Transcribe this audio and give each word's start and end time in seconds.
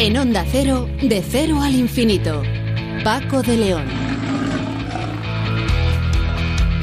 En 0.00 0.16
Onda 0.16 0.46
Cero, 0.48 0.88
de 1.02 1.24
cero 1.28 1.60
al 1.60 1.74
infinito. 1.74 2.44
Paco 3.02 3.42
de 3.42 3.56
León. 3.56 3.84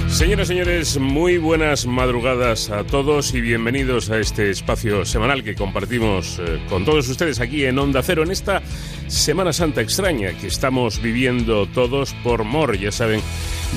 Señoras 0.09 0.47
y 0.47 0.51
señores, 0.51 0.97
muy 0.97 1.37
buenas 1.37 1.85
madrugadas 1.85 2.69
a 2.69 2.83
todos 2.83 3.33
y 3.33 3.39
bienvenidos 3.39 4.09
a 4.09 4.19
este 4.19 4.49
espacio 4.49 5.05
semanal 5.05 5.45
que 5.45 5.55
compartimos 5.55 6.39
eh, 6.39 6.61
con 6.67 6.83
todos 6.83 7.07
ustedes 7.07 7.39
aquí 7.39 7.63
en 7.63 7.79
Onda 7.79 8.03
Cero 8.03 8.23
en 8.23 8.31
esta 8.31 8.61
Semana 9.07 9.53
Santa 9.53 9.79
extraña 9.79 10.37
que 10.37 10.47
estamos 10.47 11.01
viviendo 11.01 11.67
todos 11.67 12.13
por 12.15 12.43
mor, 12.43 12.77
ya 12.77 12.91
saben, 12.91 13.21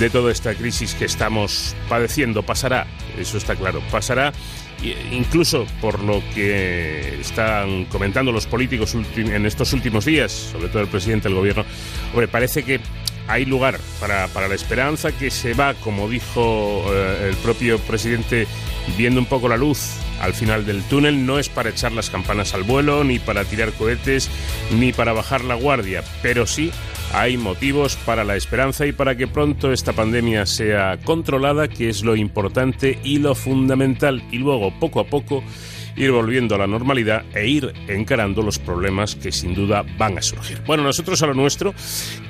de 0.01 0.11
toda 0.11 0.33
esta 0.33 0.57
crisis 0.57 0.95
que 0.95 1.05
estamos 1.05 1.77
padeciendo. 1.89 2.43
Pasará, 2.43 2.89
eso 3.17 3.39
está 3.39 3.55
claro, 3.55 3.83
pasará 3.93 4.33
incluso 5.13 5.67
por 5.81 6.03
lo 6.03 6.23
que 6.35 7.21
están 7.21 7.87
comentando 7.87 8.33
los 8.33 8.47
políticos 8.47 8.97
en 9.17 9.47
estos 9.47 9.73
últimos 9.73 10.05
días, 10.05 10.33
sobre 10.33 10.69
todo 10.69 10.83
el 10.83 10.89
presidente 10.89 11.29
del 11.29 11.37
gobierno, 11.37 11.65
hombre, 12.13 12.29
parece 12.29 12.63
que 12.63 12.81
hay 13.27 13.45
lugar 13.45 13.79
para, 14.01 14.27
la 14.49 14.55
esperanza 14.55 15.13
que 15.13 15.31
se 15.31 15.53
va, 15.53 15.75
como 15.75 16.09
dijo 16.09 16.85
eh, 16.89 17.29
el 17.31 17.37
propio 17.37 17.79
presidente, 17.79 18.47
viendo 18.97 19.21
un 19.21 19.27
poco 19.27 19.49
la 19.49 19.57
luz 19.57 19.97
al 20.21 20.35
final 20.35 20.67
del 20.67 20.83
túnel. 20.83 21.27
No 21.27 21.39
es 21.39 21.49
para 21.49 21.71
echar 21.71 21.93
las 21.93 22.11
campanas 22.11 22.55
al 22.55 22.63
vuelo, 22.63 23.05
ni 23.05 23.19
para 23.19 23.45
tirar 23.45 23.73
cohetes, 23.73 24.31
ni 24.73 24.93
para 24.93 25.13
bajar 25.13 25.45
la 25.45 25.55
guardia, 25.55 26.03
pero 26.23 26.47
sí 26.47 26.71
hay 27.15 27.37
motivos 27.37 27.97
para 27.97 28.25
la 28.25 28.37
esperanza 28.37 28.87
y 28.87 28.93
para 28.93 29.17
que 29.17 29.27
pronto 29.27 29.73
esta 29.73 29.93
pandemia 29.93 30.45
sea 30.47 30.99
controlada, 31.05 31.69
que 31.69 31.89
es 31.89 32.03
lo 32.03 32.17
importante 32.17 32.99
y 33.03 33.19
lo 33.19 33.35
fundamental. 33.35 34.23
Y 34.31 34.39
luego, 34.39 34.73
poco 34.79 35.01
a 35.01 35.05
poco, 35.05 35.43
ir 35.99 36.13
volviendo 36.13 36.55
a 36.55 36.59
la 36.59 36.67
normalidad 36.67 37.25
e 37.35 37.47
ir 37.49 37.73
encarando 37.89 38.43
los 38.43 38.59
problemas 38.59 39.17
que 39.17 39.33
sin 39.33 39.55
duda 39.55 39.85
van 39.99 40.17
a 40.17 40.23
surgir. 40.23 40.63
Bueno, 40.67 40.85
nosotros 40.85 41.21
a 41.23 41.27
lo 41.27 41.35
nuestro, 41.35 41.75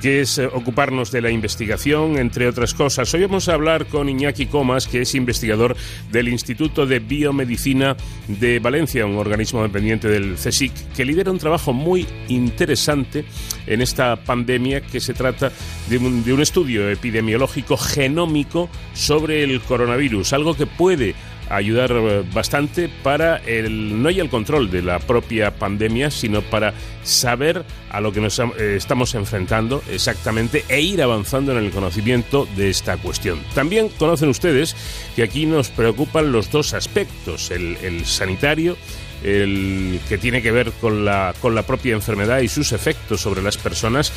que 0.00 0.22
es 0.22 0.38
eh, 0.38 0.46
ocuparnos 0.46 1.12
de 1.12 1.20
la 1.20 1.30
investigación, 1.30 2.18
entre 2.18 2.48
otras 2.48 2.74
cosas. 2.74 3.12
Hoy 3.12 3.22
vamos 3.22 3.48
a 3.48 3.54
hablar 3.54 3.86
con 3.86 4.08
Iñaki 4.08 4.46
Comas, 4.46 4.86
que 4.88 5.02
es 5.02 5.14
investigador 5.14 5.76
del 6.10 6.28
Instituto 6.28 6.86
de 6.86 6.98
Biomedicina 6.98 7.96
de 8.26 8.58
Valencia, 8.58 9.04
un 9.04 9.18
organismo 9.18 9.62
dependiente 9.62 10.08
del 10.08 10.34
CSIC, 10.34 10.92
que 10.94 11.04
lidera 11.04 11.30
un 11.30 11.38
trabajo 11.38 11.72
muy 11.72 12.06
interesante 12.28 13.24
en 13.66 13.82
esta 13.82 14.16
pandemia 14.16 14.80
que 14.80 15.00
se 15.00 15.12
trata 15.12 15.52
de 15.88 15.98
un, 15.98 16.24
de 16.24 16.32
un 16.32 16.40
estudio 16.40 16.88
epidemiológico 16.88 17.76
genómico 17.76 18.70
sobre 18.94 19.42
el 19.44 19.60
coronavirus, 19.60 20.32
algo 20.32 20.56
que 20.56 20.66
puede 20.66 21.14
ayudar 21.50 21.92
eh, 21.92 22.24
bastante 22.32 22.88
para 23.02 23.38
el 23.38 24.02
no 24.02 24.10
ya 24.10 24.22
el 24.22 24.30
control 24.30 24.70
de 24.70 24.82
la 24.82 24.98
propia 24.98 25.50
pandemia, 25.52 26.10
sino 26.10 26.42
para 26.42 26.74
saber 27.02 27.64
a 27.90 28.00
lo 28.00 28.12
que 28.12 28.20
nos 28.20 28.38
eh, 28.38 28.76
estamos 28.76 29.14
enfrentando 29.14 29.82
exactamente 29.90 30.64
e 30.68 30.80
ir 30.80 31.02
avanzando 31.02 31.52
en 31.52 31.64
el 31.64 31.70
conocimiento 31.70 32.46
de 32.56 32.70
esta 32.70 32.96
cuestión. 32.96 33.40
También 33.54 33.88
conocen 33.88 34.28
ustedes 34.28 34.76
que 35.16 35.22
aquí 35.22 35.46
nos 35.46 35.68
preocupan 35.70 36.32
los 36.32 36.50
dos 36.50 36.74
aspectos, 36.74 37.50
el, 37.50 37.76
el 37.82 38.04
sanitario 38.04 38.76
el 39.22 40.00
que 40.08 40.18
tiene 40.18 40.42
que 40.42 40.52
ver 40.52 40.72
con 40.72 41.04
la, 41.04 41.34
con 41.40 41.54
la 41.54 41.62
propia 41.62 41.94
enfermedad 41.94 42.40
y 42.40 42.48
sus 42.48 42.72
efectos 42.72 43.20
sobre 43.20 43.42
las 43.42 43.56
personas 43.56 44.12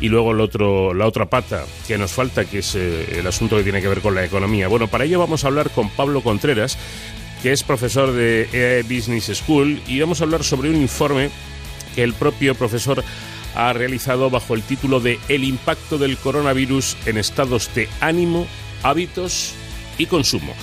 y 0.00 0.08
luego 0.08 0.32
el 0.32 0.40
otro, 0.40 0.94
la 0.94 1.06
otra 1.06 1.26
pata 1.26 1.64
que 1.86 1.98
nos 1.98 2.12
falta, 2.12 2.44
que 2.44 2.58
es 2.58 2.74
eh, 2.74 3.18
el 3.18 3.26
asunto 3.26 3.56
que 3.56 3.62
tiene 3.62 3.82
que 3.82 3.88
ver 3.88 4.00
con 4.00 4.14
la 4.14 4.24
economía. 4.24 4.68
Bueno, 4.68 4.88
para 4.88 5.04
ello 5.04 5.18
vamos 5.18 5.44
a 5.44 5.48
hablar 5.48 5.70
con 5.70 5.90
Pablo 5.90 6.22
Contreras, 6.22 6.78
que 7.42 7.52
es 7.52 7.62
profesor 7.62 8.12
de 8.12 8.48
EAE 8.52 8.82
Business 8.82 9.26
School, 9.38 9.80
y 9.86 10.00
vamos 10.00 10.20
a 10.20 10.24
hablar 10.24 10.44
sobre 10.44 10.70
un 10.70 10.76
informe 10.76 11.30
que 11.94 12.02
el 12.02 12.14
propio 12.14 12.54
profesor 12.54 13.04
ha 13.54 13.72
realizado 13.72 14.30
bajo 14.30 14.54
el 14.54 14.62
título 14.62 15.00
de 15.00 15.18
El 15.28 15.44
impacto 15.44 15.98
del 15.98 16.16
coronavirus 16.16 16.96
en 17.06 17.18
estados 17.18 17.74
de 17.74 17.88
ánimo, 18.00 18.46
hábitos 18.82 19.54
y 19.98 20.06
consumo. 20.06 20.54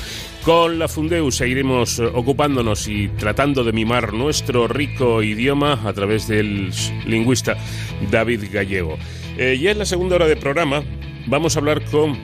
Con 0.45 0.77
la 0.77 0.87
Fundeu 0.87 1.31
seguiremos 1.31 1.99
ocupándonos 1.99 2.87
y 2.87 3.07
tratando 3.09 3.63
de 3.63 3.73
mimar 3.73 4.13
nuestro 4.13 4.67
rico 4.67 5.23
idioma 5.23 5.81
a 5.83 5.91
través 5.91 6.27
del 6.27 6.71
lingüista 7.07 7.57
David 8.11 8.43
Gallego. 8.53 8.99
Eh, 9.37 9.57
ya 9.59 9.71
en 9.71 9.79
la 9.79 9.85
segunda 9.85 10.15
hora 10.15 10.27
de 10.27 10.37
programa 10.37 10.83
vamos 11.27 11.55
a 11.55 11.59
hablar 11.59 11.83
con 11.85 12.17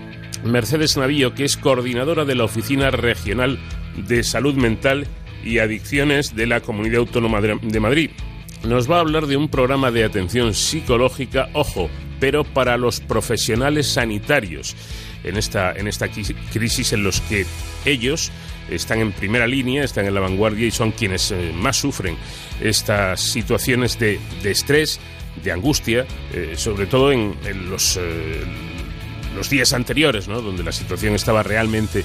Mercedes 0.44 0.96
Navío, 0.96 1.34
que 1.34 1.44
es 1.44 1.58
coordinadora 1.58 2.24
de 2.24 2.36
la 2.36 2.46
Oficina 2.46 2.90
Regional 2.90 3.60
de 3.96 4.24
Salud 4.24 4.56
Mental 4.56 5.06
y 5.44 5.60
Adicciones 5.60 6.36
de 6.36 6.48
la 6.48 6.62
Comunidad 6.62 7.00
Autónoma 7.00 7.42
de 7.42 7.80
Madrid. 7.80 8.12
Nos 8.64 8.90
va 8.90 8.98
a 8.98 9.02
hablar 9.02 9.28
de 9.28 9.38
un 9.38 9.50
programa 9.50 9.92
de 9.92 10.04
atención 10.04 10.54
psicológica, 10.54 11.50
ojo, 11.54 11.90
pero 12.20 12.44
para 12.44 12.78
los 12.78 13.00
profesionales 13.02 13.88
sanitarios 13.88 14.76
en 15.24 15.36
esta, 15.36 15.74
en 15.74 15.88
esta 15.88 16.08
crisis 16.10 16.94
en 16.94 17.04
los 17.04 17.20
que 17.22 17.46
ellos 17.86 18.32
están 18.70 19.00
en 19.00 19.12
primera 19.12 19.48
línea, 19.48 19.84
están 19.84 20.06
en 20.06 20.14
la 20.14 20.22
vanguardia 20.22 20.68
y 20.68 20.72
son 20.72 20.92
quienes 20.92 21.32
eh, 21.32 21.52
más 21.54 21.78
sufren 21.78 22.16
estas 22.62 23.20
situaciones 23.20 24.00
de, 24.00 24.20
de 24.44 24.52
estrés, 24.52 25.00
de 25.44 25.52
angustia, 25.52 26.06
eh, 26.34 26.54
sobre 26.56 26.86
todo 26.86 27.12
en, 27.12 27.36
los, 27.70 27.98
eh, 27.98 28.44
los 29.36 29.50
días 29.50 29.74
anteriores, 29.74 30.28
¿no? 30.28 30.42
donde 30.42 30.64
la 30.64 30.72
situación 30.72 31.16
estaba 31.16 31.44
realmente 31.44 32.04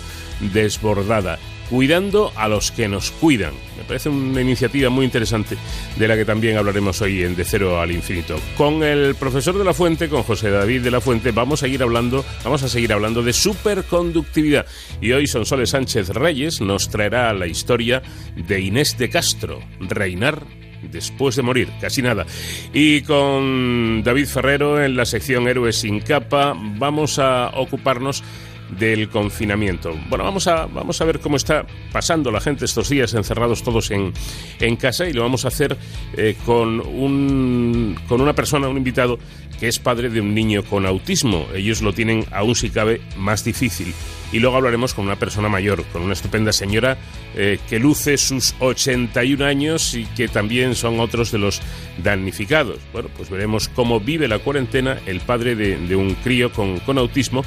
desbordada 0.53 1.39
cuidando 1.71 2.33
a 2.37 2.49
los 2.49 2.71
que 2.71 2.89
nos 2.89 3.11
cuidan. 3.11 3.55
Me 3.77 3.85
parece 3.85 4.09
una 4.09 4.41
iniciativa 4.41 4.91
muy 4.91 5.05
interesante 5.05 5.57
de 5.97 6.09
la 6.09 6.17
que 6.17 6.25
también 6.25 6.57
hablaremos 6.57 7.01
hoy 7.03 7.23
en 7.23 7.37
De 7.37 7.45
Cero 7.45 7.81
al 7.81 7.93
Infinito. 7.93 8.39
Con 8.57 8.83
el 8.83 9.15
profesor 9.15 9.57
de 9.59 9.65
la 9.65 9.75
Fuente, 9.75 10.09
con 10.09 10.23
José 10.23 10.51
David 10.51 10.83
de 10.83 10.91
la 10.91 11.01
Fuente, 11.01 11.33
vamos 11.33 11.63
a 11.63 11.67
seguir 11.67 11.83
hablando, 11.83 12.25
vamos 12.45 12.63
a 12.63 12.69
seguir 12.69 12.93
hablando 12.93 13.23
de 13.23 13.33
superconductividad. 13.33 14.67
Y 15.01 15.13
hoy 15.13 15.27
Sonsoles 15.27 15.71
Sánchez 15.71 16.11
Reyes 16.11 16.61
nos 16.61 16.89
traerá 16.89 17.33
la 17.33 17.47
historia 17.47 18.03
de 18.37 18.61
Inés 18.61 18.97
de 18.99 19.09
Castro, 19.09 19.61
reinar 19.81 20.43
después 20.91 21.37
de 21.37 21.43
morir, 21.43 21.69
casi 21.81 22.03
nada. 22.03 22.27
Y 22.73 23.03
con 23.03 24.03
David 24.03 24.27
Ferrero 24.27 24.83
en 24.83 24.97
la 24.97 25.05
sección 25.05 25.49
Héroes 25.49 25.77
sin 25.77 26.01
capa 26.01 26.55
vamos 26.57 27.19
a 27.19 27.51
ocuparnos 27.55 28.23
del 28.71 29.09
confinamiento. 29.09 29.97
Bueno, 30.09 30.25
vamos 30.25 30.47
a, 30.47 30.67
vamos 30.67 31.01
a 31.01 31.05
ver 31.05 31.21
cómo 31.21 31.37
está 31.37 31.65
pasando 31.93 32.31
la 32.31 32.41
gente 32.41 32.65
estos 32.65 32.89
días 32.89 33.15
encerrados 33.15 33.63
todos 33.63 33.91
en, 33.91 34.13
en 34.61 34.77
casa 34.77 35.09
y 35.09 35.13
lo 35.13 35.23
vamos 35.23 35.45
a 35.45 35.49
hacer 35.49 35.77
eh, 36.17 36.37
con, 36.45 36.81
un, 36.81 37.97
con 38.09 38.21
una 38.21 38.33
persona, 38.33 38.69
un 38.69 38.77
invitado 38.77 39.19
que 39.61 39.69
es 39.69 39.79
padre 39.79 40.11
de 40.11 40.21
un 40.21 40.35
niño 40.35 40.65
con 40.65 40.85
autismo. 40.85 41.47
Ellos 41.55 41.81
lo 41.81 41.93
tienen 41.93 42.25
aún 42.31 42.55
si 42.55 42.71
cabe 42.71 43.01
más 43.17 43.45
difícil. 43.45 43.95
Y 44.33 44.41
luego 44.41 44.57
hablaremos 44.57 44.93
con 44.93 45.05
una 45.05 45.17
persona 45.17 45.49
mayor, 45.49 45.85
con 45.93 46.03
una 46.03 46.13
estupenda 46.13 46.53
señora 46.53 46.99
eh, 47.35 47.59
que 47.69 47.79
luce 47.79 48.17
sus 48.19 48.55
81 48.59 49.45
años 49.45 49.95
y 49.95 50.05
que 50.07 50.29
también 50.29 50.75
son 50.75 51.01
otros 51.01 51.31
de 51.31 51.39
los 51.39 51.61
damnificados. 52.03 52.79
Bueno, 52.93 53.09
pues 53.17 53.31
veremos 53.31 53.69
cómo 53.69 54.01
vive 54.01 54.29
la 54.29 54.39
cuarentena 54.39 54.99
el 55.07 55.21
padre 55.21 55.55
de, 55.55 55.77
de 55.77 55.97
un 55.97 56.15
crío 56.15 56.53
con, 56.53 56.81
con 56.81 56.99
autismo 56.99 57.45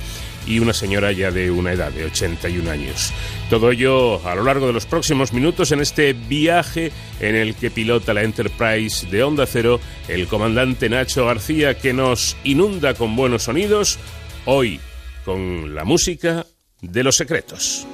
y 0.47 0.59
una 0.59 0.73
señora 0.73 1.11
ya 1.11 1.31
de 1.31 1.51
una 1.51 1.73
edad 1.73 1.91
de 1.91 2.05
81 2.05 2.69
años. 2.71 3.13
Todo 3.49 3.71
ello 3.71 4.25
a 4.27 4.35
lo 4.35 4.43
largo 4.43 4.67
de 4.67 4.73
los 4.73 4.85
próximos 4.85 5.33
minutos 5.33 5.71
en 5.71 5.79
este 5.79 6.13
viaje 6.13 6.91
en 7.19 7.35
el 7.35 7.55
que 7.55 7.71
pilota 7.71 8.13
la 8.13 8.23
Enterprise 8.23 9.07
de 9.07 9.23
Onda 9.23 9.45
Cero 9.45 9.79
el 10.07 10.27
comandante 10.27 10.89
Nacho 10.89 11.25
García 11.25 11.77
que 11.77 11.93
nos 11.93 12.35
inunda 12.43 12.93
con 12.93 13.15
buenos 13.15 13.43
sonidos, 13.43 13.99
hoy 14.45 14.79
con 15.25 15.75
la 15.75 15.83
música 15.83 16.45
de 16.81 17.03
los 17.03 17.15
secretos. 17.15 17.85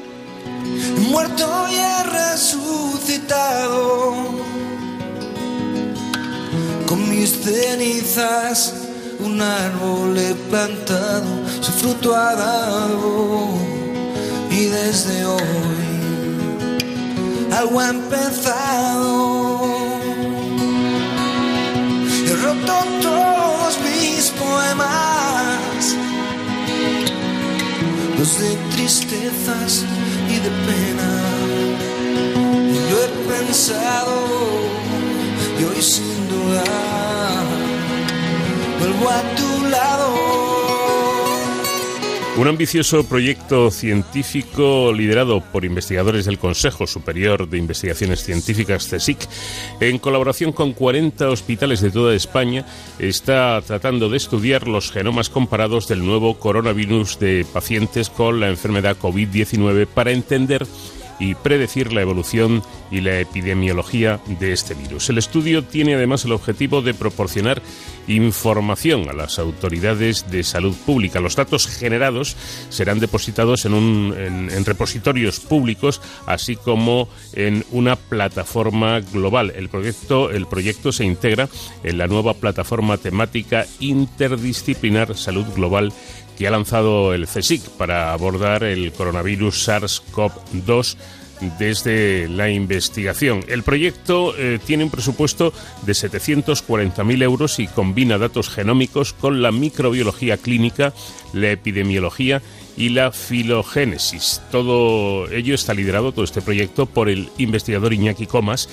Muerto 1.10 1.68
y 1.70 1.80
resucitado 2.10 3.66
con 6.88 7.10
mis 7.10 7.32
cenizas 7.42 8.86
un 9.20 9.42
árbol 9.42 10.18
he 10.18 10.34
plantado, 10.50 11.26
su 11.62 11.72
fruto 11.72 12.16
ha 12.16 12.36
dado 12.36 13.48
y 14.52 14.66
desde 14.66 15.26
hoy 15.26 15.42
algo 17.52 17.80
ha 17.80 17.90
empezado. 17.90 19.62
He 22.28 22.36
roto 22.44 22.74
todos 23.02 23.80
mis 23.82 24.30
poemas, 24.32 25.96
los 28.18 28.40
de 28.40 28.56
tristezas 28.72 29.86
y 30.30 30.36
de 30.40 30.52
pena. 30.68 31.12
Y 32.74 32.92
lo 32.92 33.04
he 33.04 33.08
pensado 33.38 34.16
y 35.60 35.64
hoy 35.64 35.82
sin 35.82 36.28
duda 36.30 36.64
vuelvo 38.80 39.10
a 39.10 39.22
tu 39.36 39.68
lado. 39.68 40.55
Un 42.38 42.50
ambicioso 42.50 43.08
proyecto 43.08 43.72
científico 43.72 44.92
liderado 44.92 45.40
por 45.40 45.64
investigadores 45.64 46.26
del 46.26 46.38
Consejo 46.38 46.86
Superior 46.86 47.48
de 47.48 47.58
Investigaciones 47.58 48.26
Científicas, 48.26 48.88
CSIC, 48.92 49.20
en 49.80 50.00
colaboración 50.00 50.52
con 50.52 50.74
40 50.74 51.30
hospitales 51.30 51.80
de 51.80 51.92
toda 51.92 52.14
España, 52.14 52.66
está 53.00 53.62
tratando 53.66 54.10
de 54.10 54.18
estudiar 54.18 54.68
los 54.68 54.92
genomas 54.92 55.30
comparados 55.30 55.88
del 55.88 56.06
nuevo 56.06 56.38
coronavirus 56.38 57.20
de 57.20 57.46
pacientes 57.54 58.10
con 58.10 58.42
la 58.42 58.50
enfermedad 58.50 58.98
COVID-19 58.98 59.88
para 59.88 60.12
entender 60.12 60.68
y 61.20 61.36
predecir 61.36 61.94
la 61.94 62.02
evolución 62.02 62.64
y 62.92 63.02
la 63.02 63.20
epidemiología 63.20 64.20
de 64.40 64.54
este 64.54 64.74
virus. 64.74 65.10
El 65.10 65.18
estudio 65.18 65.64
tiene 65.64 65.96
además 65.96 66.26
el 66.26 66.32
objetivo 66.32 66.82
de 66.82 66.94
proporcionar 66.94 67.62
información 68.08 69.10
a 69.10 69.14
las 69.14 69.40
autoridades 69.40 70.30
de 70.30 70.44
salud 70.44 70.76
pública. 70.86 71.20
Los 71.20 71.36
datos 71.36 71.68
generados 71.68 72.36
serán 72.70 73.00
depositados 73.00 73.66
en, 73.66 73.74
un, 73.74 74.16
en, 74.18 74.66
repositorios 74.66 75.40
públicos, 75.40 76.02
así 76.26 76.56
como 76.56 77.10
en 77.34 77.66
una 77.72 77.96
plataforma 77.96 79.00
global. 79.00 79.54
El 79.56 79.70
proyecto, 79.70 80.30
el 80.32 80.46
proyecto 80.46 80.92
se 80.92 81.06
integra 81.06 81.50
en 81.84 81.98
la 81.98 82.08
nueva 82.08 82.34
plataforma 82.36 82.98
temática 82.98 83.66
interdisciplinar 83.80 85.16
Salud 85.16 85.46
Global 85.56 85.92
que 86.38 86.48
ha 86.48 86.52
lanzado 86.52 87.14
el 87.14 87.28
CSIC 87.28 87.70
para 87.72 88.14
abordar 88.14 88.64
el 88.64 88.92
coronavirus 88.92 89.68
SARS-CoV-2 89.68 90.98
desde 91.60 92.28
la 92.28 92.50
investigación. 92.50 93.44
El 93.48 93.64
proyecto 93.64 94.36
eh, 94.38 94.60
tiene 94.66 94.84
un 94.84 94.90
presupuesto 94.90 95.54
de 95.86 95.94
740.000 95.94 97.24
euros 97.24 97.60
y 97.60 97.68
combina 97.68 98.18
datos 98.18 98.50
genómicos 98.50 99.14
con 99.14 99.42
la 99.42 99.52
microbiología 99.52 100.38
clínica, 100.38 100.94
la 101.34 101.52
epidemiología 101.52 102.42
y 102.78 102.90
la 102.90 103.12
filogénesis. 103.12 104.42
Todo 104.52 105.30
ello 105.32 105.56
está 105.56 105.74
liderado, 105.74 106.12
todo 106.12 106.26
este 106.26 106.42
proyecto, 106.42 106.86
por 106.86 107.10
el 107.10 107.30
investigador 107.38 107.94
Iñaki 107.94 108.28
Comas 108.28 108.70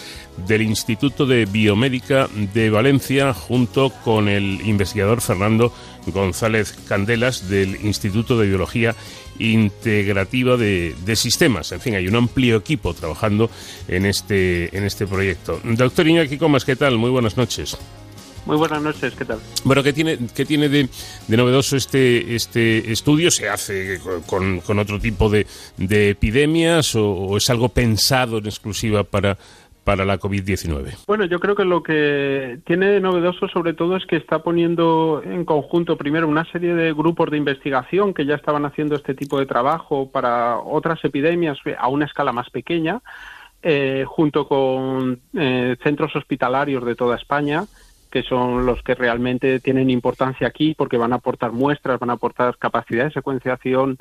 del 0.46 0.62
Instituto 0.62 1.26
de 1.26 1.46
Biomédica 1.46 2.28
de 2.54 2.70
Valencia, 2.70 3.32
junto 3.32 3.90
con 4.04 4.28
el 4.28 4.60
investigador 4.66 5.20
Fernando 5.20 5.72
González 6.06 6.74
Candelas 6.88 7.48
del 7.48 7.84
Instituto 7.84 8.38
de 8.38 8.48
Biología 8.48 8.94
integrativa 9.38 10.56
de, 10.56 10.94
sistemas. 11.16 11.72
En 11.72 11.80
fin, 11.80 11.94
hay 11.94 12.08
un 12.08 12.16
amplio 12.16 12.56
equipo 12.56 12.94
trabajando 12.94 13.50
en 13.88 14.06
este, 14.06 14.76
en 14.76 14.84
este 14.84 15.06
proyecto. 15.06 15.60
Doctor 15.64 16.06
Iñaki 16.06 16.38
Comas, 16.38 16.64
¿qué 16.64 16.76
tal? 16.76 16.98
Muy 16.98 17.10
buenas 17.10 17.36
noches. 17.36 17.76
Muy 18.44 18.56
buenas 18.56 18.82
noches, 18.82 19.14
¿qué 19.14 19.24
tal? 19.24 19.38
Bueno, 19.62 19.84
¿qué 19.84 19.92
tiene, 19.92 20.18
qué 20.34 20.44
tiene 20.44 20.68
de, 20.68 20.88
novedoso 21.28 21.76
este, 21.76 22.34
este 22.34 22.90
estudio? 22.90 23.30
¿Se 23.30 23.48
hace 23.48 24.00
con, 24.26 24.60
con 24.60 24.80
otro 24.80 24.98
tipo 24.98 25.30
de, 25.30 25.46
de 25.76 26.10
epidemias 26.10 26.96
o, 26.96 27.36
es 27.36 27.48
algo 27.50 27.68
pensado 27.68 28.38
en 28.38 28.46
exclusiva 28.46 29.04
para, 29.04 29.38
para 29.84 30.04
la 30.04 30.18
COVID-19? 30.18 31.04
Bueno, 31.06 31.24
yo 31.24 31.40
creo 31.40 31.54
que 31.54 31.64
lo 31.64 31.82
que 31.82 32.58
tiene 32.64 32.86
de 32.86 33.00
novedoso 33.00 33.48
sobre 33.48 33.74
todo 33.74 33.96
es 33.96 34.06
que 34.06 34.16
está 34.16 34.42
poniendo 34.42 35.22
en 35.24 35.44
conjunto 35.44 35.96
primero 35.96 36.28
una 36.28 36.44
serie 36.50 36.74
de 36.74 36.92
grupos 36.92 37.30
de 37.30 37.38
investigación 37.38 38.14
que 38.14 38.26
ya 38.26 38.34
estaban 38.34 38.64
haciendo 38.64 38.94
este 38.94 39.14
tipo 39.14 39.38
de 39.38 39.46
trabajo 39.46 40.10
para 40.10 40.58
otras 40.58 41.04
epidemias 41.04 41.58
a 41.78 41.88
una 41.88 42.06
escala 42.06 42.32
más 42.32 42.50
pequeña, 42.50 43.00
eh, 43.62 44.04
junto 44.06 44.46
con 44.48 45.20
eh, 45.34 45.76
centros 45.82 46.14
hospitalarios 46.16 46.84
de 46.84 46.94
toda 46.94 47.16
España 47.16 47.64
que 48.12 48.22
son 48.22 48.66
los 48.66 48.82
que 48.82 48.94
realmente 48.94 49.58
tienen 49.58 49.88
importancia 49.88 50.46
aquí 50.46 50.74
porque 50.76 50.98
van 50.98 51.14
a 51.14 51.16
aportar 51.16 51.50
muestras, 51.50 51.98
van 51.98 52.10
a 52.10 52.14
aportar 52.14 52.58
capacidad 52.58 53.06
de 53.06 53.10
secuenciación 53.10 53.96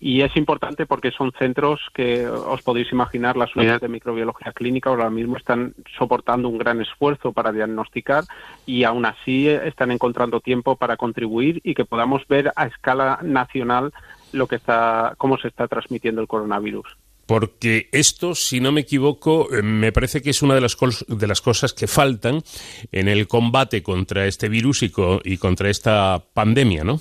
y 0.00 0.22
es 0.22 0.34
importante 0.36 0.86
porque 0.86 1.10
son 1.10 1.30
centros 1.38 1.78
que 1.92 2.26
os 2.26 2.62
podéis 2.62 2.90
imaginar, 2.90 3.36
las 3.36 3.54
unidades 3.54 3.82
de 3.82 3.88
microbiología 3.88 4.52
clínica 4.52 4.88
ahora 4.88 5.10
mismo 5.10 5.36
están 5.36 5.74
soportando 5.98 6.48
un 6.48 6.56
gran 6.56 6.80
esfuerzo 6.80 7.32
para 7.32 7.52
diagnosticar 7.52 8.24
y 8.64 8.84
aún 8.84 9.04
así 9.04 9.46
están 9.46 9.90
encontrando 9.90 10.40
tiempo 10.40 10.76
para 10.76 10.96
contribuir 10.96 11.60
y 11.62 11.74
que 11.74 11.84
podamos 11.84 12.26
ver 12.28 12.50
a 12.56 12.66
escala 12.66 13.18
nacional 13.22 13.92
lo 14.32 14.46
que 14.46 14.56
está, 14.56 15.14
cómo 15.18 15.36
se 15.36 15.48
está 15.48 15.68
transmitiendo 15.68 16.22
el 16.22 16.28
coronavirus 16.28 16.96
porque 17.26 17.88
esto, 17.92 18.34
si 18.34 18.58
no 18.58 18.72
me 18.72 18.80
equivoco, 18.80 19.54
eh, 19.54 19.62
me 19.62 19.92
parece 19.92 20.20
que 20.20 20.30
es 20.30 20.42
una 20.42 20.56
de 20.56 20.60
las, 20.60 20.76
de 21.06 21.26
las 21.28 21.40
cosas 21.40 21.72
que 21.72 21.86
faltan 21.86 22.42
en 22.90 23.06
el 23.06 23.28
combate 23.28 23.84
contra 23.84 24.26
este 24.26 24.48
virus 24.48 24.82
y, 24.82 24.90
y 25.22 25.36
contra 25.36 25.70
esta 25.70 26.24
pandemia, 26.34 26.82
¿no? 26.82 27.00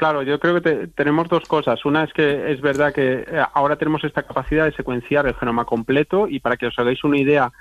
Claro, 0.00 0.22
yo 0.22 0.40
creo 0.40 0.62
que 0.62 0.86
tenemos 0.86 1.28
dos 1.28 1.44
cosas. 1.46 1.84
Una 1.84 2.04
es 2.04 2.12
que 2.14 2.52
es 2.52 2.62
verdad 2.62 2.94
que 2.94 3.18
eh, 3.18 3.44
ahora 3.52 3.76
tenemos 3.76 4.02
esta 4.02 4.22
capacidad 4.22 4.64
de 4.64 4.72
secuenciar 4.72 5.26
el 5.26 5.34
genoma 5.34 5.66
completo 5.66 6.26
y 6.26 6.40
para 6.40 6.56
que 6.56 6.68
os 6.68 6.78
hagáis 6.78 7.04
una 7.04 7.18
idea, 7.18 7.52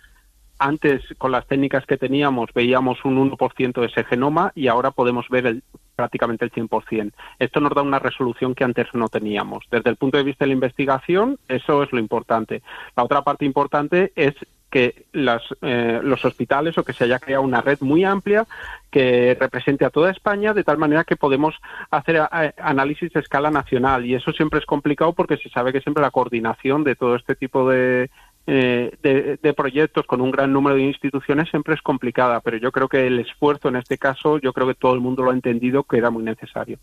antes 0.57 1.03
con 1.17 1.33
las 1.33 1.45
técnicas 1.47 1.85
que 1.85 1.97
teníamos 1.97 2.53
veíamos 2.53 3.03
un 3.03 3.29
1% 3.29 3.81
de 3.81 3.87
ese 3.87 4.05
genoma 4.05 4.53
y 4.55 4.67
ahora 4.69 4.91
podemos 4.91 5.27
ver 5.27 5.47
el, 5.47 5.63
prácticamente 5.97 6.45
el 6.45 6.51
100%. 6.53 7.11
Esto 7.39 7.59
nos 7.59 7.73
da 7.75 7.81
una 7.81 7.99
resolución 7.99 8.55
que 8.55 8.63
antes 8.63 8.87
no 8.93 9.09
teníamos. 9.09 9.65
Desde 9.69 9.89
el 9.89 9.97
punto 9.97 10.17
de 10.17 10.23
vista 10.23 10.45
de 10.45 10.51
la 10.51 10.53
investigación, 10.53 11.37
eso 11.49 11.83
es 11.83 11.91
lo 11.91 11.99
importante. 11.99 12.63
La 12.95 13.03
otra 13.03 13.21
parte 13.21 13.43
importante 13.43 14.13
es 14.15 14.33
que 14.69 15.05
las, 15.13 15.41
eh, 15.61 15.99
los 16.03 16.23
hospitales 16.23 16.77
o 16.77 16.83
que 16.83 16.93
se 16.93 17.03
haya 17.05 17.19
creado 17.19 17.43
una 17.43 17.61
red 17.61 17.79
muy 17.81 18.03
amplia 18.03 18.45
que 18.91 19.35
represente 19.39 19.85
a 19.85 19.89
toda 19.89 20.11
España 20.11 20.53
de 20.53 20.63
tal 20.63 20.77
manera 20.77 21.03
que 21.03 21.15
podemos 21.15 21.55
hacer 21.91 22.17
eh, 22.17 22.53
análisis 22.57 23.15
a 23.15 23.19
escala 23.19 23.51
nacional. 23.51 24.05
Y 24.05 24.15
eso 24.15 24.31
siempre 24.31 24.59
es 24.59 24.65
complicado 24.65 25.13
porque 25.13 25.37
se 25.37 25.49
sabe 25.49 25.73
que 25.73 25.81
siempre 25.81 26.01
la 26.01 26.11
coordinación 26.11 26.83
de 26.83 26.95
todo 26.95 27.15
este 27.15 27.35
tipo 27.35 27.69
de, 27.69 28.09
eh, 28.47 29.37
de, 29.43 29.53
proyectos 29.53 30.07
con 30.07 30.21
un 30.21 30.31
gran 30.31 30.51
número 30.51 30.75
de 30.75 30.81
instituciones 30.81 31.49
siempre 31.49 31.75
es 31.75 31.81
complicada, 31.81 32.39
pero 32.39 32.57
yo 32.57 32.71
creo 32.71 32.87
que 32.87 33.05
el 33.05 33.19
esfuerzo 33.19 33.67
en 33.67 33.75
este 33.75 33.99
caso, 33.99 34.39
yo 34.39 34.53
creo 34.53 34.67
que 34.67 34.73
todo 34.73 34.95
el 34.95 35.01
mundo 35.01 35.23
lo 35.23 35.29
ha 35.29 35.35
entendido 35.35 35.83
que 35.83 35.97
era 35.97 36.09
muy 36.09 36.23
necesario. 36.23 36.79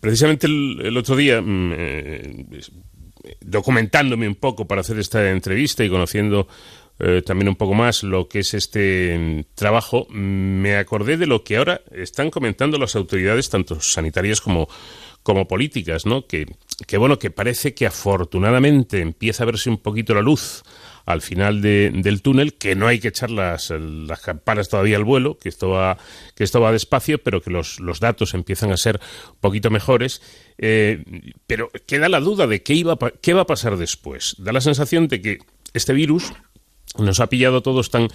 precisamente 0.00 0.46
el, 0.46 0.96
otro 0.96 1.16
día, 1.16 1.40
mm, 1.40 1.72
documentándome 3.40 4.28
un 4.28 4.34
poco 4.34 4.66
para 4.66 4.80
hacer 4.80 4.98
esta 4.98 5.30
entrevista 5.30 5.84
y 5.84 5.88
conociendo 5.88 6.48
eh, 6.98 7.22
también 7.24 7.48
un 7.48 7.56
poco 7.56 7.74
más 7.74 8.02
lo 8.02 8.28
que 8.28 8.40
es 8.40 8.54
este 8.54 9.18
mm, 9.18 9.54
trabajo, 9.54 10.06
me 10.10 10.76
acordé 10.76 11.16
de 11.16 11.26
lo 11.26 11.42
que 11.42 11.56
ahora 11.56 11.80
están 11.90 12.30
comentando 12.30 12.78
las 12.78 12.94
autoridades, 12.96 13.50
tanto 13.50 13.80
sanitarias 13.80 14.40
como, 14.40 14.68
como 15.22 15.48
políticas, 15.48 16.06
¿no? 16.06 16.26
Que, 16.26 16.46
que 16.86 16.98
bueno, 16.98 17.18
que 17.18 17.30
parece 17.30 17.74
que 17.74 17.86
afortunadamente 17.86 19.00
empieza 19.00 19.42
a 19.42 19.46
verse 19.46 19.70
un 19.70 19.78
poquito 19.78 20.14
la 20.14 20.22
luz 20.22 20.62
al 21.04 21.22
final 21.22 21.60
del 21.62 22.22
túnel, 22.22 22.54
que 22.54 22.74
no 22.76 22.86
hay 22.86 23.00
que 23.00 23.08
echar 23.08 23.30
las, 23.30 23.70
las 23.70 24.20
campanas 24.20 24.68
todavía 24.68 24.96
al 24.96 25.04
vuelo, 25.04 25.36
que 25.38 25.48
esto 25.48 25.70
va, 25.70 25.98
que 26.34 26.44
esto 26.44 26.60
va 26.60 26.72
despacio, 26.72 27.18
pero 27.22 27.40
que 27.40 27.50
los, 27.50 27.80
los 27.80 28.00
datos 28.00 28.34
empiezan 28.34 28.72
a 28.72 28.76
ser 28.76 29.00
un 29.30 29.40
poquito 29.40 29.70
mejores. 29.70 30.22
Eh, 30.58 31.02
pero 31.46 31.70
queda 31.86 32.08
la 32.08 32.20
duda 32.20 32.46
de 32.46 32.62
qué, 32.62 32.74
iba, 32.74 32.96
qué 33.20 33.34
va 33.34 33.42
a 33.42 33.46
pasar 33.46 33.76
después. 33.76 34.36
Da 34.38 34.52
la 34.52 34.60
sensación 34.60 35.08
de 35.08 35.20
que 35.20 35.38
este 35.74 35.92
virus 35.92 36.32
nos 36.98 37.20
ha 37.20 37.28
pillado 37.28 37.58
a 37.58 37.62
todos 37.62 37.90
tan, 37.90 38.08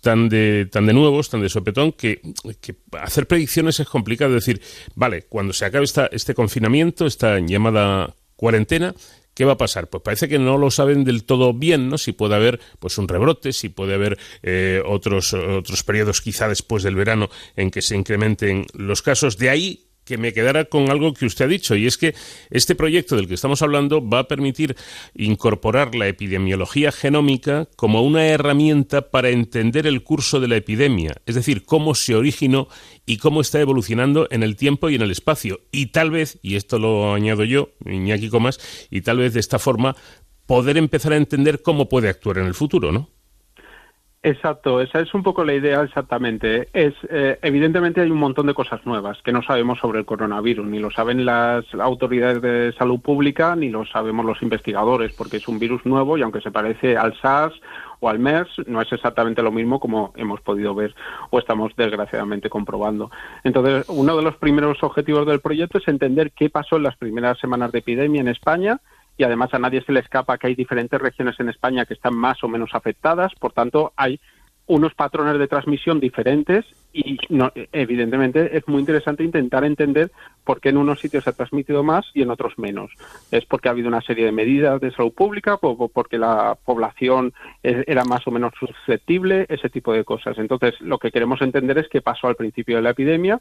tan 0.00 0.28
de, 0.28 0.68
tan 0.70 0.86
de 0.86 0.92
nuevos, 0.92 1.30
tan 1.30 1.42
de 1.42 1.48
sopetón, 1.48 1.92
que, 1.92 2.20
que, 2.60 2.76
hacer 3.00 3.26
predicciones 3.26 3.80
es 3.80 3.88
complicado. 3.88 4.32
decir, 4.32 4.60
vale, 4.94 5.22
cuando 5.22 5.52
se 5.52 5.64
acabe 5.64 5.84
esta, 5.84 6.06
este 6.06 6.34
confinamiento, 6.34 7.06
esta 7.06 7.38
llamada 7.40 8.14
cuarentena, 8.36 8.94
¿Qué 9.40 9.46
va 9.46 9.52
a 9.52 9.56
pasar? 9.56 9.88
Pues 9.88 10.02
parece 10.02 10.28
que 10.28 10.38
no 10.38 10.58
lo 10.58 10.70
saben 10.70 11.02
del 11.02 11.24
todo 11.24 11.54
bien, 11.54 11.88
¿no? 11.88 11.96
Si 11.96 12.12
puede 12.12 12.34
haber 12.34 12.60
pues 12.78 12.98
un 12.98 13.08
rebrote, 13.08 13.54
si 13.54 13.70
puede 13.70 13.94
haber 13.94 14.18
eh, 14.42 14.82
otros, 14.84 15.32
otros 15.32 15.82
periodos 15.82 16.20
quizá 16.20 16.46
después 16.46 16.82
del 16.82 16.94
verano 16.94 17.30
en 17.56 17.70
que 17.70 17.80
se 17.80 17.96
incrementen 17.96 18.66
los 18.74 19.00
casos. 19.00 19.38
De 19.38 19.48
ahí 19.48 19.89
que 20.10 20.18
me 20.18 20.32
quedara 20.32 20.64
con 20.64 20.90
algo 20.90 21.14
que 21.14 21.24
usted 21.24 21.44
ha 21.44 21.48
dicho, 21.48 21.76
y 21.76 21.86
es 21.86 21.96
que 21.96 22.16
este 22.50 22.74
proyecto 22.74 23.14
del 23.14 23.28
que 23.28 23.34
estamos 23.34 23.62
hablando 23.62 24.06
va 24.06 24.18
a 24.18 24.28
permitir 24.28 24.74
incorporar 25.14 25.94
la 25.94 26.08
epidemiología 26.08 26.90
genómica 26.90 27.68
como 27.76 28.02
una 28.02 28.26
herramienta 28.26 29.12
para 29.12 29.28
entender 29.28 29.86
el 29.86 30.02
curso 30.02 30.40
de 30.40 30.48
la 30.48 30.56
epidemia, 30.56 31.14
es 31.26 31.36
decir, 31.36 31.62
cómo 31.64 31.94
se 31.94 32.16
originó 32.16 32.66
y 33.06 33.18
cómo 33.18 33.40
está 33.40 33.60
evolucionando 33.60 34.26
en 34.32 34.42
el 34.42 34.56
tiempo 34.56 34.90
y 34.90 34.96
en 34.96 35.02
el 35.02 35.12
espacio. 35.12 35.60
Y 35.70 35.86
tal 35.86 36.10
vez, 36.10 36.40
y 36.42 36.56
esto 36.56 36.80
lo 36.80 37.14
añado 37.14 37.44
yo, 37.44 37.70
Iñaki 37.86 38.30
Comas, 38.30 38.58
y 38.90 39.02
tal 39.02 39.18
vez 39.18 39.32
de 39.34 39.40
esta 39.40 39.60
forma 39.60 39.94
poder 40.46 40.76
empezar 40.76 41.12
a 41.12 41.18
entender 41.18 41.62
cómo 41.62 41.88
puede 41.88 42.08
actuar 42.08 42.38
en 42.38 42.46
el 42.46 42.54
futuro, 42.54 42.90
¿no? 42.90 43.10
Exacto, 44.22 44.82
esa 44.82 45.00
es 45.00 45.14
un 45.14 45.22
poco 45.22 45.46
la 45.46 45.54
idea 45.54 45.80
exactamente. 45.80 46.68
Es 46.74 46.92
eh, 47.08 47.38
evidentemente 47.40 48.02
hay 48.02 48.10
un 48.10 48.18
montón 48.18 48.46
de 48.48 48.52
cosas 48.52 48.84
nuevas 48.84 49.16
que 49.22 49.32
no 49.32 49.42
sabemos 49.42 49.78
sobre 49.78 50.00
el 50.00 50.04
coronavirus, 50.04 50.66
ni 50.66 50.78
lo 50.78 50.90
saben 50.90 51.24
las 51.24 51.64
autoridades 51.72 52.42
de 52.42 52.74
salud 52.76 53.00
pública, 53.00 53.56
ni 53.56 53.70
lo 53.70 53.86
sabemos 53.86 54.26
los 54.26 54.42
investigadores, 54.42 55.14
porque 55.14 55.38
es 55.38 55.48
un 55.48 55.58
virus 55.58 55.86
nuevo 55.86 56.18
y 56.18 56.22
aunque 56.22 56.42
se 56.42 56.50
parece 56.50 56.98
al 56.98 57.18
SARS 57.18 57.58
o 58.00 58.10
al 58.10 58.18
MERS, 58.18 58.50
no 58.66 58.82
es 58.82 58.92
exactamente 58.92 59.42
lo 59.42 59.52
mismo 59.52 59.80
como 59.80 60.12
hemos 60.16 60.42
podido 60.42 60.74
ver 60.74 60.94
o 61.30 61.38
estamos 61.38 61.74
desgraciadamente 61.74 62.50
comprobando. 62.50 63.10
Entonces, 63.42 63.86
uno 63.88 64.18
de 64.18 64.22
los 64.22 64.36
primeros 64.36 64.82
objetivos 64.82 65.26
del 65.26 65.40
proyecto 65.40 65.78
es 65.78 65.88
entender 65.88 66.32
qué 66.32 66.50
pasó 66.50 66.76
en 66.76 66.82
las 66.82 66.96
primeras 66.96 67.38
semanas 67.38 67.72
de 67.72 67.78
epidemia 67.78 68.20
en 68.20 68.28
España 68.28 68.80
y 69.20 69.22
además 69.22 69.52
a 69.52 69.58
nadie 69.58 69.82
se 69.82 69.92
le 69.92 70.00
escapa 70.00 70.38
que 70.38 70.46
hay 70.46 70.54
diferentes 70.54 70.98
regiones 70.98 71.38
en 71.40 71.50
España 71.50 71.84
que 71.84 71.92
están 71.92 72.14
más 72.14 72.42
o 72.42 72.48
menos 72.48 72.70
afectadas, 72.72 73.34
por 73.38 73.52
tanto 73.52 73.92
hay 73.94 74.18
unos 74.66 74.94
patrones 74.94 75.38
de 75.38 75.46
transmisión 75.46 76.00
diferentes 76.00 76.64
y 76.94 77.18
evidentemente 77.70 78.56
es 78.56 78.66
muy 78.66 78.80
interesante 78.80 79.22
intentar 79.22 79.62
entender 79.64 80.10
por 80.42 80.58
qué 80.58 80.70
en 80.70 80.78
unos 80.78 81.00
sitios 81.00 81.24
se 81.24 81.30
ha 81.30 81.34
transmitido 81.34 81.82
más 81.82 82.06
y 82.14 82.22
en 82.22 82.30
otros 82.30 82.58
menos. 82.58 82.92
Es 83.30 83.44
porque 83.44 83.68
ha 83.68 83.72
habido 83.72 83.88
una 83.88 84.00
serie 84.00 84.24
de 84.24 84.32
medidas 84.32 84.80
de 84.80 84.90
salud 84.90 85.12
pública, 85.12 85.58
porque 85.58 86.16
la 86.16 86.56
población 86.64 87.34
e, 87.62 87.84
era 87.86 88.04
más 88.04 88.26
o 88.26 88.30
menos 88.30 88.54
susceptible, 88.58 89.44
ese 89.50 89.68
tipo 89.68 89.92
de 89.92 90.04
cosas. 90.04 90.38
Entonces, 90.38 90.80
lo 90.80 90.96
que 90.96 91.10
queremos 91.10 91.42
entender 91.42 91.76
es 91.76 91.88
qué 91.88 92.00
pasó 92.00 92.28
al 92.28 92.36
principio 92.36 92.76
de 92.76 92.82
la 92.82 92.90
epidemia, 92.90 93.38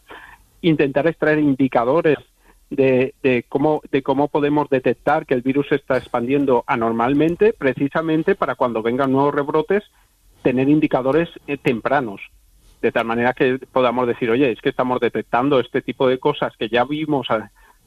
intentar 0.61 1.07
extraer 1.07 1.39
indicadores 1.39 2.17
de, 2.69 3.45
cómo, 3.49 3.81
de 3.91 4.03
cómo 4.03 4.27
podemos 4.27 4.69
detectar 4.69 5.25
que 5.25 5.33
el 5.33 5.41
virus 5.41 5.71
está 5.71 5.97
expandiendo 5.97 6.63
anormalmente, 6.67 7.53
precisamente 7.53 8.35
para 8.35 8.55
cuando 8.55 8.81
vengan 8.81 9.11
nuevos 9.11 9.33
rebrotes, 9.33 9.83
tener 10.43 10.69
indicadores 10.69 11.29
eh, 11.47 11.57
tempranos, 11.57 12.21
de 12.81 12.91
tal 12.91 13.05
manera 13.05 13.33
que 13.33 13.59
podamos 13.71 14.07
decir, 14.07 14.29
oye, 14.29 14.51
es 14.51 14.61
que 14.61 14.69
estamos 14.69 14.99
detectando 14.99 15.59
este 15.59 15.81
tipo 15.81 16.07
de 16.07 16.19
cosas 16.19 16.55
que 16.57 16.69
ya 16.69 16.85
vimos 16.85 17.27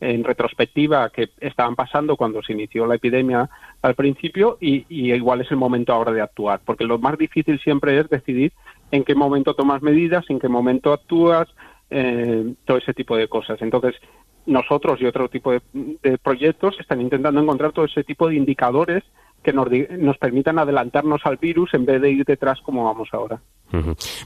en 0.01 0.25
retrospectiva 0.25 1.09
que 1.11 1.31
estaban 1.41 1.77
pasando 1.77 2.17
cuando 2.17 2.43
se 2.43 2.53
inició 2.53 2.87
la 2.87 2.97
epidemia 2.97 3.49
al 3.81 3.95
principio 3.95 4.59
y, 4.61 4.85
y, 4.89 5.13
igual 5.13 5.41
es 5.41 5.51
el 5.51 5.57
momento 5.57 5.93
ahora 5.93 6.13
de 6.13 6.21
actuar, 6.21 6.61
porque 6.65 6.85
lo 6.85 6.99
más 6.99 7.17
difícil 7.17 7.59
siempre 7.61 7.99
es 7.99 8.09
decidir 8.11 8.53
en 8.91 9.05
qué 9.05 9.15
momento 9.15 9.55
tomas 9.55 9.81
medidas, 9.81 10.29
en 10.29 10.39
qué 10.39 10.49
momento 10.49 10.93
actúas, 10.93 11.49
eh, 11.95 12.55
todo 12.65 12.79
ese 12.79 12.95
tipo 12.95 13.19
de 13.19 13.29
cosas. 13.29 13.61
Entonces, 13.61 13.95
nosotros 14.47 15.01
y 15.01 15.07
otro 15.07 15.29
tipo 15.29 15.53
de, 15.53 16.19
proyectos 16.19 16.79
están 16.81 17.01
intentando 17.01 17.41
encontrar 17.41 17.73
todo 17.73 17.85
ese 17.85 18.05
tipo 18.05 18.29
de 18.29 18.37
indicadores 18.37 19.05
que 19.43 19.53
nos, 19.53 19.69
nos 19.99 20.19
permitan 20.19 20.59
adelantarnos 20.59 21.21
al 21.25 21.37
virus 21.37 21.75
en 21.75 21.85
vez 21.85 22.01
de 22.01 22.11
ir 22.11 22.25
detrás 22.25 22.61
como 22.61 22.85
vamos 22.85 23.09
ahora. 23.13 23.41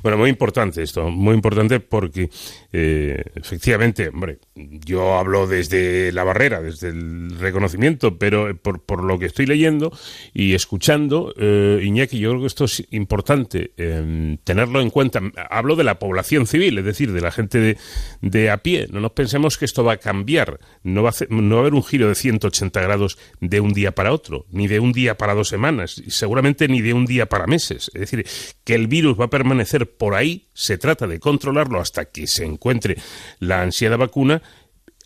Bueno, 0.03 0.19
muy 0.19 0.31
importante 0.31 0.83
esto, 0.83 1.09
muy 1.09 1.35
importante 1.35 1.81
porque 1.81 2.29
eh, 2.73 3.23
efectivamente, 3.35 4.09
hombre, 4.09 4.39
yo 4.55 5.19
hablo 5.19 5.47
desde 5.47 6.13
la 6.13 6.25
barrera, 6.25 6.61
desde 6.61 6.89
el 6.89 7.39
reconocimiento, 7.39 8.19
pero 8.19 8.57
por, 8.57 8.83
por 8.83 9.05
lo 9.05 9.19
que 9.19 9.27
estoy 9.27 9.47
leyendo 9.47 9.93
y 10.35 10.55
escuchando, 10.55 11.33
eh, 11.37 11.81
Iñaki, 11.83 12.19
yo 12.19 12.31
creo 12.31 12.41
que 12.43 12.47
esto 12.49 12.65
es 12.65 12.85
importante 12.91 13.73
eh, 13.77 14.37
tenerlo 14.45 14.81
en 14.81 14.91
cuenta. 14.91 15.21
Hablo 15.51 15.77
de 15.77 15.85
la 15.85 15.99
población 15.99 16.47
civil, 16.47 16.79
es 16.79 16.85
decir, 16.85 17.13
de 17.13 17.21
la 17.21 17.31
gente 17.31 17.59
de, 17.59 17.79
de 18.21 18.51
a 18.51 18.59
pie. 18.59 18.89
No 18.91 19.01
nos 19.01 19.13
pensemos 19.13 19.57
que 19.59 19.65
esto 19.65 19.85
va 19.85 19.95
a 19.95 19.97
cambiar, 19.99 20.59
no 20.83 21.03
va 21.03 21.11
a, 21.11 21.15
no 21.29 21.55
va 21.55 21.61
a 21.61 21.61
haber 21.61 21.75
un 21.75 21.85
giro 21.85 22.09
de 22.09 22.15
180 22.15 22.81
grados 22.81 23.19
de 23.41 23.61
un 23.61 23.73
día 23.73 23.93
para 23.93 24.13
otro, 24.13 24.47
ni 24.51 24.67
de 24.67 24.81
un 24.81 24.93
día 24.93 25.17
para 25.17 25.35
dos 25.35 25.49
semanas, 25.49 26.03
y 26.05 26.11
seguramente 26.11 26.69
ni 26.69 26.81
de 26.81 26.93
un 26.93 27.07
día 27.07 27.27
para 27.27 27.47
meses. 27.47 27.91
Es 27.95 28.01
decir, 28.01 28.27
que 28.65 28.75
el 28.75 28.87
virus 28.87 29.19
va 29.19 29.27
a 29.27 29.31
permanecer 29.37 29.99
por 29.99 30.15
ahí, 30.15 30.49
se 30.55 30.79
trata 30.79 31.07
de 31.07 31.21
controlarlo 31.21 31.79
hasta 31.79 32.07
que 32.07 32.27
se 32.27 32.47
encuentre 32.47 32.97
la 33.39 33.61
ansiada 33.61 33.99
vacuna 33.99 34.41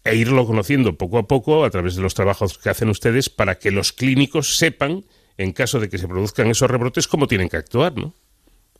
e 0.04 0.14
irlo 0.14 0.46
conociendo 0.46 0.96
poco 0.96 1.18
a 1.18 1.26
poco 1.26 1.64
a 1.64 1.70
través 1.70 1.96
de 1.96 2.02
los 2.02 2.14
trabajos 2.14 2.56
que 2.58 2.70
hacen 2.70 2.90
ustedes 2.90 3.28
para 3.28 3.56
que 3.56 3.72
los 3.72 3.92
clínicos 3.92 4.56
sepan, 4.56 5.02
en 5.36 5.50
caso 5.50 5.80
de 5.80 5.88
que 5.88 5.98
se 5.98 6.06
produzcan 6.06 6.46
esos 6.46 6.70
rebrotes, 6.70 7.08
cómo 7.08 7.26
tienen 7.26 7.48
que 7.48 7.56
actuar, 7.56 7.96
¿no? 7.96 8.14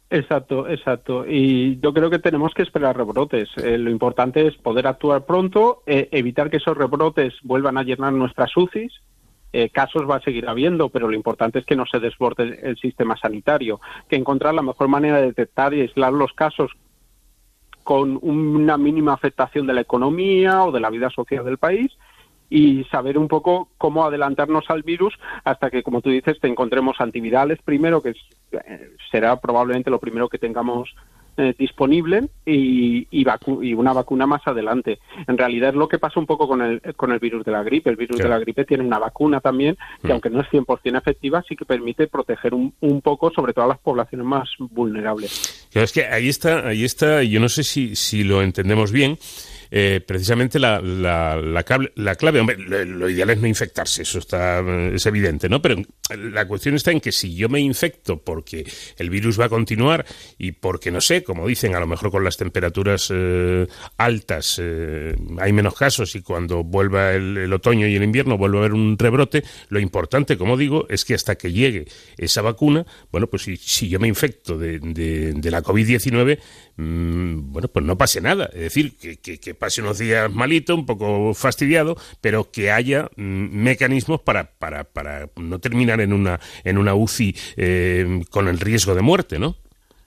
Exacto, 0.09 0.69
exacto. 0.69 1.25
Y 1.27 1.81
yo 1.81 1.93
creo 1.93 2.11
que 2.11 2.21
tenemos 2.21 2.55
que 2.55 2.63
esperar 2.63 2.97
rebrotes. 2.97 3.49
Eh, 3.57 3.77
lo 3.77 3.91
importante 3.91 4.47
es 4.47 4.57
poder 4.57 4.87
actuar 4.87 5.27
pronto, 5.27 5.83
eh, 5.85 6.09
evitar 6.13 6.49
que 6.49 6.59
esos 6.59 6.77
rebrotes 6.77 7.35
vuelvan 7.43 7.77
a 7.77 7.83
llenar 7.83 8.13
nuestras 8.13 8.57
UCIs 8.57 8.93
eh, 9.53 9.71
casos 9.71 10.09
va 10.09 10.17
a 10.17 10.23
seguir 10.23 10.49
habiendo, 10.49 10.89
pero 10.89 11.09
lo 11.09 11.17
importante 11.17 11.59
es 11.59 11.67
que 11.67 11.77
no 11.77 11.87
se 11.87 11.99
desborde 11.99 12.61
el, 12.63 12.77
sistema 12.77 13.17
sanitario, 13.17 13.81
que 14.09 14.17
encontrar 14.17 14.55
la 14.55 14.63
mejor 14.63 14.89
manera 14.89 15.17
de 15.17 15.27
detectar 15.27 15.75
y 15.75 15.81
aislar 15.81 16.13
los 16.13 16.33
casos 16.33 16.71
con 17.83 18.19
una 18.23 18.77
mínima 18.77 19.13
afectación 19.13 19.67
de 19.67 19.75
la 19.75 19.81
economía 19.81 20.65
o 20.65 20.71
de 20.71 20.81
la 20.81 20.91
vida 20.91 21.11
social 21.11 21.45
del 21.45 21.59
país 21.59 21.91
y 22.49 22.85
saber 22.85 23.17
un 23.17 23.29
poco 23.29 23.69
cómo 23.79 24.05
adelantarnos 24.05 24.69
al 24.69 24.83
virus 24.83 25.15
hasta 25.45 25.71
que, 25.71 25.83
como 25.83 26.01
tú 26.01 26.11
dices, 26.11 26.39
te 26.41 26.49
encontremos 26.49 27.01
antivirales 27.01 27.61
primero, 27.63 28.03
que 28.03 28.11
eh, 28.53 28.97
será 29.11 29.41
probablemente 29.41 29.91
lo 29.91 30.01
primero 30.01 30.29
que 30.29 30.39
tengamos 30.39 30.95
eh, 31.37 31.55
disponible 31.59 32.29
y, 32.45 33.07
y, 33.11 33.75
una 33.75 33.93
vacuna 33.93 34.27
más 34.27 34.43
adelante. 34.47 34.99
En 35.27 35.39
realidad 35.39 35.71
es 35.71 35.75
lo 35.75 35.89
que 35.89 35.99
pasa 35.99 36.21
un 36.21 36.27
poco 36.27 36.49
con 36.49 36.63
el, 36.63 36.81
con 36.97 37.13
el 37.13 37.19
virus 37.19 37.45
de 37.45 37.53
la 37.53 37.63
gripe. 37.63 37.91
El 37.91 37.97
virus 37.97 38.19
de 38.19 38.29
la 38.29 38.39
gripe 38.39 38.65
tiene 38.65 38.85
una 38.85 38.99
vacuna 38.99 39.41
también 39.41 39.77
que, 40.03 40.09
mm. 40.09 40.13
aunque 40.13 40.31
no 40.31 40.41
es 40.41 40.49
100% 40.49 40.99
efectiva, 40.99 41.43
sí 41.49 41.57
que 41.57 41.65
permite 41.65 42.07
proteger 42.07 42.55
un, 42.55 42.75
un 42.81 43.01
poco, 43.01 43.31
sobre 43.31 43.53
todo 43.53 43.65
a 43.65 43.69
las 43.69 43.79
poblaciones 43.79 44.27
más 44.27 44.49
vulnerables. 44.59 45.69
es 45.73 45.93
que 45.93 46.05
ahí 46.07 46.29
está, 46.29 46.67
ahí 46.67 46.85
está, 46.85 47.23
yo 47.23 47.41
no 47.41 47.49
sé 47.49 47.63
si, 47.63 47.97
si 47.97 48.25
lo 48.25 48.43
entendemos 48.43 48.93
bien. 48.93 49.19
Eh, 49.73 50.01
precisamente 50.05 50.59
la, 50.59 50.81
la, 50.81 51.37
la, 51.37 52.15
clave, 52.17 52.41
hombre, 52.41 52.57
lo, 52.59 53.09
ideal 53.09 53.31
es 53.31 53.41
no 53.41 53.47
infectarse, 53.47 54.03
eso 54.03 54.19
está, 54.19 54.61
es 54.93 55.07
evidente, 55.07 55.49
¿no? 55.49 55.63
Pero 55.63 55.77
la 56.17 56.47
cuestión 56.49 56.75
está 56.75 56.91
en 56.91 57.01
que 57.01 57.13
si 57.13 57.37
yo 57.37 57.49
me 57.49 57.61
infecto 57.61 58.19
porque 58.19 58.67
el 58.97 59.11
virus 59.11 59.39
va 59.39 59.45
a 59.45 59.49
continuar 59.49 60.05
y 60.39 60.53
porque, 60.53 60.91
no 60.91 61.01
sé, 61.01 61.23
como 61.23 61.47
dicen, 61.47 61.77
a 61.77 61.81
lo 61.81 61.87
mejor 61.87 62.11
con 62.11 62.25
las 62.25 62.37
temperaturas 62.37 63.13
eh, 63.15 63.67
altas 63.97 64.61
eh, 64.61 65.15
hay 65.39 65.53
menos 65.53 65.75
casos 65.75 66.17
y 66.17 66.23
cuando 66.23 66.65
vuelva 66.65 67.13
el, 67.13 67.53
otoño 67.53 67.87
y 67.87 67.95
el 67.95 68.03
invierno 68.03 68.37
vuelva 68.37 68.59
a 68.59 68.61
haber 68.63 68.73
un 68.73 68.99
rebrote, 68.99 69.45
lo 69.69 69.79
importante, 69.79 70.37
como 70.37 70.57
digo, 70.57 70.87
es 70.89 71.05
que 71.05 71.15
hasta 71.15 71.37
que 71.37 71.53
llegue 71.53 71.87
esa 72.17 72.43
vacuna, 72.43 72.85
bueno, 73.13 73.29
pues 73.29 73.43
si, 73.43 73.89
yo 73.89 74.01
me 74.01 74.09
infecto 74.09 74.59
de, 74.59 74.81
de, 74.81 75.51
la 75.51 75.63
COVID-19, 75.63 76.39
mm, 76.77 77.53
bueno, 77.53 77.69
pues 77.69 77.85
no 77.85 77.97
pase 77.97 78.21
nada. 78.21 78.47
Es 78.53 78.61
decir, 78.61 78.97
que, 78.97 79.19
que 79.19 79.60
pase 79.61 79.83
unos 79.83 79.99
días 79.99 80.33
malito, 80.33 80.75
un 80.75 80.87
poco 80.87 81.35
fastidiado, 81.35 81.95
pero 82.21 82.51
que 82.51 82.73
haya 82.73 83.09
mm, 83.17 83.63
mecanismos 83.63 84.21
para, 84.21 84.51
para, 84.59 84.85
para 84.85 85.29
no 85.37 85.61
terminar 85.61 86.01
en 86.01 86.13
una, 86.13 86.41
en 86.65 86.79
una 86.79 86.95
UCI 86.95 87.37
eh, 87.57 88.23
con 88.31 88.49
el 88.49 88.59
riesgo 88.59 88.97
de 88.97 89.03
muerte, 89.03 89.39
¿no? 89.39 89.55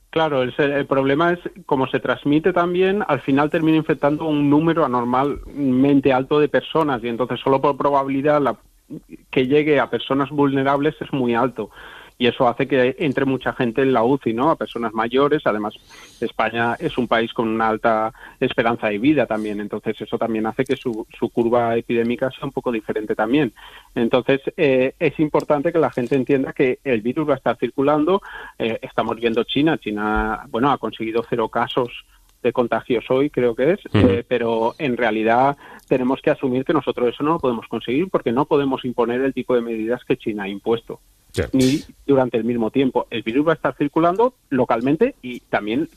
Claro, 0.10 0.44
el, 0.44 0.54
el, 0.60 0.86
problema 0.86 1.32
es 1.32 1.40
como 1.66 1.88
se 1.88 2.00
transmite 2.00 2.54
también, 2.54 3.04
al 3.08 3.22
final 3.22 3.50
termina 3.50 3.78
infectando 3.78 4.26
un 4.26 4.48
número 4.48 4.86
anormalmente 4.86 6.14
alto 6.14 6.40
de 6.40 6.50
personas 6.50 7.04
y 7.04 7.08
entonces 7.08 7.40
solo 7.40 7.62
por 7.62 7.78
probabilidad 7.78 8.40
la, 8.40 8.58
que 9.32 9.48
llegue 9.48 9.80
a 9.80 9.90
personas 9.90 10.30
vulnerables 10.30 10.96
es 11.00 11.12
muy 11.14 11.34
alto 11.34 11.72
y 12.24 12.28
eso 12.28 12.48
hace 12.48 12.70
que 12.70 12.96
entre 13.00 13.26
mucha 13.26 13.52
gente 13.52 13.82
en 13.82 13.92
la 13.92 14.06
UCI, 14.06 14.32
¿no? 14.32 14.50
A 14.50 14.56
personas 14.56 14.94
mayores. 14.94 15.42
Además, 15.44 15.74
España 16.22 16.78
es 16.80 16.98
un 16.98 17.06
país 17.06 17.34
con 17.34 17.50
una 17.50 17.68
alta 17.68 18.14
esperanza 18.40 18.88
de 18.88 18.98
vida 18.98 19.26
también, 19.26 19.60
entonces 19.60 20.00
eso 20.00 20.18
también 20.18 20.46
hace 20.46 20.64
que 20.64 20.78
su, 20.78 21.06
su 21.20 21.30
curva 21.32 21.76
epidémica 21.76 22.32
sea 22.32 22.46
un 22.46 22.54
poco 22.54 22.72
diferente 22.72 23.14
también. 23.14 23.52
Entonces, 23.94 24.40
eh, 24.56 24.94
es 24.98 25.20
importante 25.20 25.74
que 25.74 25.80
la 25.80 25.92
gente 25.92 26.16
entienda 26.16 26.54
que 26.54 26.80
el 26.86 27.02
virus 27.02 27.28
va 27.28 27.34
a 27.34 27.38
estar 27.38 27.58
circulando. 27.58 28.22
Eh, 28.58 28.80
estamos 28.82 29.18
viendo 29.18 29.44
China. 29.44 29.78
China, 29.78 30.46
bueno, 30.50 30.72
ha 30.72 30.78
conseguido 30.78 31.26
cero 31.30 31.50
casos 31.50 32.06
de 32.42 32.54
contagios 32.54 33.04
hoy, 33.10 33.32
creo 33.32 33.54
que 33.54 33.72
es, 33.72 33.80
eh, 33.94 34.24
pero 34.26 34.76
en 34.78 34.96
realidad 34.96 35.58
tenemos 35.90 36.22
que 36.22 36.30
asumir 36.30 36.64
que 36.64 36.72
nosotros 36.72 37.10
eso 37.10 37.24
no 37.24 37.34
lo 37.34 37.40
podemos 37.40 37.68
conseguir 37.68 38.10
porque 38.10 38.32
no 38.32 38.46
podemos 38.46 38.86
imponer 38.86 39.20
el 39.20 39.34
tipo 39.34 39.56
de 39.56 39.62
medidas 39.62 40.06
que 40.06 40.16
China 40.16 40.44
ha 40.44 40.48
impuesto 40.48 41.02
ni 41.52 41.84
durante 42.06 42.38
el 42.38 42.44
mismo 42.44 42.72
tiempo. 42.72 43.08
El 43.10 43.24
virus 43.24 43.48
va 43.48 43.52
a 43.54 43.56
estar 43.56 43.76
circulando 43.76 44.36
localmente 44.50 45.16
y 45.22 45.40
también 45.42 45.90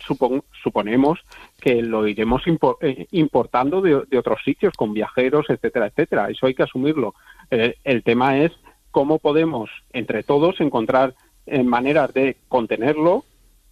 suponemos 0.63 1.19
que 1.61 1.83
lo 1.83 2.07
iremos 2.07 2.43
eh, 2.81 3.07
importando 3.13 3.81
de, 3.81 3.95
otros 3.95 4.41
sitios 4.45 4.73
con 4.75 4.95
viajeros, 4.95 5.47
etcétera, 5.49 5.87
etcétera. 5.87 6.31
Eso 6.31 6.47
hay 6.47 6.55
que 6.55 6.63
asumirlo. 6.63 7.15
el 7.51 8.03
tema 8.03 8.39
es 8.39 8.53
cómo 8.91 9.19
podemos 9.19 9.71
entre 9.93 10.23
todos 10.23 10.61
encontrar 10.61 11.15
eh, 11.47 11.63
maneras 11.63 12.13
de 12.15 12.37
contenerlo 12.49 13.25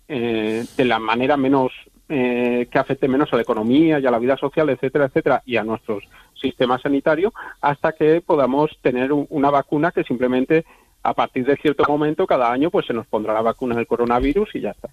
eh, 0.07 0.65
de 0.77 0.85
la 0.85 0.99
manera 0.99 1.37
menos 1.37 1.73
que 2.07 2.79
afecte 2.79 3.09
menos 3.09 3.33
a 3.33 3.37
la 3.37 3.43
economía 3.43 3.99
y 3.99 4.07
a 4.07 4.11
la 4.11 4.19
vida 4.19 4.37
social, 4.37 4.69
etcétera, 4.69 5.07
etcétera, 5.07 5.43
y 5.47 5.57
a 5.57 5.65
nuestros 5.65 6.05
sistema 6.45 6.79
sanitario 6.79 7.33
hasta 7.61 7.93
que 7.93 8.21
podamos 8.21 8.71
tener 8.83 9.13
una 9.13 9.51
vacuna 9.51 9.91
que 9.91 10.05
simplemente 10.05 10.65
a 11.05 11.13
partir 11.13 11.45
de 11.45 11.57
cierto 11.57 11.85
momento, 11.87 12.27
cada 12.27 12.51
año, 12.51 12.71
pues 12.71 12.87
se 12.87 12.95
nos 12.95 13.07
pondrá 13.07 13.35
la 13.35 13.43
vacuna 13.43 13.77
del 13.77 13.87
coronavirus 13.87 14.55
y 14.55 14.63
ya 14.63 14.71
está. 14.71 14.89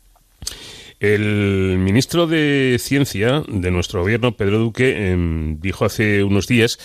El 1.00 1.77
ministro 1.80 2.27
de 2.27 2.75
Ciencia 2.77 3.44
de 3.48 3.72
nuestro 3.72 4.01
gobierno, 4.01 4.34
Pedro 4.34 4.60
Duque, 4.60 5.12
em, 5.12 5.60
dijo 5.60 5.86
hace 5.86 6.24
unos 6.24 6.48
días 6.48 6.77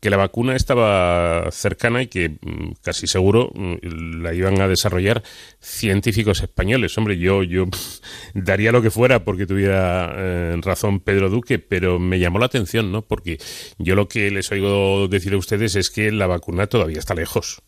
que 0.00 0.08
la 0.08 0.16
vacuna 0.16 0.56
estaba 0.56 1.50
cercana 1.50 2.02
y 2.02 2.06
que 2.06 2.30
mm, 2.30 2.72
casi 2.82 3.06
seguro 3.06 3.50
mm, 3.54 4.22
la 4.22 4.32
iban 4.32 4.60
a 4.60 4.66
desarrollar 4.66 5.22
científicos 5.60 6.42
españoles. 6.42 6.96
Hombre, 6.96 7.18
yo, 7.18 7.42
yo 7.42 7.66
daría 8.34 8.72
lo 8.72 8.80
que 8.80 8.90
fuera 8.90 9.24
porque 9.24 9.46
tuviera 9.46 10.10
eh, 10.16 10.56
razón 10.62 11.00
Pedro 11.00 11.28
Duque, 11.28 11.58
pero 11.58 11.98
me 11.98 12.18
llamó 12.18 12.38
la 12.38 12.46
atención, 12.46 12.90
¿no? 12.90 13.02
Porque 13.02 13.38
yo 13.78 13.94
lo 13.94 14.08
que 14.08 14.30
les 14.30 14.50
oigo 14.50 15.06
decir 15.06 15.34
a 15.34 15.36
ustedes 15.36 15.76
es 15.76 15.90
que 15.90 16.10
la 16.10 16.26
vacuna 16.26 16.66
todavía 16.66 16.98
está 16.98 17.14
lejos. 17.14 17.62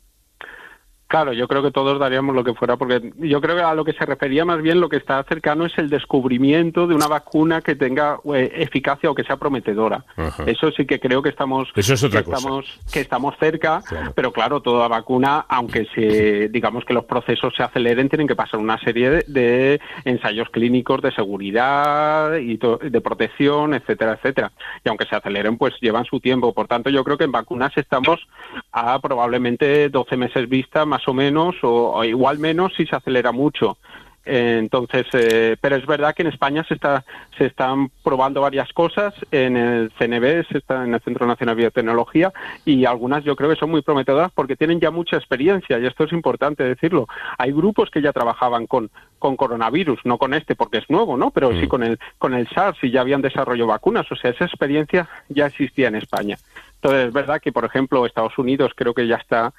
Claro, 1.12 1.34
yo 1.34 1.46
creo 1.46 1.62
que 1.62 1.70
todos 1.70 1.98
daríamos 1.98 2.34
lo 2.34 2.42
que 2.42 2.54
fuera, 2.54 2.78
porque 2.78 3.12
yo 3.18 3.42
creo 3.42 3.54
que 3.54 3.60
a 3.60 3.74
lo 3.74 3.84
que 3.84 3.92
se 3.92 4.06
refería 4.06 4.46
más 4.46 4.62
bien 4.62 4.80
lo 4.80 4.88
que 4.88 4.96
está 4.96 5.22
cercano 5.24 5.66
es 5.66 5.76
el 5.76 5.90
descubrimiento 5.90 6.86
de 6.86 6.94
una 6.94 7.06
vacuna 7.06 7.60
que 7.60 7.76
tenga 7.76 8.18
eh, 8.34 8.50
eficacia 8.54 9.10
o 9.10 9.14
que 9.14 9.22
sea 9.22 9.36
prometedora. 9.36 10.06
Eso 10.46 10.70
sí 10.72 10.86
que 10.86 10.98
creo 10.98 11.20
que 11.20 11.28
estamos, 11.28 11.68
estamos, 11.76 12.64
que 12.90 13.00
estamos 13.00 13.34
cerca, 13.38 13.82
pero 14.14 14.32
claro, 14.32 14.62
toda 14.62 14.88
vacuna, 14.88 15.44
aunque 15.50 15.86
se, 15.94 16.48
digamos 16.48 16.86
que 16.86 16.94
los 16.94 17.04
procesos 17.04 17.52
se 17.54 17.62
aceleren, 17.62 18.08
tienen 18.08 18.26
que 18.26 18.34
pasar 18.34 18.58
una 18.58 18.78
serie 18.78 19.22
de, 19.26 19.82
ensayos 20.06 20.48
clínicos 20.48 21.02
de 21.02 21.12
seguridad 21.12 22.36
y 22.36 22.56
de 22.56 23.00
protección, 23.02 23.74
etcétera, 23.74 24.14
etcétera. 24.14 24.50
Y 24.82 24.88
aunque 24.88 25.04
se 25.04 25.14
aceleren, 25.14 25.58
pues 25.58 25.74
llevan 25.82 26.06
su 26.06 26.20
tiempo. 26.20 26.54
Por 26.54 26.68
tanto, 26.68 26.88
yo 26.88 27.04
creo 27.04 27.18
que 27.18 27.24
en 27.24 27.32
vacunas 27.32 27.76
estamos 27.76 28.26
a 28.72 28.98
probablemente 28.98 29.90
12 29.90 30.16
meses 30.16 30.48
vista 30.48 30.86
más 30.86 31.01
o 31.06 31.14
menos, 31.14 31.56
o, 31.62 32.04
igual 32.04 32.38
menos 32.38 32.72
si 32.76 32.86
se 32.86 32.96
acelera 32.96 33.32
mucho. 33.32 33.76
entonces, 34.24 35.06
eh, 35.14 35.56
pero 35.60 35.74
es 35.74 35.84
verdad 35.84 36.14
que 36.14 36.22
en 36.22 36.28
España 36.28 36.64
se 36.68 36.74
está 36.74 37.04
se 37.36 37.46
están 37.46 37.90
probando 38.04 38.40
varias 38.40 38.72
cosas 38.72 39.12
en 39.32 39.56
el 39.56 39.90
CNB, 39.98 40.46
se 40.48 40.58
está 40.58 40.84
en 40.84 40.94
el 40.94 41.00
Centro 41.00 41.26
Nacional 41.26 41.56
de 41.56 41.62
Biotecnología 41.62 42.32
y 42.64 42.84
algunas 42.84 43.24
yo 43.24 43.34
creo 43.34 43.50
que 43.50 43.56
son 43.56 43.70
muy 43.70 43.82
prometedoras 43.82 44.30
porque 44.32 44.54
tienen 44.54 44.78
ya 44.78 44.92
mucha 44.92 45.16
experiencia 45.16 45.78
y 45.78 45.86
esto 45.86 46.04
es 46.04 46.12
importante 46.12 46.62
decirlo. 46.62 47.08
Hay 47.36 47.50
grupos 47.50 47.90
que 47.90 48.02
ya 48.02 48.12
trabajaban 48.12 48.66
con 48.66 48.90
con 49.18 49.36
coronavirus, 49.36 50.00
no 50.04 50.18
con 50.18 50.34
este 50.34 50.54
porque 50.54 50.78
es 50.78 50.88
nuevo, 50.88 51.16
¿no? 51.16 51.30
Pero 51.30 51.52
sí 51.52 51.66
mm. 51.66 51.68
con 51.68 51.82
el 51.82 51.98
con 52.18 52.34
el 52.34 52.48
SARS 52.48 52.78
y 52.82 52.90
ya 52.90 53.00
habían 53.00 53.22
desarrollado 53.22 53.68
vacunas, 53.68 54.10
o 54.12 54.16
sea, 54.16 54.30
esa 54.30 54.44
experiencia 54.44 55.08
ya 55.28 55.46
existía 55.46 55.88
en 55.88 55.96
España. 55.96 56.36
Entonces, 56.82 57.06
es 57.06 57.12
verdad 57.12 57.40
que, 57.40 57.52
por 57.52 57.64
ejemplo, 57.64 58.04
Estados 58.04 58.36
Unidos 58.38 58.72
creo 58.74 58.92
que 58.92 59.06
ya 59.06 59.14
está 59.14 59.54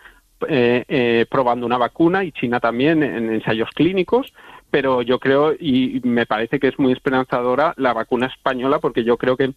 eh, 0.47 0.85
eh, 0.87 1.25
probando 1.29 1.65
una 1.65 1.77
vacuna 1.77 2.23
y 2.23 2.31
China 2.31 2.59
también 2.59 3.03
en 3.03 3.31
ensayos 3.31 3.69
clínicos, 3.71 4.33
pero 4.71 5.01
yo 5.01 5.19
creo 5.19 5.53
y 5.53 6.01
me 6.03 6.25
parece 6.25 6.59
que 6.59 6.67
es 6.67 6.79
muy 6.79 6.93
esperanzadora 6.93 7.73
la 7.77 7.93
vacuna 7.93 8.27
española 8.27 8.79
porque 8.79 9.03
yo 9.03 9.17
creo 9.17 9.37
que 9.37 9.53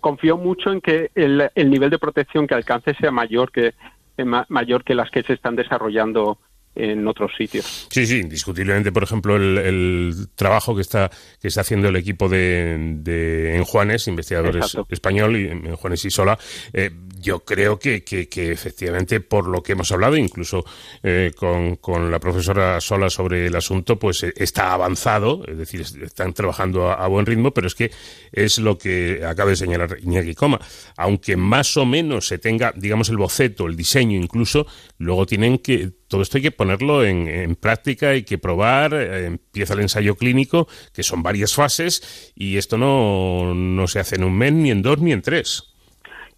confío 0.00 0.36
mucho 0.36 0.72
en 0.72 0.80
que 0.80 1.10
el, 1.14 1.70
nivel 1.70 1.90
de 1.90 1.98
protección 1.98 2.46
que 2.46 2.54
alcance 2.54 2.94
sea 2.94 3.10
mayor 3.10 3.50
que 3.50 3.74
eh, 4.16 4.24
mayor 4.24 4.84
que 4.84 4.94
las 4.94 5.10
que 5.10 5.22
se 5.22 5.34
están 5.34 5.56
desarrollando 5.56 6.38
en 6.78 7.06
otros 7.06 7.32
sitios. 7.36 7.86
Sí, 7.90 8.06
sí, 8.06 8.18
indiscutiblemente, 8.20 8.92
por 8.92 9.02
ejemplo, 9.02 9.36
el, 9.36 10.28
trabajo 10.34 10.74
que 10.74 10.82
está 10.82 11.10
que 11.40 11.48
está 11.48 11.62
haciendo 11.62 11.88
el 11.88 11.96
equipo 11.96 12.28
de, 12.28 12.96
de 13.00 13.56
Enjuanes, 13.56 14.06
investigadores 14.08 14.76
español 14.88 15.36
y 15.36 15.48
Enjuanes 15.48 16.04
y 16.04 16.10
Sola, 16.10 16.38
eh, 16.72 16.90
yo 17.20 17.40
creo 17.44 17.78
que, 17.78 18.04
que, 18.04 18.52
efectivamente, 18.52 19.20
por 19.20 19.48
lo 19.48 19.62
que 19.62 19.72
hemos 19.72 19.90
hablado, 19.92 20.16
incluso 20.16 20.64
eh, 21.02 21.32
con, 21.36 21.76
con, 21.76 22.10
la 22.10 22.20
profesora 22.20 22.80
Sola 22.80 23.10
sobre 23.10 23.46
el 23.46 23.56
asunto, 23.56 23.98
pues 23.98 24.22
eh, 24.22 24.32
está 24.36 24.72
avanzado, 24.72 25.42
es 25.46 25.58
decir, 25.58 25.80
están 25.80 26.32
trabajando 26.32 26.90
a, 26.90 27.06
buen 27.08 27.26
ritmo, 27.26 27.52
pero 27.52 27.66
es 27.66 27.74
que 27.74 27.90
es 28.32 28.58
lo 28.58 28.78
que 28.78 29.22
acaba 29.24 29.50
de 29.50 29.56
señalar 29.56 29.96
Iñaki 30.00 30.34
Coma. 30.34 30.60
Aunque 30.96 31.36
más 31.36 31.76
o 31.76 31.84
menos 31.84 32.28
se 32.28 32.38
tenga, 32.38 32.72
digamos, 32.76 33.08
el 33.08 33.16
boceto, 33.16 33.66
el 33.66 33.76
diseño 33.76 34.16
incluso, 34.16 34.66
luego 34.98 35.26
tienen 35.26 35.58
que, 35.58 35.90
todo 36.08 36.22
esto 36.22 36.38
hay 36.38 36.42
que 36.42 36.50
ponerlo 36.50 37.04
en, 37.04 37.28
en 37.28 37.54
práctica, 37.54 38.10
hay 38.10 38.24
que 38.24 38.38
probar, 38.38 38.94
eh, 38.94 39.26
empieza 39.26 39.74
el 39.74 39.80
ensayo 39.80 40.16
clínico, 40.16 40.66
que 40.92 41.02
son 41.02 41.22
varias 41.22 41.54
fases, 41.54 42.32
y 42.34 42.56
esto 42.56 42.78
no, 42.78 43.54
no 43.54 43.86
se 43.86 44.00
hace 44.00 44.16
en 44.16 44.24
un 44.24 44.36
mes, 44.36 44.52
ni 44.52 44.70
en 44.70 44.82
dos, 44.82 44.98
ni 44.98 45.12
en 45.12 45.22
tres. 45.22 45.64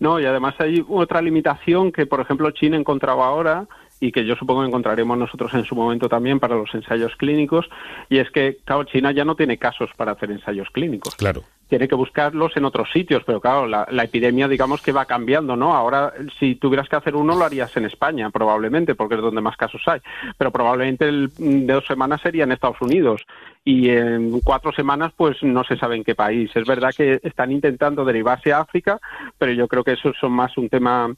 No, 0.00 0.18
y 0.18 0.24
además 0.24 0.54
hay 0.58 0.84
otra 0.88 1.20
limitación 1.20 1.92
que, 1.92 2.06
por 2.06 2.20
ejemplo, 2.20 2.50
China 2.50 2.76
encontraba 2.76 3.26
ahora 3.26 3.68
y 4.00 4.12
que 4.12 4.24
yo 4.24 4.34
supongo 4.34 4.62
que 4.62 4.68
encontraremos 4.68 5.16
nosotros 5.16 5.52
en 5.54 5.64
su 5.64 5.74
momento 5.74 6.08
también 6.08 6.40
para 6.40 6.56
los 6.56 6.74
ensayos 6.74 7.14
clínicos, 7.16 7.68
y 8.08 8.18
es 8.18 8.30
que, 8.30 8.56
claro, 8.64 8.84
China 8.84 9.12
ya 9.12 9.24
no 9.24 9.36
tiene 9.36 9.58
casos 9.58 9.90
para 9.96 10.12
hacer 10.12 10.30
ensayos 10.30 10.68
clínicos. 10.70 11.14
Claro 11.14 11.44
tiene 11.70 11.88
que 11.88 11.94
buscarlos 11.94 12.54
en 12.56 12.66
otros 12.66 12.90
sitios, 12.92 13.22
pero 13.24 13.40
claro, 13.40 13.66
la, 13.66 13.86
epidemia 14.02 14.48
digamos 14.48 14.82
que 14.82 14.92
va 14.92 15.06
cambiando, 15.06 15.56
¿no? 15.56 15.74
Ahora, 15.74 16.12
si 16.38 16.56
tuvieras 16.56 16.88
que 16.88 16.96
hacer 16.96 17.14
uno, 17.14 17.36
lo 17.36 17.44
harías 17.44 17.74
en 17.76 17.86
España, 17.86 18.28
probablemente, 18.30 18.96
porque 18.96 19.14
es 19.14 19.20
donde 19.22 19.40
más 19.40 19.56
casos 19.56 19.80
hay, 19.86 20.00
pero 20.36 20.50
probablemente 20.50 21.08
el, 21.08 21.30
de 21.38 21.72
dos 21.72 21.86
semanas 21.86 22.20
sería 22.20 22.44
en 22.44 22.52
Estados 22.52 22.80
Unidos 22.80 23.24
y 23.64 23.88
en 23.88 24.40
cuatro 24.40 24.72
semanas, 24.72 25.12
pues 25.16 25.42
no 25.42 25.62
se 25.62 25.76
sabe 25.76 25.96
en 25.96 26.04
qué 26.04 26.16
país. 26.16 26.50
Es 26.54 26.66
verdad 26.66 26.90
que 26.94 27.20
están 27.22 27.52
intentando 27.52 28.04
derivarse 28.04 28.52
a 28.52 28.60
África, 28.60 28.98
pero 29.38 29.52
yo 29.52 29.68
creo 29.68 29.84
que 29.84 29.92
eso 29.92 30.12
son 30.20 30.32
más 30.32 30.58
un 30.58 30.68
tema 30.68 31.14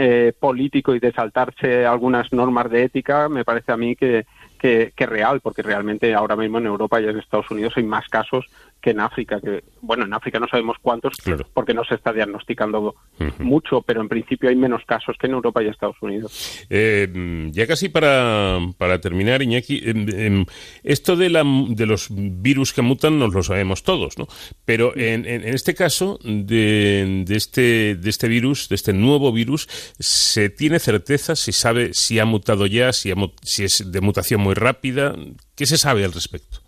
eh, 0.00 0.32
político 0.38 0.94
y 0.94 1.00
de 1.00 1.10
saltarse 1.10 1.84
algunas 1.84 2.32
normas 2.32 2.70
de 2.70 2.84
ética, 2.84 3.28
me 3.28 3.44
parece 3.44 3.72
a 3.72 3.76
mí 3.76 3.96
que, 3.96 4.26
que, 4.56 4.92
que 4.94 5.06
real, 5.06 5.40
porque 5.40 5.60
realmente 5.60 6.14
ahora 6.14 6.36
mismo 6.36 6.58
en 6.58 6.66
Europa 6.66 7.00
y 7.00 7.08
en 7.08 7.18
Estados 7.18 7.50
Unidos 7.50 7.72
hay 7.76 7.82
más 7.82 8.08
casos 8.08 8.46
que 8.80 8.90
en 8.90 9.00
África, 9.00 9.40
que 9.40 9.64
bueno, 9.80 10.04
en 10.04 10.14
África 10.14 10.38
no 10.38 10.46
sabemos 10.48 10.76
cuántos 10.80 11.14
porque 11.52 11.74
no 11.74 11.84
se 11.84 11.96
está 11.96 12.12
diagnosticando 12.12 12.94
mucho, 13.38 13.82
pero 13.82 14.00
en 14.00 14.08
principio 14.08 14.48
hay 14.48 14.56
menos 14.56 14.82
casos 14.86 15.16
que 15.18 15.26
en 15.26 15.32
Europa 15.32 15.62
y 15.62 15.68
Estados 15.68 15.96
Unidos. 16.00 16.66
Eh, 16.70 17.48
ya 17.50 17.66
casi 17.66 17.88
para, 17.88 18.58
para 18.76 19.00
terminar, 19.00 19.42
Iñaki, 19.42 19.82
em, 19.84 20.44
esto 20.84 21.16
de, 21.16 21.28
la, 21.28 21.44
de 21.44 21.86
los 21.86 22.08
virus 22.10 22.72
que 22.72 22.82
mutan 22.82 23.18
nos 23.18 23.34
lo 23.34 23.42
sabemos 23.42 23.82
todos, 23.82 24.16
¿no? 24.18 24.26
Pero 24.64 24.96
en, 24.96 25.26
en, 25.26 25.44
este 25.44 25.74
caso 25.74 26.18
de, 26.22 27.24
de, 27.26 27.36
este, 27.36 27.96
de 27.96 28.10
este 28.10 28.28
virus, 28.28 28.68
de 28.68 28.76
este 28.76 28.92
nuevo 28.92 29.32
virus, 29.32 29.68
¿se 29.98 30.50
tiene 30.50 30.78
certeza 30.78 31.34
si 31.34 31.52
sabe 31.52 31.94
si 31.94 32.18
ha 32.18 32.24
mutado 32.24 32.66
ya, 32.66 32.92
si, 32.92 33.12
si 33.42 33.64
es 33.64 33.90
de 33.90 34.00
mutación 34.00 34.40
muy 34.40 34.54
rápida? 34.54 35.14
¿Qué 35.56 35.66
se 35.66 35.78
sabe 35.78 36.04
al 36.04 36.12
respecto? 36.12 36.67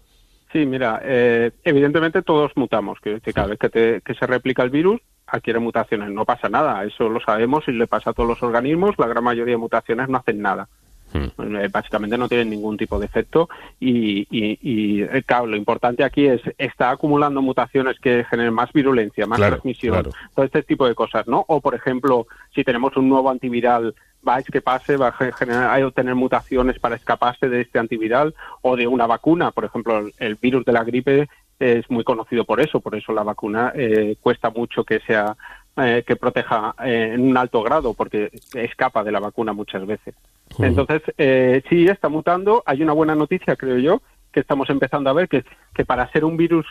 Sí, 0.52 0.66
mira, 0.66 1.00
eh, 1.04 1.52
evidentemente 1.62 2.22
todos 2.22 2.52
mutamos, 2.56 2.98
que, 3.00 3.20
cada 3.32 3.46
vez 3.46 3.58
que, 3.58 4.14
se 4.14 4.26
replica 4.26 4.62
el 4.62 4.70
virus 4.70 5.00
adquiere 5.26 5.60
mutaciones, 5.60 6.10
no 6.10 6.24
pasa 6.24 6.48
nada, 6.48 6.84
eso 6.84 7.08
lo 7.08 7.20
sabemos 7.20 7.62
y 7.68 7.72
le 7.72 7.86
pasa 7.86 8.10
a 8.10 8.12
todos 8.12 8.28
los 8.28 8.42
organismos, 8.42 8.98
la 8.98 9.06
gran 9.06 9.22
mayoría 9.22 9.54
de 9.54 9.58
mutaciones 9.58 10.08
no 10.08 10.18
hacen 10.18 10.42
nada. 10.42 10.68
Hmm. 11.12 11.56
Eh, 11.56 11.68
básicamente 11.70 12.16
no 12.16 12.28
tienen 12.28 12.50
ningún 12.50 12.76
tipo 12.76 12.98
de 12.98 13.06
efecto 13.06 13.48
y, 13.80 14.26
y, 14.30 15.02
eh, 15.02 15.22
claro, 15.26 15.46
lo 15.46 15.56
importante 15.56 16.04
aquí 16.04 16.26
es 16.26 16.40
está 16.56 16.90
acumulando 16.90 17.42
mutaciones 17.42 17.98
que 17.98 18.24
generen 18.30 18.54
más 18.54 18.72
virulencia, 18.72 19.26
más 19.26 19.40
transmisión, 19.40 20.08
todo 20.34 20.46
este 20.46 20.62
tipo 20.62 20.86
de 20.86 20.94
cosas, 20.94 21.26
¿no? 21.26 21.44
O 21.48 21.60
por 21.60 21.74
ejemplo, 21.74 22.28
si 22.54 22.62
tenemos 22.62 22.96
un 22.96 23.08
nuevo 23.08 23.28
antiviral 23.28 23.94
vais 24.22 24.44
que 24.44 24.60
pase, 24.60 24.96
va 24.96 25.08
a 25.08 25.32
generar, 25.32 25.82
a 25.82 25.90
tener 25.90 26.14
mutaciones 26.14 26.78
para 26.78 26.96
escaparse 26.96 27.48
de 27.48 27.62
este 27.62 27.78
antiviral 27.78 28.34
o 28.62 28.76
de 28.76 28.86
una 28.86 29.06
vacuna. 29.06 29.50
Por 29.50 29.64
ejemplo, 29.64 30.08
el 30.18 30.34
virus 30.36 30.64
de 30.64 30.72
la 30.72 30.84
gripe 30.84 31.28
es 31.58 31.90
muy 31.90 32.04
conocido 32.04 32.44
por 32.44 32.60
eso, 32.60 32.80
por 32.80 32.94
eso 32.94 33.12
la 33.12 33.22
vacuna 33.22 33.72
eh, 33.74 34.16
cuesta 34.20 34.50
mucho 34.50 34.84
que 34.84 35.00
sea 35.00 35.36
eh, 35.76 36.04
que 36.06 36.16
proteja 36.16 36.74
eh, 36.84 37.12
en 37.14 37.22
un 37.22 37.36
alto 37.36 37.62
grado, 37.62 37.94
porque 37.94 38.30
escapa 38.54 39.04
de 39.04 39.12
la 39.12 39.20
vacuna 39.20 39.52
muchas 39.52 39.86
veces. 39.86 40.14
Entonces, 40.58 41.00
eh, 41.16 41.62
sí 41.68 41.86
está 41.86 42.08
mutando. 42.08 42.62
Hay 42.66 42.82
una 42.82 42.92
buena 42.92 43.14
noticia, 43.14 43.56
creo 43.56 43.78
yo, 43.78 44.02
que 44.32 44.40
estamos 44.40 44.68
empezando 44.68 45.08
a 45.08 45.14
ver 45.14 45.28
que, 45.28 45.44
que 45.72 45.84
para 45.84 46.10
ser 46.10 46.24
un 46.24 46.36
virus 46.36 46.66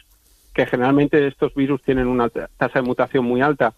que 0.54 0.66
generalmente 0.66 1.28
estos 1.28 1.56
virus 1.56 1.82
tienen 1.82 2.08
una 2.08 2.30
tasa 2.30 2.80
de 2.80 2.82
mutación 2.82 3.24
muy 3.24 3.42
alta, 3.42 3.74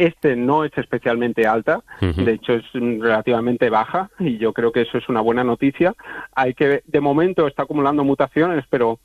este 0.00 0.34
no 0.34 0.64
es 0.64 0.72
especialmente 0.76 1.46
alta, 1.46 1.82
de 2.00 2.32
hecho 2.32 2.54
es 2.54 2.64
relativamente 2.72 3.68
baja 3.68 4.10
y 4.18 4.38
yo 4.38 4.52
creo 4.52 4.72
que 4.72 4.82
eso 4.82 4.98
es 4.98 5.08
una 5.08 5.20
buena 5.20 5.44
noticia. 5.44 5.94
Hay 6.34 6.54
que, 6.54 6.82
de 6.86 7.00
momento 7.00 7.46
está 7.46 7.64
acumulando 7.64 8.02
mutaciones, 8.02 8.64
pero 8.70 8.98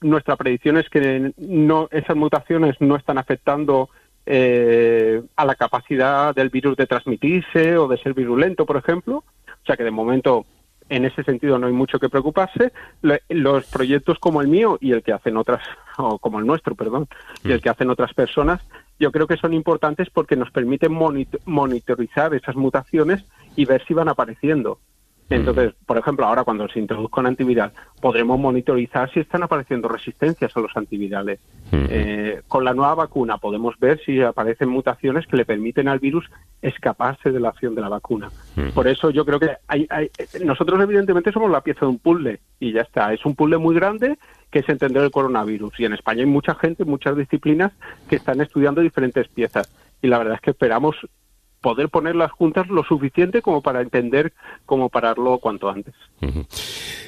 nuestra 0.00 0.36
predicción 0.36 0.76
es 0.76 0.88
que 0.90 1.32
no, 1.38 1.88
esas 1.90 2.16
mutaciones 2.16 2.76
no 2.80 2.96
están 2.96 3.18
afectando 3.18 3.88
eh, 4.26 5.22
a 5.36 5.44
la 5.44 5.54
capacidad 5.54 6.34
del 6.34 6.50
virus 6.50 6.76
de 6.76 6.86
transmitirse 6.86 7.78
o 7.78 7.88
de 7.88 7.96
ser 7.98 8.12
virulento, 8.12 8.66
por 8.66 8.76
ejemplo. 8.76 9.24
O 9.46 9.66
sea 9.66 9.76
que 9.76 9.84
de 9.84 9.90
momento 9.90 10.44
en 10.88 11.04
ese 11.04 11.24
sentido 11.24 11.58
no 11.58 11.66
hay 11.66 11.72
mucho 11.72 11.98
que 11.98 12.08
preocuparse. 12.08 12.72
Los 13.28 13.66
proyectos 13.66 14.18
como 14.18 14.40
el 14.40 14.48
mío 14.48 14.78
y 14.80 14.92
el 14.92 15.02
que 15.02 15.12
hacen 15.12 15.36
otras, 15.36 15.62
o 15.96 16.18
como 16.18 16.38
el 16.38 16.46
nuestro, 16.46 16.74
perdón, 16.74 17.08
y 17.42 17.52
el 17.52 17.58
mm. 17.58 17.60
que 17.60 17.70
hacen 17.70 17.90
otras 17.90 18.12
personas, 18.14 18.60
yo 18.98 19.12
creo 19.12 19.26
que 19.26 19.36
son 19.36 19.52
importantes 19.52 20.08
porque 20.10 20.36
nos 20.36 20.50
permiten 20.50 20.92
monitorizar 21.44 22.34
esas 22.34 22.56
mutaciones 22.56 23.24
y 23.54 23.64
ver 23.64 23.84
si 23.86 23.94
van 23.94 24.08
apareciendo. 24.08 24.78
Entonces, 25.28 25.74
por 25.86 25.98
ejemplo, 25.98 26.24
ahora 26.24 26.44
cuando 26.44 26.68
se 26.68 26.78
introduzca 26.78 27.20
un 27.20 27.26
antiviral, 27.26 27.72
podremos 28.00 28.38
monitorizar 28.38 29.10
si 29.12 29.20
están 29.20 29.42
apareciendo 29.42 29.88
resistencias 29.88 30.56
a 30.56 30.60
los 30.60 30.76
antivirales. 30.76 31.40
Eh, 31.72 32.42
con 32.46 32.64
la 32.64 32.74
nueva 32.74 32.94
vacuna 32.94 33.38
podemos 33.38 33.78
ver 33.80 34.00
si 34.04 34.20
aparecen 34.22 34.68
mutaciones 34.68 35.26
que 35.26 35.36
le 35.36 35.44
permiten 35.44 35.88
al 35.88 35.98
virus 35.98 36.30
escaparse 36.62 37.32
de 37.32 37.40
la 37.40 37.48
acción 37.48 37.74
de 37.74 37.80
la 37.80 37.88
vacuna. 37.88 38.30
Por 38.74 38.86
eso 38.86 39.10
yo 39.10 39.24
creo 39.24 39.40
que 39.40 39.50
hay, 39.66 39.88
nosotros 40.44 40.80
evidentemente 40.80 41.32
somos 41.32 41.50
la 41.50 41.60
pieza 41.60 41.80
de 41.80 41.86
un 41.86 41.98
puzzle 41.98 42.40
y 42.60 42.72
ya 42.72 42.82
está. 42.82 43.12
Es 43.12 43.24
un 43.26 43.34
puzzle 43.34 43.58
muy 43.58 43.74
grande 43.74 44.18
que 44.50 44.60
es 44.60 44.68
entender 44.68 45.02
el 45.02 45.10
coronavirus. 45.10 45.80
Y 45.80 45.86
en 45.86 45.94
España 45.94 46.20
hay 46.20 46.30
mucha 46.30 46.54
gente, 46.54 46.84
muchas 46.84 47.16
disciplinas 47.16 47.72
que 48.08 48.16
están 48.16 48.40
estudiando 48.40 48.80
diferentes 48.80 49.26
piezas. 49.28 49.70
Y 50.02 50.06
la 50.06 50.18
verdad 50.18 50.34
es 50.34 50.40
que 50.40 50.50
esperamos 50.50 50.96
poder 51.66 51.88
ponerlas 51.88 52.30
juntas 52.30 52.68
lo 52.68 52.84
suficiente 52.84 53.42
como 53.42 53.60
para 53.60 53.80
entender 53.80 54.32
cómo 54.66 54.88
pararlo 54.88 55.40
cuanto 55.40 55.68
antes. 55.68 55.94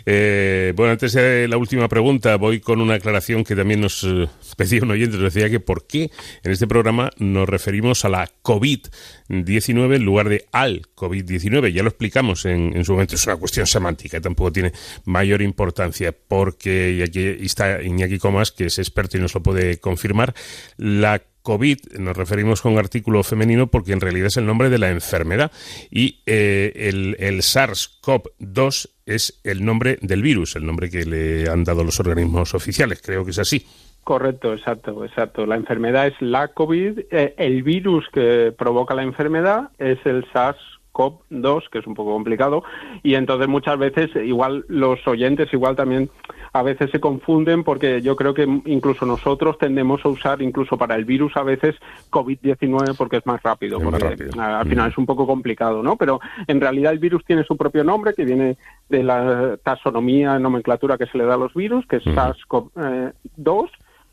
Eh, 0.05 0.73
bueno, 0.75 0.90
antes 0.90 1.12
de 1.12 1.47
la 1.47 1.57
última 1.57 1.87
pregunta, 1.87 2.35
voy 2.35 2.59
con 2.59 2.81
una 2.81 2.94
aclaración 2.94 3.44
que 3.44 3.55
también 3.55 3.81
nos 3.81 4.03
eh, 4.03 4.27
pedía 4.57 4.83
un 4.83 4.90
oyente. 4.90 5.16
Nos 5.16 5.33
decía 5.33 5.49
que 5.49 5.61
por 5.61 5.87
qué 5.87 6.11
en 6.42 6.51
este 6.51 6.66
programa 6.66 7.11
nos 7.18 7.49
referimos 7.49 8.05
a 8.05 8.09
la 8.09 8.29
COVID-19 8.42 9.94
en 9.94 10.05
lugar 10.05 10.29
de 10.29 10.47
al 10.51 10.83
COVID-19. 10.97 11.73
Ya 11.73 11.85
lo 11.85 11.90
explicamos 11.90 12.44
en, 12.44 12.85
su 12.85 12.94
momento. 12.94 13.14
Es 13.14 13.25
una 13.29 13.37
cuestión 13.37 13.64
semántica, 13.64 14.21
tampoco 14.21 14.51
tiene 14.51 14.73
mayor 15.05 15.40
importancia, 15.40 16.12
porque 16.27 16.97
y 16.99 17.03
aquí 17.03 17.44
está 17.47 17.81
Iñaki 17.81 18.18
Comas, 18.18 18.51
que 18.51 18.64
es 18.66 18.81
experto 18.81 19.18
y 19.18 19.21
nos 19.21 19.37
lo 19.37 19.40
puede 19.40 19.79
confirmar. 19.79 20.35
La 20.79 21.23
COVID 21.48 21.96
nos 21.98 22.14
referimos 22.14 22.61
con 22.61 22.76
artículo 22.76 23.22
femenino 23.22 23.68
porque 23.68 23.94
en 23.94 24.02
realidad 24.02 24.26
es 24.26 24.37
el 24.37 24.44
nombre 24.44 24.68
de 24.68 24.76
la 24.76 24.90
enfermedad 24.90 25.50
y 25.90 26.20
eh, 26.26 26.72
el, 26.74 27.16
el 27.18 27.38
SARS-CoV-2 27.40 28.90
es 29.06 29.40
el 29.44 29.64
nombre 29.64 29.96
del 30.02 30.20
virus, 30.20 30.56
el 30.56 30.66
nombre 30.66 30.90
que 30.90 31.06
le 31.06 31.48
han 31.48 31.64
dado 31.64 31.84
los 31.84 31.98
organismos 32.00 32.52
oficiales. 32.52 33.00
Creo 33.00 33.24
que 33.24 33.30
es 33.30 33.38
así. 33.38 33.64
Correcto, 34.04 34.52
exacto, 34.52 35.02
exacto. 35.06 35.46
La 35.46 35.56
enfermedad 35.56 36.08
es 36.08 36.20
la 36.20 36.48
COVID, 36.48 36.98
eh, 37.11 37.34
el 37.38 37.62
virus 37.62 38.04
que 38.12 38.52
provoca 38.52 38.94
la 38.94 39.02
enfermedad 39.02 39.70
es 39.78 39.98
el 40.04 40.26
SARS 40.30 40.58
COP2, 40.92 41.70
que 41.70 41.78
es 41.78 41.87
un 41.87 41.94
poco 41.94 42.12
complicado, 42.12 42.62
y 43.02 43.14
entonces 43.14 43.48
muchas 43.48 43.78
veces 43.78 44.11
igual 44.16 44.66
los 44.68 44.98
oyentes 45.06 45.50
igual 45.54 45.76
también 45.76 46.11
a 46.59 46.62
veces 46.62 46.90
se 46.90 47.01
confunden 47.01 47.62
porque 47.62 48.03
yo 48.03 48.16
creo 48.16 48.35
que 48.35 48.42
incluso 48.66 49.07
nosotros 49.07 49.59
tendemos 49.59 50.05
a 50.05 50.09
usar 50.09 50.42
incluso 50.42 50.77
para 50.77 50.97
el 50.97 51.05
virus 51.05 51.37
a 51.37 51.42
veces 51.42 51.77
COVID-19 52.11 52.97
porque 52.97 53.18
es 53.18 53.27
más 53.27 53.42
rápido, 53.42 53.79
porque 53.81 54.29
al 54.38 54.68
final 54.68 54.90
es 54.90 54.99
un 54.99 55.07
poco 55.07 55.27
complicado, 55.27 55.83
¿no? 55.83 55.97
Pero 55.97 56.21
en 56.47 56.61
realidad 56.61 56.92
el 56.92 56.99
virus 56.99 57.25
tiene 57.25 57.44
su 57.44 57.57
propio 57.57 57.85
nombre 57.85 58.12
que 58.14 58.25
viene 58.25 58.57
de 58.88 59.03
la 59.03 59.57
taxonomía, 59.62 60.38
nomenclatura 60.38 60.99
que 60.99 61.07
se 61.07 61.18
le 61.18 61.25
da 61.25 61.35
a 61.35 61.38
los 61.38 61.55
virus, 61.55 61.87
que 61.87 61.97
es 61.97 62.05
SARS-CoV-2 62.05 63.71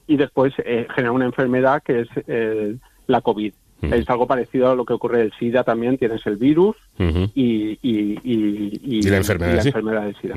y 0.08 0.17
después 0.17 0.53
eh, 0.60 0.88
genera 0.93 1.12
una 1.12 1.25
enfermedad 1.25 1.81
que 1.84 2.01
es 2.01 2.08
eh, 2.27 2.75
la 3.08 3.21
COVID. 3.21 3.53
Es 3.91 4.09
algo 4.09 4.27
parecido 4.27 4.71
a 4.71 4.75
lo 4.75 4.85
que 4.85 4.93
ocurre 4.93 5.21
el 5.21 5.33
SIDA 5.39 5.63
también, 5.63 5.97
tienes 5.97 6.25
el 6.25 6.37
virus 6.37 6.75
y, 6.97 7.77
y, 7.81 9.01
la 9.03 9.17
enfermedad, 9.17 9.63
del 9.63 10.15
SIDA. 10.21 10.35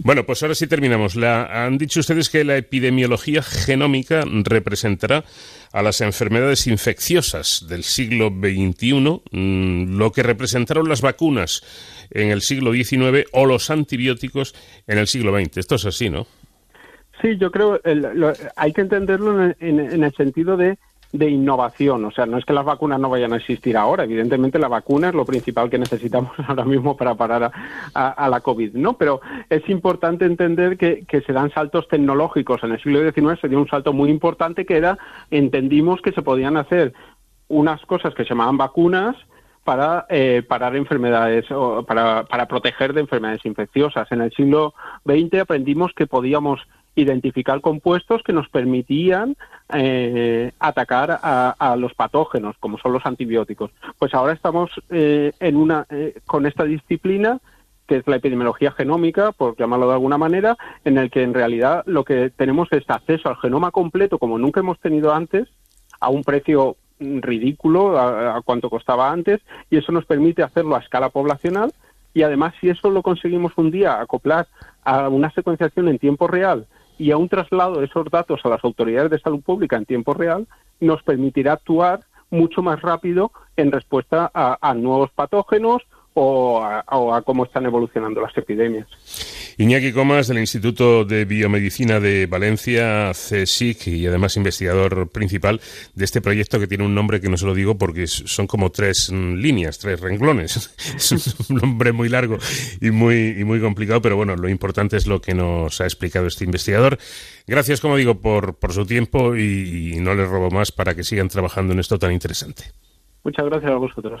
Bueno, 0.00 0.24
pues 0.24 0.42
ahora 0.42 0.54
sí 0.54 0.66
terminamos. 0.66 1.16
La, 1.16 1.64
han 1.64 1.78
dicho 1.78 2.00
ustedes 2.00 2.28
que 2.28 2.44
la 2.44 2.56
epidemiología 2.56 3.42
genómica 3.42 4.24
representará 4.44 5.24
a 5.72 5.82
las 5.82 6.00
enfermedades 6.00 6.66
infecciosas 6.66 7.66
del 7.68 7.84
siglo 7.84 8.28
XXI 8.28 9.22
mm, 9.30 9.98
lo 9.98 10.12
que 10.12 10.22
representaron 10.22 10.88
las 10.88 11.02
vacunas 11.02 11.62
en 12.10 12.30
el 12.30 12.40
siglo 12.40 12.72
XIX 12.72 13.26
o 13.32 13.46
los 13.46 13.70
antibióticos 13.70 14.54
en 14.86 14.98
el 14.98 15.06
siglo 15.06 15.38
XX. 15.38 15.58
Esto 15.58 15.74
es 15.74 15.86
así, 15.86 16.10
¿no? 16.10 16.26
Sí, 17.20 17.36
yo 17.36 17.50
creo 17.50 17.80
el, 17.82 18.06
hay 18.56 18.72
que 18.72 18.80
entenderlo 18.80 19.52
en 19.58 20.04
el 20.04 20.14
sentido 20.14 20.56
de 20.56 20.78
de 21.12 21.30
innovación. 21.30 22.04
O 22.04 22.10
sea, 22.10 22.26
no 22.26 22.36
es 22.36 22.44
que 22.44 22.52
las 22.52 22.64
vacunas 22.64 23.00
no 23.00 23.08
vayan 23.08 23.32
a 23.32 23.36
existir 23.36 23.76
ahora. 23.76 24.04
Evidentemente, 24.04 24.58
la 24.58 24.68
vacuna 24.68 25.08
es 25.08 25.14
lo 25.14 25.24
principal 25.24 25.70
que 25.70 25.78
necesitamos 25.78 26.32
ahora 26.46 26.64
mismo 26.64 26.96
para 26.96 27.14
parar 27.14 27.50
a, 27.94 28.28
la 28.28 28.40
COVID, 28.40 28.74
¿no? 28.74 28.94
Pero 28.94 29.20
es 29.48 29.66
importante 29.68 30.24
entender 30.24 30.76
que, 30.76 31.04
se 31.26 31.32
dan 31.32 31.50
saltos 31.50 31.88
tecnológicos. 31.88 32.62
En 32.62 32.72
el 32.72 32.82
siglo 32.82 33.00
XIX 33.00 33.40
se 33.40 33.48
dio 33.48 33.58
un 33.58 33.68
salto 33.68 33.92
muy 33.92 34.10
importante 34.10 34.64
que 34.64 34.76
era, 34.76 34.98
entendimos 35.30 36.00
que 36.00 36.12
se 36.12 36.22
podían 36.22 36.56
hacer 36.56 36.92
unas 37.48 37.80
cosas 37.86 38.14
que 38.14 38.24
se 38.24 38.30
llamaban 38.30 38.58
vacunas 38.58 39.16
para 39.64 40.06
eh, 40.08 40.42
parar 40.46 40.76
enfermedades 40.76 41.50
o 41.50 41.82
para, 41.82 42.24
para 42.24 42.46
proteger 42.46 42.92
de 42.92 43.00
enfermedades 43.00 43.44
infecciosas. 43.44 44.10
En 44.12 44.22
el 44.22 44.32
siglo 44.32 44.74
XX 45.04 45.40
aprendimos 45.40 45.92
que 45.94 46.06
podíamos 46.06 46.60
identificar 47.00 47.60
compuestos 47.60 48.22
que 48.24 48.32
nos 48.32 48.48
permitían 48.48 49.36
eh, 49.72 50.50
atacar 50.58 51.20
a, 51.22 51.76
los 51.78 51.94
patógenos, 51.94 52.56
como 52.58 52.78
son 52.78 52.92
los 52.92 53.06
antibióticos. 53.06 53.70
Pues 53.98 54.14
ahora 54.14 54.32
estamos 54.32 54.70
eh, 54.90 55.32
en 55.38 55.56
una, 55.56 55.86
eh, 55.90 56.18
con 56.26 56.46
esta 56.46 56.64
disciplina 56.64 57.38
que 57.86 57.96
es 57.96 58.06
la 58.06 58.16
epidemiología 58.16 58.70
genómica, 58.72 59.32
por 59.32 59.56
llamarlo 59.56 59.86
de 59.86 59.94
alguna 59.94 60.18
manera, 60.18 60.58
en 60.84 60.98
el 60.98 61.10
que 61.10 61.22
en 61.22 61.32
realidad 61.32 61.84
lo 61.86 62.04
que 62.04 62.28
tenemos 62.28 62.68
es 62.72 62.84
acceso 62.90 63.30
al 63.30 63.36
genoma 63.36 63.70
completo 63.70 64.18
como 64.18 64.36
nunca 64.36 64.60
hemos 64.60 64.78
tenido 64.78 65.14
antes, 65.14 65.48
a 65.98 66.10
un 66.10 66.22
precio 66.22 66.76
ridículo 67.00 67.96
a, 67.96 68.36
a 68.36 68.42
cuanto 68.42 68.68
costaba 68.68 69.10
antes, 69.10 69.40
y 69.70 69.78
eso 69.78 69.90
nos 69.90 70.04
permite 70.04 70.42
hacerlo 70.42 70.76
a 70.76 70.80
escala 70.80 71.08
poblacional, 71.08 71.72
y 72.12 72.24
además 72.24 72.52
si 72.60 72.68
eso 72.68 72.90
lo 72.90 73.02
conseguimos 73.02 73.52
un 73.56 73.70
día 73.70 73.98
acoplar 74.00 74.48
a 74.84 75.08
una 75.08 75.30
secuenciación 75.30 75.88
en 75.88 75.98
tiempo 75.98 76.26
real 76.26 76.66
y 76.98 77.12
a 77.12 77.16
un 77.16 77.28
traslado 77.28 77.78
de 77.78 77.86
esos 77.86 78.10
datos 78.10 78.40
a 78.44 78.48
las 78.48 78.64
autoridades 78.64 79.10
de 79.10 79.20
salud 79.20 79.40
pública 79.40 79.76
en 79.76 79.86
tiempo 79.86 80.14
real 80.14 80.46
nos 80.80 81.02
permitirá 81.02 81.52
actuar 81.54 82.00
mucho 82.30 82.62
más 82.62 82.82
rápido 82.82 83.32
en 83.56 83.72
respuesta 83.72 84.30
a, 84.34 84.74
nuevos 84.74 85.10
patógenos 85.12 85.82
o 86.20 86.64
a, 86.64 87.22
cómo 87.22 87.44
están 87.44 87.66
evolucionando 87.66 88.20
las 88.20 88.36
epidemias. 88.36 88.88
Iñaki 89.56 89.92
Comas, 89.92 90.26
del 90.28 90.38
Instituto 90.38 91.04
de 91.04 91.24
Biomedicina 91.24 92.00
de 92.00 92.26
Valencia, 92.26 93.12
CSIC, 93.12 93.86
y 93.88 94.06
además 94.06 94.36
investigador 94.36 95.10
principal 95.10 95.60
de 95.94 96.04
este 96.04 96.20
proyecto 96.20 96.58
que 96.58 96.66
tiene 96.66 96.84
un 96.84 96.94
nombre 96.94 97.20
que 97.20 97.28
no 97.28 97.36
se 97.36 97.46
lo 97.46 97.54
digo 97.54 97.78
porque 97.78 98.06
son 98.06 98.46
como 98.46 98.70
tres 98.70 99.12
mm, 99.12 99.34
líneas, 99.34 99.78
tres 99.78 100.00
renglones. 100.00 100.74
es 100.96 101.50
un 101.50 101.56
nombre 101.56 101.92
muy 101.92 102.08
largo 102.08 102.38
y 102.80 102.90
muy, 102.90 103.36
y 103.38 103.44
muy 103.44 103.60
complicado, 103.60 104.02
pero 104.02 104.16
bueno, 104.16 104.34
lo 104.34 104.48
importante 104.48 104.96
es 104.96 105.06
lo 105.06 105.20
que 105.20 105.34
nos 105.34 105.80
ha 105.80 105.84
explicado 105.84 106.26
este 106.26 106.44
investigador. 106.44 106.98
Gracias, 107.46 107.80
como 107.80 107.96
digo, 107.96 108.20
por, 108.20 108.58
por 108.58 108.72
su 108.72 108.86
tiempo 108.86 109.36
y, 109.36 109.94
y 109.94 110.00
no 110.00 110.14
les 110.14 110.28
robo 110.28 110.50
más 110.50 110.72
para 110.72 110.94
que 110.94 111.04
sigan 111.04 111.28
trabajando 111.28 111.72
en 111.72 111.78
esto 111.78 111.98
tan 111.98 112.12
interesante. 112.12 112.64
Muchas 113.22 113.46
gracias 113.46 113.70
a 113.70 113.76
vosotros. 113.76 114.20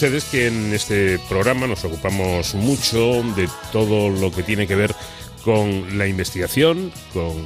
Ustedes 0.00 0.24
que 0.24 0.46
en 0.46 0.72
este 0.72 1.18
programa 1.28 1.66
nos 1.66 1.84
ocupamos 1.84 2.54
mucho 2.54 3.22
de 3.36 3.46
todo 3.70 4.08
lo 4.08 4.32
que 4.32 4.42
tiene 4.42 4.66
que 4.66 4.74
ver 4.74 4.94
con 5.44 5.98
la 5.98 6.06
investigación, 6.06 6.90
con, 7.12 7.36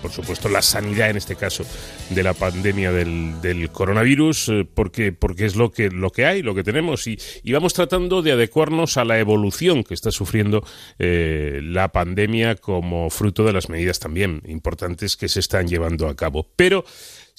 por 0.00 0.12
supuesto, 0.12 0.48
la 0.48 0.62
sanidad 0.62 1.10
en 1.10 1.16
este 1.16 1.34
caso 1.34 1.64
de 2.10 2.22
la 2.22 2.32
pandemia 2.32 2.92
del, 2.92 3.70
coronavirus, 3.72 4.48
eh, 4.50 4.68
porque, 4.72 5.10
porque 5.10 5.46
es 5.46 5.56
lo 5.56 5.72
que, 5.72 5.90
lo 5.90 6.10
que 6.10 6.26
hay, 6.26 6.42
lo 6.42 6.54
que 6.54 6.62
tenemos, 6.62 7.08
y, 7.08 7.18
vamos 7.50 7.74
tratando 7.74 8.22
de 8.22 8.32
adecuarnos 8.32 8.96
a 8.96 9.04
la 9.04 9.18
evolución 9.18 9.82
que 9.82 9.94
está 9.94 10.12
sufriendo 10.12 10.64
eh, 11.00 11.60
la 11.60 11.90
pandemia 11.90 12.54
como 12.54 13.10
fruto 13.10 13.42
de 13.42 13.52
las 13.52 13.68
medidas 13.68 13.98
también 13.98 14.42
importantes 14.46 15.16
que 15.16 15.28
se 15.28 15.40
están 15.40 15.66
llevando 15.66 16.06
a 16.06 16.14
cabo. 16.14 16.46
Pero 16.54 16.84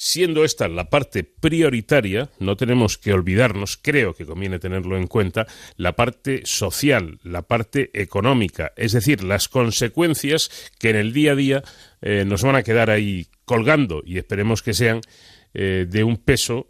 Siendo 0.04 0.44
esta 0.44 0.68
la 0.68 0.90
parte 0.90 1.24
prioritaria, 1.24 2.32
no 2.40 2.58
tenemos 2.58 2.98
que 2.98 3.14
olvidarnos, 3.14 3.78
creo 3.78 4.16
que 4.16 4.26
conviene 4.26 4.58
tenerlo 4.58 4.98
en 4.98 5.06
cuenta, 5.06 5.46
la 5.78 5.96
parte 5.96 6.42
social, 6.44 7.20
la 7.22 7.44
parte 7.44 7.92
económica, 7.94 8.74
es 8.78 8.94
decir, 8.94 9.24
las 9.24 9.48
consecuencias 9.48 10.50
que 10.80 10.90
en 10.90 10.96
el 10.96 11.14
día 11.14 11.34
a 11.34 11.36
día 11.36 11.64
eh, 12.02 12.26
nos 12.26 12.42
van 12.42 12.56
a 12.56 12.64
quedar 12.64 12.90
ahí 12.90 13.28
colgando 13.46 14.02
y 14.04 14.18
esperemos 14.18 14.64
que 14.64 14.74
sean 14.74 15.02
eh, 15.54 15.86
de 15.90 16.04
un 16.04 16.18
peso 16.18 16.68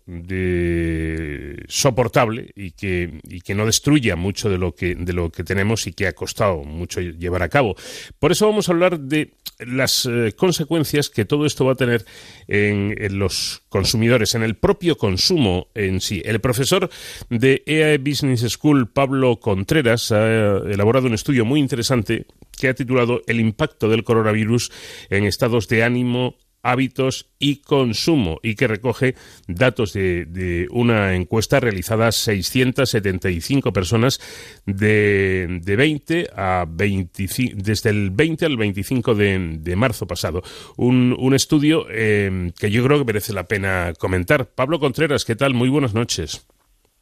soportable 1.67 2.52
y 2.56 2.72
que, 2.72 3.20
y 3.30 3.41
que 3.41 3.54
no 3.54 3.65
destruya 3.65 4.15
mucho 4.15 4.50
de 4.50 4.58
lo 4.58 4.74
que, 4.74 4.96
de 4.96 5.13
lo 5.13 5.32
que 5.32 5.44
tenemos 5.44 5.86
y 5.88 5.94
que 5.94 6.08
ha 6.08 6.13
costado 6.13 6.63
mucho 6.63 7.00
llevar 7.00 7.44
a 7.44 7.50
cabo. 7.50 7.76
Por 8.20 8.32
eso 8.32 8.48
vamos 8.48 8.70
a 8.70 8.72
hablar 8.72 9.00
de 9.00 9.34
las 9.60 10.06
eh, 10.06 10.34
consecuencias 10.36 11.10
que 11.10 11.26
todo 11.26 11.46
esto 11.46 11.65
va 11.65 11.74
a 11.74 11.76
tener 11.76 12.06
en, 12.48 12.96
en, 12.98 13.20
los 13.20 13.62
consumidores, 13.70 14.34
en 14.36 14.44
el 14.44 14.56
propio 14.56 14.98
consumo 14.98 15.67
en 15.76 16.02
sí. 16.02 16.22
El 16.26 16.41
profesor 16.41 16.89
de 17.30 17.63
EAE 17.65 18.00
Business 18.00 18.41
School, 18.50 18.89
Pablo 18.89 19.39
Contreras, 19.39 20.12
ha 20.12 20.58
elaborado 20.58 21.08
un 21.08 21.13
estudio 21.13 21.46
muy 21.46 21.60
interesante 21.60 22.26
que 22.60 22.70
ha 22.70 22.74
titulado 22.74 23.22
El 23.28 23.39
impacto 23.39 23.89
del 23.89 24.04
coronavirus 24.04 24.72
en 25.10 25.26
estados 25.26 25.67
de 25.67 25.84
ánimo 25.84 26.36
hábitos 26.63 27.30
y 27.39 27.58
consumo 27.58 28.39
y 28.43 28.56
que 28.56 28.67
recoge 28.67 29.15
datos 29.47 29.93
de, 29.93 30.67
una 30.71 31.15
encuesta 31.15 31.60
realizada 31.60 32.08
a 32.08 32.12
675 32.12 33.74
personas 33.74 34.19
de, 34.65 35.60
de 35.62 35.76
20 35.76 36.30
a 36.36 36.65
25, 36.67 37.54
desde 37.58 37.89
el 37.89 38.12
20 38.12 38.45
al 38.45 38.58
25 38.58 39.15
de, 39.15 39.76
marzo 39.76 40.06
pasado. 40.06 40.41
Un, 40.78 41.15
un 41.17 41.34
estudio 41.34 41.86
eh, 41.89 42.52
que 42.60 42.69
yo 42.69 42.84
creo 42.84 43.00
que 43.00 43.06
merece 43.06 43.34
la 43.34 43.47
pena 43.47 43.93
comentar. 43.97 44.47
Pablo 44.47 44.80
Contreras, 44.80 45.26
¿qué 45.26 45.36
tal? 45.36 45.54
Muy 45.54 45.69
buenas 45.69 45.93
noches. 45.93 46.45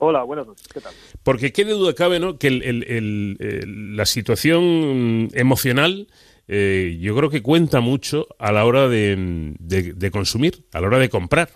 Hola, 0.01 0.23
buenas 0.23 0.47
noches. 0.47 0.65
¿Qué 0.69 0.79
tal? 0.79 0.93
Porque 1.23 1.51
qué 1.51 1.65
duda 1.65 1.93
cabe, 1.93 2.21
¿no? 2.21 2.37
Que 2.37 2.47
el, 2.47 3.95
la 3.97 4.05
situación 4.05 5.29
emocional 5.33 6.07
eh, 6.51 6.97
yo 6.99 7.15
creo 7.15 7.29
que 7.29 7.43
cuenta 7.43 7.79
mucho 7.79 8.25
a 8.39 8.51
la 8.51 8.65
hora 8.65 8.89
de, 8.89 10.09
consumir, 10.11 10.65
a 10.73 10.81
la 10.81 10.87
hora 10.87 10.97
de 10.97 11.07
comprar. 11.07 11.47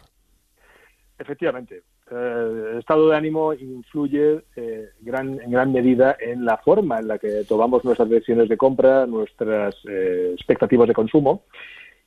Efectivamente. 1.18 1.82
Eh, 2.12 2.70
el 2.74 2.78
estado 2.78 3.10
de 3.10 3.18
ánimo 3.18 3.56
influye 3.56 4.44
eh, 4.56 4.90
gran, 5.02 5.42
en 5.42 5.50
gran 5.50 5.74
medida 5.74 6.16
en 6.20 6.46
la 6.46 6.58
forma 6.58 7.00
en 7.00 7.08
la 7.08 7.18
que 7.18 7.44
tomamos 7.50 7.84
nuestras 7.84 8.08
decisiones 8.08 8.50
de 8.50 8.56
compra, 8.56 9.08
nuestras 9.08 9.76
expectativas 9.84 10.88
de 10.88 10.94
consumo. 10.94 11.46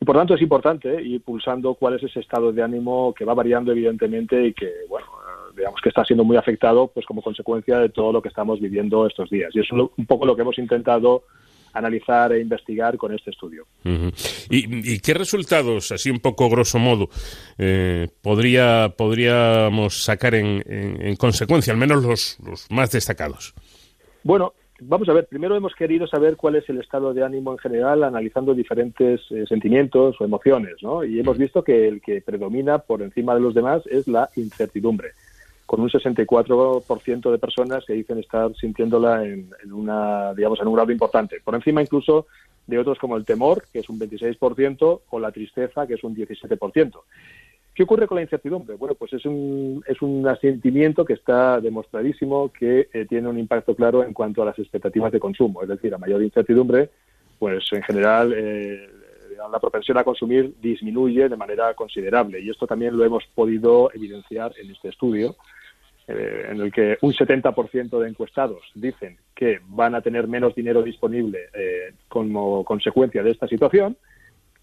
Y 0.01 0.05
por 0.05 0.15
tanto 0.15 0.35
es 0.35 0.43
importante 0.43 1.03
ir 1.03 1.23
pulsando 1.23 1.75
cuál 1.75 1.95
es 1.95 2.05
ese 2.05 2.21
estado 2.21 2.53
de 2.53 2.63
ánimo 2.63 3.13
que 3.15 3.25
va 3.25 3.35
variando 3.35 3.73
evidentemente 3.73 4.47
y 4.47 4.53
que, 4.53 4.71
bueno, 4.89 5.07
digamos 5.57 5.81
que 5.81 5.89
está 5.89 6.05
siendo 6.05 6.23
muy 6.23 6.37
afectado 6.37 6.87
pues 6.87 7.05
como 7.05 7.21
consecuencia 7.21 7.81
de 7.81 7.89
todo 7.89 8.13
lo 8.13 8.23
que 8.23 8.29
estamos 8.29 8.61
viviendo 8.61 9.09
estos 9.09 9.29
días. 9.29 9.51
Y 9.57 9.61
eso 9.61 9.75
es 9.75 9.91
un 9.97 10.07
poco 10.07 10.25
lo 10.25 10.37
que 10.37 10.43
hemos 10.43 10.59
intentado 10.59 11.25
analizar 11.73 12.33
e 12.33 12.41
investigar 12.41 12.97
con 12.97 13.15
este 13.15 13.31
estudio. 13.31 13.67
¿Y, 14.51 14.99
qué 15.01 15.15
resultados, 15.15 15.93
así 15.93 16.11
un 16.11 16.21
poco 16.21 16.49
grosso 16.49 16.79
modo, 16.79 17.09
eh, 17.59 18.09
podría, 18.23 18.95
podríamos 18.97 20.03
sacar 20.03 20.35
en, 20.35 21.17
consecuencia, 21.17 21.73
al 21.73 21.79
menos 21.79 22.03
los, 22.03 22.69
más 22.71 22.91
destacados? 22.91 23.55
Bueno, 24.23 24.55
vamos 24.81 25.09
a 25.09 25.13
ver, 25.13 25.27
primero 25.27 25.57
hemos 25.57 25.75
querido 25.75 26.07
saber 26.07 26.37
cuál 26.37 26.57
es 26.57 26.69
el 26.69 26.81
estado 26.81 27.15
de 27.15 27.25
ánimo 27.25 27.53
en 27.53 27.59
general, 27.59 28.05
analizando 28.05 28.55
diferentes 28.55 29.21
eh, 29.31 29.45
sentimientos 29.49 30.17
o 30.21 30.25
emociones, 30.25 30.75
¿no? 30.83 31.05
Y 31.05 31.21
hemos 31.21 31.39
visto 31.39 31.63
que 31.63 31.89
el 31.89 32.01
que 32.01 32.21
predomina 32.21 32.79
por 32.79 33.03
encima 33.03 33.35
de 33.35 33.41
los 33.41 33.55
demás 33.55 33.83
es 33.87 34.09
la 34.09 34.29
incertidumbre 34.37 35.13
con 35.67 35.81
un 35.81 35.91
64% 35.91 37.31
de 37.31 37.39
personas 37.39 37.85
que 37.85 37.95
dicen 37.95 38.19
estar 38.19 38.55
sintiéndola 38.55 39.25
en, 39.25 39.51
una, 39.73 40.33
digamos, 40.33 40.61
en 40.61 40.69
un 40.69 40.75
grado 40.75 40.93
importante, 40.93 41.41
por 41.45 41.55
encima 41.55 41.83
incluso 41.83 42.27
de 42.67 42.79
otros 42.79 42.99
como 42.99 43.17
el 43.17 43.25
temor, 43.25 43.65
que 43.73 43.81
es 43.81 43.89
un 43.89 43.99
26%, 43.99 45.01
o 45.11 45.21
la 45.21 45.33
tristeza, 45.33 45.87
que 45.87 45.95
es 45.95 46.05
un 46.05 46.17
17%. 46.17 46.93
¿Qué 47.75 47.83
ocurre 47.83 48.07
con 48.07 48.17
la 48.17 48.23
incertidumbre? 48.23 48.77
Bueno, 48.77 48.95
pues 48.95 49.13
es 49.13 49.27
un, 49.27 49.85
es 49.87 50.01
un 50.01 50.27
sentimiento 50.41 51.05
que 51.05 51.13
está 51.13 51.61
demostradísimo 51.61 52.51
que 52.51 52.89
eh, 52.93 53.05
tiene 53.07 53.29
un 53.29 53.39
impacto 53.39 53.75
claro 53.75 54.03
en 54.03 54.15
cuanto 54.15 54.43
a 54.43 54.47
las 54.47 54.59
expectativas 54.59 55.13
de 55.13 55.21
consumo. 55.21 55.63
Es 55.63 55.69
decir, 55.69 55.95
a 55.95 55.99
mayor 55.99 56.23
incertidumbre, 56.23 56.89
pues 57.39 57.65
en 57.73 57.83
general 57.83 58.33
eh, 58.35 58.89
la 59.53 59.61
propensión 59.61 59.99
a 59.99 60.05
consumir 60.05 60.55
disminuye 60.61 61.29
de 61.29 61.37
manera 61.37 61.75
considerable. 61.75 62.41
Y 62.41 62.51
esto 62.51 62.67
también 62.67 62.97
lo 62.97 63.05
hemos 63.05 63.25
podido 63.35 63.91
evidenciar 63.93 64.53
en 64.59 64.71
este 64.71 64.89
estudio, 64.89 65.37
eh, 66.09 66.47
en 66.51 66.61
el 66.61 66.73
que 66.73 66.99
un 67.01 67.13
70% 67.13 67.99
de 67.99 68.09
encuestados 68.09 68.63
dicen 68.75 69.17
que 69.35 69.59
van 69.67 69.95
a 69.97 70.01
tener 70.01 70.29
menos 70.29 70.55
dinero 70.55 70.83
disponible 70.83 71.49
eh, 71.53 71.95
como 72.09 72.65
consecuencia 72.65 73.25
de 73.25 73.33
esta 73.33 73.49
situación 73.49 73.97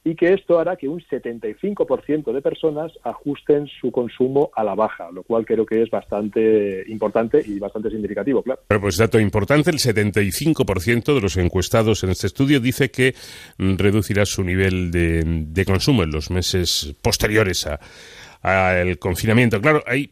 y 0.06 0.16
que 0.16 0.34
esto 0.34 0.60
hará 0.60 0.76
que 0.76 0.88
un 0.88 1.02
75% 1.02 2.32
de 2.32 2.42
personas 2.42 2.92
ajusten 3.04 3.68
su 3.68 3.92
consumo 3.92 4.52
a 4.56 4.64
la 4.64 4.76
baja, 4.76 5.12
lo 5.12 5.24
cual 5.24 5.46
creo 5.46 5.66
que 5.66 5.82
es 5.82 5.90
bastante 5.90 6.84
importante 6.88 7.42
y 7.46 7.60
bastante 7.60 7.90
significativo, 7.90 8.42
claro. 8.42 8.62
Pero 8.68 8.82
pues 8.82 8.98
dato 8.98 9.20
importante, 9.20 9.70
el 9.70 9.80
75% 9.80 11.14
de 11.14 11.22
los 11.22 11.38
encuestados 11.38 12.04
en 12.04 12.10
este 12.10 12.28
estudio 12.28 12.60
dice 12.60 12.92
que 12.92 13.16
reducirá 13.58 14.26
su 14.26 14.44
nivel 14.44 14.92
de, 14.92 15.24
de 15.26 15.66
consumo 15.66 16.04
en 16.04 16.12
los 16.12 16.32
meses 16.32 16.96
posteriores 17.02 17.68
a 17.68 17.80
al 18.44 19.00
confinamiento. 19.00 19.62
Claro, 19.62 19.82
hay 19.88 20.12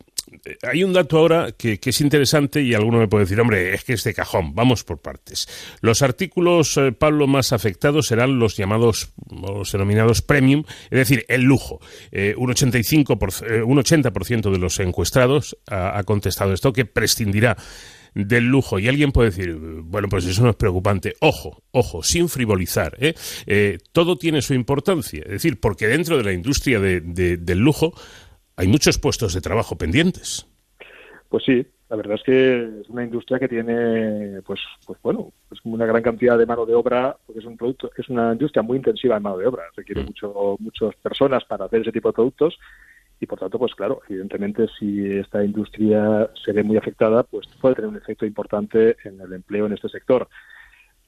hay 0.64 0.84
un 0.84 0.94
dato 0.94 1.18
ahora 1.18 1.52
que, 1.52 1.80
es 1.84 2.02
interesante 2.02 2.62
y 2.62 2.74
alguno 2.74 2.98
me 2.98 3.08
puede 3.08 3.26
decir, 3.26 3.40
hombre, 3.40 3.74
es 3.74 3.84
que 3.84 3.94
es 3.94 4.04
de 4.04 4.14
cajón, 4.14 4.56
vamos 4.56 4.84
por 4.84 5.00
partes. 5.00 5.48
Los 5.82 6.02
artículos, 6.02 6.78
eh, 6.78 6.92
Pablo, 6.92 7.28
más 7.28 7.54
afectados 7.54 8.08
serán 8.08 8.40
los 8.40 8.58
llamados, 8.58 9.14
los 9.30 9.72
denominados 9.72 10.22
premium, 10.22 10.64
es 10.90 10.98
decir, 10.98 11.26
el 11.28 11.44
lujo. 11.44 11.80
Eh, 12.12 12.34
un, 12.38 12.50
85 12.50 13.20
eh, 13.48 13.62
un 13.62 13.78
80% 13.78 14.52
de 14.52 14.58
los 14.58 14.80
encuestados 14.80 15.58
ha, 15.68 16.02
contestado 16.04 16.54
esto, 16.54 16.74
que 16.74 16.86
prescindirá 16.86 17.56
del 18.14 18.46
lujo. 18.46 18.80
Y 18.80 18.88
alguien 18.88 19.12
puede 19.12 19.30
decir, 19.30 19.56
bueno, 19.56 20.10
pues 20.10 20.26
eso 20.26 20.44
no 20.44 20.50
es 20.50 20.56
preocupante. 20.56 21.14
Ojo, 21.22 21.64
ojo, 21.72 22.04
sin 22.04 22.30
frivolizar. 22.30 22.98
todo 23.92 24.18
tiene 24.18 24.42
su 24.42 24.54
importancia. 24.54 25.22
Es 25.24 25.32
decir, 25.32 25.60
porque 25.60 25.88
dentro 25.88 26.18
de 26.18 26.24
la 26.24 26.34
industria 26.34 26.80
del 26.80 27.60
lujo 27.60 27.94
hay 28.62 28.68
muchos 28.68 29.00
puestos 29.00 29.34
de 29.34 29.42
trabajo 29.42 29.76
pendientes. 29.76 30.46
Pues 31.30 31.44
sí, 31.44 31.66
la 31.90 31.96
verdad 31.96 32.16
es 32.16 32.24
que 32.24 32.82
es 32.82 32.90
una 32.90 33.04
industria 33.04 33.40
que 33.40 33.48
tiene, 33.48 34.40
pues, 34.46 34.60
pues 34.86 35.00
bueno, 35.02 35.34
pues 35.50 35.60
una 35.64 35.88
gran 35.88 36.04
cantidad 36.04 36.38
de 36.38 36.46
mano 36.46 36.68
de 36.68 36.76
obra, 36.76 37.18
porque 37.26 37.40
es 37.40 37.46
un 37.46 37.58
producto, 37.58 37.90
es 37.98 38.08
una 38.10 38.34
industria 38.34 38.62
muy 38.62 38.78
intensiva 38.78 39.18
en 39.18 39.24
mano 39.24 39.40
de 39.40 39.48
obra, 39.48 39.64
requiere 39.76 40.04
mm. 40.04 40.06
mucho, 40.06 40.58
muchas 40.60 40.96
personas 40.98 41.44
para 41.46 41.66
hacer 41.66 41.82
ese 41.82 41.92
tipo 41.92 42.10
de 42.10 42.14
productos 42.14 42.60
y 43.20 43.26
por 43.26 43.40
tanto, 43.40 43.58
pues 43.58 43.74
claro, 43.74 44.02
evidentemente 44.10 44.68
si 44.78 45.08
esta 45.08 45.44
industria 45.44 46.30
se 46.46 46.52
ve 46.54 46.62
muy 46.62 46.78
afectada, 46.78 47.24
pues 47.24 47.48
puede 47.60 47.76
tener 47.76 47.90
un 47.90 47.98
efecto 47.98 48.28
importante 48.28 48.98
en 49.04 49.20
el 49.22 49.34
empleo 49.34 49.66
en 49.66 49.74
este 49.74 49.90
sector. 49.90 50.28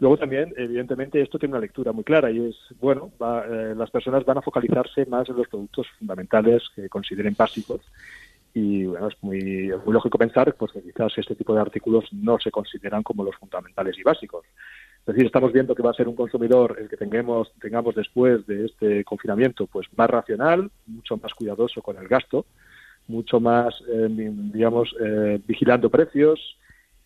Luego 0.03 0.17
también, 0.17 0.53
evidentemente, 0.57 1.21
esto 1.21 1.39
tiene 1.39 1.53
una 1.53 1.61
lectura 1.61 1.93
muy 1.93 2.03
clara 2.03 2.29
y 2.29 2.49
es, 2.49 2.57
bueno, 2.81 3.13
eh, 3.21 3.73
las 3.73 3.89
personas 3.89 4.25
van 4.25 4.37
a 4.37 4.41
focalizarse 4.41 5.05
más 5.05 5.29
en 5.29 5.37
los 5.37 5.47
productos 5.47 5.87
fundamentales 5.97 6.61
que 6.75 6.89
consideren 6.89 7.33
básicos 7.37 7.79
y, 8.53 8.83
bueno, 8.83 9.07
es 9.07 9.15
muy, 9.21 9.71
muy 9.85 9.93
lógico 9.93 10.17
pensar 10.17 10.53
pues, 10.55 10.73
que 10.73 10.81
quizás 10.81 11.17
este 11.17 11.35
tipo 11.35 11.55
de 11.55 11.61
artículos 11.61 12.11
no 12.11 12.37
se 12.37 12.51
consideran 12.51 13.01
como 13.01 13.23
los 13.23 13.37
fundamentales 13.37 13.97
y 13.97 14.03
básicos. 14.03 14.43
Es 14.99 15.05
decir, 15.05 15.25
estamos 15.25 15.53
viendo 15.53 15.73
que 15.73 15.83
va 15.83 15.91
a 15.91 15.93
ser 15.93 16.09
un 16.09 16.17
consumidor 16.17 16.75
el 16.81 16.89
que 16.89 16.97
tengamos, 16.97 17.53
tengamos 17.61 17.95
después 17.95 18.45
de 18.45 18.65
este 18.65 19.05
confinamiento 19.05 19.67
pues 19.67 19.87
más 19.95 20.09
racional, 20.09 20.69
mucho 20.85 21.15
más 21.15 21.33
cuidadoso 21.33 21.81
con 21.81 21.95
el 21.95 22.09
gasto, 22.09 22.45
mucho 23.07 23.39
más, 23.39 23.81
eh, 23.87 24.09
digamos, 24.09 24.93
eh, 24.99 25.39
vigilando 25.47 25.89
precios, 25.89 26.57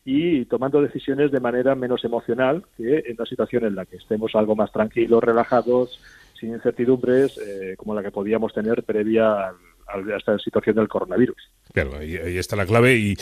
y 0.10 0.46
tomando 0.46 0.82
decisiones 0.82 1.34
de 1.34 1.42
manera 1.42 1.76
menos 1.76 2.06
emocional 2.06 2.64
que 2.78 3.00
en 3.00 3.18
una 3.18 3.26
situación 3.26 3.66
en 3.66 3.76
la 3.76 3.86
que 3.86 3.98
estemos 3.98 4.34
algo 4.36 4.56
más 4.56 4.72
tranquilos, 4.72 5.22
relajados, 5.22 6.00
sin 6.40 6.52
incertidumbres, 6.52 7.38
eh, 7.38 7.76
como 7.76 7.94
la 7.94 8.02
que 8.02 8.12
podíamos 8.12 8.54
tener 8.54 8.84
previa 8.84 9.52
a 9.88 10.18
esta 10.18 10.38
situación 10.40 10.76
del 10.76 10.88
coronavirus. 10.88 11.38
Claro, 11.74 11.98
ahí, 11.98 12.38
está 12.38 12.56
la 12.56 12.66
clave 12.66 12.96
y 12.96 13.16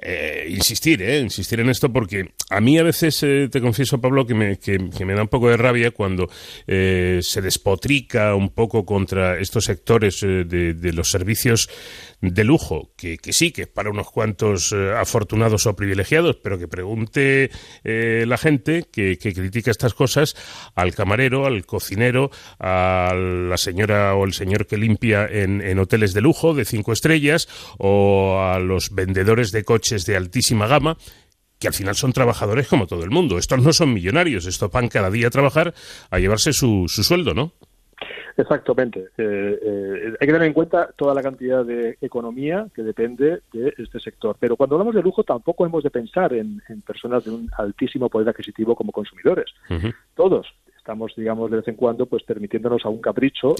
eh, 0.00 0.46
insistir, 0.48 1.02
¿eh? 1.02 1.20
insistir 1.20 1.60
en 1.60 1.68
esto 1.68 1.92
porque 1.92 2.32
a 2.48 2.60
mí 2.60 2.78
a 2.78 2.82
veces 2.82 3.22
eh, 3.22 3.48
te 3.50 3.60
confieso, 3.60 4.00
Pablo, 4.00 4.26
que 4.26 4.34
me, 4.34 4.58
que, 4.58 4.78
me 4.78 5.14
da 5.14 5.22
un 5.22 5.28
poco 5.28 5.50
de 5.50 5.56
rabia 5.56 5.90
cuando 5.90 6.28
eh, 6.66 7.20
se 7.22 7.42
despotrica 7.42 8.34
un 8.34 8.50
poco 8.50 8.86
contra 8.86 9.38
estos 9.38 9.64
sectores 9.64 10.20
de, 10.20 10.92
los 10.94 11.10
servicios 11.10 11.68
de 12.20 12.44
lujo, 12.44 12.92
que, 12.96 13.18
sí, 13.30 13.52
que 13.52 13.62
es 13.62 13.68
para 13.68 13.90
unos 13.90 14.10
cuantos 14.10 14.72
afortunados 14.72 15.66
o 15.66 15.76
privilegiados, 15.76 16.36
pero 16.36 16.58
que 16.58 16.68
pregunte 16.68 17.50
la 17.84 18.36
gente 18.36 18.84
que, 18.90 19.18
que 19.18 19.32
critica 19.32 19.70
estas 19.70 19.94
cosas 19.94 20.36
al 20.74 20.94
camarero, 20.94 21.46
al 21.46 21.64
cocinero, 21.66 22.30
a 22.58 23.14
la 23.14 23.56
señora 23.56 24.14
o 24.14 24.24
el 24.24 24.32
señor 24.32 24.66
que 24.66 24.76
limpia 24.76 25.26
en, 25.26 25.60
en 25.60 25.78
hoteles 25.78 25.99
de 26.00 26.20
lujo 26.20 26.54
de 26.54 26.64
cinco 26.64 26.92
estrellas 26.92 27.48
o 27.78 28.40
a 28.40 28.58
los 28.58 28.94
vendedores 28.94 29.52
de 29.52 29.64
coches 29.64 30.06
de 30.06 30.16
altísima 30.16 30.66
gama, 30.66 30.96
que 31.58 31.68
al 31.68 31.74
final 31.74 31.94
son 31.94 32.12
trabajadores 32.12 32.66
como 32.68 32.86
todo 32.86 33.04
el 33.04 33.10
mundo. 33.10 33.38
Estos 33.38 33.62
no 33.62 33.72
son 33.72 33.92
millonarios, 33.92 34.46
estos 34.46 34.70
van 34.72 34.88
cada 34.88 35.10
día 35.10 35.28
a 35.28 35.30
trabajar 35.30 35.74
a 36.10 36.18
llevarse 36.18 36.52
su, 36.52 36.86
su 36.88 37.04
sueldo, 37.04 37.34
¿no? 37.34 37.52
Exactamente. 38.36 39.08
Eh, 39.18 39.58
eh, 39.62 40.14
hay 40.18 40.26
que 40.26 40.32
tener 40.32 40.44
en 40.44 40.54
cuenta 40.54 40.90
toda 40.96 41.14
la 41.14 41.22
cantidad 41.22 41.64
de 41.64 41.98
economía 42.00 42.66
que 42.74 42.82
depende 42.82 43.42
de 43.52 43.74
este 43.76 44.00
sector. 44.00 44.36
Pero 44.40 44.56
cuando 44.56 44.76
hablamos 44.76 44.94
de 44.94 45.02
lujo 45.02 45.24
tampoco 45.24 45.66
hemos 45.66 45.82
de 45.82 45.90
pensar 45.90 46.32
en, 46.32 46.62
personas 46.86 47.24
de 47.24 47.32
un 47.32 47.50
altísimo 47.58 48.08
poder 48.08 48.28
adquisitivo 48.28 48.74
como 48.74 48.92
consumidores. 48.92 49.50
Todos 50.14 50.46
estamos, 50.80 51.12
digamos, 51.14 51.50
de 51.50 51.58
vez 51.58 51.68
en 51.68 51.76
cuando, 51.76 52.06
pues 52.06 52.22
permitiéndonos 52.24 52.84
algún 52.84 53.00
capricho, 53.00 53.54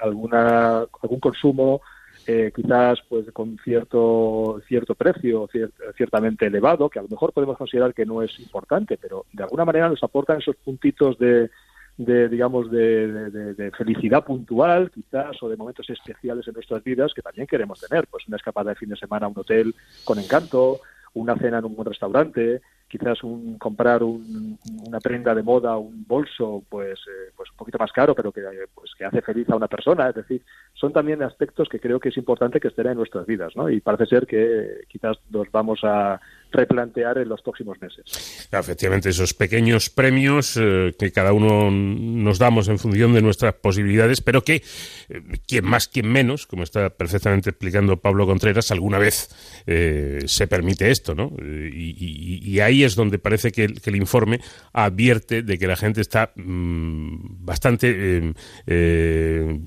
alguna, 0.00 0.86
algún 1.02 1.20
consumo 1.20 1.82
eh, 2.26 2.52
quizás 2.54 3.00
pues 3.06 3.30
con 3.32 3.58
cierto 3.62 4.58
cierto 4.66 4.94
precio 4.94 5.46
ciertamente 5.94 6.46
elevado 6.46 6.88
que 6.88 6.98
a 6.98 7.02
lo 7.02 7.08
mejor 7.08 7.34
podemos 7.34 7.58
considerar 7.58 7.92
que 7.92 8.06
no 8.06 8.22
es 8.22 8.38
importante 8.40 8.96
pero 8.96 9.26
de 9.30 9.42
alguna 9.42 9.66
manera 9.66 9.90
nos 9.90 10.02
aportan 10.02 10.38
esos 10.38 10.56
puntitos 10.56 11.18
de, 11.18 11.50
de 11.98 12.28
digamos 12.30 12.70
de, 12.70 13.30
de, 13.30 13.70
felicidad 13.72 14.24
puntual 14.24 14.90
quizás 14.90 15.40
o 15.42 15.50
de 15.50 15.56
momentos 15.56 15.90
especiales 15.90 16.48
en 16.48 16.54
nuestras 16.54 16.82
vidas 16.82 17.12
que 17.14 17.20
también 17.20 17.46
queremos 17.46 17.80
tener. 17.80 18.06
Pues 18.06 18.26
una 18.26 18.36
escapada 18.38 18.70
de 18.70 18.76
fin 18.76 18.88
de 18.88 18.96
semana 18.96 19.26
a 19.26 19.28
un 19.28 19.38
hotel 19.38 19.74
con 20.04 20.18
encanto 20.18 20.80
una 21.14 21.36
cena 21.36 21.58
en 21.58 21.66
un 21.66 21.76
buen 21.76 21.86
restaurante 21.86 22.62
quizás 22.98 23.24
un 23.24 23.58
comprar 23.58 24.04
una 24.04 25.00
prenda 25.00 25.34
de 25.34 25.42
moda, 25.42 25.76
un 25.76 26.06
bolso, 26.06 26.62
pues, 26.68 27.00
eh, 27.08 27.32
pues 27.36 27.50
un 27.50 27.56
poquito 27.56 27.76
más 27.76 27.90
caro, 27.90 28.14
pero 28.14 28.30
que, 28.30 28.42
pues, 28.72 28.92
que 28.96 29.04
hace 29.04 29.20
feliz 29.20 29.50
a 29.50 29.56
una 29.56 29.66
persona. 29.66 30.10
Es 30.10 30.14
decir, 30.14 30.42
son 30.74 30.92
también 30.92 31.22
aspectos 31.22 31.68
que 31.68 31.80
creo 31.80 32.00
que 32.00 32.10
es 32.10 32.16
importante 32.16 32.60
que 32.60 32.68
estén 32.68 32.88
en 32.88 32.96
nuestras 32.96 33.26
vidas, 33.26 33.54
¿no? 33.56 33.70
Y 33.70 33.80
parece 33.80 34.06
ser 34.06 34.26
que 34.26 34.84
quizás 34.88 35.16
nos 35.30 35.50
vamos 35.50 35.80
a 35.84 36.20
replantear 36.52 37.18
en 37.18 37.28
los 37.28 37.42
próximos 37.42 37.80
meses. 37.80 38.48
Efectivamente, 38.52 39.08
esos 39.08 39.34
pequeños 39.34 39.90
premios 39.90 40.56
eh, 40.56 40.94
que 40.98 41.10
cada 41.10 41.32
uno 41.32 41.70
nos 41.70 42.38
damos 42.38 42.68
en 42.68 42.78
función 42.78 43.12
de 43.12 43.22
nuestras 43.22 43.54
posibilidades, 43.54 44.20
pero 44.20 44.42
que 44.42 44.56
eh, 44.56 45.22
quien 45.46 45.64
más, 45.64 45.88
quien 45.88 46.08
menos, 46.10 46.46
como 46.46 46.62
está 46.62 46.90
perfectamente 46.90 47.50
explicando 47.50 47.96
Pablo 47.96 48.26
Contreras, 48.26 48.70
alguna 48.70 48.98
vez 48.98 49.28
se 49.64 50.46
permite 50.46 50.90
esto, 50.90 51.14
¿no? 51.14 51.32
Y, 51.40 52.40
y 52.44 52.60
ahí 52.60 52.84
es 52.84 52.94
donde 52.94 53.18
parece 53.18 53.50
que 53.50 53.64
el, 53.64 53.96
informe 53.96 54.40
advierte 54.72 55.42
de 55.42 55.58
que 55.58 55.66
la 55.66 55.76
gente 55.76 56.00
está 56.00 56.32
mm, 56.36 57.44
bastante 57.44 58.18
eh, 58.18 58.32
eh, 58.66 59.60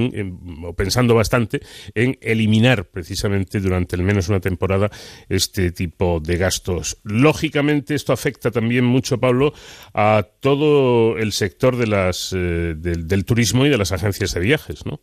en, 0.00 0.38
o 0.64 0.72
pensando 0.74 1.14
bastante 1.14 1.60
en 1.94 2.18
eliminar 2.20 2.88
precisamente 2.88 3.60
durante 3.60 3.96
al 3.96 4.02
menos 4.02 4.28
una 4.28 4.40
temporada 4.40 4.90
este 5.28 5.72
tipo 5.72 6.20
de 6.20 6.36
gastos. 6.36 6.98
Lógicamente 7.04 7.94
esto 7.94 8.12
afecta 8.12 8.50
también 8.50 8.84
mucho, 8.84 9.18
Pablo, 9.18 9.52
a 9.94 10.26
todo 10.40 11.18
el 11.18 11.32
sector 11.32 11.76
de 11.76 11.86
las, 11.86 12.32
eh, 12.32 12.74
del, 12.76 13.06
del 13.06 13.24
turismo 13.24 13.66
y 13.66 13.68
de 13.68 13.78
las 13.78 13.92
agencias 13.92 14.34
de 14.34 14.40
viajes, 14.40 14.86
¿no? 14.86 15.00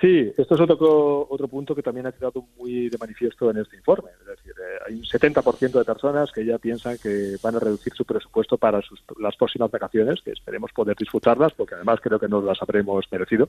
Sí, 0.00 0.32
esto 0.36 0.54
es 0.54 0.60
otro, 0.60 1.26
otro 1.28 1.48
punto 1.48 1.74
que 1.74 1.82
también 1.82 2.06
ha 2.06 2.12
quedado 2.12 2.44
muy 2.56 2.88
de 2.88 2.98
manifiesto 2.98 3.50
en 3.50 3.58
este 3.58 3.76
informe. 3.76 4.10
Es 4.20 4.26
decir, 4.26 4.52
eh, 4.52 4.78
hay 4.86 4.94
un 4.94 5.02
70% 5.02 5.72
de 5.72 5.84
personas 5.84 6.30
que 6.30 6.44
ya 6.44 6.58
piensan 6.58 6.98
que 6.98 7.36
van 7.42 7.56
a 7.56 7.58
reducir 7.58 7.92
su 7.94 8.04
presupuesto 8.04 8.56
para 8.58 8.80
sus, 8.80 9.02
las 9.18 9.36
próximas 9.36 9.70
vacaciones, 9.70 10.20
que 10.22 10.30
esperemos 10.30 10.72
poder 10.72 10.96
disfrutarlas, 10.96 11.52
porque 11.52 11.74
además 11.74 11.98
creo 12.00 12.20
que 12.20 12.28
nos 12.28 12.44
las 12.44 12.62
habremos 12.62 13.06
merecido. 13.10 13.48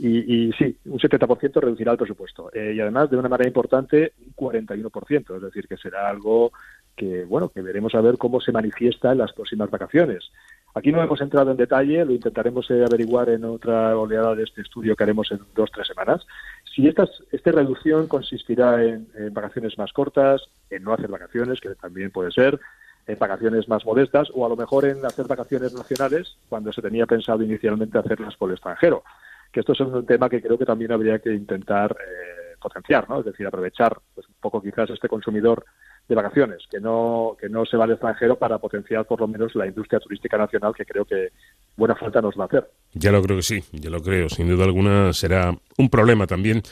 Y, 0.00 0.52
sí, 0.52 0.76
un 0.84 0.98
70% 0.98 1.60
reducirá 1.60 1.90
el 1.90 1.98
presupuesto. 1.98 2.50
Eh, 2.54 2.72
y 2.76 2.80
además, 2.80 3.10
de 3.10 3.16
una 3.16 3.28
manera 3.28 3.48
importante, 3.48 4.12
un 4.24 4.32
41%. 4.32 5.36
Es 5.36 5.42
decir, 5.42 5.66
que 5.66 5.76
será 5.76 6.08
algo 6.08 6.52
que, 6.98 7.24
bueno, 7.24 7.48
que 7.48 7.62
veremos 7.62 7.94
a 7.94 8.00
ver 8.02 8.18
cómo 8.18 8.40
se 8.40 8.52
manifiesta 8.52 9.12
en 9.12 9.18
las 9.18 9.32
próximas 9.32 9.70
vacaciones. 9.70 10.30
Aquí 10.74 10.92
no 10.92 11.02
hemos 11.02 11.20
entrado 11.20 11.50
en 11.50 11.56
detalle, 11.56 12.04
lo 12.04 12.12
intentaremos 12.12 12.70
eh, 12.70 12.84
averiguar 12.84 13.30
en 13.30 13.44
otra 13.44 13.96
oleada 13.96 14.34
de 14.34 14.44
este 14.44 14.60
estudio 14.60 14.94
que 14.94 15.04
haremos 15.04 15.30
en 15.32 15.38
dos 15.54 15.70
o 15.70 15.72
tres 15.72 15.86
semanas. 15.86 16.26
Si 16.74 16.86
esta, 16.86 17.08
esta 17.32 17.52
reducción 17.52 18.06
consistirá 18.06 18.84
en, 18.84 19.08
vacaciones 19.32 19.78
más 19.78 19.92
cortas, 19.92 20.42
en 20.68 20.82
no 20.82 20.92
hacer 20.92 21.08
vacaciones, 21.08 21.60
que 21.60 21.74
también 21.76 22.10
puede 22.10 22.32
ser, 22.32 22.60
en 23.06 23.18
vacaciones 23.18 23.68
más 23.68 23.86
modestas, 23.86 24.28
o 24.34 24.44
a 24.44 24.48
lo 24.48 24.56
mejor 24.56 24.84
en 24.84 25.04
hacer 25.06 25.26
vacaciones 25.26 25.72
nacionales, 25.72 26.36
cuando 26.48 26.72
se 26.72 26.82
tenía 26.82 27.06
pensado 27.06 27.42
inicialmente 27.42 27.96
hacerlas 27.96 28.36
por 28.36 28.50
el 28.50 28.56
extranjero. 28.56 29.04
Que 29.52 29.60
esto 29.60 29.72
es 29.72 29.80
un 29.80 30.04
tema 30.04 30.28
que 30.28 30.42
creo 30.42 30.58
que 30.58 30.66
también 30.66 30.92
habría 30.92 31.18
que 31.20 31.32
intentar 31.32 31.92
eh, 31.92 32.47
potenciar, 32.60 33.08
¿no? 33.08 33.20
Es 33.20 33.26
decir, 33.26 33.46
aprovechar 33.46 33.98
pues, 34.14 34.26
un 34.28 34.34
poco 34.40 34.60
quizás 34.62 34.90
este 34.90 35.08
consumidor 35.08 35.64
de 36.08 36.14
vacaciones, 36.14 36.62
que 36.70 36.80
no, 36.80 37.36
que 37.38 37.48
no 37.48 37.66
se 37.66 37.76
va 37.76 37.84
al 37.84 37.92
extranjero 37.92 38.36
para 38.38 38.58
potenciar 38.58 39.04
por 39.04 39.20
lo 39.20 39.28
menos 39.28 39.54
la 39.54 39.66
industria 39.66 40.00
turística 40.00 40.38
nacional, 40.38 40.72
que 40.74 40.86
creo 40.86 41.04
que 41.04 41.28
buena 41.76 41.94
falta 41.94 42.22
nos 42.22 42.38
va 42.38 42.44
a 42.44 42.46
hacer. 42.46 42.70
Ya 42.94 43.12
lo 43.12 43.22
creo 43.22 43.36
que 43.36 43.42
sí, 43.42 43.62
ya 43.72 43.90
lo 43.90 44.00
creo. 44.00 44.28
Sin 44.28 44.48
duda 44.48 44.64
alguna 44.64 45.12
será 45.12 45.54
un 45.76 45.90
problema 45.90 46.26
también 46.26 46.62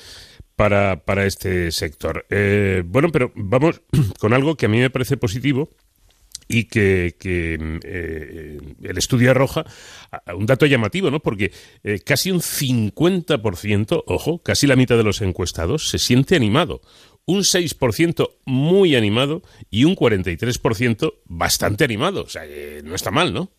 para, 0.56 0.96
para 0.96 1.26
este 1.26 1.70
sector. 1.70 2.24
Eh, 2.30 2.82
bueno, 2.86 3.08
pero 3.12 3.30
vamos 3.34 3.82
con 4.20 4.32
algo 4.32 4.56
que 4.56 4.66
a 4.66 4.68
mí 4.70 4.80
me 4.80 4.90
parece 4.90 5.18
positivo 5.18 5.68
y 6.48 6.64
que, 6.64 7.14
eh, 7.22 8.58
el 8.82 8.98
estudio 8.98 9.30
arroja 9.30 9.64
un 10.34 10.46
dato 10.46 10.66
llamativo, 10.66 11.10
¿no? 11.10 11.20
Porque 11.20 11.52
eh, 11.82 12.00
casi 12.04 12.30
un 12.30 12.40
50%, 12.40 14.04
ojo, 14.06 14.38
casi 14.38 14.66
la 14.66 14.76
mitad 14.76 14.96
de 14.96 15.04
los 15.04 15.22
encuestados 15.22 15.88
se 15.88 15.98
siente 15.98 16.36
animado 16.36 16.80
un 17.26 17.40
6% 17.40 18.30
muy 18.46 18.94
animado 18.94 19.42
y 19.68 19.84
un 19.84 19.96
43% 19.96 21.12
bastante 21.26 21.84
animado. 21.84 22.22
O 22.22 22.28
sea, 22.28 22.42
no 22.84 22.94
está 22.94 23.10
mal, 23.10 23.34
¿no? 23.34 23.50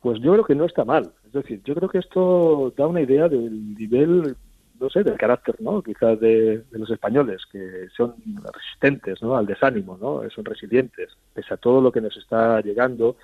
Pues 0.00 0.20
yo 0.22 0.32
creo 0.32 0.44
que 0.44 0.54
no 0.54 0.66
está 0.66 0.84
mal. 0.84 1.12
Es 1.26 1.32
decir, 1.32 1.60
yo 1.64 1.74
creo 1.74 1.88
que 1.88 1.98
esto 1.98 2.72
da 2.76 2.86
una 2.86 3.02
idea 3.02 3.28
del 3.28 3.74
nivel, 3.74 4.36
no 4.78 4.90
sé, 4.90 5.02
del 5.02 5.16
carácter, 5.16 5.56
¿no? 5.60 5.82
Quizás 5.82 6.18
de, 6.20 6.64
los 6.70 6.90
españoles, 6.90 7.42
que 7.50 7.88
son 7.96 8.14
resistentes, 8.52 9.22
¿no? 9.22 9.36
Al 9.36 9.46
desánimo, 9.46 9.98
¿no? 10.00 10.28
Son 10.30 10.44
resilientes, 10.44 11.16
pese 11.32 11.54
a 11.54 11.56
todo 11.56 11.80
lo 11.80 11.92
que 11.92 12.00
nos 12.00 12.16
está 12.16 12.60
llegando, 12.60 13.16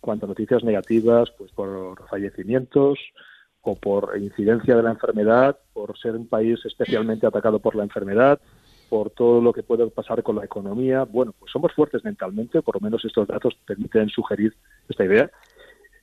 cuanto 0.00 0.26
noticias 0.26 0.64
negativas, 0.64 1.30
pues 1.36 1.50
por 1.52 2.06
fallecimientos 2.08 2.98
o 3.62 3.74
por 3.74 4.16
incidencia 4.18 4.76
de 4.76 4.82
la 4.82 4.90
enfermedad, 4.90 5.58
por 5.72 5.98
ser 5.98 6.14
un 6.14 6.28
país 6.28 6.64
especialmente 6.64 7.26
atacado 7.26 7.58
por 7.58 7.74
la 7.74 7.82
enfermedad, 7.82 8.40
por 8.88 9.10
todo 9.10 9.40
lo 9.40 9.52
que 9.52 9.62
puede 9.62 9.86
pasar 9.88 10.22
con 10.22 10.36
la 10.36 10.44
economía. 10.44 11.02
Bueno, 11.04 11.34
pues 11.38 11.50
somos 11.50 11.72
fuertes 11.72 12.04
mentalmente, 12.04 12.62
por 12.62 12.76
lo 12.76 12.80
menos 12.80 13.04
estos 13.04 13.26
datos 13.26 13.54
permiten 13.66 14.08
sugerir 14.08 14.54
esta 14.88 15.04
idea. 15.04 15.30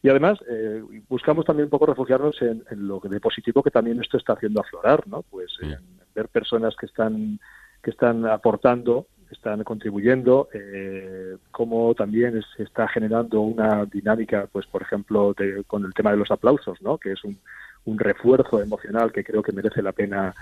Y 0.04 0.10
además 0.10 0.38
eh, 0.50 0.84
buscamos 1.08 1.46
también 1.46 1.66
un 1.66 1.70
poco 1.70 1.86
refugiarnos 1.86 2.36
en, 2.42 2.62
lo 2.72 3.00
de 3.00 3.22
positivo 3.22 3.64
que 3.64 3.72
también 3.72 4.02
esto 4.02 4.18
está 4.18 4.34
haciendo 4.34 4.60
aflorar, 4.60 5.08
¿no? 5.08 5.22
Pues 5.24 5.58
en 5.62 5.80
ver 6.14 6.28
personas 6.28 6.76
que 6.76 6.86
están 6.88 7.40
que 7.82 7.92
están 7.92 8.26
aportando, 8.26 9.08
están 9.32 9.64
contribuyendo, 9.64 10.50
eh, 10.54 11.38
cómo 11.52 11.96
también 11.96 12.42
se 12.56 12.64
está 12.64 12.88
generando 12.88 13.42
una 13.42 13.86
dinámica, 13.86 14.48
pues 14.52 14.66
por 14.68 14.82
ejemplo, 14.82 15.34
con 15.68 15.86
el 15.86 15.94
tema 15.94 16.12
de 16.12 16.18
los 16.18 16.32
aplausos, 16.32 16.82
¿no? 16.82 16.98
Que 16.98 17.14
es 17.14 17.24
un, 17.24 17.38
un 17.86 17.98
refuerzo 17.98 18.62
emocional 18.62 19.12
que 19.14 19.24
creo 19.24 19.42
que 19.42 19.54
merece 19.54 19.82
la 19.82 19.94
pena 19.94 20.34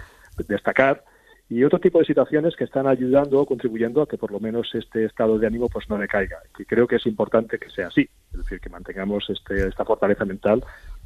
destacar 0.48 1.04
y 1.52 1.66
otro 1.66 1.80
tipo 1.80 2.00
de 2.00 2.06
situaciones 2.06 2.56
que 2.56 2.64
están 2.64 2.88
ayudando 2.88 3.42
o 3.42 3.46
contribuyendo 3.46 4.02
a 4.02 4.08
que 4.08 4.18
por 4.18 4.32
lo 4.32 4.40
menos 4.40 4.74
este 4.74 5.04
estado 5.04 5.38
de 5.38 5.48
ánimo 5.48 5.68
pues 5.68 5.90
no 5.90 5.98
decaiga. 5.98 6.38
Y 6.58 6.64
creo 6.64 6.88
que 6.88 6.96
es 6.96 7.06
importante 7.06 7.60
que 7.60 7.70
sea 7.70 7.88
así, 7.88 8.08
es 8.32 8.38
decir, 8.38 8.62
que 8.62 8.70
mantengamos 8.70 9.30
este, 9.30 9.68
esta 9.68 9.84
fortaleza 9.84 10.24
mental 10.24 10.64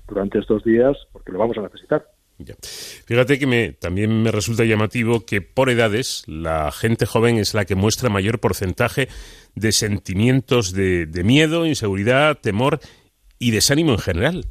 durante 0.08 0.38
estos 0.38 0.64
días 0.64 0.96
porque 1.12 1.32
lo 1.32 1.40
vamos 1.40 1.58
a 1.58 1.64
necesitar. 1.64 2.06
Fíjate 3.08 3.40
que 3.40 3.48
me, 3.48 3.72
también 3.72 4.22
me 4.22 4.30
resulta 4.30 4.66
llamativo 4.66 5.26
que 5.26 5.42
por 5.42 5.72
edades 5.72 6.24
la 6.28 6.72
gente 6.72 7.08
joven 7.08 7.38
es 7.38 7.56
la 7.56 7.66
que 7.66 7.74
muestra 7.74 8.10
mayor 8.10 8.40
porcentaje 8.40 9.08
de 9.56 9.72
sentimientos 9.72 10.74
de, 10.74 11.08
de 11.08 11.24
miedo, 11.24 11.66
inseguridad, 11.66 12.38
temor 12.38 12.80
y 13.40 13.50
desánimo 13.50 13.94
en 13.94 14.00
general. 14.00 14.46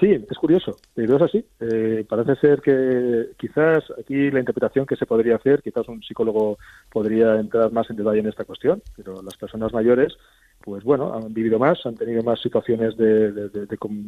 Sí, 0.00 0.10
es 0.28 0.38
curioso, 0.38 0.76
pero 0.92 1.16
es 1.16 1.22
así. 1.22 1.44
Eh, 1.60 2.04
parece 2.08 2.34
ser 2.36 2.60
que 2.60 3.28
quizás 3.38 3.84
aquí 3.98 4.30
la 4.30 4.40
interpretación 4.40 4.86
que 4.86 4.96
se 4.96 5.06
podría 5.06 5.36
hacer, 5.36 5.62
quizás 5.62 5.86
un 5.88 6.02
psicólogo 6.02 6.58
podría 6.90 7.36
entrar 7.36 7.70
más 7.70 7.88
en 7.90 7.96
detalle 7.96 8.18
en 8.18 8.26
esta 8.26 8.44
cuestión, 8.44 8.82
pero 8.96 9.22
las 9.22 9.36
personas 9.36 9.72
mayores, 9.72 10.16
pues 10.64 10.82
bueno, 10.82 11.14
han 11.14 11.32
vivido 11.32 11.60
más, 11.60 11.78
han 11.86 11.94
tenido 11.94 12.24
más 12.24 12.40
situaciones 12.40 12.96
de, 12.96 13.30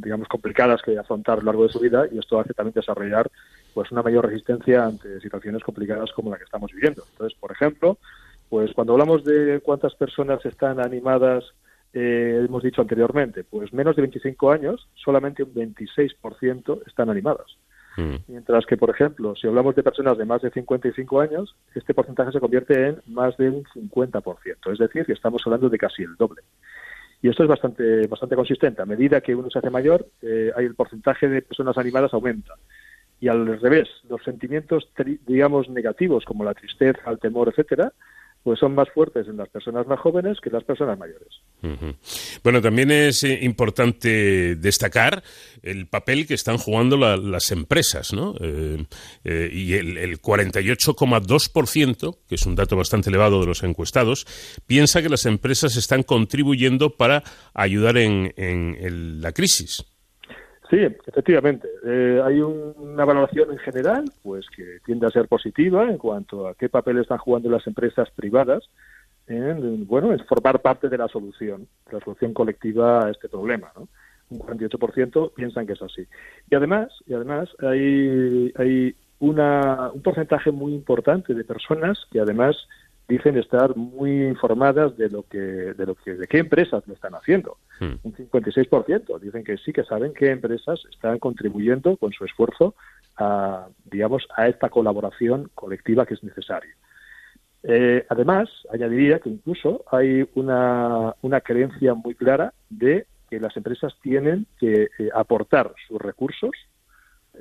digamos 0.02 0.26
complicadas 0.26 0.82
que 0.82 0.98
afrontar 0.98 1.38
a 1.38 1.40
lo 1.40 1.46
largo 1.46 1.62
de 1.62 1.72
su 1.72 1.78
vida 1.78 2.04
y 2.10 2.18
esto 2.18 2.40
hace 2.40 2.52
también 2.52 2.74
desarrollar 2.74 3.30
pues 3.72 3.92
una 3.92 4.02
mayor 4.02 4.26
resistencia 4.26 4.86
ante 4.86 5.20
situaciones 5.20 5.62
complicadas 5.62 6.10
como 6.12 6.30
la 6.30 6.38
que 6.38 6.44
estamos 6.44 6.72
viviendo. 6.72 7.04
Entonces, 7.12 7.38
por 7.38 7.52
ejemplo, 7.52 7.98
pues 8.48 8.72
cuando 8.74 8.94
hablamos 8.94 9.22
de 9.24 9.60
cuántas 9.62 9.94
personas 9.94 10.44
están 10.44 10.80
animadas 10.80 11.44
eh, 11.98 12.44
hemos 12.44 12.62
dicho 12.62 12.82
anteriormente, 12.82 13.42
pues 13.42 13.72
menos 13.72 13.96
de 13.96 14.02
25 14.02 14.50
años, 14.50 14.86
solamente 14.96 15.42
un 15.42 15.54
26% 15.54 16.86
están 16.86 17.08
animadas. 17.08 17.56
Mm. 17.96 18.16
Mientras 18.28 18.66
que, 18.66 18.76
por 18.76 18.90
ejemplo, 18.90 19.34
si 19.34 19.46
hablamos 19.46 19.74
de 19.74 19.82
personas 19.82 20.18
de 20.18 20.26
más 20.26 20.42
de 20.42 20.50
55 20.50 21.20
años, 21.22 21.56
este 21.74 21.94
porcentaje 21.94 22.32
se 22.32 22.40
convierte 22.40 22.88
en 22.88 23.00
más 23.06 23.34
de 23.38 23.48
un 23.48 23.64
50%, 23.64 24.72
es 24.74 24.78
decir, 24.78 25.06
que 25.06 25.14
estamos 25.14 25.40
hablando 25.46 25.70
de 25.70 25.78
casi 25.78 26.02
el 26.02 26.16
doble. 26.16 26.42
Y 27.22 27.30
esto 27.30 27.44
es 27.44 27.48
bastante, 27.48 28.06
bastante 28.08 28.36
consistente. 28.36 28.82
A 28.82 28.86
medida 28.86 29.22
que 29.22 29.34
uno 29.34 29.48
se 29.48 29.58
hace 29.58 29.70
mayor, 29.70 30.06
eh, 30.20 30.52
el 30.54 30.74
porcentaje 30.74 31.30
de 31.30 31.40
personas 31.40 31.78
animadas 31.78 32.12
aumenta. 32.12 32.52
Y 33.20 33.28
al 33.28 33.58
revés, 33.58 33.88
los 34.06 34.22
sentimientos, 34.22 34.86
digamos, 35.26 35.70
negativos, 35.70 36.26
como 36.26 36.44
la 36.44 36.52
tristeza, 36.52 37.10
el 37.10 37.18
temor, 37.18 37.48
etcétera, 37.48 37.94
pues 38.46 38.60
son 38.60 38.76
más 38.76 38.88
fuertes 38.90 39.26
en 39.26 39.38
las 39.38 39.48
personas 39.48 39.88
más 39.88 39.98
jóvenes 39.98 40.38
que 40.40 40.50
en 40.50 40.52
las 40.52 40.62
personas 40.62 40.96
mayores. 40.96 41.40
Bueno, 42.44 42.62
también 42.62 42.92
es 42.92 43.24
eh, 43.24 43.40
importante 43.42 44.54
destacar 44.54 45.24
el 45.64 45.88
papel 45.88 46.28
que 46.28 46.34
están 46.34 46.56
jugando 46.56 46.96
las 46.96 47.50
empresas, 47.50 48.12
¿no? 48.12 48.36
Eh, 48.40 48.84
eh, 49.24 49.50
y 49.52 49.72
el, 49.72 49.98
el 49.98 50.22
48,2%, 50.22 52.18
que 52.28 52.36
es 52.36 52.46
un 52.46 52.54
dato 52.54 52.76
bastante 52.76 53.10
elevado 53.10 53.40
de 53.40 53.46
los 53.46 53.64
encuestados, 53.64 54.28
piensa 54.68 55.02
que 55.02 55.08
las 55.08 55.26
empresas 55.26 55.74
están 55.74 56.04
contribuyendo 56.04 56.90
para 56.90 57.24
ayudar 57.52 57.96
en, 57.96 58.32
en 58.36 59.20
la 59.20 59.32
crisis. 59.32 59.84
Sí, 60.68 60.78
efectivamente. 61.06 61.68
Eh, 61.84 62.20
hay 62.24 62.40
una 62.40 63.04
valoración 63.04 63.52
en 63.52 63.58
general, 63.58 64.04
pues 64.22 64.46
que 64.54 64.78
tiende 64.84 65.06
a 65.06 65.10
ser 65.10 65.28
positiva 65.28 65.88
en 65.88 65.98
cuanto 65.98 66.48
a 66.48 66.54
qué 66.54 66.68
papel 66.68 66.98
están 66.98 67.18
jugando 67.18 67.48
las 67.50 67.66
empresas 67.66 68.10
privadas 68.10 68.68
en, 69.28 69.86
bueno, 69.86 70.12
en 70.12 70.24
formar 70.26 70.60
parte 70.62 70.88
de 70.88 70.98
la 70.98 71.08
solución, 71.08 71.68
de 71.86 71.98
la 71.98 72.00
solución 72.00 72.32
colectiva 72.32 73.06
a 73.06 73.10
este 73.10 73.28
problema, 73.28 73.72
¿no? 73.76 73.88
Un 74.28 74.40
48% 74.40 75.34
piensan 75.34 75.66
que 75.66 75.74
es 75.74 75.82
así. 75.82 76.04
Y 76.50 76.54
además, 76.56 76.92
y 77.06 77.14
además 77.14 77.48
hay, 77.60 78.52
hay 78.56 78.96
una, 79.20 79.90
un 79.92 80.02
porcentaje 80.02 80.50
muy 80.50 80.74
importante 80.74 81.32
de 81.32 81.44
personas 81.44 82.06
que 82.10 82.20
además 82.20 82.56
dicen 83.08 83.38
estar 83.38 83.76
muy 83.76 84.26
informadas 84.26 84.96
de 84.96 85.08
lo 85.08 85.22
que 85.22 85.38
de 85.38 85.86
lo 85.86 85.94
que 85.94 86.14
de 86.14 86.26
qué 86.26 86.38
empresas 86.38 86.86
lo 86.88 86.94
están 86.94 87.14
haciendo. 87.14 87.56
Hmm. 87.78 87.94
Un 88.02 88.14
56% 88.14 89.20
dicen 89.20 89.44
que 89.44 89.58
sí 89.58 89.72
que 89.72 89.84
saben 89.84 90.14
qué 90.14 90.30
empresas 90.30 90.80
están 90.90 91.18
contribuyendo 91.18 91.96
con 91.96 92.12
su 92.12 92.24
esfuerzo 92.24 92.74
a 93.16 93.68
digamos 93.84 94.26
a 94.36 94.48
esta 94.48 94.68
colaboración 94.68 95.50
colectiva 95.54 96.06
que 96.06 96.14
es 96.14 96.24
necesaria. 96.24 96.74
Eh, 97.62 98.06
además, 98.08 98.48
añadiría 98.72 99.18
que 99.18 99.28
incluso 99.28 99.84
hay 99.90 100.28
una, 100.34 101.14
una 101.22 101.40
creencia 101.40 101.94
muy 101.94 102.14
clara 102.14 102.52
de 102.70 103.06
que 103.28 103.40
las 103.40 103.56
empresas 103.56 103.94
tienen 104.02 104.46
que 104.58 104.88
eh, 104.98 105.10
aportar 105.12 105.74
sus 105.88 106.00
recursos 106.00 106.52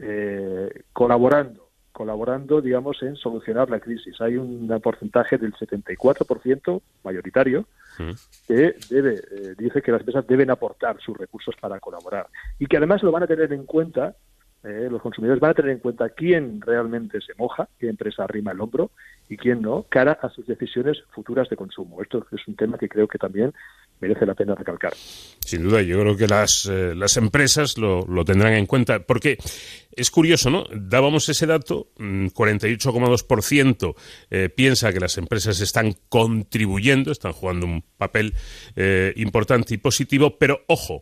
eh, 0.02 0.84
colaborando 0.94 1.65
colaborando, 1.96 2.60
digamos, 2.60 3.02
en 3.04 3.16
solucionar 3.16 3.70
la 3.70 3.80
crisis. 3.80 4.20
Hay 4.20 4.36
un 4.36 4.68
porcentaje 4.84 5.38
del 5.38 5.54
74% 5.54 6.82
mayoritario 7.06 7.66
que 8.46 8.76
debe, 8.90 9.14
eh, 9.16 9.56
dice 9.58 9.82
que 9.82 9.94
las 9.94 10.02
empresas 10.02 10.28
deben 10.28 10.52
aportar 10.52 11.00
sus 11.00 11.18
recursos 11.18 11.56
para 11.56 11.80
colaborar 11.80 12.28
y 12.60 12.66
que 12.66 12.76
además 12.76 13.02
lo 13.02 13.14
van 13.14 13.24
a 13.24 13.28
tener 13.28 13.54
en 13.54 13.66
cuenta, 13.66 14.14
eh, 14.66 14.88
los 14.90 15.02
consumidores 15.02 15.40
van 15.40 15.52
a 15.52 15.54
tener 15.54 15.72
en 15.72 15.80
cuenta 15.80 16.10
quién 16.10 16.60
realmente 16.62 17.22
se 17.22 17.34
moja, 17.38 17.68
qué 17.80 17.88
empresa 17.88 18.24
arrima 18.24 18.52
el 18.52 18.62
hombro 18.62 18.92
y 19.30 19.38
quién 19.38 19.62
no, 19.62 19.86
cara 19.90 20.18
a 20.22 20.30
sus 20.30 20.46
decisiones 20.48 20.98
futuras 21.12 21.50
de 21.50 21.56
consumo. 21.56 22.02
Esto 22.02 22.26
es 22.32 22.48
un 22.48 22.56
tema 22.56 22.78
que 22.78 22.90
creo 22.90 23.08
que 23.08 23.18
también 23.18 23.54
merece 24.00 24.26
la 24.26 24.34
pena 24.34 24.56
recalcar. 24.56 24.94
Sin 24.96 25.64
duda, 25.64 25.82
yo 25.82 26.00
creo 26.00 26.18
que 26.18 26.28
las, 26.28 26.66
eh, 26.66 26.94
las 26.96 27.18
empresas 27.18 27.78
lo, 27.78 28.06
lo, 28.08 28.26
tendrán 28.26 28.54
en 28.54 28.66
cuenta, 28.66 29.00
porque 29.00 29.38
es 29.92 30.12
curioso, 30.12 30.50
¿no? 30.50 30.66
Dábamos 30.74 31.30
ese 31.30 31.46
dato, 31.46 31.90
48,2% 31.98 33.88
mm, 33.88 33.96
eh, 34.32 34.50
piensa 34.50 34.92
que 34.92 35.00
las 35.00 35.18
empresas 35.18 35.62
están 35.62 35.94
contribuyendo, 36.10 37.12
están 37.12 37.34
jugando 37.34 37.66
un 37.66 37.84
papel 37.98 38.34
eh, 38.76 39.14
importante 39.18 39.76
y 39.76 39.78
positivo, 39.78 40.38
pero 40.38 40.62
ojo, 40.68 41.02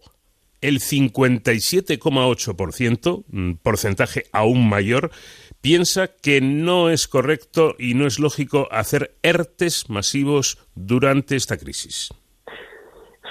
el 0.63 0.79
57,8%, 0.79 3.23
mm, 3.27 3.53
porcentaje 3.61 4.23
aún 4.31 4.67
mayor, 4.67 5.11
piensa 5.61 6.07
que 6.07 6.41
no 6.41 6.89
es 6.89 7.07
correcto 7.07 7.75
y 7.77 7.93
no 7.93 8.07
es 8.07 8.17
lógico 8.19 8.67
hacer 8.71 9.13
ERTES 9.21 9.87
masivos 9.89 10.57
durante 10.73 11.35
esta 11.35 11.57
crisis. 11.57 12.09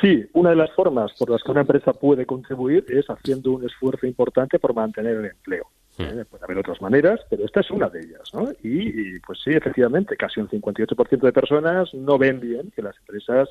Sí, 0.00 0.24
una 0.32 0.50
de 0.50 0.56
las 0.56 0.72
formas 0.72 1.12
por 1.18 1.30
las 1.30 1.42
que 1.42 1.50
una 1.52 1.60
empresa 1.60 1.92
puede 1.92 2.26
contribuir 2.26 2.84
es 2.88 3.06
haciendo 3.06 3.52
un 3.52 3.64
esfuerzo 3.64 4.06
importante 4.06 4.58
por 4.58 4.74
mantener 4.74 5.16
el 5.16 5.26
empleo. 5.26 5.70
¿eh? 5.98 6.24
Puede 6.28 6.44
haber 6.44 6.58
otras 6.58 6.82
maneras, 6.82 7.20
pero 7.30 7.44
esta 7.44 7.60
es 7.60 7.70
una 7.70 7.88
de 7.88 8.00
ellas. 8.00 8.34
¿no? 8.34 8.48
Y, 8.62 9.20
pues 9.20 9.38
sí, 9.44 9.50
efectivamente, 9.50 10.16
casi 10.16 10.40
un 10.40 10.48
58% 10.48 11.20
de 11.20 11.32
personas 11.32 11.94
no 11.94 12.18
ven 12.18 12.40
bien 12.40 12.72
que 12.74 12.82
las 12.82 12.98
empresas 12.98 13.48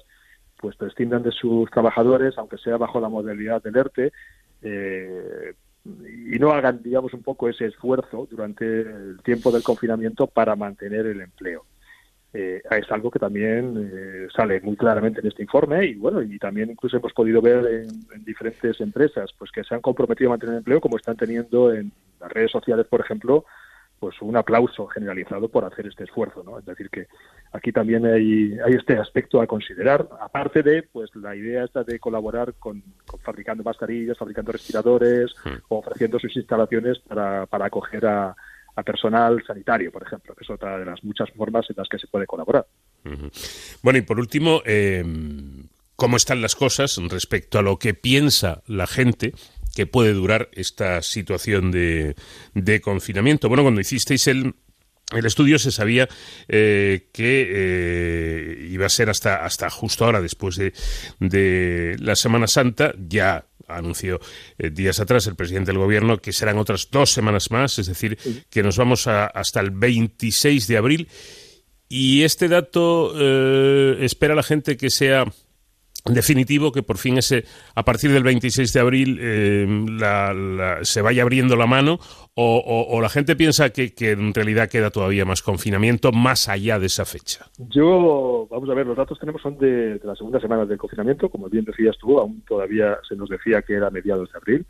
pues 0.61 0.75
prescindan 0.75 1.23
de 1.23 1.31
sus 1.31 1.69
trabajadores, 1.71 2.37
aunque 2.37 2.57
sea 2.57 2.77
bajo 2.77 3.01
la 3.01 3.09
modalidad 3.09 3.61
del 3.61 3.75
ERTE, 3.75 4.13
eh, 4.61 5.53
y 5.83 6.37
no 6.37 6.51
hagan, 6.51 6.81
digamos, 6.83 7.13
un 7.13 7.23
poco 7.23 7.49
ese 7.49 7.65
esfuerzo 7.65 8.27
durante 8.29 8.81
el 8.81 9.19
tiempo 9.23 9.51
del 9.51 9.63
confinamiento 9.63 10.27
para 10.27 10.55
mantener 10.55 11.07
el 11.07 11.21
empleo. 11.21 11.65
Eh, 12.33 12.61
es 12.71 12.89
algo 12.91 13.11
que 13.11 13.19
también 13.19 13.91
eh, 13.93 14.27
sale 14.33 14.61
muy 14.61 14.77
claramente 14.77 15.19
en 15.19 15.27
este 15.27 15.41
informe 15.41 15.85
y 15.85 15.95
bueno 15.95 16.21
y 16.21 16.39
también 16.39 16.71
incluso 16.71 16.95
hemos 16.95 17.11
podido 17.11 17.41
ver 17.41 17.85
en, 18.13 18.23
diferentes 18.23 18.79
empresas 18.79 19.31
pues 19.37 19.51
que 19.51 19.65
se 19.65 19.75
han 19.75 19.81
comprometido 19.81 20.29
a 20.29 20.33
mantener 20.33 20.53
el 20.53 20.59
empleo 20.59 20.79
como 20.79 20.95
están 20.95 21.17
teniendo 21.17 21.73
en 21.73 21.91
las 22.21 22.31
redes 22.31 22.49
sociales 22.49 22.87
por 22.87 23.01
ejemplo 23.01 23.43
pues 24.01 24.19
un 24.21 24.35
aplauso 24.35 24.87
generalizado 24.87 25.47
por 25.47 25.63
hacer 25.63 25.85
este 25.85 26.05
esfuerzo 26.05 26.43
no 26.43 26.57
es 26.57 26.65
decir 26.65 26.89
que 26.89 27.05
aquí 27.53 27.71
también 27.71 28.03
hay, 28.03 28.57
hay 28.65 28.73
este 28.73 28.97
aspecto 28.97 29.39
a 29.39 29.45
considerar 29.45 30.09
aparte 30.19 30.63
de 30.63 30.81
pues 30.81 31.15
la 31.15 31.35
idea 31.35 31.63
esta 31.63 31.83
de 31.83 31.99
colaborar 31.99 32.55
con, 32.55 32.83
fabricando 33.23 33.63
mascarillas 33.63 34.17
fabricando 34.17 34.51
respiradores 34.51 35.31
hmm. 35.45 35.57
o 35.69 35.77
ofreciendo 35.77 36.17
sus 36.17 36.35
instalaciones 36.35 36.97
para, 37.07 37.45
para 37.45 37.67
acoger 37.67 38.07
a 38.07 38.35
a 38.75 38.83
personal 38.83 39.43
sanitario, 39.45 39.91
por 39.91 40.03
ejemplo, 40.03 40.33
que 40.33 40.43
es 40.43 40.49
otra 40.49 40.77
de 40.77 40.85
las 40.85 41.03
muchas 41.03 41.29
formas 41.31 41.69
en 41.69 41.75
las 41.77 41.89
que 41.89 41.97
se 41.97 42.07
puede 42.07 42.25
colaborar. 42.25 42.65
Bueno, 43.83 43.99
y 43.99 44.01
por 44.01 44.17
último, 44.17 44.61
eh, 44.65 45.03
¿cómo 45.95 46.17
están 46.17 46.41
las 46.41 46.55
cosas 46.55 46.97
respecto 47.09 47.59
a 47.59 47.61
lo 47.61 47.77
que 47.77 47.93
piensa 47.93 48.63
la 48.67 48.87
gente 48.87 49.33
que 49.75 49.85
puede 49.85 50.13
durar 50.13 50.49
esta 50.53 51.01
situación 51.01 51.71
de, 51.71 52.15
de 52.53 52.81
confinamiento? 52.81 53.47
Bueno, 53.47 53.63
cuando 53.63 53.81
hicisteis 53.81 54.27
el, 54.27 54.55
el 55.11 55.25
estudio 55.25 55.59
se 55.59 55.71
sabía 55.71 56.07
eh, 56.47 57.09
que 57.11 57.47
eh, 57.49 58.67
iba 58.69 58.85
a 58.85 58.89
ser 58.89 59.09
hasta, 59.09 59.45
hasta 59.45 59.69
justo 59.69 60.05
ahora, 60.05 60.21
después 60.21 60.55
de, 60.55 60.73
de 61.19 61.97
la 61.99 62.15
Semana 62.15 62.47
Santa, 62.47 62.93
ya 62.97 63.45
anunció 63.67 64.19
eh, 64.57 64.69
días 64.69 64.99
atrás 64.99 65.27
el 65.27 65.35
presidente 65.35 65.71
del 65.71 65.79
gobierno 65.79 66.17
que 66.17 66.33
serán 66.33 66.57
otras 66.57 66.89
dos 66.91 67.11
semanas 67.11 67.51
más, 67.51 67.79
es 67.79 67.87
decir, 67.87 68.17
que 68.49 68.63
nos 68.63 68.77
vamos 68.77 69.07
hasta 69.07 69.59
el 69.59 69.71
26 69.71 70.67
de 70.67 70.77
abril. 70.77 71.07
Y 71.87 72.23
este 72.23 72.47
dato 72.47 73.13
espera 73.99 74.33
la 74.33 74.43
gente 74.43 74.77
que 74.77 74.89
sea 74.89 75.25
definitivo 76.05 76.71
que 76.71 76.83
por 76.83 76.97
fin 76.97 77.17
ese 77.17 77.45
a 77.75 77.83
partir 77.83 78.11
del 78.11 78.23
26 78.23 78.73
de 78.73 78.79
abril 78.79 79.19
eh, 79.21 79.67
se 80.81 81.01
vaya 81.01 81.21
abriendo 81.21 81.55
la 81.55 81.67
mano 81.67 81.99
o, 82.33 82.99
la 83.01 83.09
gente 83.09 83.35
piensa 83.35 83.71
que, 83.71 83.93
en 83.99 84.33
realidad 84.33 84.69
queda 84.69 84.89
todavía 84.89 85.25
más 85.25 85.41
confinamiento 85.41 86.11
más 86.11 86.47
allá 86.47 86.79
de 86.79 86.87
esa 86.87 87.05
fecha. 87.05 87.45
Yo 87.69 88.47
vamos 88.49 88.69
a 88.69 88.73
ver 88.73 88.87
los 88.87 88.97
datos 88.97 89.19
tenemos 89.19 89.41
son 89.41 89.57
de, 89.57 89.99
de 89.99 90.07
las 90.07 90.17
segundas 90.17 90.41
semanas 90.41 90.67
del 90.67 90.77
confinamiento 90.77 91.29
como 91.29 91.49
bien 91.49 91.65
decías 91.65 91.97
tú 91.99 92.19
aún 92.19 92.41
todavía 92.47 92.97
se 93.07 93.15
nos 93.15 93.29
decía 93.29 93.61
que 93.61 93.73
era 93.73 93.89
mediados 93.89 94.31
de 94.31 94.37
abril. 94.37 94.65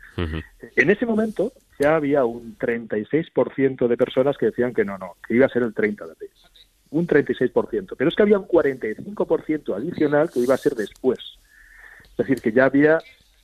En 0.76 0.90
ese 0.90 1.06
momento 1.06 1.52
ya 1.78 1.96
había 1.96 2.24
un 2.24 2.58
36% 2.58 3.88
de 3.88 3.96
personas 3.96 4.36
que 4.36 4.46
decían 4.46 4.74
que 4.74 4.84
no 4.84 4.98
no 4.98 5.16
que 5.26 5.34
iba 5.34 5.46
a 5.46 5.50
ser 5.50 5.62
el 5.62 5.72
30 5.72 6.04
de 6.04 6.12
abril 6.12 6.30
un 6.92 7.06
36%, 7.06 7.94
pero 7.96 8.08
es 8.08 8.14
que 8.14 8.22
había 8.22 8.38
un 8.38 8.46
45% 8.46 9.74
adicional 9.74 10.30
que 10.30 10.40
iba 10.40 10.54
a 10.54 10.58
ser 10.58 10.74
después. 10.74 11.18
Es 12.10 12.16
decir, 12.16 12.40
que 12.40 12.52
ya 12.52 12.66
había 12.66 12.98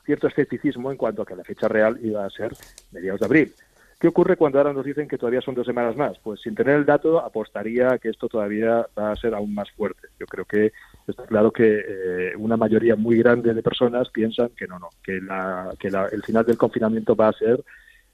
cierto 0.04 0.28
escepticismo 0.28 0.90
en 0.90 0.96
cuanto 0.96 1.22
a 1.22 1.26
que 1.26 1.34
la 1.34 1.44
fecha 1.44 1.66
real 1.66 1.98
iba 2.02 2.24
a 2.24 2.30
ser 2.30 2.52
mediados 2.92 3.20
de 3.20 3.26
abril. 3.26 3.54
¿Qué 3.98 4.06
ocurre 4.06 4.36
cuando 4.36 4.58
ahora 4.58 4.72
nos 4.72 4.84
dicen 4.84 5.08
que 5.08 5.18
todavía 5.18 5.40
son 5.40 5.56
dos 5.56 5.66
semanas 5.66 5.96
más? 5.96 6.18
Pues 6.20 6.40
sin 6.40 6.54
tener 6.54 6.76
el 6.76 6.84
dato 6.84 7.18
apostaría 7.18 7.98
que 7.98 8.10
esto 8.10 8.28
todavía 8.28 8.86
va 8.96 9.10
a 9.10 9.16
ser 9.16 9.34
aún 9.34 9.52
más 9.52 9.70
fuerte. 9.72 10.08
Yo 10.20 10.26
creo 10.26 10.44
que 10.44 10.72
está 11.06 11.26
claro 11.26 11.50
que 11.50 11.84
eh, 11.88 12.32
una 12.36 12.56
mayoría 12.56 12.94
muy 12.94 13.18
grande 13.18 13.52
de 13.52 13.62
personas 13.62 14.08
piensan 14.10 14.50
que 14.50 14.68
no, 14.68 14.78
no, 14.78 14.90
que, 15.02 15.20
la, 15.20 15.74
que 15.80 15.90
la, 15.90 16.06
el 16.06 16.22
final 16.22 16.46
del 16.46 16.56
confinamiento 16.56 17.16
va 17.16 17.28
a 17.28 17.32
ser 17.32 17.64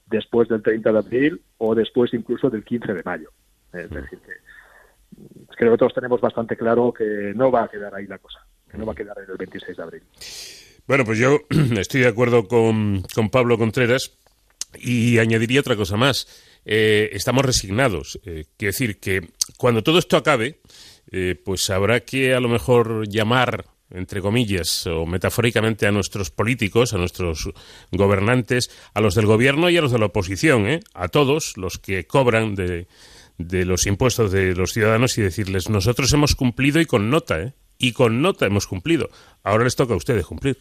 después 0.07 0.49
del 0.49 0.63
30 0.63 0.91
de 0.91 0.99
abril 0.99 1.43
o 1.59 1.75
después 1.75 2.15
incluso 2.15 2.49
del 2.49 2.65
15 2.65 2.95
de 2.95 3.03
mayo. 3.03 3.31
Es 3.75 3.91
decir, 3.91 4.19
que 4.21 4.33
creo 5.57 5.73
que 5.73 5.79
todos 5.79 5.95
tenemos 5.95 6.21
bastante 6.21 6.57
claro 6.57 6.93
que 6.93 7.33
no 7.35 7.51
va 7.51 7.65
a 7.65 7.69
quedar 7.69 7.95
ahí 7.95 8.07
la 8.07 8.19
cosa, 8.19 8.41
que 8.71 8.79
no 8.79 8.87
va 8.87 8.93
a 8.93 8.97
quedar 8.97 9.17
en 9.19 9.31
el 9.31 9.37
26 9.37 9.77
de 9.77 9.83
abril. 9.83 10.03
Bueno, 10.87 11.05
pues 11.05 11.19
yo 11.19 11.41
estoy 11.79 12.03
de 12.03 12.09
acuerdo 12.09 12.47
con, 12.47 13.03
con 13.15 13.31
Pablo 13.31 13.59
Contreras 13.59 14.13
y 14.79 15.19
añadiría 15.19 15.61
otra 15.61 15.77
cosa 15.77 15.97
más. 15.97 16.27
Eh, 16.65 17.11
estamos 17.13 17.45
resignados. 17.45 18.19
Eh, 18.25 18.45
quiero 18.57 18.73
decir 18.73 18.99
que 18.99 19.29
cuando 19.57 19.83
todo 19.83 19.99
esto 19.99 20.17
acabe, 20.17 20.61
eh, 21.11 21.41
pues 21.43 21.69
habrá 21.71 22.01
que 22.01 22.35
a 22.35 22.41
lo 22.41 22.49
mejor 22.49 23.09
llamar 23.09 23.65
entre 23.91 24.21
comillas, 24.21 24.87
o 24.89 25.07
metafóricamente 25.07 25.87
a 25.87 25.93
nuestros 25.93 26.31
políticos, 26.31 26.95
a 26.95 26.99
nuestros 26.99 27.51
gobernantes, 27.93 28.71
a 28.93 29.01
los 29.01 29.15
del 29.15 29.27
gobierno 29.27 29.71
y 29.71 29.77
a 29.77 29.83
los 29.83 29.93
de 29.93 29.99
la 29.99 30.07
oposición, 30.07 30.67
¿eh? 30.67 30.81
a 30.95 31.09
todos 31.09 31.57
los 31.57 31.79
que 31.79 32.05
cobran 32.07 32.57
de, 32.57 32.89
de, 33.39 33.65
los 33.65 33.87
impuestos 33.87 34.33
de 34.33 34.55
los 34.55 34.73
ciudadanos 34.73 35.19
y 35.19 35.23
decirles, 35.23 35.71
nosotros 35.71 36.13
hemos 36.13 36.35
cumplido 36.35 36.81
y 36.81 36.87
con 36.87 37.11
nota, 37.11 37.41
¿eh? 37.41 37.55
y 37.79 37.93
con 37.93 38.23
nota 38.23 38.47
hemos 38.47 38.67
cumplido. 38.67 39.09
Ahora 39.43 39.65
les 39.65 39.77
toca 39.77 39.95
a 39.95 39.97
ustedes 39.97 40.27
cumplir. 40.27 40.59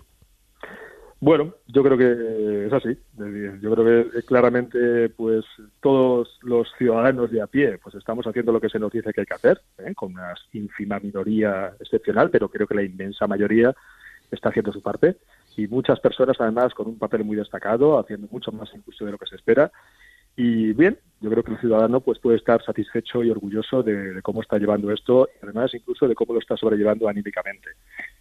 Bueno, 1.19 1.55
yo 1.67 1.83
creo 1.83 1.97
que 1.97 2.65
es 2.65 2.73
así. 2.73 2.97
Yo 3.61 3.73
creo 3.73 4.11
que 4.11 4.23
claramente, 4.23 5.07
pues 5.07 5.45
todos 5.79 6.37
los 6.41 6.67
ciudadanos 6.77 7.31
de 7.31 7.41
a 7.41 7.47
pie, 7.47 7.77
pues 7.81 7.95
estamos 7.95 8.27
haciendo 8.27 8.51
lo 8.51 8.59
que 8.59 8.67
se 8.67 8.77
nos 8.77 8.91
dice 8.91 9.13
que 9.13 9.21
hay 9.21 9.25
que 9.25 9.33
hacer, 9.33 9.61
¿eh? 9.77 9.93
con 9.95 10.11
una 10.13 10.33
ínfima 10.51 10.99
minoría 10.99 11.73
excepcional, 11.79 12.29
pero 12.29 12.49
creo 12.49 12.67
que 12.67 12.75
la 12.75 12.83
inmensa 12.83 13.25
mayoría 13.25 13.73
está 14.31 14.49
haciendo 14.49 14.73
su 14.73 14.81
parte 14.81 15.15
y 15.55 15.67
muchas 15.67 15.99
personas 16.01 16.35
además 16.39 16.73
con 16.73 16.87
un 16.87 16.97
papel 16.97 17.23
muy 17.23 17.37
destacado, 17.37 17.99
haciendo 17.99 18.27
mucho 18.29 18.51
más 18.51 18.69
incluso 18.75 19.05
de 19.05 19.11
lo 19.11 19.17
que 19.17 19.27
se 19.27 19.37
espera. 19.37 19.71
Y 20.35 20.73
bien, 20.73 20.97
yo 21.23 21.29
creo 21.29 21.43
que 21.43 21.53
el 21.53 21.59
ciudadano 21.59 22.01
pues 22.01 22.19
puede 22.19 22.35
estar 22.35 22.61
satisfecho 22.63 23.23
y 23.23 23.29
orgulloso 23.29 23.81
de, 23.81 24.21
cómo 24.21 24.41
está 24.41 24.57
llevando 24.57 24.91
esto 24.91 25.29
y 25.33 25.45
además 25.45 25.73
incluso 25.73 26.05
de 26.05 26.15
cómo 26.15 26.33
lo 26.33 26.39
está 26.41 26.57
sobrellevando 26.57 27.07
anímicamente 27.07 27.69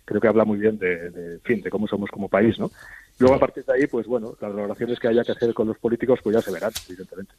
creo 0.05 0.21
que 0.21 0.29
habla 0.29 0.45
muy 0.45 0.59
bien 0.59 0.79
de, 0.79 1.11
de, 1.11 1.39
fin, 1.41 1.63
de 1.63 1.71
cómo 1.71 1.89
somos 1.89 2.11
como 2.11 2.29
país, 2.29 2.59
¿no? 2.59 2.71
Luego, 3.19 3.37
a 3.37 3.39
partir 3.39 3.65
de 3.65 3.73
ahí, 3.73 3.87
pues 3.87 4.07
bueno, 4.07 4.37
las 4.41 4.53
valoraciones 4.53 4.99
que 4.99 5.09
haya 5.09 5.23
que 5.23 5.33
hacer 5.33 5.55
con 5.55 5.69
los 5.69 5.79
políticos, 5.79 6.19
pues 6.23 6.35
ya 6.35 6.43
se 6.43 6.51
verán, 6.51 6.73
evidentemente. 6.89 7.35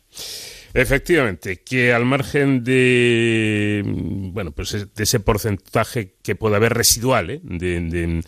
Efectivamente, 0.76 1.62
que 1.62 1.94
al 1.94 2.04
margen 2.04 2.64
de, 2.64 3.84
bueno, 3.86 4.52
pues 4.52 4.72
de 4.72 5.04
ese 5.04 5.20
porcentaje 5.20 6.16
que 6.24 6.36
puede 6.36 6.56
haber 6.56 6.74
residual, 6.74 7.30
¿eh? 7.30 7.42
de, 7.44 8.24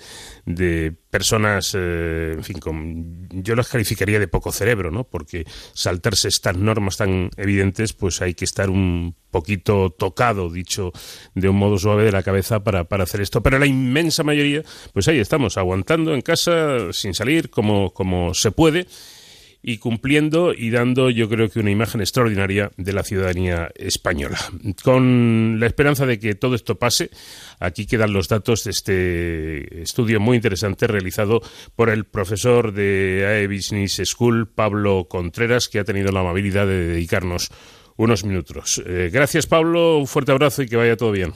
de, 0.45 0.93
personas, 1.09 1.71
eh, 1.75 2.33
en 2.35 2.43
fin, 2.43 2.59
con, 2.59 3.27
yo 3.31 3.55
las 3.55 3.67
calificaría 3.67 4.19
de 4.19 4.27
poco 4.27 4.51
cerebro, 4.51 4.91
¿no? 4.91 5.05
Porque 5.05 5.43
saltarse 5.73 6.27
estas 6.27 6.55
normas 6.55 6.97
tan 6.97 7.31
evidentes, 7.35 7.93
pues 7.93 8.21
hay 8.21 8.35
que 8.35 8.45
estar 8.45 8.69
un 8.69 9.15
poquito 9.31 9.89
tocado, 9.89 10.51
dicho 10.51 10.91
de 11.33 11.49
un 11.49 11.55
modo 11.55 11.79
suave 11.79 12.03
de 12.03 12.11
la 12.11 12.21
cabeza 12.21 12.63
para, 12.63 12.83
para 12.83 13.05
hacer 13.05 13.21
esto. 13.21 13.41
Pero 13.41 13.57
la 13.57 13.65
inmensa 13.65 14.21
mayoría, 14.21 14.61
pues 14.93 15.07
ahí 15.07 15.17
estamos, 15.17 15.57
aguantando 15.57 16.13
en 16.13 16.21
casa, 16.21 16.93
sin 16.93 17.15
salir, 17.15 17.49
como, 17.49 17.91
como 17.91 18.35
se 18.35 18.51
puede 18.51 18.85
y 19.67 19.79
cumpliendo 19.79 20.53
y 20.53 20.69
dando 20.69 21.09
yo 21.09 21.27
creo 21.27 21.49
que 21.49 21.59
una 21.59 21.71
imagen 21.71 21.99
extraordinaria 21.99 22.69
de 22.77 22.93
la 22.93 23.01
ciudadanía 23.01 23.71
española. 23.73 24.37
Con 24.83 25.59
la 25.59 25.65
esperanza 25.65 26.05
de 26.05 26.19
que 26.19 26.35
todo 26.35 26.53
esto 26.53 26.75
pase, 26.75 27.09
aquí 27.59 27.87
quedan 27.87 28.13
los 28.13 28.27
datos 28.27 28.63
de 28.63 28.71
este 28.71 29.81
estudio 29.81 30.19
muy 30.19 30.35
interesante 30.35 30.85
realizado 30.85 31.41
por 31.75 31.89
el 31.89 32.05
profesor 32.05 32.73
de 32.73 33.25
AE 33.27 33.47
Business 33.47 33.99
School, 34.05 34.47
Pablo 34.47 35.07
Contreras, 35.09 35.67
que 35.67 35.79
ha 35.79 35.83
tenido 35.83 36.11
la 36.11 36.19
amabilidad 36.19 36.67
de 36.67 36.85
dedicarnos 36.85 37.49
unos 37.97 38.23
minutos. 38.23 38.83
Eh, 38.85 39.09
gracias 39.11 39.47
Pablo, 39.47 39.97
un 39.97 40.05
fuerte 40.05 40.31
abrazo 40.31 40.61
y 40.61 40.67
que 40.67 40.77
vaya 40.77 40.95
todo 40.95 41.11
bien. 41.11 41.31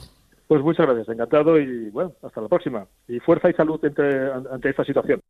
Pues 0.46 0.62
muchas 0.62 0.86
gracias, 0.86 1.08
encantado 1.08 1.58
y 1.58 1.90
bueno, 1.90 2.12
hasta 2.22 2.40
la 2.40 2.48
próxima. 2.48 2.86
Y 3.08 3.18
fuerza 3.18 3.50
y 3.50 3.54
salud 3.54 3.80
ante 3.84 4.70
esta 4.70 4.84
situación. 4.84 5.20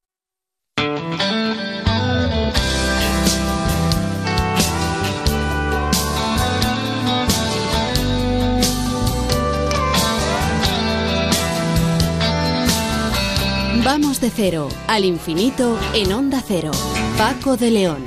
Vamos 13.85 14.20
de 14.20 14.31
cero 14.31 14.68
al 14.89 15.07
infinito 15.07 15.78
en 15.95 16.12
Onda 16.12 16.43
Cero. 16.47 16.70
Paco 17.16 17.57
de 17.57 17.70
León. 17.70 18.05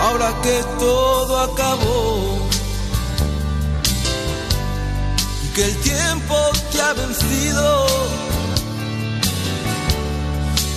Ahora 0.00 0.34
que 0.42 0.60
todo 0.80 1.40
acabó, 1.40 2.48
que 5.54 5.64
el 5.66 5.76
tiempo 5.82 6.34
te 6.72 6.80
ha 6.80 6.92
vencido 6.94 7.86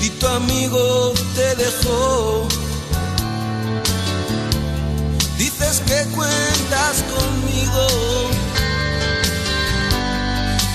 y 0.04 0.10
tu 0.10 0.28
amigo 0.28 1.14
te 1.36 1.56
dejó. 1.56 2.48
Dices 5.40 5.82
que 5.88 6.16
cuentas 6.16 7.04
conmigo 7.16 8.39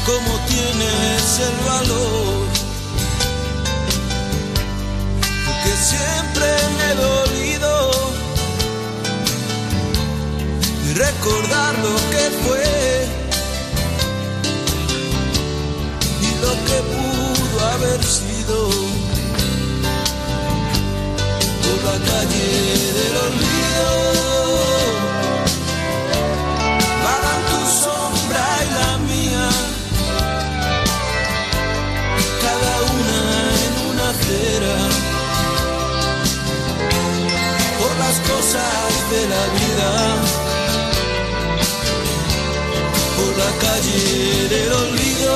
cómo 0.07 0.39
tienes 0.47 1.41
el 1.41 1.57
valor. 1.67 2.47
Porque 5.47 5.73
siempre 5.91 6.47
me 6.77 6.85
he 6.91 6.95
dolido 6.95 7.91
y 10.87 10.93
recordar 10.95 11.79
lo 11.79 11.97
que 12.13 12.25
fue 12.45 13.09
y 16.21 16.31
lo 16.45 16.53
que 16.69 16.79
pudo 16.95 17.67
haber 17.75 18.05
sido. 18.05 18.57
Por 21.63 21.79
la 21.85 21.99
calle 22.11 22.47
del 22.99 23.17
olvido. 23.17 23.54
Cosas 38.33 39.11
de 39.11 39.23
la 39.33 39.45
vida. 39.59 39.91
Por 43.17 43.33
la 43.43 43.51
calle 43.65 44.49
del 44.49 44.73
olvido 44.73 45.35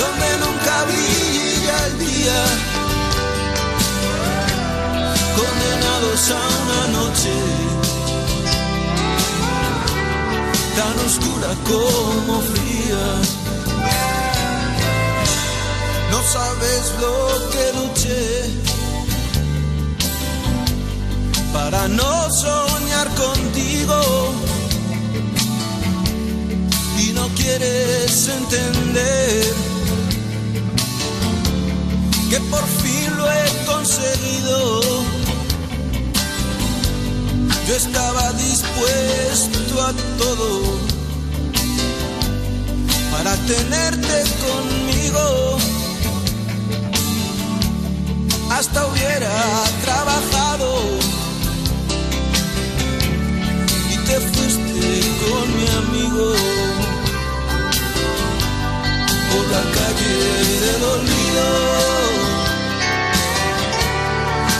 donde 0.00 0.28
nunca 0.44 0.74
brilla 0.90 1.76
el 1.86 1.94
día. 2.06 2.40
Condenados 5.40 6.22
a 6.30 6.42
una 6.62 6.82
noche 6.98 7.34
tan 10.76 10.94
oscura 11.06 11.50
como 11.70 12.40
fría. 12.52 13.04
No 16.10 16.20
sabes 16.22 16.82
lo 17.00 17.50
que 17.52 17.64
luché 17.78 18.71
para 21.52 21.86
no 21.88 22.30
soñar 22.30 23.08
contigo 23.14 24.00
y 26.98 27.12
no 27.12 27.28
quieres 27.28 28.28
entender 28.28 29.54
que 32.30 32.40
por 32.40 32.66
fin 32.82 33.16
lo 33.16 33.30
he 33.30 33.64
conseguido. 33.66 34.80
Yo 37.68 37.76
estaba 37.76 38.32
dispuesto 38.32 39.82
a 39.82 39.92
todo 40.18 40.62
para 43.12 43.36
tenerte 43.36 44.24
conmigo 44.46 45.58
hasta 48.50 48.86
hubiera 48.86 49.11
del 60.62 60.82
olvido. 60.94 61.46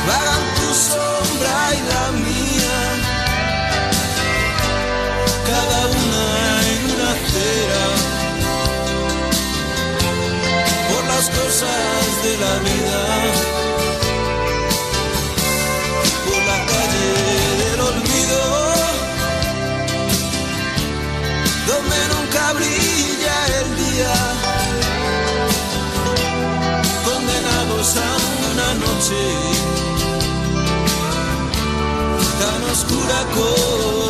Vagan 0.08 0.44
tu 0.58 0.68
sombra 0.90 1.56
y 1.78 1.80
la 1.92 2.04
mía, 2.26 2.80
cada 5.50 5.80
una 6.02 6.26
en 6.72 6.80
una 6.92 7.08
acera, 7.16 7.84
por 10.90 11.02
las 11.12 11.26
cosas 11.38 12.06
de 12.24 12.32
la 12.44 12.54
vida, 12.66 12.71
noche. 29.02 29.14
Tan 32.38 32.70
oscura 32.70 33.26
como 33.34 34.01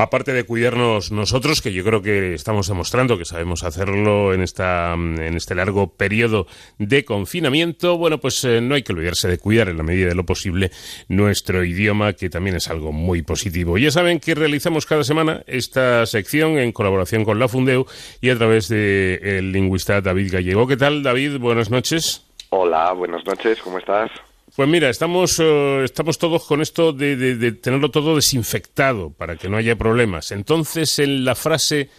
Aparte 0.00 0.32
de 0.32 0.44
cuidarnos 0.44 1.10
nosotros, 1.10 1.60
que 1.60 1.72
yo 1.72 1.82
creo 1.82 2.02
que 2.02 2.32
estamos 2.32 2.68
demostrando 2.68 3.18
que 3.18 3.24
sabemos 3.24 3.64
hacerlo 3.64 4.32
en 4.32 4.42
esta 4.42 4.92
en 4.94 5.34
este 5.34 5.56
largo 5.56 5.88
periodo 5.88 6.46
de 6.78 7.04
confinamiento, 7.04 7.98
bueno, 7.98 8.18
pues 8.18 8.44
eh, 8.44 8.60
no 8.60 8.76
hay 8.76 8.84
que 8.84 8.92
olvidarse 8.92 9.26
de 9.26 9.38
cuidar 9.38 9.68
en 9.68 9.76
la 9.76 9.82
medida 9.82 10.06
de 10.06 10.14
lo 10.14 10.24
posible 10.24 10.70
nuestro 11.08 11.64
idioma, 11.64 12.12
que 12.12 12.30
también 12.30 12.54
es 12.54 12.68
algo 12.68 12.92
muy 12.92 13.22
positivo. 13.22 13.76
Ya 13.76 13.90
saben 13.90 14.20
que 14.20 14.36
realizamos 14.36 14.86
cada 14.86 15.02
semana 15.02 15.42
esta 15.48 16.06
sección 16.06 16.60
en 16.60 16.70
colaboración 16.70 17.24
con 17.24 17.40
la 17.40 17.48
Fundeu 17.48 17.84
y 18.20 18.30
a 18.30 18.38
través 18.38 18.68
del 18.68 19.18
el 19.20 19.50
lingüista 19.50 20.00
David 20.00 20.32
Gallego. 20.32 20.68
¿Qué 20.68 20.76
tal, 20.76 21.02
David? 21.02 21.38
Buenas 21.40 21.70
noches. 21.70 22.24
Hola, 22.50 22.92
buenas 22.92 23.26
noches, 23.26 23.60
¿cómo 23.62 23.78
estás? 23.78 24.12
Pues 24.58 24.68
mira, 24.68 24.88
estamos, 24.88 25.38
eh, 25.38 25.84
estamos 25.84 26.18
todos 26.18 26.44
con 26.44 26.60
esto 26.60 26.92
de, 26.92 27.52
tenerlo 27.62 27.92
todo 27.92 28.16
desinfectado 28.16 29.12
para 29.16 29.36
que 29.36 29.48
no 29.48 29.56
haya 29.56 29.76
problemas. 29.76 30.32
Entonces, 30.32 30.98
en 30.98 31.24
la 31.24 31.36
frase 31.36 31.90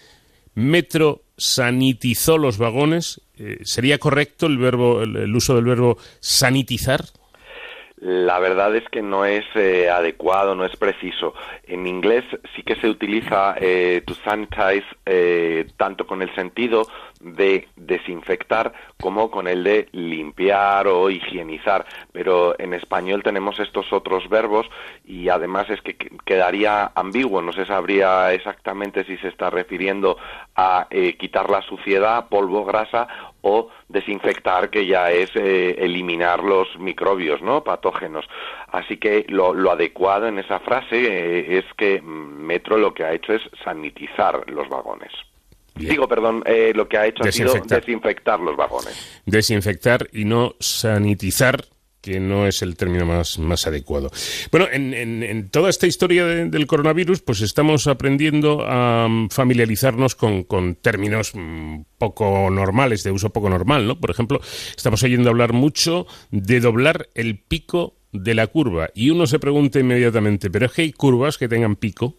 Metro 0.56 1.22
sanitizó 1.38 2.38
los 2.38 2.58
vagones, 2.58 3.22
eh, 3.38 3.60
¿sería 3.64 3.98
correcto 3.98 4.46
el 4.46 4.58
verbo, 4.58 5.02
el, 5.02 5.16
el 5.16 5.34
uso 5.34 5.56
del 5.56 5.64
verbo 5.64 5.98
sanitizar? 6.20 7.06
La 8.02 8.40
verdad 8.40 8.74
es 8.78 8.88
que 8.88 9.02
no 9.02 9.26
es 9.26 9.44
eh, 9.56 9.90
adecuado, 9.90 10.56
no 10.56 10.64
es 10.64 10.74
preciso. 10.78 11.34
En 11.68 11.86
inglés 11.86 12.24
sí 12.56 12.64
que 12.64 12.78
se 12.78 12.88
utiliza 12.88 13.56
eh, 13.60 14.02
to 14.06 14.16
sanitize 14.24 14.86
eh, 15.06 15.68
tanto 15.76 16.08
con 16.08 16.22
el 16.22 16.34
sentido 16.34 16.88
de 17.20 17.68
desinfectar 17.76 18.72
como 19.00 19.30
con 19.30 19.48
el 19.48 19.64
de 19.64 19.90
limpiar 19.92 20.88
o 20.88 21.10
higienizar. 21.10 21.86
Pero 22.12 22.58
en 22.60 22.74
español 22.74 23.24
tenemos 23.24 23.60
estos 23.60 23.92
otros 23.92 24.28
verbos 24.30 24.70
y 25.06 25.30
además 25.30 25.70
es 25.70 25.82
que 25.82 25.96
que- 25.96 26.12
quedaría 26.26 26.92
ambiguo. 26.96 27.42
No 27.42 27.52
se 27.54 27.66
sabría 27.66 28.34
exactamente 28.34 29.04
si 29.06 29.18
se 29.18 29.28
está 29.30 29.50
refiriendo 29.50 30.18
a 30.56 30.88
eh, 30.90 31.18
quitar 31.18 31.50
la 31.50 31.62
suciedad, 31.62 32.28
polvo, 32.30 32.66
grasa 32.66 33.08
o 33.42 33.70
desinfectar, 33.88 34.70
que 34.70 34.86
ya 34.86 35.12
es 35.12 35.30
eh, 35.36 35.76
eliminar 35.80 36.44
los 36.44 36.78
microbios, 36.78 37.42
¿no? 37.42 37.64
Patógenos. 37.64 38.26
Así 38.72 38.98
que 38.98 39.26
lo, 39.30 39.54
adecuado 39.72 40.28
en 40.28 40.40
esa 40.40 40.60
frase 40.60 40.98
eh, 41.08 41.58
es 41.58 41.66
que 41.76 42.02
Metro 42.02 42.78
lo 42.78 42.94
que 42.94 43.04
ha 43.04 43.14
hecho 43.14 43.34
es 43.34 43.42
sanitizar 43.64 44.50
los 44.50 44.68
vagones. 44.68 45.12
Bien. 45.80 45.92
Digo, 45.92 46.08
perdón, 46.08 46.44
eh, 46.46 46.72
lo 46.76 46.88
que 46.88 46.98
ha 46.98 47.08
hecho 47.08 47.24
ha 47.24 47.32
sido 47.32 47.54
Desinfectar. 47.54 48.40
los 48.40 48.56
vagones. 48.56 48.94
Desinfectar 49.26 50.08
y 50.14 50.26
no 50.26 50.56
sanitizar, 50.60 51.66
que 52.02 52.20
no 52.20 52.48
es 52.48 52.62
el 52.62 52.78
término 52.78 53.06
más, 53.06 53.40
más 53.40 53.68
adecuado. 53.68 54.10
Bueno, 54.52 54.68
en, 54.72 54.94
en- 54.94 55.22
en 55.24 55.50
toda 55.50 55.70
esta 55.70 55.86
historia 55.88 56.26
de- 56.26 56.46
del 56.46 56.66
coronavirus, 56.68 57.22
pues 57.22 57.42
estamos 57.42 57.88
aprendiendo 57.88 58.64
a 58.66 59.08
mm, 59.10 59.30
familiarizarnos 59.30 60.16
con, 60.16 60.44
con 60.44 60.76
términos 60.76 61.32
mm, 61.34 61.82
poco 61.98 62.50
normales, 62.50 63.04
de 63.04 63.12
uso 63.12 63.32
poco 63.32 63.50
normal, 63.50 63.86
¿no? 63.88 64.00
Por 64.00 64.12
ejemplo, 64.12 64.40
estamos 64.78 65.04
oyendo 65.04 65.30
hablar 65.30 65.52
mucho 65.54 66.08
de 66.32 66.60
doblar 66.62 67.10
el 67.16 67.38
pico 67.40 67.96
de 68.12 68.34
la 68.34 68.48
curva 68.48 68.90
y 68.96 69.10
uno 69.12 69.28
se 69.28 69.38
pregunta 69.38 69.80
inmediatamente, 69.80 70.50
¿pero 70.50 70.66
es 70.68 70.72
que 70.72 70.82
hay 70.84 70.92
curvas 70.94 71.38
que 71.38 71.48
tengan 71.48 71.76
pico? 71.76 72.16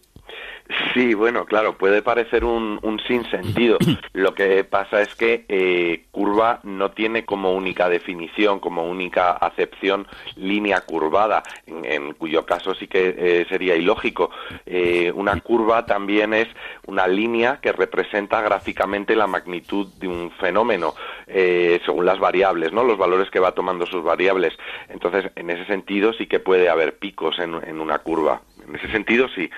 Sí, 0.93 1.13
bueno, 1.13 1.45
claro, 1.45 1.77
puede 1.77 2.01
parecer 2.01 2.43
un, 2.43 2.79
un 2.81 2.99
sinsentido. 3.01 3.77
Lo 4.13 4.33
que 4.33 4.63
pasa 4.63 5.01
es 5.01 5.15
que 5.15 5.45
eh, 5.49 6.05
curva 6.11 6.59
no 6.63 6.91
tiene 6.91 7.25
como 7.25 7.53
única 7.53 7.89
definición, 7.89 8.59
como 8.59 8.85
única 8.85 9.31
acepción 9.31 10.07
línea 10.35 10.81
curvada, 10.81 11.43
en, 11.65 11.85
en 11.85 12.13
cuyo 12.13 12.45
caso 12.45 12.73
sí 12.75 12.87
que 12.87 13.15
eh, 13.17 13.45
sería 13.49 13.75
ilógico. 13.75 14.31
Eh, 14.65 15.11
una 15.15 15.39
curva 15.41 15.85
también 15.85 16.33
es 16.33 16.47
una 16.85 17.07
línea 17.07 17.59
que 17.61 17.71
representa 17.71 18.41
gráficamente 18.41 19.15
la 19.15 19.27
magnitud 19.27 19.87
de 19.95 20.07
un 20.07 20.31
fenómeno 20.31 20.93
eh, 21.27 21.79
según 21.85 22.05
las 22.05 22.19
variables, 22.19 22.71
¿no? 22.71 22.83
Los 22.83 22.97
valores 22.97 23.29
que 23.29 23.39
va 23.39 23.53
tomando 23.53 23.85
sus 23.85 24.03
variables. 24.03 24.53
Entonces, 24.89 25.31
en 25.35 25.49
ese 25.49 25.65
sentido 25.65 26.13
sí 26.13 26.27
que 26.27 26.39
puede 26.39 26.69
haber 26.69 26.97
picos 26.97 27.39
en, 27.39 27.55
en 27.67 27.79
una 27.79 27.99
curva. 27.99 28.41
En 28.67 28.75
ese 28.75 28.91
sentido 28.91 29.27
sí. 29.35 29.49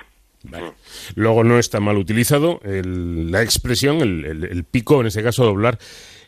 Vale. 0.43 0.73
Luego 1.15 1.43
no 1.43 1.57
está 1.57 1.79
mal 1.79 1.97
utilizado 1.97 2.59
el- 2.63 3.31
la 3.31 3.41
expresión, 3.41 4.01
el, 4.01 4.25
el- 4.25 4.43
el 4.43 4.63
pico, 4.65 4.99
en 4.99 5.07
este 5.07 5.23
caso 5.23 5.45
doblar 5.45 5.79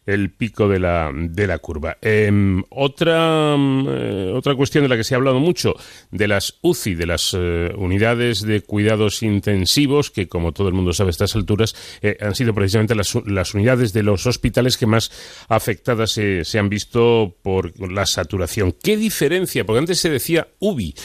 el 0.06 0.32
pico 0.32 0.68
de 0.68 0.80
la, 0.80 1.12
de 1.14 1.48
la 1.48 1.58
curva. 1.60 1.98
Em, 2.02 2.64
otra, 2.70 3.56
mm, 3.58 3.88
eh, 3.90 4.32
otra 4.34 4.56
cuestión 4.56 4.84
de 4.84 4.90
la 4.90 4.98
que 4.98 5.04
se 5.04 5.16
ha 5.16 5.18
hablado 5.18 5.40
mucho, 5.40 5.76
de 6.12 6.28
las 6.28 6.58
UCI, 6.62 6.96
de 6.96 7.06
las 7.06 7.36
eh, 7.38 7.72
unidades 7.78 8.42
de 8.42 8.62
cuidados 8.62 9.24
intensivos, 9.24 10.12
que 10.12 10.28
como 10.28 10.52
todo 10.52 10.68
el 10.68 10.74
mundo 10.74 10.94
sabe 10.94 11.10
a 11.10 11.12
estas 11.12 11.36
alturas, 11.36 11.76
eh, 12.02 12.18
han 12.22 12.36
sido 12.36 12.54
precisamente 12.54 12.96
las, 12.96 13.16
las 13.26 13.54
unidades 13.54 13.94
de 13.94 14.04
los 14.04 14.26
hospitales 14.28 14.78
que 14.78 14.86
más 14.86 15.12
afectadas 15.50 16.12
se, 16.12 16.60
han 16.60 16.70
visto 16.70 17.36
por 17.42 17.78
la 17.92 18.06
saturación. 18.06 18.74
¿Qué 18.82 18.98
diferencia? 18.98 19.66
Porque 19.66 19.80
antes 19.80 20.00
se 20.00 20.10
decía 20.10 20.48
UBI, 20.60 20.96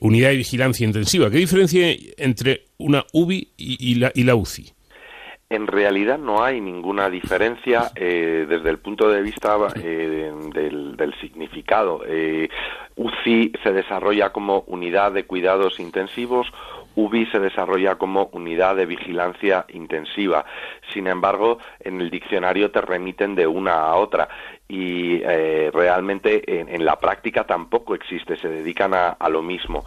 unidad 0.00 0.30
de 0.30 0.36
vigilancia 0.36 0.84
intensiva. 0.84 1.30
¿Qué 1.30 1.38
diferencia 1.38 1.96
entre 2.18 2.66
una 2.76 3.06
UBI 3.12 3.52
y, 3.56 3.92
y 3.92 3.94
la, 3.94 4.12
y 4.14 4.24
la 4.24 4.34
UCI? 4.34 4.72
En 5.52 5.66
realidad 5.66 6.16
no 6.16 6.44
hay 6.44 6.60
ninguna 6.60 7.10
diferencia 7.10 7.90
eh, 7.96 8.46
desde 8.48 8.70
el 8.70 8.78
punto 8.78 9.08
de 9.10 9.20
vista 9.20 9.56
eh, 9.82 10.32
del, 10.54 11.14
significado. 11.20 12.02
Eh, 12.06 12.48
UCI 12.94 13.54
se 13.60 13.72
desarrolla 13.72 14.30
como 14.30 14.60
unidad 14.68 15.10
de 15.10 15.24
cuidados 15.24 15.80
intensivos, 15.80 16.46
UBI 16.94 17.26
se 17.26 17.40
desarrolla 17.40 17.96
como 17.96 18.30
unidad 18.32 18.76
de 18.76 18.86
vigilancia 18.86 19.66
intensiva. 19.70 20.44
Sin 20.92 21.08
embargo, 21.08 21.58
en 21.80 22.00
el 22.00 22.10
diccionario 22.10 22.70
te 22.70 22.80
remiten 22.80 23.34
de 23.34 23.48
una 23.48 23.72
a 23.72 23.96
otra 23.96 24.28
y 24.68 25.18
realmente 25.18 26.60
en, 26.60 26.84
la 26.84 27.00
práctica 27.00 27.44
tampoco 27.44 27.96
existe, 27.96 28.36
se 28.36 28.48
dedican 28.48 28.94
a, 28.94 29.28
lo 29.28 29.42
mismo. 29.42 29.84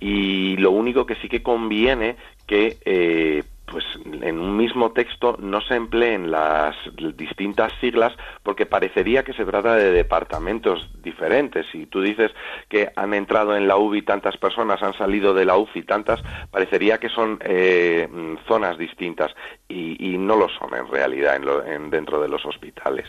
Y 0.00 0.56
lo 0.58 0.70
único 0.70 1.06
que 1.06 1.14
sí 1.16 1.28
que 1.28 1.42
conviene 1.42 2.16
que 2.46 3.44
pues 3.70 3.84
en 4.04 4.38
un 4.38 4.56
mismo 4.56 4.92
texto 4.92 5.36
no 5.40 5.60
se 5.60 5.74
empleen 5.74 6.30
las 6.30 6.74
distintas 7.16 7.72
siglas 7.80 8.12
porque 8.42 8.66
parecería 8.66 9.22
que 9.24 9.32
se 9.32 9.44
trata 9.44 9.74
de 9.76 9.90
departamentos 9.90 10.88
diferentes. 11.02 11.66
Si 11.72 11.86
tú 11.86 12.00
dices 12.00 12.30
que 12.68 12.90
han 12.96 13.14
entrado 13.14 13.56
en 13.56 13.68
la 13.68 13.76
UBI 13.76 14.02
tantas 14.02 14.36
personas, 14.36 14.82
han 14.82 14.96
salido 14.96 15.34
de 15.34 15.44
la 15.44 15.56
UCI 15.56 15.82
tantas, 15.82 16.20
parecería 16.50 16.98
que 16.98 17.08
son 17.08 17.38
eh, 17.42 18.08
zonas 18.46 18.78
distintas 18.78 19.32
y, 19.68 20.12
y, 20.12 20.18
no 20.18 20.36
lo 20.36 20.48
son 20.48 20.74
en 20.74 20.90
realidad 20.90 21.36
en 21.36 21.44
lo, 21.44 21.64
en, 21.64 21.90
dentro 21.90 22.20
de 22.20 22.28
los 22.28 22.44
hospitales. 22.44 23.06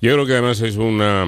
Yo 0.00 0.12
creo 0.12 0.26
que 0.26 0.32
además 0.32 0.60
es 0.60 0.76
una 0.76 1.26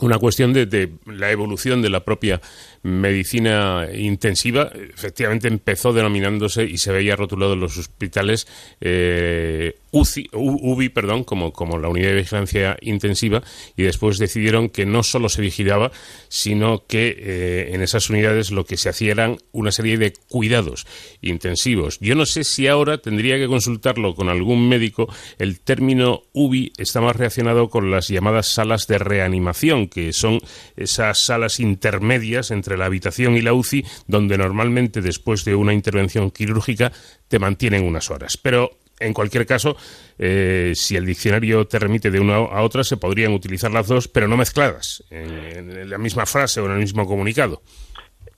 una 0.00 0.18
cuestión 0.18 0.52
de, 0.52 0.92
la 1.06 1.30
evolución 1.30 1.82
de 1.82 1.90
la 1.90 2.04
propia 2.04 2.40
medicina 2.82 3.88
intensiva. 3.92 4.70
Efectivamente 4.94 5.48
empezó 5.48 5.92
denominándose 5.92 6.64
y 6.64 6.78
se 6.78 6.92
veía 6.92 7.16
rotulado 7.16 7.54
en 7.54 7.60
los 7.60 7.76
hospitales 7.76 8.46
eh, 8.80 9.74
UCI, 9.92 10.30
UBI, 10.32 10.88
perdón, 10.88 11.24
como, 11.24 11.52
como 11.52 11.78
la 11.78 11.88
unidad 11.88 12.10
de 12.10 12.16
vigilancia 12.16 12.76
intensiva, 12.80 13.42
y 13.76 13.82
después 13.82 14.18
decidieron 14.18 14.68
que 14.68 14.86
no 14.86 15.02
solo 15.02 15.28
se 15.28 15.42
vigilaba, 15.42 15.90
sino 16.28 16.84
que 16.86 17.16
eh, 17.18 17.70
en 17.74 17.82
esas 17.82 18.08
unidades 18.08 18.50
lo 18.50 18.64
que 18.64 18.76
se 18.76 18.88
hacía 18.88 19.12
eran 19.12 19.38
una 19.52 19.72
serie 19.72 19.98
de 19.98 20.12
cuidados 20.28 20.86
intensivos. 21.22 21.98
Yo 22.00 22.14
no 22.14 22.24
sé 22.24 22.44
si 22.44 22.68
ahora 22.68 22.98
tendría 22.98 23.36
que 23.36 23.48
consultarlo 23.48 24.14
con 24.14 24.28
algún 24.28 24.68
médico. 24.68 25.12
El 25.38 25.60
término 25.60 26.22
UBI 26.32 26.72
está 26.76 27.00
más 27.00 27.16
relacionado 27.16 27.68
con 27.68 27.90
las 27.90 28.08
llamadas 28.08 28.46
salas 28.46 28.86
de 28.86 28.98
reanimación, 28.98 29.88
que 29.88 30.12
son 30.12 30.40
esas 30.76 31.18
salas 31.18 31.58
intermedias 31.58 32.50
entre 32.50 32.69
la 32.76 32.86
habitación 32.86 33.36
y 33.36 33.42
la 33.42 33.52
UCI, 33.52 33.84
donde 34.06 34.38
normalmente 34.38 35.00
después 35.00 35.44
de 35.44 35.54
una 35.54 35.72
intervención 35.72 36.30
quirúrgica 36.30 36.92
te 37.28 37.38
mantienen 37.38 37.84
unas 37.84 38.10
horas. 38.10 38.36
Pero 38.36 38.70
en 39.00 39.14
cualquier 39.14 39.46
caso, 39.46 39.76
eh, 40.18 40.72
si 40.76 40.94
el 40.94 41.06
diccionario 41.06 41.66
te 41.66 41.78
remite 41.78 42.10
de 42.10 42.20
una 42.20 42.36
a 42.36 42.62
otra, 42.62 42.84
se 42.84 42.98
podrían 42.98 43.32
utilizar 43.32 43.70
las 43.70 43.86
dos, 43.86 44.08
pero 44.08 44.28
no 44.28 44.36
mezcladas, 44.36 45.02
en 45.10 45.88
la 45.88 45.98
misma 45.98 46.26
frase 46.26 46.60
o 46.60 46.66
en 46.66 46.72
el 46.72 46.78
mismo 46.78 47.06
comunicado. 47.06 47.62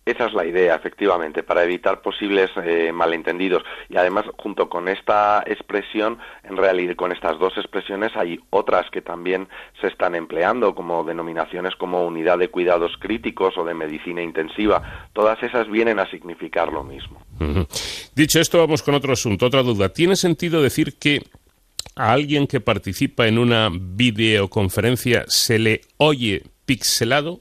Esa 0.05 0.27
es 0.27 0.35
la 0.35 0.45
idea, 0.45 0.75
efectivamente, 0.75 1.45
para 1.45 1.63
evitar 1.63 2.03
posibles 2.03 2.51
eh, 2.65 2.91
malentendidos. 2.93 3.63
Y 3.89 3.97
además, 3.97 4.25
junto 4.37 4.69
con 4.69 4.89
esta 4.89 5.45
expresión, 5.47 6.19
en 6.43 6.57
realidad, 6.57 6.97
con 6.97 7.13
estas 7.13 7.39
dos 7.39 7.57
expresiones, 7.57 8.11
hay 8.17 8.41
otras 8.51 8.91
que 8.91 9.01
también 9.01 9.47
se 9.81 9.87
están 9.87 10.17
empleando, 10.17 10.75
como 10.75 11.05
denominaciones 11.05 11.77
como 11.77 12.05
unidad 12.05 12.39
de 12.39 12.49
cuidados 12.49 12.97
críticos 12.99 13.57
o 13.57 13.65
de 13.65 13.75
medicina 13.75 14.23
intensiva. 14.23 15.09
Todas 15.13 15.41
esas 15.43 15.71
vienen 15.71 16.01
a 16.01 16.11
significar 16.11 16.73
lo 16.73 16.83
mismo. 16.83 17.23
Dicho 18.15 18.41
esto, 18.41 18.59
vamos 18.59 18.83
con 18.83 18.95
otro 18.95 19.13
asunto, 19.13 19.47
otra 19.47 19.63
duda. 19.63 19.89
¿Tiene 19.91 20.17
sentido 20.17 20.63
decir 20.63 20.99
que 20.99 21.23
a 21.95 22.13
alguien 22.13 22.49
que 22.49 22.61
participa 22.61 23.29
en 23.29 23.39
una 23.39 23.71
videoconferencia 23.73 25.25
se 25.29 25.61
le 25.61 25.83
oye 25.99 26.43
pixelado? 26.67 27.41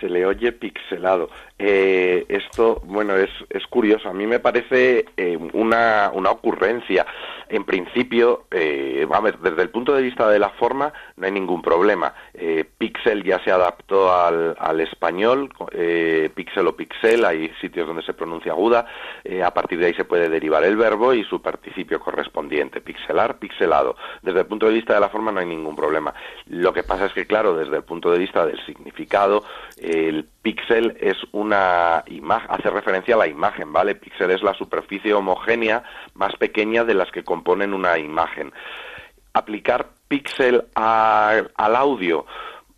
se 0.00 0.08
le 0.08 0.24
oye 0.26 0.52
pixelado. 0.52 1.28
Eh, 1.62 2.24
esto, 2.28 2.80
bueno, 2.84 3.16
es, 3.16 3.28
es 3.50 3.66
curioso. 3.66 4.08
A 4.08 4.14
mí 4.14 4.26
me 4.26 4.40
parece 4.40 5.04
eh, 5.16 5.38
una, 5.52 6.10
una 6.14 6.30
ocurrencia. 6.30 7.04
En 7.50 7.64
principio, 7.64 8.44
eh, 8.50 9.06
a 9.12 9.20
ver, 9.20 9.38
desde 9.40 9.62
el 9.62 9.70
punto 9.70 9.92
de 9.92 10.02
vista 10.02 10.28
de 10.30 10.38
la 10.38 10.50
forma, 10.50 10.92
no 11.16 11.26
hay 11.26 11.32
ningún 11.32 11.60
problema. 11.60 12.14
Eh, 12.32 12.64
Pixel 12.78 13.24
ya 13.24 13.42
se 13.44 13.50
adaptó 13.50 14.14
al, 14.14 14.56
al 14.58 14.80
español, 14.80 15.50
eh, 15.72 16.30
Pixel 16.32 16.68
o 16.68 16.76
Pixel, 16.76 17.24
hay 17.24 17.50
sitios 17.60 17.88
donde 17.88 18.04
se 18.04 18.14
pronuncia 18.14 18.52
aguda. 18.52 18.86
Eh, 19.24 19.42
a 19.42 19.52
partir 19.52 19.80
de 19.80 19.86
ahí 19.86 19.94
se 19.94 20.04
puede 20.04 20.28
derivar 20.28 20.64
el 20.64 20.76
verbo 20.76 21.12
y 21.12 21.24
su 21.24 21.42
participio 21.42 22.00
correspondiente. 22.00 22.80
Pixelar, 22.80 23.38
pixelado. 23.38 23.96
Desde 24.22 24.40
el 24.40 24.46
punto 24.46 24.66
de 24.66 24.74
vista 24.74 24.94
de 24.94 25.00
la 25.00 25.08
forma, 25.10 25.32
no 25.32 25.40
hay 25.40 25.46
ningún 25.46 25.76
problema. 25.76 26.14
Lo 26.46 26.72
que 26.72 26.84
pasa 26.84 27.06
es 27.06 27.12
que, 27.12 27.26
claro, 27.26 27.54
desde 27.54 27.76
el 27.76 27.82
punto 27.82 28.12
de 28.12 28.18
vista 28.18 28.46
del 28.46 28.64
significado, 28.64 29.42
el 29.76 30.24
píxel 30.42 30.96
es 31.00 31.16
una 31.50 32.04
imagen, 32.06 32.48
hace 32.50 32.70
referencia 32.70 33.16
a 33.16 33.18
la 33.18 33.26
imagen, 33.26 33.72
¿vale? 33.72 33.96
Píxel 33.96 34.30
es 34.30 34.42
la 34.42 34.54
superficie 34.54 35.12
homogénea 35.12 35.82
más 36.14 36.36
pequeña 36.36 36.84
de 36.84 36.94
las 36.94 37.10
que 37.10 37.24
componen 37.24 37.74
una 37.74 37.98
imagen. 37.98 38.52
Aplicar 39.32 39.88
píxel 40.08 40.64
al 40.74 41.76
audio, 41.76 42.24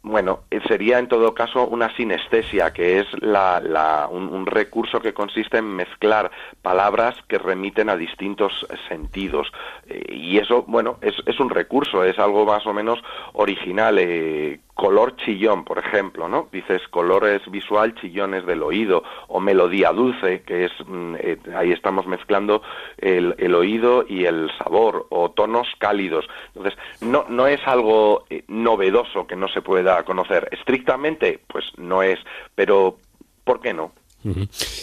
bueno, 0.04 0.40
eh, 0.50 0.60
sería 0.66 0.98
en 0.98 1.06
todo 1.06 1.32
caso 1.32 1.64
una 1.68 1.94
sinestesia, 1.96 2.72
que 2.72 2.98
es 2.98 3.06
un, 3.14 4.46
recurso 4.46 5.00
que 5.00 5.14
consiste 5.14 5.58
en 5.58 5.76
mezclar 5.76 6.30
palabras 6.60 7.14
que 7.28 7.38
remiten 7.38 7.88
a 7.88 7.96
distintos 7.96 8.66
sentidos. 8.88 9.52
Eh, 9.86 10.12
y 10.12 10.38
eso, 10.38 10.64
bueno, 10.66 10.98
es, 11.00 11.38
un 11.38 11.50
recurso, 11.50 12.02
es 12.02 12.18
algo 12.18 12.44
más 12.44 12.66
o 12.66 12.72
menos 12.72 12.98
original. 13.34 13.96
Eh, 14.00 14.58
color 14.74 15.16
chillón, 15.16 15.64
por 15.64 15.78
ejemplo, 15.78 16.28
¿no? 16.28 16.48
Dices 16.50 16.82
colores 16.88 17.42
visual, 17.50 17.94
chillones 17.94 18.46
del 18.46 18.62
oído, 18.62 19.02
o 19.28 19.40
melodía 19.40 19.92
dulce, 19.92 20.42
que 20.42 20.64
es, 20.66 20.72
mm, 20.86 21.14
eh, 21.18 21.38
ahí 21.54 21.72
estamos 21.72 22.06
mezclando 22.06 22.62
el, 22.98 23.34
el, 23.38 23.54
oído 23.54 24.04
y 24.08 24.24
el 24.24 24.50
sabor, 24.58 25.06
o 25.10 25.30
tonos 25.30 25.68
cálidos. 25.78 26.26
Entonces, 26.54 26.78
no, 27.00 27.26
no 27.28 27.46
es 27.46 27.60
algo 27.66 28.24
eh, 28.30 28.44
novedoso 28.48 29.26
que 29.26 29.36
no 29.36 29.48
se 29.48 29.60
pueda 29.60 30.02
conocer. 30.04 30.48
Estrictamente, 30.52 31.40
pues 31.46 31.64
no 31.76 32.02
es, 32.02 32.18
pero 32.54 32.98
¿por 33.44 33.60
qué 33.60 33.74
no? 33.74 33.92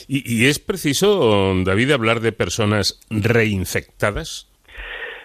¿Y, 0.08 0.44
¿Y 0.44 0.48
es 0.48 0.60
preciso, 0.60 1.54
David, 1.64 1.92
hablar 1.92 2.20
de 2.20 2.32
personas 2.32 3.00
reinfectadas? 3.10 4.49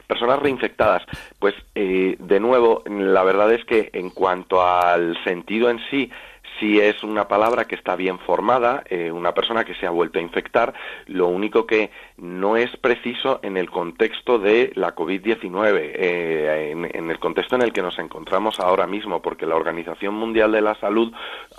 Personas 0.06 0.38
reinfectadas, 0.38 1.02
pues 1.38 1.54
eh, 1.74 2.16
de 2.18 2.40
nuevo, 2.40 2.82
la 2.86 3.22
verdad 3.22 3.52
es 3.52 3.64
que 3.64 3.90
en 3.94 4.10
cuanto 4.10 4.62
al 4.62 5.16
sentido 5.24 5.70
en 5.70 5.80
sí, 5.90 6.10
si 6.60 6.78
es 6.78 7.02
una 7.02 7.26
palabra 7.26 7.64
que 7.64 7.74
está 7.74 7.96
bien 7.96 8.18
formada, 8.18 8.84
eh, 8.88 9.10
una 9.10 9.32
persona 9.32 9.64
que 9.64 9.74
se 9.74 9.86
ha 9.86 9.90
vuelto 9.90 10.18
a 10.18 10.22
infectar, 10.22 10.74
lo 11.06 11.26
único 11.26 11.66
que 11.66 11.90
no 12.18 12.56
es 12.56 12.76
preciso 12.76 13.40
en 13.42 13.56
el 13.56 13.70
contexto 13.70 14.38
de 14.38 14.72
la 14.74 14.94
COVID-19, 14.94 15.92
eh, 15.94 16.70
en, 16.70 17.10
el 17.10 17.18
contexto 17.18 17.56
en 17.56 17.62
el 17.62 17.72
que 17.72 17.82
nos 17.82 17.98
encontramos 17.98 18.60
ahora 18.60 18.86
mismo, 18.86 19.20
porque 19.20 19.46
la 19.46 19.56
Organización 19.56 20.14
Mundial 20.14 20.52
de 20.52 20.60
la 20.60 20.74
Salud 20.76 21.12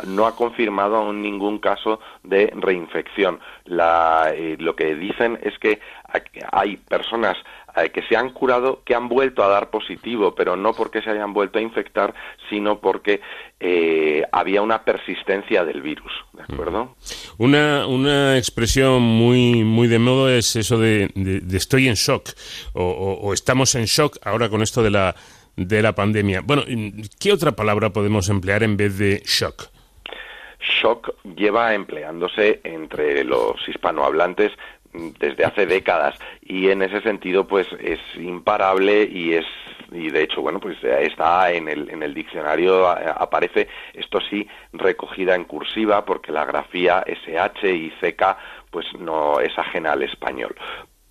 no 0.07 0.27
ha 0.27 0.35
confirmado 0.35 0.97
aún 0.97 1.21
ningún 1.21 1.59
caso 1.59 1.99
de 2.23 2.53
reinfección. 2.55 3.39
lo 3.65 4.75
que 4.75 4.95
dicen 4.95 5.39
es 5.41 5.57
que 5.59 5.79
hay 6.51 6.77
personas 6.77 7.37
eh, 7.77 7.89
que 7.89 8.01
se 8.03 8.15
han 8.15 8.31
curado, 8.31 8.81
que 8.85 8.95
han 8.95 9.09
vuelto 9.09 9.43
a 9.43 9.47
dar 9.47 9.69
positivo, 9.69 10.33
pero 10.33 10.55
no 10.55 10.73
porque 10.73 11.01
se 11.01 11.09
hayan 11.09 11.33
vuelto 11.33 11.59
a 11.59 11.61
infectar, 11.61 12.13
sino 12.49 12.79
porque 12.79 13.21
eh, 13.59 14.23
había 14.31 14.61
una 14.61 14.83
persistencia 14.83 15.65
del 15.65 15.81
virus, 15.81 16.11
¿de 16.33 16.43
acuerdo? 16.43 16.95
Una, 17.37 17.85
una 17.87 18.37
expresión 18.37 19.01
muy, 19.01 19.63
muy 19.63 19.87
de 19.87 19.99
modo 19.99 20.29
es 20.29 20.55
eso 20.55 20.77
de, 20.77 21.11
estoy 21.51 21.87
en 21.87 21.95
shock 21.95 22.29
o, 22.73 23.33
estamos 23.33 23.75
en 23.75 23.85
shock 23.85 24.17
ahora 24.23 24.49
con 24.49 24.61
esto 24.61 24.81
de 24.81 24.91
la, 24.91 25.15
de 25.55 25.81
la 25.81 25.93
pandemia. 25.93 26.41
Bueno, 26.41 26.63
¿qué 27.19 27.33
otra 27.33 27.53
palabra 27.53 27.91
podemos 27.91 28.29
emplear 28.29 28.63
en 28.63 28.77
vez 28.77 28.97
de 28.97 29.21
shock? 29.25 29.69
Shock 30.59 31.13
lleva 31.35 31.73
empleándose 31.73 32.61
entre 32.63 33.23
los 33.23 33.55
hispanohablantes 33.67 34.51
desde 35.19 35.45
hace 35.45 35.65
décadas. 35.65 36.17
Y 36.41 36.69
en 36.69 36.81
ese 36.81 37.01
sentido 37.01 37.47
pues 37.47 37.67
es 37.79 37.99
imparable 38.15 39.03
y 39.11 39.33
es 39.33 39.45
y 39.91 40.09
de 40.09 40.23
hecho 40.23 40.41
bueno 40.41 40.59
pues 40.59 40.77
está 40.83 41.51
en 41.51 41.67
el 41.67 41.89
en 41.91 42.01
el 42.01 42.13
diccionario 42.13 42.87
aparece 42.87 43.67
esto 43.93 44.19
sí 44.29 44.47
recogida 44.73 45.35
en 45.35 45.45
cursiva 45.45 46.03
porque 46.05 46.31
la 46.31 46.43
grafía 46.43 47.03
SH 47.05 47.71
y 47.71 47.91
CK 48.01 48.37
pues 48.71 48.85
no 48.99 49.39
es 49.39 49.57
ajena 49.57 49.93
al 49.93 50.03
español. 50.03 50.55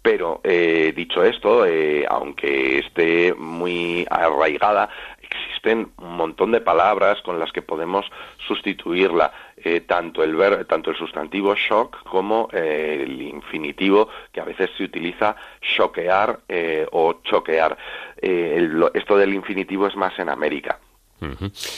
Pero 0.04 0.42
eh, 0.44 0.92
dicho 0.94 1.24
esto, 1.24 1.64
eh, 1.64 2.04
aunque 2.06 2.80
esté 2.80 3.32
muy 3.32 4.06
arraigada, 4.10 4.90
existen 5.34 5.92
un 5.98 6.16
montón 6.16 6.52
de 6.52 6.60
palabras 6.60 7.20
con 7.22 7.38
las 7.38 7.52
que 7.52 7.62
podemos 7.62 8.06
sustituirla, 8.46 9.32
eh, 9.56 9.80
tanto, 9.80 10.22
el 10.22 10.34
ver, 10.36 10.64
tanto 10.66 10.90
el 10.90 10.96
sustantivo 10.96 11.54
shock 11.54 12.02
como 12.04 12.48
eh, 12.52 13.00
el 13.02 13.20
infinitivo 13.22 14.08
que 14.32 14.40
a 14.40 14.44
veces 14.44 14.70
se 14.76 14.84
utiliza 14.84 15.36
choquear 15.60 16.40
eh, 16.48 16.86
o 16.92 17.20
choquear. 17.22 17.76
esto 18.20 19.16
del 19.16 19.34
infinitivo 19.34 19.86
es 19.86 19.96
más 19.96 20.18
en 20.18 20.28
América 20.28 20.78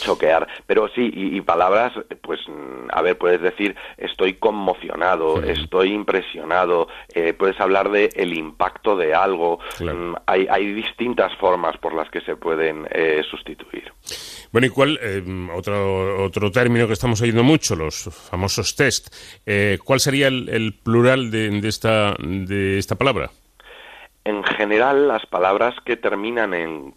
choquear. 0.01 0.47
Pero 0.66 0.88
sí, 0.94 1.11
y, 1.12 1.40
palabras, 1.40 1.92
pues, 2.22 2.40
a 2.90 3.03
ver, 3.03 3.16
puedes 3.18 3.40
decir, 3.40 3.74
estoy 3.97 4.34
conmocionado, 4.34 5.42
estoy 5.42 5.92
impresionado, 5.92 6.88
eh, 7.14 7.32
puedes 7.32 7.59
hablar 7.61 7.90
de 7.90 8.11
el 8.14 8.36
impacto 8.36 8.97
de 8.97 9.14
algo. 9.14 9.59
Mm, 9.80 10.14
hay, 10.26 10.47
hay, 10.51 10.72
distintas 10.72 11.34
formas 11.38 11.76
por 11.78 11.94
las 11.94 12.11
que 12.11 12.20
se 12.20 12.36
pueden 12.36 12.86
eh, 12.90 13.22
sustituir. 13.30 13.92
Bueno, 14.53 14.66
¿y 14.66 14.70
cuál, 14.70 14.99
eh, 15.03 15.22
otro, 15.55 16.24
otro 16.24 16.51
término 16.51 16.86
que 16.86 16.92
estamos 16.92 17.20
oyendo 17.22 17.42
mucho, 17.42 17.76
los 17.76 18.05
famosos 18.30 18.74
test, 18.74 19.14
¿cuál 19.84 20.01
sería 20.01 20.28
el, 20.28 20.74
plural 20.82 21.30
de, 21.30 21.61
de, 21.61 21.68
esta, 21.68 22.16
de 22.18 22.78
esta 22.78 22.97
palabra? 22.97 23.30
En 24.27 24.43
general 24.43 25.07
las 25.07 25.24
palabras 25.24 25.77
que 25.85 25.97
terminan 25.97 26.53
en, 26.53 26.95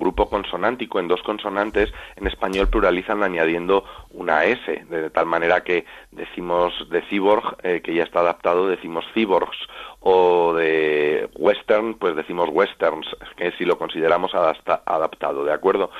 grupo 0.00 0.30
consonántico, 0.30 0.98
en 0.98 1.06
dos 1.06 1.22
consonantes, 1.22 1.92
en 2.16 2.26
español 2.26 2.68
pluralizan 2.68 3.22
añadiendo 3.22 3.84
una 4.10 4.46
S, 4.46 4.84
de 4.88 5.10
tal 5.10 5.26
manera 5.26 5.62
que 5.62 5.84
decimos 6.12 6.72
de 6.88 7.02
cyborg, 7.02 7.58
eh, 7.62 7.82
que 7.84 7.94
ya 7.94 8.04
está 8.04 8.20
adaptado, 8.20 8.68
decimos 8.68 9.04
cyborgs, 9.12 9.58
o 10.00 10.54
de 10.54 11.28
western, 11.36 11.94
pues 11.94 12.16
decimos 12.16 12.48
westerns, 12.50 13.06
que 13.36 13.52
si 13.52 13.66
lo 13.66 13.76
consideramos 13.76 14.32
adaptado, 14.34 15.44
¿de 15.44 15.52
acuerdo? 15.52 15.90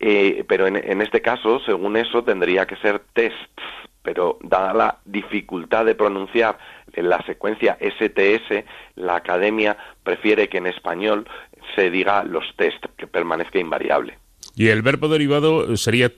Eh, 0.00 0.44
pero 0.48 0.66
en, 0.66 0.76
en 0.76 1.02
este 1.02 1.20
caso, 1.20 1.60
según 1.60 1.96
eso, 1.96 2.22
tendría 2.22 2.66
que 2.66 2.76
ser 2.76 3.00
tests, 3.12 3.62
pero 4.02 4.38
dada 4.42 4.72
la 4.72 4.98
dificultad 5.04 5.84
de 5.84 5.94
pronunciar 5.94 6.58
la 6.94 7.22
secuencia 7.26 7.76
STS, 7.80 8.64
la 8.96 9.16
academia 9.16 9.76
prefiere 10.02 10.48
que 10.48 10.58
en 10.58 10.66
español 10.66 11.26
se 11.74 11.90
diga 11.90 12.24
los 12.24 12.44
test, 12.56 12.84
que 12.96 13.06
permanezca 13.06 13.58
invariable. 13.58 14.18
¿Y 14.54 14.68
el 14.68 14.82
verbo 14.82 15.08
derivado 15.08 15.76
sería 15.76 16.10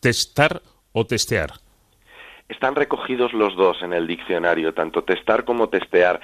testar 0.00 0.60
o 0.92 1.06
testear? 1.06 1.50
Están 2.48 2.74
recogidos 2.74 3.32
los 3.32 3.56
dos 3.56 3.82
en 3.82 3.92
el 3.92 4.06
diccionario, 4.06 4.74
tanto 4.74 5.04
testar 5.04 5.44
como 5.44 5.68
testear. 5.68 6.20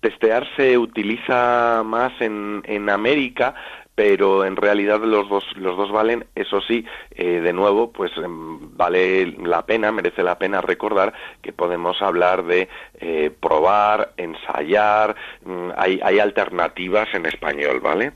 Testear 0.00 0.46
se 0.56 0.78
utiliza 0.78 1.82
más 1.84 2.12
en, 2.20 2.62
en 2.66 2.88
América, 2.88 3.54
pero 3.98 4.44
en 4.44 4.54
realidad 4.54 5.00
los 5.02 5.28
dos, 5.28 5.42
los 5.56 5.76
dos 5.76 5.90
valen, 5.90 6.24
eso 6.36 6.60
sí, 6.60 6.84
eh, 7.10 7.40
de 7.40 7.52
nuevo, 7.52 7.90
pues 7.90 8.12
em, 8.16 8.76
vale 8.76 9.26
la 9.42 9.66
pena, 9.66 9.90
merece 9.90 10.22
la 10.22 10.38
pena 10.38 10.60
recordar 10.60 11.12
que 11.42 11.52
podemos 11.52 12.00
hablar 12.00 12.44
de 12.44 12.68
eh, 13.00 13.32
probar, 13.40 14.12
ensayar, 14.16 15.16
mm, 15.44 15.70
hay, 15.76 15.98
hay 16.00 16.20
alternativas 16.20 17.08
en 17.12 17.26
español, 17.26 17.80
¿vale? 17.80 18.12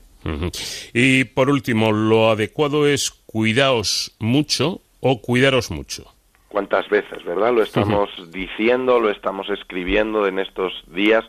Y 0.93 1.25
por 1.25 1.49
último, 1.49 1.91
lo 1.91 2.29
adecuado 2.29 2.87
es 2.87 3.11
cuidaos 3.25 4.15
mucho 4.19 4.79
o 5.01 5.21
cuidaros 5.21 5.69
mucho. 5.69 6.05
Cuántas 6.47 6.87
veces, 6.87 7.25
¿verdad? 7.25 7.51
Lo 7.51 7.61
estamos 7.61 8.09
diciendo, 8.31 9.01
lo 9.01 9.09
estamos 9.09 9.49
escribiendo 9.49 10.27
en 10.27 10.39
estos 10.39 10.71
días, 10.87 11.25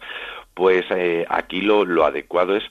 pues 0.54 0.84
eh, 0.90 1.26
aquí 1.28 1.60
lo, 1.60 1.84
lo 1.84 2.04
adecuado 2.04 2.54
es 2.54 2.62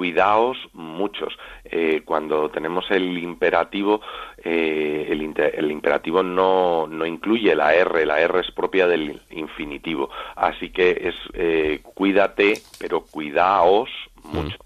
cuidaos 0.00 0.56
muchos. 0.72 1.36
Eh, 1.62 2.00
cuando 2.06 2.48
tenemos 2.48 2.86
el 2.90 3.18
imperativo, 3.18 4.00
eh, 4.42 5.08
el, 5.10 5.20
el, 5.36 5.70
imperativo 5.70 6.22
no, 6.22 6.86
no, 6.86 7.04
incluye 7.04 7.54
la 7.54 7.74
R, 7.74 8.06
la 8.06 8.18
R 8.18 8.40
es 8.40 8.50
propia 8.50 8.86
del 8.86 9.20
infinitivo. 9.28 10.08
Así 10.36 10.70
que 10.70 10.90
es 10.90 11.14
eh, 11.34 11.80
cuídate, 11.82 12.62
pero 12.78 13.02
cuidaos 13.02 13.90
mucho. 14.24 14.56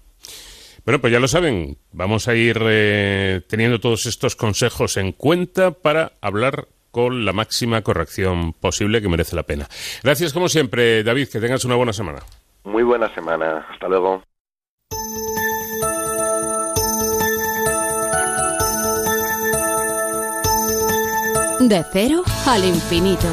Bueno, 0.85 1.01
pues 1.01 1.11
ya 1.11 1.19
lo 1.19 1.27
saben, 1.27 1.75
vamos 1.91 2.29
a 2.29 2.35
ir 2.35 2.57
teniendo 3.49 3.81
todos 3.81 4.05
estos 4.05 4.37
consejos 4.37 4.95
en 4.95 5.11
cuenta 5.11 5.71
para 5.71 6.13
hablar 6.21 6.69
con 6.91 7.25
la 7.25 7.33
máxima 7.33 7.81
corrección 7.81 8.53
posible 8.53 9.01
que 9.01 9.09
merece 9.09 9.35
la 9.35 9.43
pena. 9.43 9.67
Gracias 10.01 10.31
como 10.31 10.47
siempre, 10.47 11.03
David, 11.03 11.27
que 11.27 11.41
tengas 11.41 11.65
una 11.65 11.75
buena 11.75 11.91
semana. 11.91 12.19
Muy 12.63 12.83
buena 12.83 13.13
semana, 13.13 13.67
hasta 13.69 13.89
luego. 13.89 14.23
De 21.67 21.83
cero 21.91 22.21
al 22.45 22.63
infinito. 22.63 23.27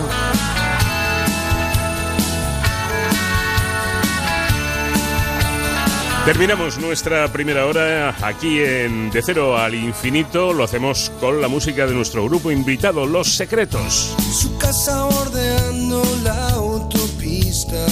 Terminamos 6.24 6.78
nuestra 6.78 7.30
primera 7.30 7.66
hora 7.66 8.14
aquí 8.22 8.58
en 8.60 9.10
De 9.10 9.20
Cero 9.20 9.58
al 9.58 9.74
Infinito. 9.74 10.54
Lo 10.54 10.64
hacemos 10.64 11.12
con 11.20 11.42
la 11.42 11.48
música 11.48 11.86
de 11.86 11.92
nuestro 11.92 12.24
grupo 12.24 12.50
invitado, 12.50 13.04
Los 13.04 13.34
Secretos. 13.34 14.14
Su 14.40 14.56
casa 14.56 15.04
bordeando 15.04 16.02
la 16.22 16.48
autopista. 16.50 17.84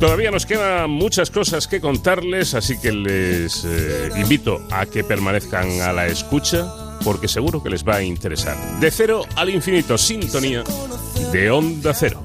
Todavía 0.00 0.32
nos 0.32 0.44
quedan 0.44 0.90
muchas 0.90 1.30
cosas 1.30 1.68
que 1.68 1.80
contarles, 1.80 2.54
así 2.54 2.78
que 2.78 2.90
les 2.90 3.64
eh, 3.64 4.10
invito 4.16 4.60
a 4.72 4.86
que 4.86 5.04
permanezcan 5.04 5.82
a 5.82 5.92
la 5.92 6.06
escucha, 6.08 6.66
porque 7.04 7.28
seguro 7.28 7.62
que 7.62 7.70
les 7.70 7.86
va 7.86 7.96
a 7.96 8.02
interesar. 8.02 8.56
De 8.80 8.90
Cero 8.90 9.24
al 9.36 9.50
Infinito, 9.50 9.98
sintonía 9.98 10.64
de 11.30 11.50
Onda 11.50 11.92
Cero. 11.94 12.24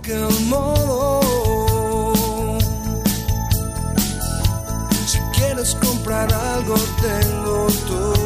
Si 5.05 5.19
quieres 5.37 5.75
comprar 5.75 6.33
algo, 6.33 6.75
tengo 7.01 7.67
todo. 7.87 8.18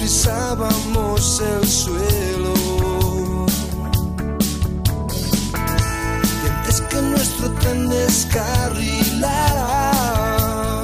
Pisábamos 0.00 1.40
el 1.40 1.68
suelo. 1.68 2.54
Y 6.42 6.46
antes 6.48 6.80
que 6.80 7.02
nuestro 7.02 7.52
tren 7.60 7.88
descarrilara, 7.88 10.82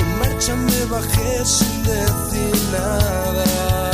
en 0.00 0.18
marcha 0.20 0.54
me 0.54 0.84
bajé 0.86 1.44
sin 1.44 1.82
decir 1.82 2.56
nada. 2.72 3.93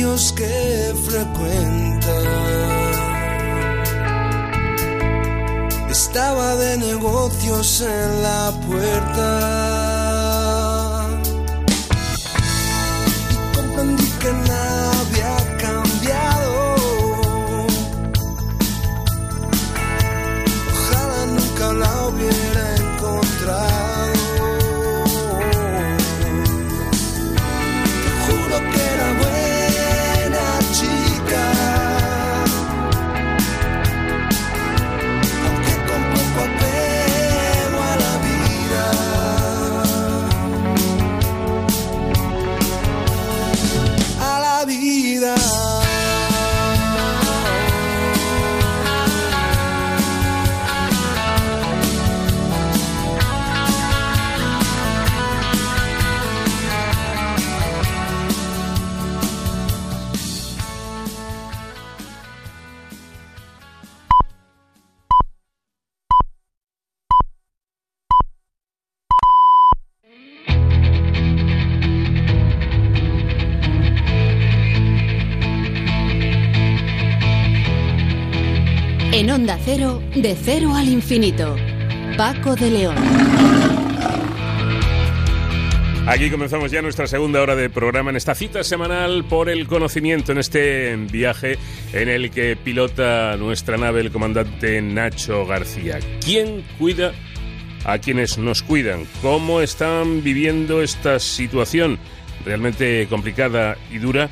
Que 0.00 0.94
frecuenta. 1.06 2.14
Estaba 5.90 6.56
de 6.56 6.78
negocios 6.78 7.82
en 7.82 8.22
la 8.22 8.50
puerta. 8.66 9.26
Y 13.30 13.56
comprendí 13.56 14.08
que 14.20 14.32
nada 14.32 14.79
En 79.20 79.30
Onda 79.30 79.58
Cero, 79.62 80.02
de 80.14 80.34
cero 80.34 80.72
al 80.74 80.88
infinito. 80.88 81.54
Paco 82.16 82.56
de 82.56 82.70
León. 82.70 82.96
Aquí 86.06 86.30
comenzamos 86.30 86.70
ya 86.70 86.80
nuestra 86.80 87.06
segunda 87.06 87.42
hora 87.42 87.54
de 87.54 87.68
programa 87.68 88.08
en 88.08 88.16
esta 88.16 88.34
cita 88.34 88.64
semanal 88.64 89.24
por 89.24 89.50
el 89.50 89.66
conocimiento 89.66 90.32
en 90.32 90.38
este 90.38 90.96
viaje 90.96 91.58
en 91.92 92.08
el 92.08 92.30
que 92.30 92.56
pilota 92.56 93.36
nuestra 93.36 93.76
nave 93.76 94.00
el 94.00 94.10
comandante 94.10 94.80
Nacho 94.80 95.44
García. 95.44 95.98
¿Quién 96.24 96.64
cuida 96.78 97.12
a 97.84 97.98
quienes 97.98 98.38
nos 98.38 98.62
cuidan? 98.62 99.04
¿Cómo 99.20 99.60
están 99.60 100.22
viviendo 100.22 100.80
esta 100.80 101.18
situación 101.18 101.98
realmente 102.46 103.06
complicada 103.10 103.76
y 103.92 103.98
dura? 103.98 104.30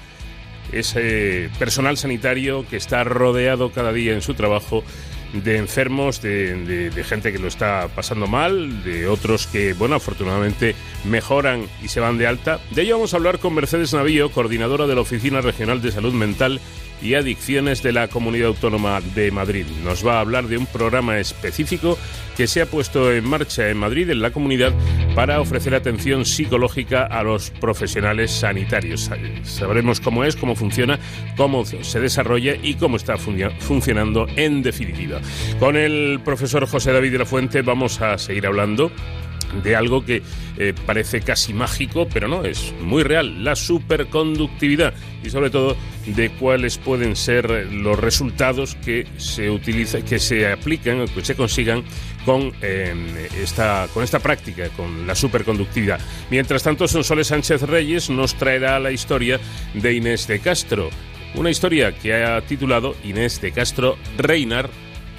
Ese 0.73 1.51
personal 1.59 1.97
sanitario 1.97 2.67
que 2.69 2.77
está 2.77 3.05
rodeado 3.05 3.71
cada 3.71 3.93
día 3.93 4.15
en 4.15 4.23
su 4.23 4.35
trabajo 4.35 4.85
de 5.33 5.59
enfermos, 5.59 6.23
de, 6.23 6.91
gente 7.07 7.33
que 7.33 7.39
lo 7.39 7.49
está 7.49 7.89
pasando 7.95 8.27
mal, 8.27 8.83
de 8.83 9.07
otros 9.07 9.47
que, 9.47 9.75
bueno, 9.75 9.97
afortunadamente 9.97 10.75
mejoran 11.05 11.67
y 11.83 11.89
se 11.89 12.01
van 12.01 12.19
de 12.19 12.27
alta. 12.27 12.61
De 12.71 12.83
ello 12.83 12.97
vamos 12.97 13.13
a 13.13 13.19
hablar 13.19 13.39
con 13.39 13.55
Mercedes 13.55 13.93
Navío, 13.93 14.31
coordinadora 14.31 14.87
de 14.87 14.95
la 14.95 15.03
Oficina 15.03 15.41
Regional 15.41 15.83
de 15.83 15.93
Salud 15.93 16.15
Mental 16.15 16.61
y 17.03 17.15
Adicciones 17.15 17.83
de 17.83 17.93
la 17.93 18.09
Comunidad 18.09 18.49
Autónoma 18.49 19.01
de 19.15 19.31
Madrid. 19.31 19.67
Nos 19.85 20.07
va 20.07 20.17
a 20.17 20.21
hablar 20.21 20.49
de 20.49 20.59
un 20.59 20.67
programa 20.67 21.19
específico 21.19 21.99
que 22.37 22.47
se 22.47 22.63
ha 22.63 22.67
puesto 22.67 23.13
en 23.13 23.25
marcha 23.25 23.69
en 23.69 23.77
Madrid, 23.77 24.11
en 24.11 24.23
la 24.23 24.31
comunidad, 24.31 24.73
para 25.15 25.41
ofrecer 25.41 25.75
atención 25.75 26.25
psicológica 26.25 27.05
a 27.05 27.23
los 27.23 27.51
profesionales 27.51 28.31
sanitarios. 28.31 29.11
Sabremos 29.43 30.01
cómo 30.01 30.25
es, 30.25 30.37
cómo 30.37 30.55
funciona, 30.55 30.99
cómo 31.37 31.65
se 31.65 32.01
desarrolla 32.01 32.55
y 32.63 32.75
cómo 32.75 32.97
está 32.97 33.17
funcionando 33.17 34.27
en 34.37 34.63
definitiva. 34.63 35.21
Con 35.59 35.77
el 35.77 36.21
profesor 36.25 36.67
José 36.69 36.93
David 36.93 37.13
de 37.13 37.19
la 37.19 37.27
Fuente 37.27 37.63
vamos 37.63 38.01
a 38.01 38.19
seguir 38.19 38.47
hablando 38.47 38.93
de 39.63 39.77
algo 39.77 40.05
que 40.05 40.23
eh, 40.57 40.75
parece 40.87 41.21
casi 41.21 41.53
mágico, 41.53 42.09
pero 42.13 42.29
no, 42.29 42.45
es 42.45 42.75
muy 42.81 43.03
real, 43.03 43.45
la 43.45 43.57
superconductividad 43.57 44.95
y 45.23 45.31
sobre 45.31 45.51
todo 45.51 45.77
de 46.07 46.31
cuáles 46.31 46.79
pueden 46.79 47.17
ser 47.17 47.51
los 47.73 47.99
resultados 47.99 48.77
que 48.77 49.07
se 49.17 49.51
utiliza, 49.51 50.03
que 50.03 50.19
se 50.19 50.51
aplican 50.51 51.01
o 51.01 51.07
que 51.07 51.25
se 51.25 51.35
consigan 51.35 51.85
con 52.25 52.53
em, 52.63 53.07
esta 53.43 53.89
con 53.93 54.05
esta 54.05 54.19
práctica, 54.19 54.69
con 54.71 55.07
la 55.07 55.15
superconductividad. 55.15 56.01
Mientras 56.31 56.63
tanto, 56.63 56.89
Sonsoles 56.89 57.29
Sánchez 57.29 57.63
Reyes 57.63 58.11
nos 58.11 58.35
traerá 58.35 58.79
la 58.79 58.91
historia 58.91 59.41
de 59.75 59.95
Inés 59.95 60.27
de 60.27 60.41
Castro, 60.41 60.91
una 61.35 61.51
historia 61.51 61.97
que 61.97 62.15
ha 62.15 62.41
titulado 62.43 62.95
Inés 63.05 63.41
de 63.41 63.53
Castro 63.53 63.97
Reinar 64.17 64.71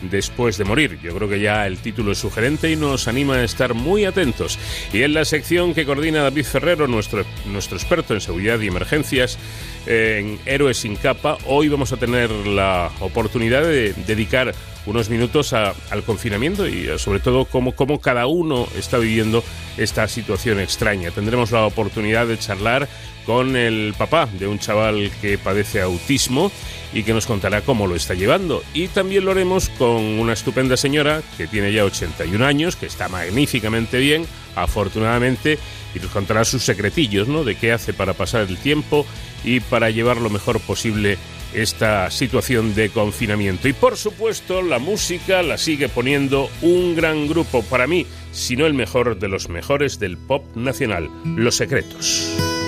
después 0.01 0.57
de 0.57 0.65
morir. 0.65 0.99
Yo 1.01 1.15
creo 1.15 1.29
que 1.29 1.39
ya 1.39 1.67
el 1.67 1.77
título 1.77 2.11
es 2.11 2.17
sugerente 2.17 2.71
y 2.71 2.75
nos 2.75 3.07
anima 3.07 3.35
a 3.35 3.43
estar 3.43 3.73
muy 3.73 4.05
atentos. 4.05 4.57
Y 4.93 5.03
en 5.03 5.13
la 5.13 5.25
sección 5.25 5.73
que 5.73 5.85
coordina 5.85 6.23
David 6.23 6.45
Ferrero, 6.45 6.87
nuestro, 6.87 7.25
nuestro 7.45 7.77
experto 7.77 8.13
en 8.13 8.21
seguridad 8.21 8.59
y 8.59 8.67
emergencias, 8.67 9.37
en 9.85 10.39
Héroes 10.45 10.77
sin 10.77 10.95
capa, 10.95 11.37
hoy 11.45 11.69
vamos 11.69 11.91
a 11.93 11.97
tener 11.97 12.29
la 12.31 12.91
oportunidad 12.99 13.63
de 13.63 13.93
dedicar 14.05 14.53
unos 14.85 15.09
minutos 15.09 15.53
al 15.53 16.03
confinamiento 16.05 16.67
y 16.67 16.87
sobre 16.97 17.19
todo 17.19 17.45
cómo, 17.45 17.73
cómo 17.73 17.99
cada 17.99 18.25
uno 18.27 18.67
está 18.75 18.97
viviendo 18.97 19.43
esta 19.77 20.07
situación 20.07 20.59
extraña. 20.59 21.11
Tendremos 21.11 21.51
la 21.51 21.65
oportunidad 21.65 22.27
de 22.27 22.39
charlar 22.39 22.87
con 23.25 23.55
el 23.55 23.93
papá 23.97 24.27
de 24.39 24.47
un 24.47 24.57
chaval 24.57 25.11
que 25.21 25.37
padece 25.37 25.81
autismo 25.81 26.51
y 26.93 27.03
que 27.03 27.13
nos 27.13 27.27
contará 27.27 27.61
cómo 27.61 27.85
lo 27.85 27.95
está 27.95 28.15
llevando. 28.15 28.63
Y 28.73 28.87
también 28.87 29.25
lo 29.25 29.31
haremos 29.31 29.69
con 29.69 30.03
una 30.03 30.33
estupenda 30.33 30.75
señora 30.77 31.21
que 31.37 31.45
tiene 31.45 31.71
ya 31.71 31.85
81 31.85 32.43
años, 32.43 32.75
que 32.75 32.87
está 32.87 33.07
magníficamente 33.09 33.99
bien, 33.99 34.25
afortunadamente, 34.55 35.59
y 35.93 35.99
nos 35.99 36.09
contará 36.09 36.43
sus 36.45 36.63
secretillos, 36.63 37.27
¿no? 37.27 37.43
De 37.43 37.55
qué 37.55 37.71
hace 37.71 37.93
para 37.93 38.13
pasar 38.13 38.41
el 38.49 38.57
tiempo 38.57 39.05
y 39.43 39.59
para 39.59 39.89
llevar 39.89 40.17
lo 40.17 40.29
mejor 40.29 40.59
posible 40.59 41.17
esta 41.53 42.11
situación 42.11 42.75
de 42.75 42.89
confinamiento. 42.89 43.67
Y 43.67 43.73
por 43.73 43.97
supuesto, 43.97 44.61
la 44.61 44.79
música 44.79 45.41
la 45.41 45.57
sigue 45.57 45.89
poniendo 45.89 46.49
un 46.61 46.95
gran 46.95 47.27
grupo, 47.27 47.63
para 47.63 47.87
mí, 47.87 48.05
si 48.31 48.55
no 48.55 48.65
el 48.65 48.73
mejor 48.73 49.17
de 49.19 49.27
los 49.27 49.49
mejores 49.49 49.99
del 49.99 50.17
pop 50.17 50.43
nacional, 50.55 51.09
Los 51.23 51.55
Secretos. 51.55 52.58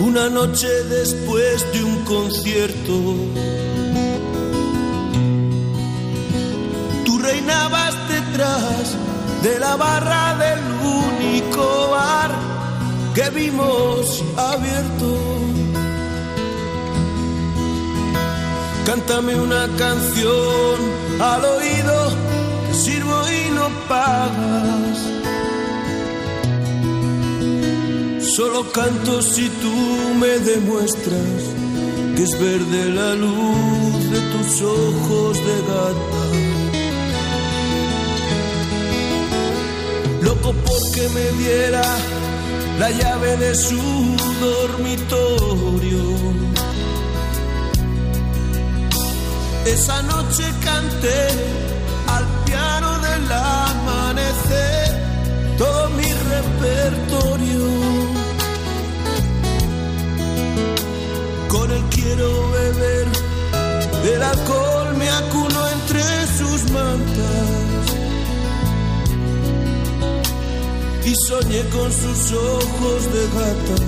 Una 0.00 0.28
noche 0.28 0.68
después 0.84 1.72
de 1.72 1.84
un 1.84 2.04
concierto. 2.04 3.14
Tú 7.04 7.18
reinabas 7.18 7.94
detrás 8.08 8.96
de 9.42 9.58
la 9.58 9.76
barra 9.76 10.36
del 10.38 10.60
único 11.04 11.90
bar 11.90 12.30
que 13.14 13.30
vimos 13.30 14.24
abierto. 14.36 15.18
Cántame 18.86 19.34
una 19.34 19.68
canción 19.76 20.76
al 21.20 21.44
oído, 21.44 22.12
te 22.68 22.74
sirvo 22.74 23.22
y 23.28 23.50
no 23.50 23.68
pagas 23.88 25.27
Solo 28.38 28.70
canto 28.70 29.20
si 29.20 29.48
tú 29.48 29.74
me 30.14 30.38
demuestras 30.38 31.42
que 32.14 32.22
es 32.22 32.38
verde 32.38 32.84
la 32.90 33.16
luz 33.16 34.10
de 34.12 34.20
tus 34.32 34.62
ojos 34.62 35.36
de 35.38 35.56
gata. 35.70 36.24
Loco 40.22 40.54
porque 40.64 41.08
me 41.16 41.32
diera 41.42 41.82
la 42.78 42.90
llave 42.92 43.36
de 43.38 43.56
su 43.56 44.16
dormitorio. 44.40 46.04
Esa 49.66 50.00
noche 50.02 50.44
canté 50.62 51.67
Y 71.08 71.14
soñé 71.26 71.62
con 71.70 71.90
sus 71.90 72.32
ojos 72.32 73.12
de 73.14 73.26
gata, 73.28 73.82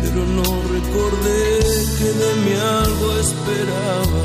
pero 0.00 0.24
no 0.24 0.42
recordé 0.42 1.60
que 1.98 2.04
de 2.04 2.34
mí 2.44 2.52
algo 2.58 3.18
esperaba. 3.18 4.24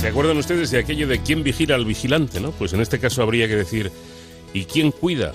¿Se 0.00 0.06
acuerdan 0.06 0.36
ustedes 0.36 0.70
de 0.70 0.78
aquello 0.78 1.08
de 1.08 1.22
quién 1.22 1.42
vigila 1.42 1.74
al 1.74 1.86
vigilante, 1.86 2.38
no? 2.38 2.52
Pues 2.52 2.72
en 2.72 2.80
este 2.80 3.00
caso 3.00 3.20
habría 3.20 3.48
que 3.48 3.56
decir, 3.56 3.90
¿y 4.52 4.66
quién 4.66 4.92
cuida 4.92 5.34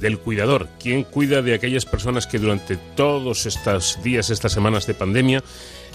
del 0.00 0.18
cuidador, 0.18 0.68
quién 0.80 1.04
cuida 1.04 1.42
de 1.42 1.54
aquellas 1.54 1.86
personas 1.86 2.26
que 2.26 2.40
durante 2.40 2.76
todos 2.76 3.46
estos 3.46 4.02
días, 4.02 4.30
estas 4.30 4.52
semanas 4.52 4.88
de 4.88 4.94
pandemia, 4.94 5.44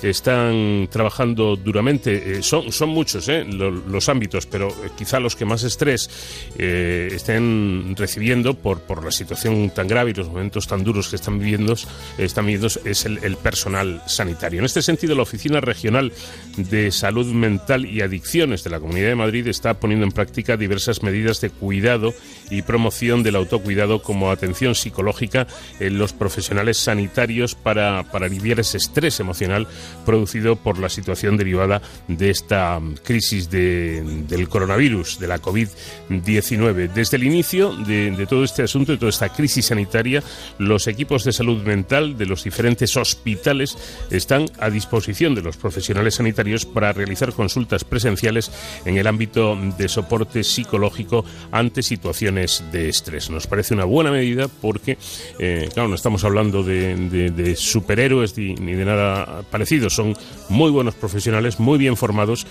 están 0.10 0.88
trabajando 0.92 1.56
duramente. 1.56 2.38
Eh, 2.38 2.44
son, 2.44 2.72
son 2.72 2.90
muchos 2.90 3.28
eh, 3.30 3.46
los, 3.46 4.10
ámbitos, 4.10 4.46
pero 4.46 4.70
eh, 4.70 4.90
quizá 4.98 5.20
los 5.20 5.36
que 5.36 5.46
más 5.46 5.64
estrés 5.64 6.10
estén 6.58 7.96
recibiendo 7.98 8.54
por, 8.54 8.82
por 8.82 9.04
la 9.04 9.12
situación 9.12 9.72
tan 9.72 9.88
grave 9.88 10.12
y 10.12 10.14
los 10.14 10.28
momentos 10.28 10.68
tan 10.68 10.84
duros 10.84 11.10
que 11.10 11.16
están 11.16 11.40
viviendo, 11.40 11.76
están 12.18 12.46
viviendo 12.46 12.68
es 12.68 13.06
el, 13.06 13.24
el 13.24 13.38
personal 13.38 14.02
sanitario. 14.08 14.60
En 14.60 14.66
este 14.66 14.82
sentido, 14.82 15.16
la 15.16 15.24
Oficina 15.24 15.62
Regional 15.62 16.12
de 16.58 16.92
Salud 16.92 17.28
Mental 17.28 17.86
y 17.86 18.02
Adicciones 18.02 18.64
de 18.64 18.70
la 18.70 18.80
Comunidad 18.80 19.10
de 19.10 19.16
Madrid 19.16 19.48
está 19.48 19.76
poniendo 19.76 20.06
en 20.06 20.12
práctica 20.12 20.58
diversas 20.58 21.04
medidas 21.04 21.42
de 21.42 21.50
cuidado 21.50 22.14
y 22.50 22.62
promoción 22.62 23.24
del 23.24 23.36
autocuidado 23.36 24.02
como 24.02 24.32
atención 24.32 24.76
psicológica 24.76 25.48
en 25.80 25.98
los 25.98 26.14
profesionales 26.14 26.78
sanitarios 26.78 27.56
para, 27.56 28.04
para 28.12 28.26
aliviar 28.26 28.60
ese 28.60 28.78
estrés 28.78 29.20
emocional 29.20 29.68
producido 30.06 30.56
por 30.56 30.80
la 30.80 30.90
situación 30.90 31.38
derivada 31.38 31.82
de 32.08 32.30
esta 32.30 32.80
crisis 33.04 33.50
del 33.50 34.48
coronavirus, 34.50 35.20
de 35.20 35.28
la 35.28 35.42
COVID-19. 35.42 36.92
Desde 36.94 37.18
el 37.18 37.24
inicio 37.24 37.76
de, 37.76 38.12
de 38.12 38.26
todo 38.26 38.44
este 38.44 38.64
asunto, 38.64 38.92
de 38.92 38.98
toda 38.98 39.10
esta 39.10 39.30
crisis 39.30 39.68
sanitaria, 39.68 40.24
los 40.58 40.88
equipos 40.88 41.24
de 41.24 41.34
salud 41.34 41.64
mental 41.64 42.18
de 42.18 42.26
los 42.26 42.44
diferentes 42.44 42.96
hospitales 42.98 43.78
están 44.10 44.46
a 44.60 44.70
disposición 44.70 45.36
de 45.36 45.42
los 45.42 45.58
profesionales 45.58 46.16
sanitarios 46.16 46.66
para 46.66 46.94
realizar 46.94 47.34
consultas 47.34 47.84
presenciales 47.84 48.52
en 48.86 48.98
el 48.98 49.08
ámbito 49.08 49.58
de 49.78 49.88
soporte 49.88 50.44
psicológico 50.44 51.26
ante 51.52 51.84
situaciones 51.84 52.64
de 52.72 52.90
estrés. 52.90 53.30
Nos 53.30 53.48
parece 53.48 53.74
una 53.74 53.86
buena 53.86 54.12
medida 54.12 54.48
porque, 54.48 54.98
eh, 55.40 55.70
claro, 55.74 55.90
no 55.90 55.96
estamos 55.96 56.24
hablando 56.24 56.64
de, 56.64 57.56
superhéroes 57.58 58.38
ni 58.38 58.74
de 58.74 58.86
nada 58.86 59.44
parecido. 59.50 59.81
Son 59.90 60.16
muy 60.50 60.72
buenos 60.72 60.96
profesionales, 60.96 61.60
muy 61.60 61.78
bien 61.78 61.98
formados, 61.98 62.46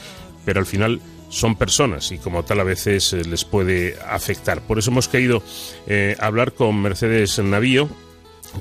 pero 0.45 0.61
al 0.61 0.66
final 0.66 1.01
son 1.28 1.57
personas 1.57 2.11
y 2.11 2.18
como 2.18 2.45
tal 2.45 2.61
a 2.61 2.64
veces 2.64 3.12
eh, 3.12 3.24
les 3.24 3.45
puede 3.45 3.97
afectar. 4.07 4.61
Por 4.62 4.78
eso 4.78 4.91
hemos 4.91 5.09
querido 5.09 5.43
eh, 5.87 6.16
hablar 6.18 6.53
con 6.53 6.83
Mercedes 6.83 7.39
Navío, 7.39 7.89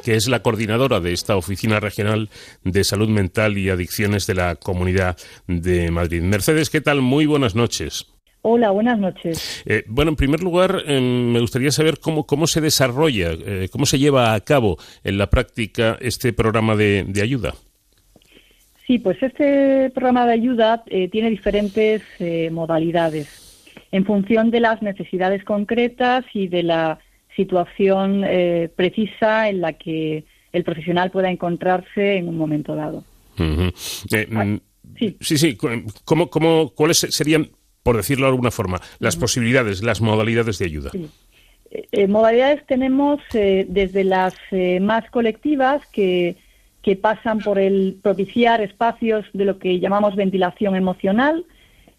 que 0.03 0.15
es 0.15 0.27
la 0.27 0.43
coordinadora 0.43 0.99
de 0.99 1.13
esta 1.13 1.35
Oficina 1.35 1.79
Regional 1.79 2.29
de 2.63 2.83
Salud 2.83 3.09
Mental 3.09 3.57
y 3.57 3.69
Adicciones 3.69 4.27
de 4.27 4.35
la 4.35 4.55
Comunidad 4.55 5.17
de 5.47 5.89
Madrid. 5.91 6.21
Mercedes, 6.21 6.69
¿qué 6.69 6.81
tal? 6.81 7.01
Muy 7.01 7.25
buenas 7.25 7.55
noches. 7.55 8.07
Hola, 8.41 8.71
buenas 8.71 8.97
noches. 8.97 9.63
Eh, 9.65 9.83
bueno, 9.87 10.09
en 10.09 10.15
primer 10.15 10.41
lugar, 10.41 10.83
em, 10.85 11.31
me 11.31 11.41
gustaría 11.41 11.71
saber 11.71 11.99
cómo, 11.99 12.25
cómo 12.25 12.47
se 12.47 12.61
desarrolla, 12.61 13.31
eh, 13.33 13.67
cómo 13.69 13.85
se 13.85 13.99
lleva 13.99 14.33
a 14.33 14.39
cabo 14.39 14.77
en 15.03 15.17
la 15.17 15.29
práctica 15.29 15.97
este 15.99 16.31
programa 16.31 16.77
de, 16.77 17.05
ayuda. 17.21 17.55
Sí, 18.89 18.97
pues 18.97 19.21
este 19.21 19.91
programa 19.91 20.25
de 20.25 20.33
ayuda 20.33 20.83
eh, 20.87 21.09
tiene 21.09 21.29
diferentes 21.29 22.01
modalidades 22.51 23.63
en 23.91 24.03
función 24.03 24.49
de 24.49 24.61
las 24.61 24.81
necesidades 24.81 25.43
concretas 25.43 26.25
y 26.33 26.47
de 26.47 26.63
la 26.63 26.97
situación 27.35 28.25
precisa 28.75 29.47
en 29.47 29.61
la 29.61 29.73
que 29.73 30.25
el 30.51 30.63
profesional 30.63 31.11
pueda 31.11 31.29
encontrarse 31.29 32.17
en 32.17 32.29
un 32.29 32.37
momento 32.37 32.75
dado. 32.75 33.03
Ah, 33.37 34.45
mm, 34.45 34.59
sí. 34.97 35.17
sí, 35.21 35.37
sí. 35.37 35.57
¿Cómo, 36.03 36.31
cómo, 36.31 36.71
¿Cuáles 36.71 36.97
serían 36.97 37.51
por 37.83 37.97
decirlo 37.97 38.25
de 38.25 38.31
alguna 38.31 38.51
forma, 38.51 38.79
las 38.99 39.15
posibilidades, 39.15 39.83
las 39.83 40.01
modalidades 40.01 40.59
de 40.59 40.65
ayuda? 40.65 40.91
Eh, 41.71 42.07
modalidades 42.07 42.65
tenemos 42.67 43.19
eh, 43.33 43.65
desde 43.69 44.03
las 44.03 44.33
eh, 44.51 44.79
más 44.79 45.09
colectivas 45.11 45.85
que, 45.87 46.35
que, 46.81 46.95
pasan 46.95 47.39
por 47.39 47.59
el 47.59 47.97
propiciar 48.01 48.61
espacios 48.61 49.25
de 49.33 49.45
lo 49.45 49.59
que 49.59 49.79
llamamos 49.79 50.15
ventilación 50.15 50.75
emocional 50.75 51.45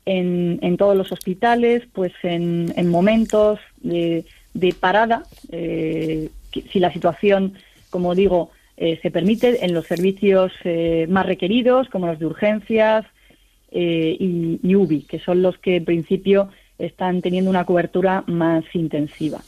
en, 0.06 0.58
en 0.62 0.76
todos 0.76 0.96
los 0.96 1.12
hospitales, 1.12 1.82
pues 1.92 2.12
en, 2.22 2.72
en 2.76 2.88
momentos 2.88 3.60
de, 3.82 4.24
de 4.54 4.72
parada, 4.72 5.22
si 5.50 6.80
la 6.80 6.92
situación, 6.92 7.54
como 7.90 8.14
digo, 8.14 8.50
se 8.76 9.10
permite, 9.10 9.64
en 9.64 9.74
los 9.74 9.86
servicios 9.86 10.52
más 11.08 11.26
requeridos, 11.26 11.88
como 11.90 12.06
los 12.06 12.18
de 12.18 12.26
urgencias, 12.26 13.04
eh, 13.72 14.16
y, 14.18 14.74
UBI, 14.74 15.02
que 15.02 15.20
son 15.20 15.42
los 15.42 15.56
que 15.58 15.76
en 15.76 15.84
principio 15.84 16.48
están 16.78 17.22
teniendo 17.22 17.50
una 17.50 17.64
cobertura 17.64 18.24
más 18.26 18.64
intensiva. 18.74 19.40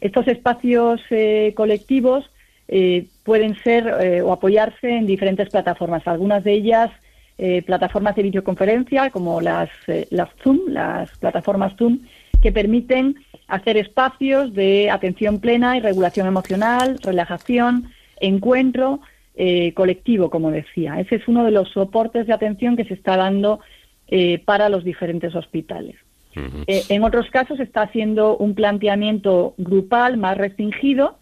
Estos 0.00 0.26
espacios 0.26 1.00
eh, 1.10 1.52
colectivos 1.54 2.28
eh, 2.68 3.06
pueden 3.24 3.56
ser 3.62 4.22
o 4.22 4.32
apoyarse 4.32 4.88
en 4.90 5.06
diferentes 5.06 5.48
plataformas, 5.50 6.06
algunas 6.06 6.44
de 6.44 6.52
ellas 6.52 6.90
plataformas 7.66 8.16
de 8.16 8.24
videoconferencia 8.24 9.10
como 9.10 9.40
las, 9.40 9.70
las 10.10 10.28
Zoom, 10.42 10.58
las 10.70 11.08
plataformas 11.18 11.76
Zoom, 11.76 12.00
que 12.42 12.50
permiten 12.50 13.14
hacer 13.46 13.76
espacios 13.76 14.52
de 14.54 14.90
atención 14.90 15.38
plena 15.38 15.76
y 15.76 15.80
regulación 15.80 16.26
emocional, 16.26 16.98
relajación, 17.02 17.90
encuentro, 18.20 19.00
eh, 19.40 19.72
colectivo, 19.74 20.30
como 20.30 20.50
decía. 20.50 20.98
Ese 20.98 21.14
es 21.14 21.28
uno 21.28 21.44
de 21.44 21.52
los 21.52 21.70
soportes 21.70 22.26
de 22.26 22.32
atención 22.32 22.76
que 22.76 22.84
se 22.84 22.94
está 22.94 23.16
dando 23.16 23.60
eh, 24.08 24.42
para 24.44 24.68
los 24.68 24.82
diferentes 24.82 25.34
hospitales. 25.36 25.94
Eh, 26.66 26.82
en 26.88 27.02
otros 27.02 27.30
casos 27.30 27.58
está 27.58 27.82
haciendo 27.82 28.36
un 28.36 28.54
planteamiento 28.54 29.54
grupal 29.56 30.18
más 30.18 30.36
restringido, 30.36 31.18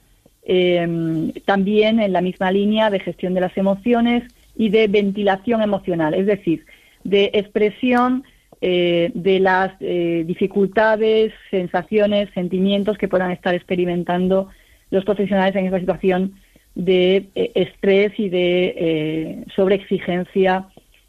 también 1.44 2.00
en 2.00 2.12
la 2.12 2.20
misma 2.20 2.52
línea 2.52 2.88
de 2.90 3.00
gestión 3.00 3.34
de 3.34 3.40
las 3.40 3.56
emociones 3.56 4.22
y 4.56 4.68
de 4.68 4.86
ventilación 4.86 5.60
emocional, 5.60 6.14
es 6.14 6.26
decir, 6.26 6.64
de 7.02 7.30
expresión 7.34 8.22
de 8.60 9.38
las 9.40 9.76
dificultades, 9.80 11.32
sensaciones, 11.50 12.30
sentimientos 12.32 12.96
que 12.96 13.08
puedan 13.08 13.32
estar 13.32 13.54
experimentando 13.54 14.48
los 14.90 15.04
profesionales 15.04 15.56
en 15.56 15.66
esta 15.66 15.80
situación 15.80 16.34
de 16.74 17.28
eh, 17.34 17.52
estrés 17.54 18.12
y 18.18 18.28
de 18.28 18.74
eh, 18.76 19.44
sobreexigencia 19.56 20.66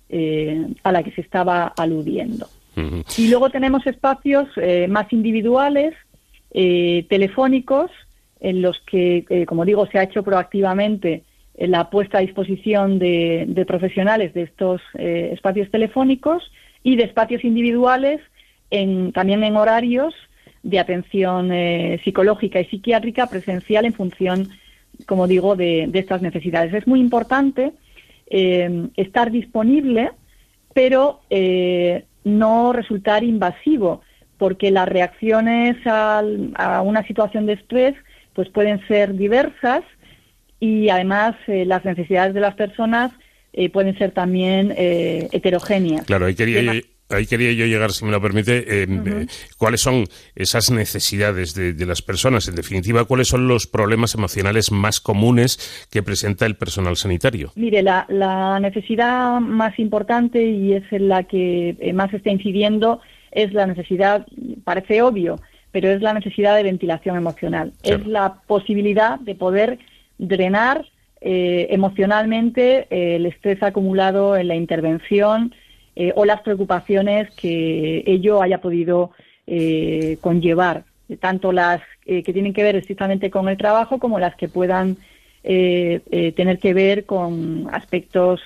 eh, 0.10 0.66
a 0.84 0.92
la 0.92 1.04
que 1.04 1.12
se 1.12 1.22
estaba 1.22 1.74
aludiendo. 1.78 2.48
Y 3.18 3.30
luego 3.30 3.50
tenemos 3.50 3.88
espacios 3.88 4.48
más 4.88 5.12
individuales, 5.12 5.96
telefónicos, 6.52 7.90
en 8.40 8.62
los 8.62 8.80
que, 8.82 9.46
como 9.48 9.66
digo, 9.66 9.88
se 9.88 10.00
ha 10.00 10.04
hecho 10.04 10.24
proactivamente 10.24 11.24
la 11.58 11.90
puesta 11.90 12.20
a 12.20 12.22
disposición 12.22 13.00
de, 13.00 13.64
profesionales 13.68 14.34
de 14.34 14.44
estos 14.44 14.82
espacios 14.94 15.72
telefónicos 15.72 16.52
y 16.84 16.96
de 16.96 17.04
espacios 17.04 17.44
individuales 17.44 18.22
en, 18.70 19.12
también 19.12 19.44
en 19.44 19.56
horarios 19.56 20.14
de 20.62 20.80
atención 20.80 21.52
psicológica 22.04 22.60
y 22.60 22.66
psiquiátrica 22.66 23.28
presencial 23.28 23.86
en 23.86 23.94
función 23.94 24.50
como 25.06 25.28
digo, 25.28 25.56
de, 25.56 25.90
estas 25.94 26.22
necesidades. 26.22 26.74
Es 26.74 26.88
muy 26.88 27.00
importante 27.00 27.74
eh, 28.28 28.88
estar 28.96 29.32
disponible, 29.32 30.12
pero 30.74 31.22
eh, 31.30 32.06
no 32.24 32.74
resultar 32.74 33.24
invasivo, 33.24 34.02
porque 34.38 34.72
las 34.72 34.88
reacciones 34.88 35.78
a 35.86 36.22
una 36.84 37.06
situación 37.08 37.46
de 37.46 37.54
estrés 37.54 37.96
pues 38.38 38.48
pueden 38.50 38.80
ser 38.88 39.14
diversas 39.16 39.84
y 40.62 40.88
además 40.88 41.36
eh, 41.48 41.66
las 41.66 41.84
necesidades 41.84 42.34
de 42.34 42.40
las 42.40 42.56
personas 42.56 43.12
pueden 43.74 43.98
ser 43.98 44.12
también 44.12 44.72
heterogéneas. 44.78 46.06
Claro, 46.06 46.28
ahí 46.28 46.36
quería, 46.36 46.80
ahí 47.10 47.26
quería 47.26 47.52
yo 47.54 47.66
llegar, 47.66 47.92
si 47.92 48.06
me 48.06 48.12
lo 48.12 48.22
permite, 48.22 48.58
eh, 48.58 48.88
eh, 48.90 49.26
cuáles 49.58 49.82
son 49.82 50.06
esas 50.36 50.72
necesidades 50.72 51.54
de, 51.54 51.86
las 51.86 52.02
personas, 52.02 52.48
en 52.48 52.56
definitiva, 52.56 53.06
cuáles 53.06 53.28
son 53.28 53.48
los 53.48 53.68
problemas 53.68 54.16
emocionales 54.16 54.72
más 54.72 55.00
comunes 55.00 55.88
que 55.92 56.04
presenta 56.04 56.46
el 56.46 56.56
personal 56.56 56.98
sanitario. 56.98 57.52
Mire, 57.56 57.82
la, 57.84 58.60
necesidad 58.62 59.40
más 59.40 59.78
importante 59.80 60.44
y 60.44 60.74
es 60.74 60.84
en 60.92 61.08
la 61.08 61.24
que 61.24 61.76
eh, 61.80 61.94
más 61.94 62.14
está 62.14 62.32
incidiendo 62.32 63.00
es 63.32 63.54
la 63.54 63.68
necesidad, 63.68 64.26
parece 64.64 65.02
obvio, 65.02 65.40
pero 65.72 65.90
es 65.90 66.02
la 66.02 66.14
necesidad 66.14 66.56
de 66.56 66.64
ventilación 66.64 67.18
emocional. 67.18 67.74
Es 67.84 68.06
la 68.06 68.42
posibilidad 68.48 69.20
de 69.20 69.36
poder 69.36 69.80
drenar 70.18 70.86
emocionalmente 71.20 72.88
el 72.90 73.26
estrés 73.26 73.62
acumulado 73.64 74.38
en 74.38 74.48
la 74.48 74.56
intervención, 74.56 75.52
eh, 76.00 76.14
o 76.16 76.26
las 76.26 76.42
preocupaciones 76.42 77.34
que 77.34 78.04
ello 78.06 78.44
haya 78.44 78.62
podido 78.62 79.14
eh, 79.48 80.20
conllevar, 80.22 80.84
tanto 81.20 81.52
las 81.52 81.82
eh, 82.06 82.22
que 82.22 82.34
tienen 82.34 82.54
que 82.54 82.62
ver 82.62 82.76
estrictamente 82.76 83.32
con 83.32 83.50
el 83.50 83.58
trabajo 83.58 83.98
como 83.98 84.20
las 84.20 84.36
que 84.36 84.48
puedan 84.48 84.98
tener 85.42 86.60
que 86.60 86.74
ver 86.74 87.06
con 87.06 87.70
aspectos 87.72 88.42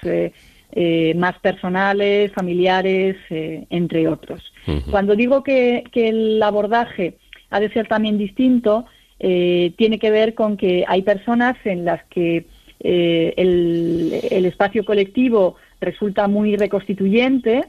más 1.16 1.40
personales, 1.40 2.32
familiares, 2.32 3.18
entre 3.30 4.08
otros. 4.08 4.51
Cuando 4.90 5.16
digo 5.16 5.44
que, 5.44 5.84
el 5.94 6.42
abordaje 6.42 7.18
ha 7.50 7.60
de 7.60 7.70
ser 7.70 7.88
también 7.88 8.18
distinto, 8.18 8.86
tiene 9.20 10.00
que 10.00 10.12
ver 10.12 10.34
con 10.34 10.58
que 10.58 10.84
hay 10.88 11.02
personas 11.02 11.58
en 11.66 11.86
las 11.86 12.04
que 12.06 12.46
el, 12.80 14.46
espacio 14.46 14.84
colectivo 14.86 15.56
resulta 15.80 16.28
muy 16.28 16.56
reconstituyente 16.56 17.66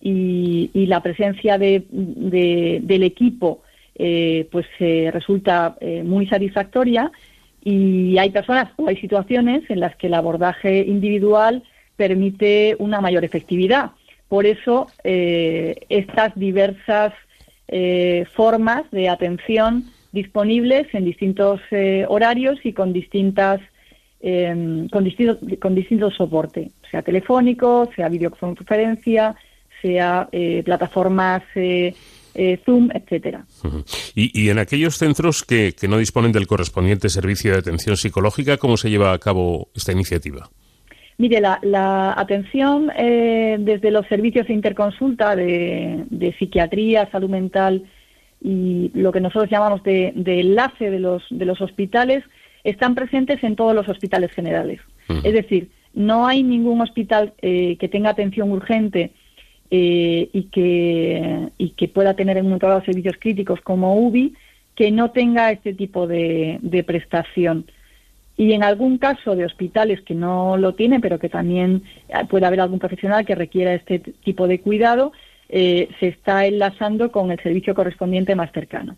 y, 0.00 0.86
la 0.86 1.02
presencia 1.02 1.58
de, 1.58 1.84
del 1.90 3.02
equipo 3.02 3.62
eh, 3.98 4.46
pues 4.52 4.66
eh, 4.78 5.10
resulta 5.10 5.78
eh, 5.80 6.02
muy 6.02 6.26
satisfactoria 6.26 7.10
y 7.64 8.18
hay 8.18 8.28
personas 8.28 8.68
o 8.76 8.88
hay 8.88 8.96
situaciones 8.98 9.62
en 9.70 9.80
las 9.80 9.96
que 9.96 10.08
el 10.08 10.14
abordaje 10.14 10.80
individual 10.80 11.62
permite 11.96 12.76
una 12.78 13.00
mayor 13.00 13.24
efectividad. 13.24 13.92
Por 14.28 14.46
eso 14.46 14.88
estas 15.04 16.34
diversas 16.34 17.12
formas 18.34 18.90
de 18.90 19.08
atención 19.08 19.84
disponibles 20.12 20.86
en 20.94 21.04
distintos 21.04 21.60
horarios 22.08 22.58
y 22.64 22.72
con 22.72 22.92
distintas 22.92 23.60
em, 24.20 24.88
con, 24.88 25.04
distinto, 25.04 25.38
con 25.60 25.74
distinto 25.74 26.10
soporte, 26.10 26.70
sea 26.90 27.02
telefónico, 27.02 27.88
sea 27.94 28.08
videoconferencia, 28.08 29.36
sea 29.82 30.28
eh, 30.32 30.62
plataformas 30.64 31.42
eh, 31.54 31.94
eh, 32.34 32.60
Zoom, 32.64 32.90
etcétera. 32.92 33.46
¿Y, 34.14 34.48
en 34.50 34.58
aquellos 34.58 34.98
centros 34.98 35.42
que, 35.42 35.74
no 35.88 35.98
disponen 35.98 36.32
del 36.32 36.46
correspondiente 36.46 37.08
servicio 37.08 37.52
de 37.52 37.58
atención 37.58 37.96
psicológica, 37.96 38.58
cómo 38.58 38.76
se 38.76 38.90
lleva 38.90 39.12
a 39.12 39.18
cabo 39.18 39.68
esta 39.74 39.92
iniciativa? 39.92 40.50
Mire, 41.18 41.40
la, 41.40 42.14
atención 42.16 42.88
desde 42.88 43.90
los 43.90 44.06
servicios 44.06 44.46
de 44.46 44.52
interconsulta 44.52 45.34
de, 45.34 46.34
psiquiatría, 46.38 47.10
salud 47.10 47.30
mental 47.30 47.84
y 48.42 48.90
lo 48.92 49.12
que 49.12 49.20
nosotros 49.20 49.50
llamamos 49.50 49.82
de, 49.82 50.12
enlace 50.26 50.90
de 50.90 51.00
los, 51.00 51.22
de 51.30 51.46
los 51.46 51.60
hospitales 51.62 52.22
están 52.64 52.94
presentes 52.94 53.42
en 53.44 53.56
todos 53.56 53.74
los 53.74 53.88
hospitales 53.88 54.30
generales. 54.32 54.80
Es 55.24 55.32
decir, 55.32 55.70
no 55.94 56.26
hay 56.26 56.42
ningún 56.42 56.82
hospital 56.82 57.32
que 57.40 57.88
tenga 57.90 58.10
atención 58.10 58.50
urgente 58.52 59.12
eh, 59.68 60.28
y, 60.32 60.44
que, 60.44 61.48
y 61.58 61.70
que 61.70 61.88
pueda 61.88 62.14
tener 62.14 62.36
en 62.36 62.46
un 62.46 62.56
de 62.56 62.84
servicios 62.84 63.16
críticos 63.18 63.60
como 63.62 63.96
UBI 63.96 64.32
que 64.76 64.92
no 64.92 65.10
tenga 65.10 65.50
este 65.50 65.74
tipo 65.74 66.06
de, 66.06 66.84
prestación. 66.86 67.66
Y 68.36 68.52
en 68.52 68.62
algún 68.62 68.98
caso 68.98 69.34
de 69.34 69.46
hospitales 69.46 70.00
que 70.02 70.14
no 70.14 70.56
lo 70.56 70.74
tienen, 70.74 71.00
pero 71.00 71.18
que 71.18 71.28
también 71.28 71.84
puede 72.28 72.46
haber 72.46 72.60
algún 72.60 72.78
profesional 72.78 73.24
que 73.24 73.34
requiera 73.34 73.74
este 73.74 73.98
tipo 73.98 74.46
de 74.46 74.60
cuidado, 74.60 75.12
eh, 75.48 75.88
se 76.00 76.08
está 76.08 76.44
enlazando 76.46 77.10
con 77.10 77.30
el 77.30 77.40
servicio 77.40 77.74
correspondiente 77.74 78.34
más 78.34 78.52
cercano. 78.52 78.96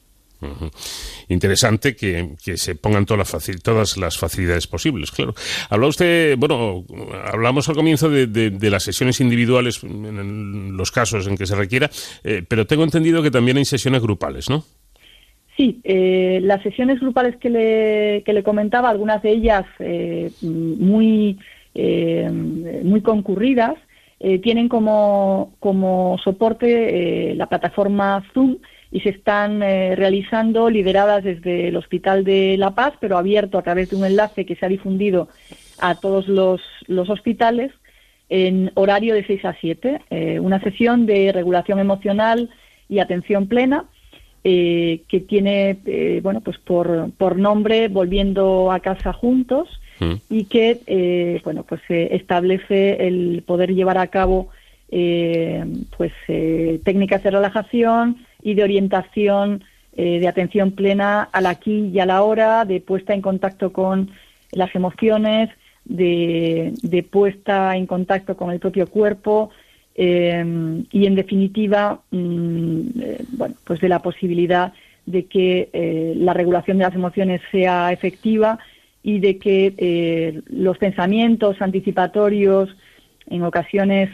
Interesante 1.28 1.96
que, 1.96 2.36
se 2.56 2.74
pongan 2.76 3.04
todas 3.04 3.34
las, 3.66 3.96
las 3.96 4.18
facilidades 4.18 4.66
posibles, 4.66 5.10
claro. 5.10 5.34
Habla 5.68 5.88
usted, 5.88 6.36
bueno, 6.38 6.84
hablamos 7.24 7.68
al 7.68 7.74
comienzo 7.74 8.08
de, 8.08 8.70
las 8.70 8.84
sesiones 8.84 9.20
individuales 9.20 9.82
en 9.82 10.76
los 10.76 10.92
casos 10.92 11.26
en 11.26 11.36
que 11.36 11.46
se 11.46 11.56
requiera, 11.56 11.90
eh, 12.22 12.44
pero 12.46 12.66
tengo 12.66 12.84
entendido 12.84 13.22
que 13.22 13.30
también 13.30 13.56
hay 13.56 13.64
sesiones 13.64 14.00
grupales, 14.00 14.48
¿no? 14.48 14.64
Sí, 15.58 15.80
eh, 15.84 16.40
las 16.42 16.62
sesiones 16.62 17.00
grupales 17.00 17.36
que 17.36 17.50
le, 17.50 18.22
que 18.24 18.32
le 18.32 18.42
comentaba, 18.42 18.88
algunas 18.88 19.22
de 19.22 19.30
ellas 19.32 19.66
eh, 19.80 20.30
muy, 20.40 21.38
muy 22.82 23.02
concurridas, 23.02 23.74
tienen 24.42 24.68
como, 24.68 25.52
como 25.60 26.16
soporte 26.24 27.34
la 27.36 27.46
plataforma 27.46 28.24
Zoom, 28.32 28.56
y 28.90 29.00
se 29.00 29.10
están 29.10 29.62
eh, 29.62 29.94
realizando 29.96 30.70
lideradas 30.70 31.24
desde 31.24 31.68
el 31.68 31.76
Hospital 31.76 32.24
de 32.24 32.56
La 32.56 32.74
Paz, 32.74 32.94
pero 33.00 33.18
abierto 33.18 33.58
a 33.58 33.62
través 33.62 33.90
de 33.90 33.96
un 33.96 34.04
enlace 34.04 34.46
que 34.46 34.56
se 34.56 34.64
ha 34.64 34.68
difundido 34.68 35.28
a 35.78 35.96
todos 35.96 36.26
los, 36.28 36.60
hospitales 36.88 37.70
en 38.30 38.70
horario 38.74 39.14
de 39.14 39.26
6 39.26 39.44
a 39.44 39.56
7, 39.60 40.00
eh, 40.10 40.40
una 40.40 40.60
sesión 40.60 41.06
de 41.06 41.32
regulación 41.32 41.78
emocional 41.78 42.50
y 42.88 42.98
atención 42.98 43.46
plena 43.46 43.84
eh, 44.44 45.02
que 45.08 45.20
tiene, 45.20 46.20
bueno, 46.22 46.40
pues 46.40 46.58
por, 46.58 47.10
por 47.18 47.36
nombre 47.36 47.88
Volviendo 47.88 48.70
a 48.72 48.80
casa 48.80 49.12
juntos 49.12 49.68
mm. 50.00 50.14
y 50.30 50.44
que, 50.44 51.40
bueno, 51.44 51.64
pues 51.64 51.80
establece 51.88 53.06
el 53.06 53.42
poder 53.46 53.74
llevar 53.74 53.98
a 53.98 54.06
cabo 54.08 54.48
pues 54.90 56.12
técnicas 56.82 57.22
de 57.22 57.30
relajación, 57.30 58.16
y 58.42 58.54
de 58.54 58.62
orientación, 58.62 59.64
eh, 59.96 60.20
de 60.20 60.28
atención 60.28 60.72
plena 60.72 61.28
al 61.32 61.46
aquí 61.46 61.90
y 61.92 61.98
a 62.00 62.06
la 62.06 62.22
hora, 62.22 62.64
de 62.64 62.80
puesta 62.80 63.14
en 63.14 63.22
contacto 63.22 63.72
con 63.72 64.10
las 64.52 64.74
emociones, 64.74 65.50
de, 65.84 67.06
puesta 67.10 67.76
en 67.76 67.86
contacto 67.86 68.36
con 68.36 68.50
el 68.50 68.60
propio 68.60 68.86
cuerpo 68.86 69.50
eh, 70.00 70.84
y, 70.92 71.06
en 71.06 71.14
definitiva, 71.16 72.00
mm, 72.12 72.80
eh, 73.00 73.24
bueno, 73.32 73.56
pues 73.64 73.80
de 73.80 73.88
la 73.88 74.00
posibilidad 74.00 74.72
de 75.06 75.24
que 75.24 76.14
la 76.16 76.34
regulación 76.34 76.78
de 76.78 76.84
las 76.84 76.94
emociones 76.94 77.40
sea 77.50 77.92
efectiva 77.92 78.58
y 79.02 79.20
de 79.20 79.38
que 79.38 80.42
los 80.50 80.76
pensamientos 80.76 81.62
anticipatorios, 81.62 82.68
en 83.26 83.42
ocasiones 83.42 84.10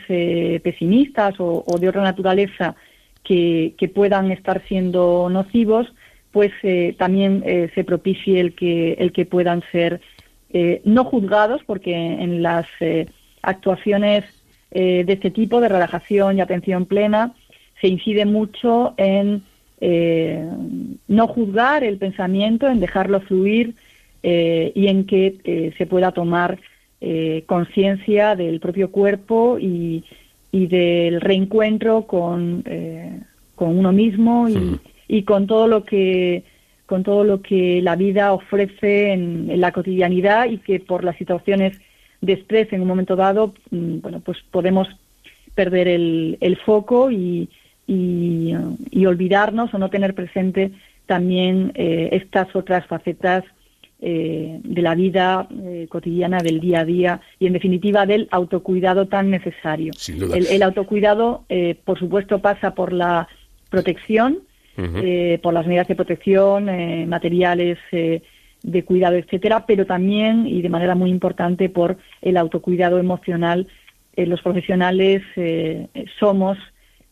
pesimistas 0.62 1.34
o, 1.38 1.64
de 1.80 1.88
otra 1.88 2.02
naturaleza, 2.02 2.76
que, 3.24 3.90
puedan 3.92 4.30
estar 4.30 4.62
siendo 4.68 5.28
nocivos, 5.30 5.92
pues 6.30 6.52
eh, 6.62 6.94
también 6.98 7.42
eh, 7.46 7.70
se 7.74 7.84
propicie 7.84 8.40
el 8.40 8.54
que, 8.54 8.92
el 8.94 9.12
que 9.12 9.24
puedan 9.24 9.62
ser 9.72 10.00
eh, 10.50 10.80
no 10.84 11.04
juzgados, 11.04 11.62
porque 11.64 11.94
en 11.94 12.42
las 12.42 12.66
actuaciones 13.42 14.24
de 14.74 15.12
este 15.12 15.30
tipo, 15.30 15.60
de 15.60 15.68
relajación 15.68 16.36
y 16.36 16.40
atención 16.40 16.86
plena, 16.86 17.32
se 17.80 17.88
incide 17.88 18.26
mucho 18.26 18.94
en 18.96 19.42
no 19.80 21.28
juzgar 21.28 21.84
el 21.84 21.98
pensamiento, 21.98 22.68
en 22.68 22.80
dejarlo 22.80 23.20
fluir 23.20 23.74
y 24.22 24.86
en 24.88 25.06
que 25.06 25.72
se 25.78 25.86
pueda 25.86 26.10
tomar 26.10 26.58
conciencia 27.46 28.34
del 28.34 28.58
propio 28.58 28.90
cuerpo 28.90 29.58
y, 29.60 30.04
y 30.54 30.68
del 30.68 31.20
reencuentro 31.20 32.02
con, 32.06 32.62
eh, 32.64 33.18
con 33.56 33.76
uno 33.76 33.90
mismo 33.90 34.48
y, 34.48 34.78
y, 35.08 35.24
con 35.24 35.48
todo 35.48 35.66
lo 35.66 35.82
que 35.82 36.44
con 36.86 37.02
todo 37.02 37.24
lo 37.24 37.42
que 37.42 37.82
la 37.82 37.96
vida 37.96 38.32
ofrece 38.32 39.10
en, 39.10 39.60
la 39.60 39.72
cotidianidad 39.72 40.48
y 40.48 40.58
que 40.58 40.78
por 40.78 41.02
las 41.02 41.16
situaciones 41.16 41.80
de 42.24 42.34
estrés 42.34 42.72
en 42.72 42.80
un 42.80 42.88
momento 42.88 43.16
dado 43.16 43.54
mm, 43.70 44.00
bueno 44.00 44.20
pues 44.20 44.38
podemos 44.50 44.88
perder 45.54 45.88
el, 45.88 46.36
el 46.40 46.56
foco 46.56 47.10
y, 47.10 47.48
y, 47.86 48.54
olvidarnos 49.06 49.72
o 49.72 49.78
no 49.78 49.90
tener 49.90 50.14
presente 50.14 50.72
también 51.06 51.72
eh, 51.74 52.08
estas 52.12 52.54
otras 52.56 52.86
facetas 52.86 53.44
eh, 54.06 54.60
de 54.62 54.82
la 54.82 54.94
vida 54.94 55.48
eh, 55.64 55.86
cotidiana, 55.88 56.40
del 56.40 56.60
día 56.60 56.80
a 56.80 56.84
día 56.84 57.20
y, 57.38 57.46
en 57.46 57.54
definitiva, 57.54 58.04
del 58.04 58.28
autocuidado 58.30 59.06
tan 59.06 59.30
necesario. 59.30 59.92
El, 60.06 60.62
autocuidado, 60.62 61.44
eh, 61.48 61.76
por 61.82 61.98
supuesto, 61.98 62.40
pasa 62.40 62.74
por 62.74 62.92
la 62.92 63.28
protección, 63.70 64.40
por 65.42 65.54
las 65.54 65.66
medidas 65.66 65.88
de 65.88 65.94
protección, 65.94 67.08
materiales 67.08 67.78
de 68.64 68.84
cuidado, 68.84 69.14
etcétera, 69.14 69.64
pero 69.66 69.86
también 69.86 70.48
y 70.48 70.60
de 70.60 70.68
manera 70.68 70.96
muy 70.96 71.10
importante 71.10 71.68
por 71.68 71.96
el 72.20 72.36
autocuidado 72.36 72.98
emocional. 72.98 73.68
los 74.16 74.42
profesionales 74.42 75.22
somos 76.18 76.58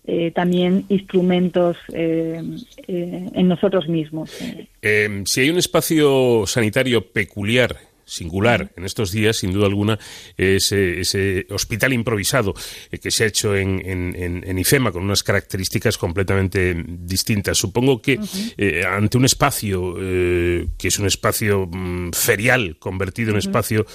eh, 0.05 0.33
también 0.35 0.85
instrumentos 0.89 1.77
eh, 1.93 2.43
eh, 2.89 3.31
en 3.35 3.47
nosotros 3.47 3.89
mismos. 3.89 4.31
si 4.33 5.41
hay 5.41 5.51
un 5.51 5.59
espacio 5.59 6.45
sanitario 6.45 7.07
peculiar 7.07 7.77
singular 8.12 8.72
en 8.76 8.84
estos 8.84 9.10
días, 9.10 9.39
sin 9.39 9.52
duda 9.52 9.66
alguna, 9.66 9.98
ese, 10.36 11.01
ese 11.01 11.47
hospital 11.51 11.93
improvisado 11.93 12.55
eh, 12.90 12.98
que 12.98 13.10
se 13.10 13.24
ha 13.24 13.26
hecho 13.26 13.56
en, 13.56 13.80
en, 13.84 14.59
IFEMA 14.59 14.93
con 14.93 15.02
unas 15.02 15.22
características 15.22 15.98
completamente 15.98 16.74
distintas. 16.86 17.59
Supongo 17.59 18.01
que 18.01 18.18
eh, 18.56 18.84
ante 18.84 19.16
un 19.16 19.24
espacio 19.24 19.94
eh, 19.98 20.68
que 20.78 20.89
es 20.89 20.98
un 20.98 21.06
espacio 21.06 21.66
mm, 21.66 22.10
ferial 22.12 22.76
convertido 22.78 23.30
en 23.30 23.39
espacio 23.39 23.86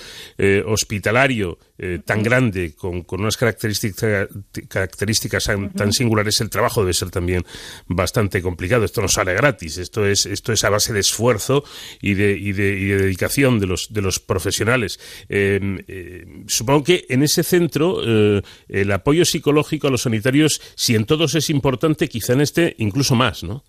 hospitalario 0.65 1.57
tan 2.05 2.23
grande, 2.23 2.73
con, 2.75 3.03
con 3.03 3.21
unas 3.21 3.37
características, 3.37 4.27
características 4.67 5.49
tan, 5.75 5.93
singulares, 5.93 6.41
el 6.41 6.49
trabajo 6.49 6.81
debe 6.81 6.93
ser 6.93 7.11
también 7.11 7.45
bastante 7.87 8.41
complicado. 8.41 8.83
Esto 8.83 9.01
no 9.01 9.07
sale 9.07 9.33
gratis, 9.33 9.77
esto 9.77 10.05
es, 10.05 10.25
esto 10.25 10.53
es 10.53 10.63
a 10.63 10.69
base 10.69 10.93
de 10.93 11.01
esfuerzo 11.01 11.63
y 12.01 12.15
de, 12.15 12.31
y 12.31 12.51
de, 12.53 12.79
y 12.79 12.85
de 12.85 12.97
dedicación 12.97 13.59
de 13.59 13.67
los, 13.67 13.93
de 13.93 14.01
los 14.01 14.06
profesionales. 14.19 14.99
Eh, 15.29 15.59
eh, 15.87 16.25
supongo 16.47 16.83
que 16.83 17.05
en 17.09 17.23
ese 17.23 17.43
centro 17.43 17.97
eh, 18.05 18.41
el 18.69 18.91
apoyo 18.91 19.25
psicológico 19.25 19.87
a 19.87 19.91
los 19.91 20.03
sanitarios, 20.03 20.61
si 20.75 20.95
en 20.95 21.05
todos 21.05 21.35
es 21.35 21.49
importante, 21.49 22.07
quizá 22.07 22.33
en 22.33 22.41
este 22.41 22.75
incluso 22.77 23.15
más, 23.15 23.43
¿no? 23.43 23.63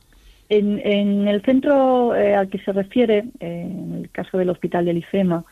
En, 0.50 1.28
el 1.28 1.42
centro 1.42 2.12
al 2.12 2.48
que 2.48 2.58
se 2.60 2.72
refiere, 2.72 3.24
en 3.38 4.00
el 4.02 4.10
caso 4.10 4.38
del 4.38 4.48
Hospital 4.48 4.86
del 4.86 4.96
IFEMA, 4.96 5.44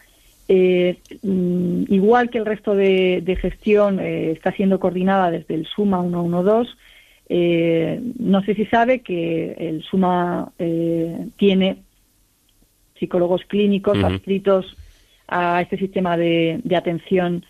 mm, 0.48 1.92
igual 1.92 2.30
que 2.30 2.38
el 2.38 2.46
resto 2.46 2.74
de, 2.74 3.38
gestión 3.38 4.00
está 4.00 4.52
siendo 4.52 4.80
coordinada 4.80 5.30
desde 5.30 5.54
el 5.54 5.66
SUMA 5.66 6.00
112, 6.00 6.70
no 8.18 8.42
sé 8.42 8.54
si 8.54 8.64
sabe 8.66 9.00
que 9.00 9.52
el 9.58 9.82
SUMA 9.82 10.50
tiene 11.36 11.76
psicólogos 12.98 13.42
clínicos 13.46 14.02
adscritos 14.02 14.76
a 15.28 15.60
este 15.62 15.76
sistema 15.76 16.16
de, 16.16 16.60
atención 16.76 17.44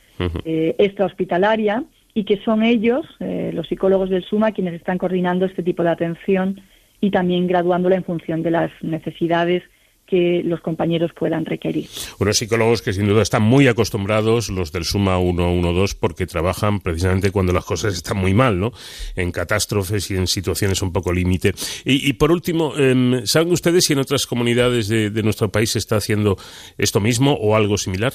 eh, 0.44 0.74
extrahospitalaria 0.78 1.84
y 2.14 2.24
que 2.24 2.38
son 2.38 2.62
ellos, 2.62 3.04
eh, 3.20 3.50
los 3.52 3.68
psicólogos 3.68 4.08
del 4.08 4.24
SUMA, 4.24 4.52
quienes 4.52 4.74
están 4.74 4.96
coordinando 4.96 5.44
este 5.44 5.62
tipo 5.62 5.82
de 5.82 5.90
atención 5.90 6.60
y 7.00 7.10
también 7.10 7.46
graduándola 7.46 7.96
en 7.96 8.04
función 8.04 8.42
de 8.42 8.50
las 8.50 8.70
necesidades 8.80 9.62
que 10.06 10.42
los 10.44 10.60
compañeros 10.60 11.10
puedan 11.12 11.44
requerir. 11.44 11.86
Unos 12.18 12.38
psicólogos 12.38 12.82
que 12.82 12.92
sin 12.92 13.06
duda 13.06 13.22
están 13.22 13.42
muy 13.42 13.68
acostumbrados, 13.68 14.48
los 14.50 14.72
del 14.72 14.84
Suma 14.84 15.18
112, 15.18 15.96
porque 16.00 16.26
trabajan 16.26 16.80
precisamente 16.80 17.30
cuando 17.30 17.52
las 17.52 17.64
cosas 17.64 17.94
están 17.94 18.18
muy 18.18 18.34
mal, 18.34 18.58
¿no? 18.58 18.72
En 19.16 19.32
catástrofes 19.32 20.10
y 20.10 20.16
en 20.16 20.26
situaciones 20.26 20.82
un 20.82 20.92
poco 20.92 21.12
límite. 21.12 21.52
Y, 21.84 22.12
por 22.14 22.30
último, 22.30 22.76
em, 22.76 23.24
¿saben 23.26 23.52
ustedes 23.52 23.84
si 23.84 23.92
en 23.92 24.00
otras 24.00 24.26
comunidades 24.26 24.88
de, 24.88 25.22
nuestro 25.22 25.50
país 25.50 25.70
se 25.70 25.78
está 25.78 25.96
haciendo 25.96 26.36
esto 26.78 27.00
mismo 27.00 27.32
o 27.32 27.56
algo 27.56 27.76
similar? 27.78 28.12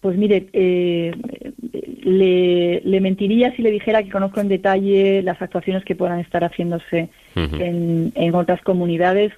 Pues 0.00 0.18
mire, 0.18 0.48
eh, 0.52 1.12
le, 2.02 3.00
mentiría 3.00 3.54
si 3.56 3.62
le 3.62 3.70
dijera 3.70 4.02
que 4.02 4.10
conozco 4.10 4.40
en 4.40 4.48
detalle 4.48 5.22
las 5.22 5.40
actuaciones 5.40 5.84
que 5.84 5.94
puedan 5.94 6.20
estar 6.20 6.44
haciéndose 6.44 7.08
en, 7.34 8.12
en, 8.14 8.34
otras 8.34 8.60
comunidades. 8.60 9.32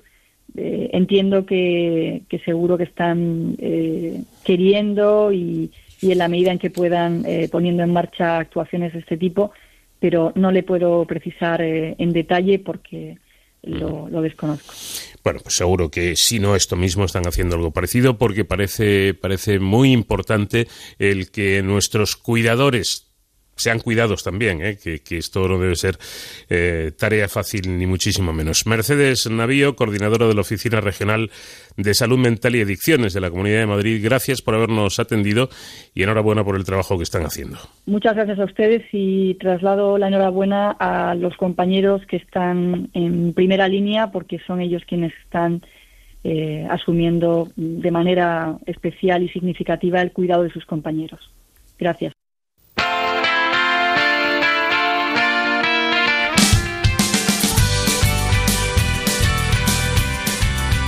Eh, 0.55 0.91
entiendo 0.93 1.45
que, 1.45 2.23
seguro 2.45 2.79
que 2.79 2.85
están 2.85 3.57
eh, 3.59 4.23
queriendo 4.45 5.33
y, 5.33 5.71
en 6.03 6.19
la 6.19 6.29
medida 6.29 6.53
en 6.53 6.59
que 6.59 6.71
puedan 6.71 7.25
eh, 7.27 7.49
poniendo 7.51 7.83
en 7.83 7.93
marcha 7.93 8.39
actuaciones 8.39 8.93
de 8.93 9.01
este 9.01 9.17
tipo, 9.17 9.51
pero 9.99 10.33
no 10.35 10.53
le 10.53 10.63
puedo 10.63 11.05
precisar 11.05 11.63
en 11.63 12.13
detalle 12.13 12.59
porque 12.59 13.19
lo, 13.63 14.09
lo, 14.09 14.23
desconozco. 14.23 14.73
Bueno, 15.25 15.41
pues 15.43 15.57
seguro 15.57 15.91
que 15.91 16.15
si 16.15 16.39
no 16.39 16.55
esto 16.55 16.77
mismo 16.77 17.05
están 17.05 17.27
haciendo 17.27 17.57
algo 17.57 17.73
parecido 17.73 18.17
porque 18.17 18.45
parece, 18.45 19.15
parece 19.15 19.59
muy 19.59 19.91
importante 19.91 20.69
el 20.99 21.31
que 21.31 21.63
nuestros 21.63 22.15
cuidadores 22.15 23.06
sean 23.57 23.81
cuidados 23.81 24.23
también, 24.23 24.61
¿eh? 24.63 24.77
que, 24.77 25.01
esto 25.17 25.49
no 25.49 25.59
debe 25.59 25.75
ser 25.77 25.97
eh, 26.49 26.93
tarea 26.97 27.27
fácil 27.27 27.79
ni 27.79 27.87
muchísimo 27.87 28.33
menos. 28.33 28.67
Mercedes 28.67 29.29
Navío, 29.31 29.75
coordinadora 29.75 30.29
de 30.29 30.35
la 30.35 30.43
Oficina 30.43 30.81
Regional 30.81 31.31
de 31.77 31.95
Salud 31.95 32.19
Mental 32.19 32.55
y 32.55 32.61
Adicciones 32.61 33.15
de 33.15 33.21
la 33.21 33.31
Comunidad 33.31 33.61
de 33.61 33.67
Madrid, 33.67 34.01
gracias 34.03 34.43
por 34.43 34.55
habernos 34.55 34.99
atendido 34.99 35.49
y 35.95 36.03
enhorabuena 36.03 36.45
por 36.45 36.57
el 36.57 36.65
trabajo 36.65 36.99
que 36.99 37.05
están 37.05 37.25
haciendo. 37.25 37.57
Muchas 37.87 38.15
gracias 38.15 38.39
a 38.39 38.45
ustedes 38.45 38.83
y 38.93 39.35
traslado 39.35 39.97
la 39.97 40.09
enhorabuena 40.09 40.77
a 40.79 41.15
los 41.15 41.37
compañeros 41.37 42.03
que 42.07 42.17
están 42.17 42.91
en 42.93 43.33
primera 43.33 43.69
línea 43.69 44.11
porque 44.13 44.39
son 44.47 44.61
ellos 44.61 44.83
quienes 44.87 45.13
están 45.25 45.63
eh, 46.25 46.67
asumiendo 46.69 47.49
de 47.57 47.91
manera 47.91 48.59
especial 48.67 49.23
y 49.23 49.29
significativa 49.29 50.03
el 50.03 50.13
cuidado 50.13 50.43
de 50.43 50.51
sus 50.51 50.67
compañeros. 50.67 51.31
Gracias. 51.79 52.13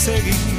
seguir. 0.00 0.49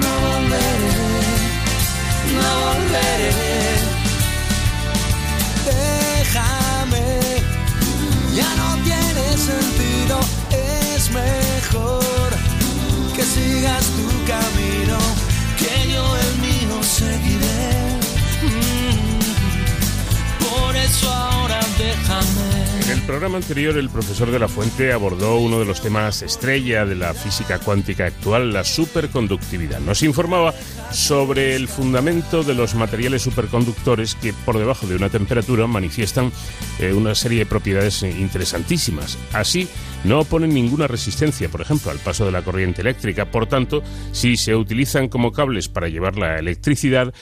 no 0.00 0.12
volveré, 0.26 0.96
no 2.36 2.48
volveré. 2.66 3.32
Déjame, 5.70 7.06
ya 8.34 8.50
no 8.56 8.68
tiene 8.82 9.26
sentido, 9.36 10.20
es 10.50 11.10
mejor 11.10 12.30
que 13.14 13.22
sigas 13.22 13.84
tu 13.98 14.08
camino, 14.32 14.98
que 15.58 15.92
yo 15.92 16.04
el 16.16 16.32
mío 16.46 16.82
seguiré. 16.82 17.98
Mm, 18.42 19.20
por 20.44 20.76
eso 20.76 21.29
programa 23.02 23.36
anterior, 23.36 23.76
el 23.78 23.90
profesor 23.90 24.30
de 24.30 24.38
la 24.38 24.48
Fuente 24.48 24.92
abordó 24.92 25.38
uno 25.38 25.58
de 25.58 25.64
los 25.64 25.80
temas 25.80 26.22
estrella 26.22 26.84
de 26.84 26.94
la 26.94 27.14
física 27.14 27.58
cuántica 27.58 28.06
actual, 28.06 28.52
la 28.52 28.64
superconductividad. 28.64 29.80
Nos 29.80 30.02
informaba 30.02 30.54
sobre 30.90 31.54
el 31.54 31.68
fundamento 31.68 32.42
de 32.42 32.54
los 32.54 32.74
materiales 32.74 33.22
superconductores 33.22 34.14
que 34.14 34.32
por 34.32 34.58
debajo 34.58 34.86
de 34.86 34.96
una 34.96 35.08
temperatura 35.08 35.66
manifiestan 35.66 36.32
eh, 36.78 36.92
una 36.92 37.14
serie 37.14 37.40
de 37.40 37.46
propiedades 37.46 38.02
interesantísimas. 38.02 39.18
Así, 39.32 39.68
no 40.04 40.20
oponen 40.20 40.54
ninguna 40.54 40.86
resistencia, 40.86 41.48
por 41.48 41.60
ejemplo, 41.60 41.90
al 41.90 41.98
paso 41.98 42.24
de 42.24 42.32
la 42.32 42.42
corriente 42.42 42.80
eléctrica. 42.80 43.30
Por 43.30 43.46
tanto, 43.46 43.82
si 44.12 44.36
se 44.36 44.56
utilizan 44.56 45.08
como 45.08 45.32
cables 45.32 45.68
para 45.68 45.88
llevar 45.88 46.16
la 46.16 46.38
electricidad, 46.38 47.12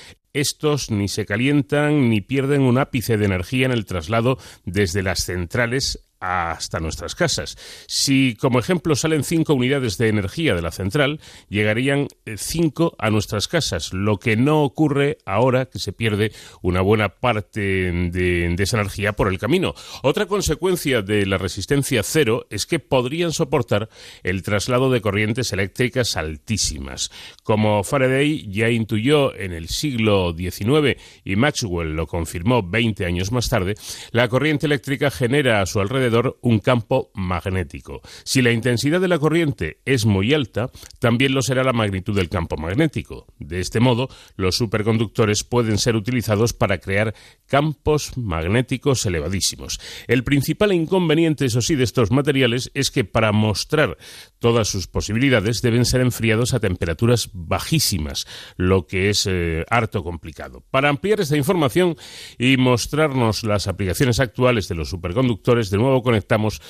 estos 0.41 0.91
ni 0.91 1.09
se 1.09 1.27
calientan 1.27 2.11
ni 2.11 2.21
pierden 2.21 2.63
un 2.63 2.79
ápice 2.79 3.17
de 3.17 3.27
energía 3.27 3.67
en 3.67 3.73
el 3.73 3.85
traslado 3.85 4.39
desde 4.65 5.03
las 5.03 5.25
centrales 5.25 6.08
hasta 6.21 6.81
nuestras 6.81 7.15
casas. 7.15 7.57
Si, 7.87 8.37
como 8.41 8.59
ejemplo, 8.59 8.97
salen 8.97 9.25
cinco 9.25 9.55
unidades 9.55 9.99
de 9.99 10.09
energía 10.09 10.55
de 10.55 10.63
la 10.63 10.73
central, 10.73 11.21
llegarían 11.49 12.09
eh, 12.27 12.37
cinco 12.37 12.97
a 12.99 13.11
nuestras 13.11 13.49
casas, 13.49 13.93
lo 13.93 14.19
que 14.19 14.37
no 14.37 14.63
ocurre 14.63 15.19
ahora 15.25 15.67
que 15.67 15.79
se 15.79 15.93
pierde 15.93 16.33
una 16.63 16.81
buena 16.81 17.09
parte 17.09 17.61
de, 17.61 18.55
de, 18.55 18.63
esa 18.63 18.79
energía 18.79 19.13
por 19.13 19.29
el 19.29 19.39
camino. 19.39 19.75
Otra 20.03 20.27
consecuencia 20.27 21.03
de 21.03 21.27
la 21.27 21.39
resistencia 21.39 22.03
cero 22.03 22.47
es 22.51 22.67
que 22.67 22.79
podrían 22.79 23.33
soportar 23.33 23.89
el 24.23 24.43
traslado 24.43 24.91
de 24.91 25.01
corrientes 25.01 25.53
eléctricas 25.53 26.17
altísimas. 26.17 27.11
Como 27.43 27.85
Faraday 27.85 28.49
ya 28.51 28.71
intuyó 28.71 29.35
en 29.35 29.53
el 29.53 29.69
siglo 29.69 30.35
XIX 30.37 31.01
y 31.25 31.37
Maxwell 31.37 31.95
lo 31.95 32.07
confirmó 32.07 32.63
20 32.63 33.05
años 33.05 33.33
más 33.33 33.49
tarde, 33.49 33.75
la 34.11 34.29
corriente 34.29 34.67
eléctrica 34.67 35.11
genera 35.11 35.63
a 35.63 35.67
su 35.67 35.81
alrededor 35.81 36.08
un 36.41 36.59
campo 36.59 37.11
magnético. 37.15 38.01
Si 38.25 38.43
la 38.43 38.53
intensidad 38.53 39.01
de 39.01 39.09
la 39.09 39.19
corriente 39.19 39.79
es 39.85 40.07
muy 40.07 40.35
alta, 40.35 40.71
también 40.99 41.35
lo 41.35 41.43
será 41.43 41.65
la 41.65 41.73
magnitud 41.73 42.15
del 42.15 42.29
campo 42.29 42.57
magnético. 42.57 43.27
De 43.39 43.61
este 43.61 43.81
modo, 43.81 44.09
los 44.37 44.57
superconductores 44.57 45.45
pueden 45.45 45.79
ser 45.79 45.97
utilizados 45.97 46.53
para 46.53 46.79
crear 46.79 47.15
campos 47.47 48.17
magnéticos 48.17 49.05
elevadísimos. 49.07 49.81
El 50.07 50.25
principal 50.25 50.73
inconveniente, 50.73 51.47
eso 51.47 51.61
sí, 51.63 51.75
de 51.75 51.85
estos 51.85 52.11
materiales 52.11 52.71
es 52.75 52.91
que 52.91 53.05
para 53.05 53.33
mostrar 53.33 53.97
todas 54.39 54.69
sus 54.69 54.87
posibilidades 54.87 55.63
deben 55.63 55.85
ser 55.85 56.01
enfriados 56.01 56.55
a 56.55 56.61
temperaturas 56.61 57.31
bajísimas, 57.33 58.27
lo 58.57 58.87
que 58.87 59.11
es 59.11 59.27
eh, 59.27 59.65
harto 59.71 60.03
complicado. 60.03 60.65
Para 60.71 60.89
ampliar 60.89 61.21
esta 61.21 61.37
información 61.37 61.97
y 62.39 62.57
mostrarnos 62.57 63.45
las 63.45 63.69
aplicaciones 63.69 64.21
actuales 64.21 64.69
de 64.69 64.75
los 64.75 64.91
superconductores, 64.91 65.71
de 65.71 65.79
nuevo 65.79 65.98
conectamos 66.03 66.61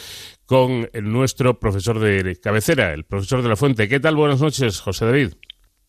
con 0.46 0.88
nuestro 1.02 1.58
profesor 1.58 1.98
de 1.98 2.36
cabecera, 2.36 2.94
el 2.94 3.04
profesor 3.04 3.42
de 3.42 3.48
la 3.48 3.56
Fuente. 3.56 3.88
¿Qué 3.88 4.00
tal? 4.00 4.16
Buenas 4.16 4.40
noches, 4.40 4.80
José 4.80 5.04
David. 5.04 5.32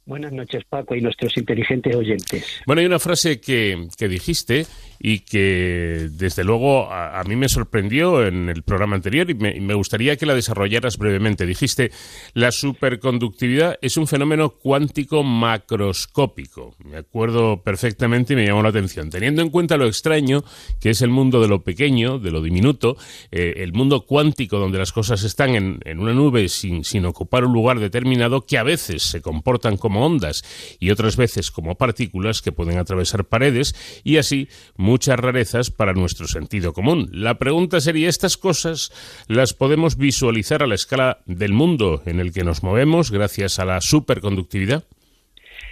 Buenas 0.05 0.31
noches, 0.31 0.63
Paco, 0.67 0.95
y 0.95 1.01
nuestros 1.01 1.37
inteligentes 1.37 1.95
oyentes. 1.95 2.61
Bueno, 2.65 2.79
hay 2.79 2.87
una 2.87 2.97
frase 2.97 3.39
que, 3.39 3.87
que 3.95 4.07
dijiste 4.07 4.65
y 4.99 5.19
que, 5.19 6.09
desde 6.11 6.43
luego, 6.43 6.91
a, 6.91 7.23
mí 7.23 7.37
me 7.37 7.47
sorprendió 7.47 8.25
en 8.25 8.49
el 8.49 8.63
programa 8.63 8.97
anterior 8.97 9.29
y 9.29 9.33
me, 9.33 9.73
gustaría 9.73 10.17
que 10.17 10.25
la 10.25 10.35
desarrollaras 10.35 10.97
brevemente. 10.97 11.45
Dijiste, 11.45 11.91
la 12.33 12.51
superconductividad 12.51 13.77
es 13.81 13.95
un 13.95 14.07
fenómeno 14.07 14.49
cuántico 14.49 15.23
macroscópico. 15.23 16.75
Me 16.83 16.97
acuerdo 16.97 17.63
perfectamente 17.63 18.33
y 18.33 18.35
me 18.35 18.45
llamó 18.45 18.61
la 18.61 18.69
atención. 18.69 19.09
Teniendo 19.09 19.41
en 19.41 19.49
cuenta 19.49 19.77
lo 19.77 19.87
extraño 19.87 20.43
que 20.81 20.89
es 20.89 21.01
el 21.01 21.09
mundo 21.09 21.41
de 21.41 21.47
lo 21.47 21.63
pequeño, 21.63 22.19
de 22.19 22.31
lo 22.31 22.41
diminuto, 22.41 22.97
eh, 23.31 23.53
el 23.57 23.71
mundo 23.71 24.05
cuántico 24.05 24.59
donde 24.59 24.79
las 24.79 24.91
cosas 24.91 25.23
están 25.23 25.55
en, 25.55 25.79
en 25.85 25.99
una 25.99 26.13
nube 26.13 26.49
sin, 26.49 26.83
sin 26.83 27.05
ocupar 27.05 27.45
un 27.45 27.53
lugar 27.53 27.79
determinado, 27.79 28.45
que 28.45 28.57
a 28.57 28.63
veces 28.63 29.03
se 29.03 29.21
comportan 29.21 29.77
como 29.77 30.05
ondas 30.05 30.43
y 30.79 30.91
otras 30.91 31.15
veces 31.15 31.51
como 31.51 31.75
partículas 31.75 32.41
que 32.41 32.51
pueden 32.51 32.77
atravesar 32.77 33.25
paredes 33.25 33.75
y 34.03 34.17
así 34.17 34.49
muchas 34.89 35.19
rarezas 35.19 35.69
para 35.69 35.93
nuestro 35.93 36.27
sentido 36.27 36.73
común. 36.73 37.09
La 37.13 37.35
pregunta 37.35 37.79
sería, 37.79 38.09
¿estas 38.09 38.37
cosas 38.37 38.91
las 39.27 39.53
podemos 39.53 39.97
visualizar 39.97 40.63
a 40.63 40.67
la 40.67 40.73
escala 40.73 41.19
del 41.27 41.53
mundo 41.53 42.01
en 42.07 42.19
el 42.19 42.33
que 42.33 42.43
nos 42.43 42.63
movemos 42.63 43.11
gracias 43.11 43.59
a 43.59 43.65
la 43.65 43.81
superconductividad? 43.81 44.83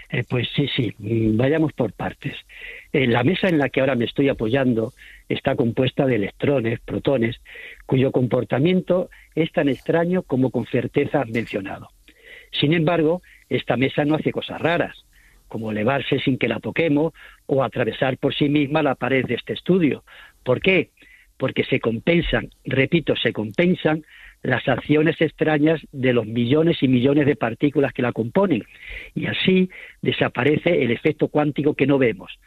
Eh, 0.09 0.23
pues 0.29 0.47
sí, 0.55 0.67
sí, 0.75 0.93
vayamos 0.99 1.73
por 1.73 1.93
partes. 1.93 2.35
Eh, 2.93 3.07
la 3.07 3.23
mesa 3.23 3.49
en 3.49 3.57
la 3.57 3.69
que 3.69 3.81
ahora 3.81 3.95
me 3.95 4.05
estoy 4.05 4.29
apoyando 4.29 4.93
está 5.27 5.55
compuesta 5.55 6.05
de 6.05 6.15
electrones, 6.15 6.79
protones, 6.79 7.41
cuyo 7.87 8.11
comportamiento 8.11 9.09
es 9.33 9.51
tan 9.51 9.67
extraño 9.67 10.21
como 10.21 10.51
con 10.51 10.67
certeza 10.67 11.21
has 11.21 11.29
mencionado. 11.29 11.89
Sin 12.51 12.71
embargo, 12.71 13.23
esta 13.49 13.77
mesa 13.77 14.05
no 14.05 14.15
hace 14.15 14.31
cosas 14.31 14.61
raras, 14.61 15.06
como 15.47 15.71
elevarse 15.71 16.19
sin 16.19 16.37
que 16.37 16.47
la 16.47 16.59
toquemos 16.59 17.13
o 17.45 17.63
atravesar 17.63 18.17
por 18.17 18.33
sí 18.33 18.49
misma 18.49 18.83
la 18.83 18.95
pared 18.95 19.25
de 19.25 19.35
este 19.35 19.53
estudio. 19.53 20.03
¿Por 20.43 20.61
qué? 20.61 20.91
Porque 21.37 21.63
se 21.63 21.79
compensan, 21.79 22.49
repito, 22.65 23.15
se 23.15 23.33
compensan 23.33 24.03
las 24.43 24.67
acciones 24.67 25.19
extrañas 25.19 25.81
de 25.91 26.13
los 26.13 26.25
millones 26.25 26.81
y 26.81 26.87
millones 26.87 27.25
de 27.25 27.35
partículas 27.35 27.93
que 27.93 28.01
la 28.01 28.11
componen, 28.11 28.63
y 29.15 29.25
así 29.25 29.69
desaparece 30.01 30.83
el 30.83 30.91
efecto 30.91 31.27
cuántico 31.27 31.73
que 31.73 31.87
no 31.87 31.97
vemos. 31.97 32.39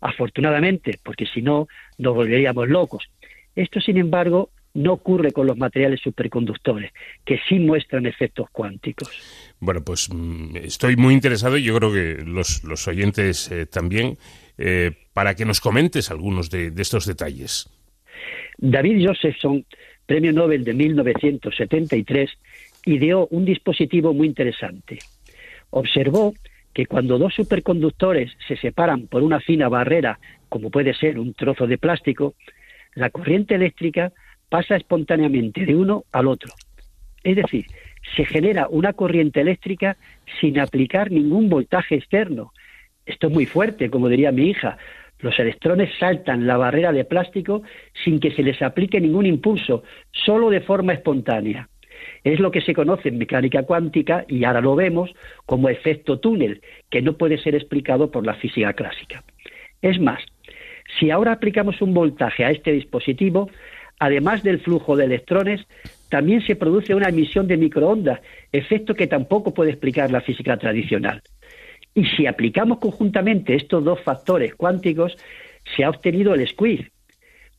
Afortunadamente, 0.00 0.98
porque 1.02 1.26
si 1.26 1.42
no, 1.42 1.68
nos 1.98 2.14
volveríamos 2.14 2.68
locos. 2.68 3.08
Esto, 3.54 3.80
sin 3.80 3.98
embargo, 3.98 4.50
no 4.74 4.94
ocurre 4.94 5.30
con 5.30 5.46
los 5.46 5.56
materiales 5.56 6.00
superconductores, 6.00 6.92
que 7.24 7.38
sí 7.48 7.58
muestran 7.58 8.06
efectos 8.06 8.50
cuánticos. 8.50 9.08
Bueno, 9.60 9.82
pues 9.84 10.08
mm, 10.12 10.56
estoy 10.56 10.96
muy 10.96 11.14
interesado 11.14 11.56
y 11.56 11.62
yo 11.62 11.76
creo 11.76 11.92
que 11.92 12.22
los, 12.24 12.64
los 12.64 12.86
oyentes 12.88 13.50
eh, 13.50 13.66
también, 13.66 14.18
eh, 14.58 14.90
para 15.12 15.34
que 15.34 15.44
nos 15.44 15.60
comentes 15.60 16.10
algunos 16.10 16.50
de, 16.50 16.70
de 16.70 16.82
estos 16.82 17.06
detalles. 17.06 17.70
David 18.58 19.06
Josephson, 19.06 19.64
premio 20.06 20.32
Nobel 20.32 20.64
de 20.64 20.74
1973, 20.74 22.30
ideó 22.86 23.28
un 23.30 23.44
dispositivo 23.44 24.12
muy 24.12 24.26
interesante. 24.26 24.98
Observó 25.70 26.34
que 26.72 26.86
cuando 26.86 27.18
dos 27.18 27.34
superconductores 27.34 28.32
se 28.48 28.56
separan 28.56 29.06
por 29.06 29.22
una 29.22 29.40
fina 29.40 29.68
barrera, 29.68 30.18
como 30.48 30.70
puede 30.70 30.94
ser 30.94 31.18
un 31.18 31.32
trozo 31.34 31.66
de 31.66 31.78
plástico, 31.78 32.34
la 32.94 33.10
corriente 33.10 33.54
eléctrica 33.54 34.12
pasa 34.54 34.76
espontáneamente 34.76 35.66
de 35.66 35.74
uno 35.74 36.04
al 36.12 36.28
otro. 36.28 36.52
Es 37.24 37.34
decir, 37.34 37.66
se 38.14 38.24
genera 38.24 38.68
una 38.70 38.92
corriente 38.92 39.40
eléctrica 39.40 39.96
sin 40.40 40.60
aplicar 40.60 41.10
ningún 41.10 41.48
voltaje 41.48 41.96
externo. 41.96 42.52
Esto 43.04 43.26
es 43.26 43.32
muy 43.32 43.46
fuerte, 43.46 43.90
como 43.90 44.08
diría 44.08 44.30
mi 44.30 44.50
hija. 44.50 44.78
Los 45.18 45.36
electrones 45.40 45.90
saltan 45.98 46.46
la 46.46 46.56
barrera 46.56 46.92
de 46.92 47.04
plástico 47.04 47.64
sin 48.04 48.20
que 48.20 48.30
se 48.30 48.44
les 48.44 48.62
aplique 48.62 49.00
ningún 49.00 49.26
impulso, 49.26 49.82
solo 50.12 50.50
de 50.50 50.60
forma 50.60 50.92
espontánea. 50.92 51.68
Es 52.22 52.38
lo 52.38 52.52
que 52.52 52.60
se 52.60 52.74
conoce 52.74 53.08
en 53.08 53.18
mecánica 53.18 53.64
cuántica 53.64 54.24
y 54.28 54.44
ahora 54.44 54.60
lo 54.60 54.76
vemos 54.76 55.10
como 55.46 55.68
efecto 55.68 56.20
túnel, 56.20 56.60
que 56.90 57.02
no 57.02 57.14
puede 57.14 57.38
ser 57.38 57.56
explicado 57.56 58.12
por 58.12 58.24
la 58.24 58.34
física 58.34 58.72
clásica. 58.74 59.24
Es 59.82 59.98
más, 59.98 60.22
si 61.00 61.10
ahora 61.10 61.32
aplicamos 61.32 61.82
un 61.82 61.92
voltaje 61.92 62.44
a 62.44 62.52
este 62.52 62.70
dispositivo, 62.70 63.50
además 63.98 64.42
del 64.42 64.60
flujo 64.60 64.96
de 64.96 65.04
electrones, 65.04 65.66
también 66.08 66.42
se 66.46 66.56
produce 66.56 66.94
una 66.94 67.08
emisión 67.08 67.46
de 67.48 67.56
microondas, 67.56 68.20
efecto 68.52 68.94
que 68.94 69.06
tampoco 69.06 69.52
puede 69.52 69.70
explicar 69.70 70.10
la 70.10 70.20
física 70.20 70.56
tradicional. 70.56 71.22
Y 71.94 72.04
si 72.06 72.26
aplicamos 72.26 72.78
conjuntamente 72.78 73.54
estos 73.54 73.84
dos 73.84 74.00
factores 74.00 74.54
cuánticos, 74.54 75.16
se 75.76 75.84
ha 75.84 75.90
obtenido 75.90 76.34
el 76.34 76.46
squeeze, 76.46 76.90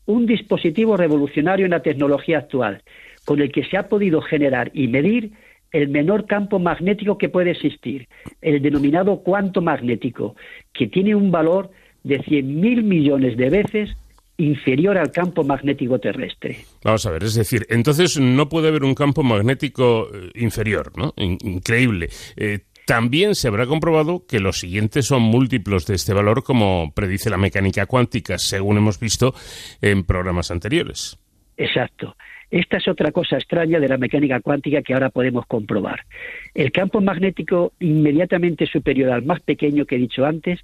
un 0.06 0.26
dispositivo 0.26 0.98
revolucionario 0.98 1.66
en 1.66 1.72
la 1.72 1.82
tecnología 1.82 2.40
actual, 2.40 2.84
con 3.26 3.42
el 3.42 3.52
que 3.52 3.64
se 3.64 3.78
ha 3.78 3.90
podido 3.90 4.22
generar 4.22 4.72
y 4.74 4.88
medir 4.88 5.32
el 5.72 5.90
menor 5.90 6.26
campo 6.26 6.60
magnético 6.60 7.18
que 7.18 7.30
puede 7.30 7.52
existir, 7.52 8.08
el 8.42 8.62
denominado 8.62 9.22
cuanto 9.22 9.62
magnético, 9.62 10.36
que 10.74 10.88
tiene 10.88 11.16
un 11.16 11.32
valor 11.32 11.72
de 12.04 12.22
100.000 12.22 12.84
millones 12.84 13.36
de 13.36 13.50
veces 13.50 13.98
inferior 14.38 14.98
al 14.98 15.12
campo 15.12 15.44
magnético 15.44 16.00
terrestre. 16.00 16.58
Vamos 16.84 17.06
a 17.06 17.12
ver, 17.12 17.24
es 17.24 17.36
decir, 17.36 17.66
entonces 17.70 18.20
no 18.20 18.50
puede 18.50 18.68
haber 18.68 18.84
un 18.84 18.96
campo 18.96 19.24
magnético 19.24 20.10
eh, 20.14 20.32
inferior, 20.36 20.92
¿no? 20.98 21.14
increíble. 21.18 22.10
Eh, 22.36 22.60
también 22.86 23.34
se 23.34 23.48
habrá 23.48 23.66
comprobado 23.66 24.26
que 24.28 24.40
los 24.40 24.60
siguientes 24.60 25.08
son 25.08 25.24
múltiplos 25.24 25.88
de 25.88 25.96
este 25.96 26.14
valor, 26.14 26.44
como 26.44 26.94
predice 26.94 27.32
la 27.32 27.38
mecánica 27.38 27.88
cuántica, 27.88 28.38
según 28.38 28.78
hemos 28.78 29.00
visto 29.00 29.34
en 29.82 30.04
programas 30.04 30.52
anteriores. 30.52 31.18
Exacto. 31.58 32.16
Esta 32.52 32.78
es 32.78 32.88
otra 32.88 33.12
cosa 33.12 33.38
extraña 33.38 33.80
de 33.80 33.88
la 33.88 33.98
mecánica 33.98 34.40
cuántica 34.40 34.84
que 34.84 34.94
ahora 34.94 35.10
podemos 35.10 35.46
comprobar. 35.48 36.02
El 36.54 36.72
campo 36.72 37.02
magnético 37.02 37.74
inmediatamente 37.80 38.68
superior 38.68 39.12
al 39.12 39.24
más 39.24 39.42
pequeño 39.42 39.86
que 39.86 39.96
he 39.96 40.00
dicho 40.00 40.26
antes 40.26 40.60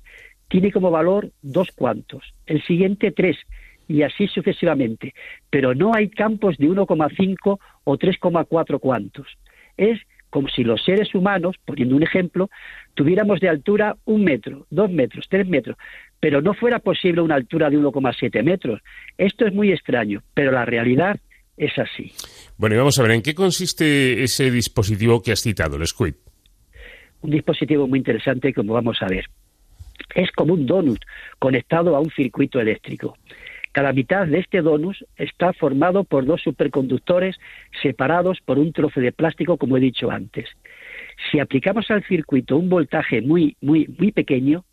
tiene 0.52 0.72
como 0.72 0.92
valor 0.92 1.32
dos 1.42 1.70
cuantos, 1.72 2.24
el 2.46 2.62
siguiente 2.64 3.12
tres, 3.12 3.38
y 3.88 4.04
así 4.04 4.28
sucesivamente. 4.28 5.14
Pero 5.50 5.74
no 5.74 5.94
hay 5.96 6.10
campos 6.10 6.58
de 6.58 6.68
1,5 6.68 7.60
o 7.86 7.98
3,4 7.98 8.80
cuantos. 8.80 9.28
Es 9.78 10.00
como 10.30 10.50
si 10.50 10.64
los 10.64 10.84
seres 10.84 11.16
humanos, 11.16 11.56
poniendo 11.66 11.96
un 11.96 12.04
ejemplo, 12.04 12.50
tuviéramos 12.96 13.40
de 13.40 13.50
altura 13.50 13.96
un 14.06 14.24
metro, 14.24 14.66
dos 14.70 14.92
metros, 14.92 15.26
tres 15.30 15.48
metros, 15.48 15.78
pero 16.20 16.42
no 16.42 16.54
fuera 16.54 16.80
posible 16.80 17.22
una 17.22 17.36
altura 17.36 17.70
de 17.70 17.78
1,7 17.78 18.44
metros. 18.44 18.82
Esto 19.18 19.46
es 19.46 19.54
muy 19.54 19.72
extraño, 19.72 20.22
pero 20.34 20.52
la 20.52 20.66
realidad 20.66 21.18
es 21.58 21.78
así. 21.78 22.12
Bueno, 22.58 22.76
y 22.76 22.78
vamos 22.78 23.00
a 23.00 23.04
ver, 23.04 23.12
¿en 23.12 23.22
qué 23.22 23.34
consiste 23.34 24.24
ese 24.24 24.52
dispositivo 24.52 25.22
que 25.22 25.32
has 25.32 25.42
citado, 25.42 25.78
el 25.78 25.88
SQUID? 25.88 26.16
Un 27.22 27.32
dispositivo 27.32 27.88
muy 27.88 28.00
interesante, 28.00 28.54
como 28.54 28.74
vamos 28.74 28.98
a 29.02 29.08
ver. 29.08 29.26
Es 30.16 30.32
como 30.32 30.54
un 30.54 30.66
donut 30.66 31.00
conectado 31.40 31.96
a 31.96 32.00
un 32.00 32.12
circuito 32.12 32.60
eléctrico. 32.60 33.18
Cada 33.72 33.94
mitad 33.94 34.28
de 34.28 34.40
este 34.40 34.62
donut 34.62 34.98
está 35.16 35.54
formado 35.54 36.04
por 36.04 36.26
dos 36.26 36.42
superconductores 36.42 37.38
separados 37.82 38.40
por 38.44 38.60
un 38.60 38.74
trozo 38.74 39.00
de 39.00 39.14
plástico, 39.14 39.58
como 39.58 39.78
he 39.78 39.80
dicho 39.80 40.12
antes. 40.12 40.50
Si 41.30 41.40
aplicamos 41.40 41.90
al 41.90 42.04
circuito 42.04 42.58
un 42.58 42.70
voltaje 42.70 43.22
muy, 43.22 43.56
muy, 43.62 43.88
muy 43.98 44.12
pequeño, 44.12 44.66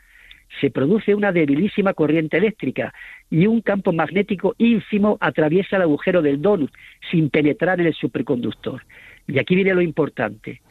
se 0.60 0.70
produce 0.70 1.14
una 1.14 1.30
debilísima 1.30 1.94
corriente 1.94 2.38
eléctrica 2.38 2.92
y 3.30 3.46
un 3.46 3.60
campo 3.60 3.92
magnético 3.92 4.54
ínfimo 4.58 5.18
atraviesa 5.20 5.76
el 5.76 5.82
agujero 5.82 6.22
del 6.22 6.40
donut 6.42 6.72
sin 7.10 7.30
penetrar 7.30 7.80
en 7.80 7.86
el 7.86 7.94
superconductor. 7.94 8.82
Y 9.28 9.38
aquí 9.38 9.54
viene 9.54 9.74
lo 9.74 9.82
importante 9.82 10.62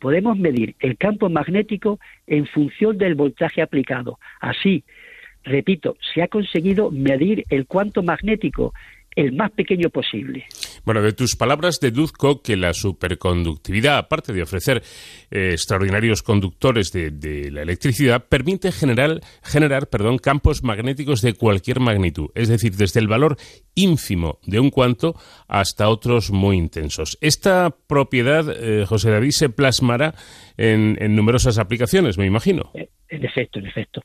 podemos 0.00 0.36
medir 0.38 0.74
el 0.80 0.96
campo 0.96 1.28
magnético 1.28 2.00
en 2.26 2.46
función 2.46 2.98
del 2.98 3.14
voltaje 3.14 3.62
aplicado. 3.62 4.18
Así, 4.40 4.82
repito, 5.44 5.96
se 6.12 6.22
ha 6.22 6.28
conseguido 6.28 6.90
medir 6.90 7.44
el 7.50 7.66
cuanto 7.66 8.02
magnético 8.02 8.72
el 9.16 9.32
más 9.32 9.50
pequeño 9.52 9.90
posible. 9.90 10.44
Bueno, 10.84 11.02
de 11.02 11.12
tus 11.12 11.36
palabras 11.36 11.80
deduzco 11.80 12.42
que 12.42 12.56
la 12.56 12.72
superconductividad, 12.72 13.98
aparte 13.98 14.32
de 14.32 14.42
ofrecer 14.42 14.82
eh, 15.30 15.50
extraordinarios 15.52 16.22
conductores 16.22 16.92
de, 16.92 17.50
la 17.50 17.62
electricidad, 17.62 18.26
permite 18.28 18.72
generar, 18.72 19.20
generar 19.42 19.88
perdón, 19.88 20.18
campos 20.18 20.62
magnéticos 20.62 21.22
de 21.22 21.34
cualquier 21.34 21.80
magnitud, 21.80 22.30
es 22.34 22.48
decir, 22.48 22.76
desde 22.76 23.00
el 23.00 23.08
valor 23.08 23.36
ínfimo 23.74 24.38
de 24.46 24.60
un 24.60 24.70
cuanto 24.70 25.14
hasta 25.48 25.88
otros 25.88 26.30
muy 26.30 26.56
intensos. 26.56 27.18
Esta 27.20 27.74
propiedad, 27.86 28.46
eh, 28.48 28.84
José 28.86 29.10
David, 29.10 29.30
se 29.30 29.48
plasmará 29.48 30.14
en, 30.56 30.96
en 31.00 31.16
numerosas 31.16 31.58
aplicaciones, 31.58 32.16
me 32.16 32.26
imagino. 32.26 32.70
Eh, 32.74 32.88
en 33.08 33.24
efecto, 33.24 33.58
en 33.58 33.66
efecto. 33.66 34.02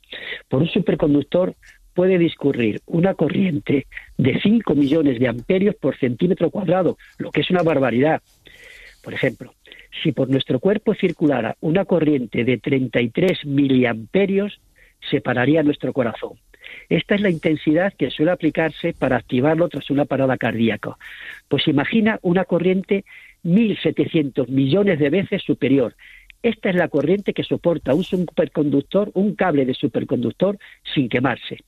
Por 0.48 0.62
un 0.62 0.68
superconductor 0.68 1.54
puede 1.96 2.18
discurrir 2.18 2.82
una 2.86 3.14
corriente 3.14 3.86
de 4.18 4.38
5 4.40 4.74
millones 4.74 5.18
de 5.18 5.28
amperios 5.28 5.74
por 5.74 5.98
centímetro 5.98 6.50
cuadrado, 6.50 6.98
lo 7.18 7.30
que 7.32 7.40
es 7.40 7.50
una 7.50 7.62
barbaridad. 7.62 8.20
Por 9.02 9.14
ejemplo, 9.14 9.54
si 10.02 10.12
por 10.12 10.28
nuestro 10.28 10.60
cuerpo 10.60 10.94
circulara 10.94 11.56
una 11.60 11.86
corriente 11.86 12.44
de 12.44 12.58
33 12.58 13.46
miliamperios, 13.46 14.60
separaría 15.10 15.62
nuestro 15.62 15.94
corazón. 15.94 16.32
Esta 16.90 17.14
es 17.14 17.22
la 17.22 17.30
intensidad 17.30 17.94
que 17.94 18.10
suele 18.10 18.32
aplicarse 18.32 18.92
para 18.92 19.16
activarlo 19.16 19.68
tras 19.68 19.88
una 19.90 20.04
parada 20.04 20.36
cardíaca. 20.36 20.96
Pues 21.48 21.66
imagina 21.66 22.18
una 22.22 22.44
corriente 22.44 23.04
1.700 23.42 24.48
millones 24.48 24.98
de 24.98 25.08
veces 25.08 25.42
superior. 25.42 25.94
Esta 26.42 26.68
es 26.68 26.76
la 26.76 26.88
corriente 26.88 27.32
que 27.32 27.42
soporta 27.42 27.94
un 27.94 28.04
superconductor, 28.04 29.10
un 29.14 29.34
cable 29.34 29.64
de 29.64 29.74
superconductor 29.74 30.58
sin 30.94 31.08
quemarse. 31.08 31.58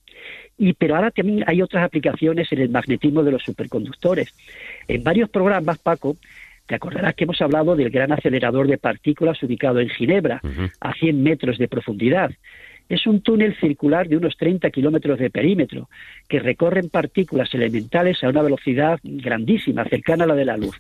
Y, 0.57 0.73
pero 0.73 0.97
ahora 0.97 1.11
también 1.11 1.45
hay 1.47 1.63
otras 1.63 1.85
aplicaciones 1.85 2.51
en 2.53 2.61
el 2.61 2.71
magnetismo 2.71 3.23
de 3.23 3.33
los 3.33 3.43
superconductores. 3.43 4.35
En 4.89 5.05
varios 5.05 5.31
programas, 5.31 5.79
Paco, 5.79 6.17
te 6.67 6.75
acordarás 6.75 7.15
que 7.15 7.25
hemos 7.25 7.41
hablado 7.41 7.77
del 7.77 7.91
gran 7.91 8.13
acelerador 8.13 8.67
de 8.67 8.77
partículas 8.77 9.43
ubicado 9.43 9.81
en 9.81 9.89
Ginebra, 9.89 10.41
a 10.81 10.93
100 10.93 11.23
metros 11.23 11.59
de 11.59 11.67
profundidad. 11.67 12.31
Es 12.89 13.07
un 13.07 13.21
túnel 13.23 13.55
circular 13.57 14.09
de 14.09 14.17
unos 14.17 14.37
30 14.37 14.71
kilómetros 14.71 15.19
de 15.19 15.31
perímetro, 15.31 15.89
que 16.29 16.41
recorren 16.41 16.89
partículas 16.89 17.53
elementales 17.55 18.23
a 18.23 18.29
una 18.29 18.43
velocidad 18.43 18.99
grandísima, 19.03 19.85
cercana 19.85 20.25
a 20.25 20.27
la 20.27 20.35
de 20.35 20.45
la 20.45 20.57
luz. 20.57 20.79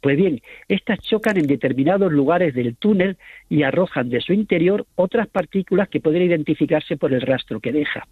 Pues 0.00 0.16
bien, 0.16 0.40
estas 0.68 1.00
chocan 1.00 1.36
en 1.36 1.46
determinados 1.46 2.10
lugares 2.10 2.54
del 2.54 2.76
túnel 2.76 3.18
y 3.50 3.62
arrojan 3.62 4.08
de 4.08 4.22
su 4.22 4.32
interior 4.32 4.86
otras 4.94 5.28
partículas 5.28 5.88
que 5.88 6.00
pueden 6.00 6.22
identificarse 6.22 6.96
por 6.96 7.12
el 7.12 7.20
rastro 7.20 7.60
que 7.60 7.72
deja. 7.72 8.06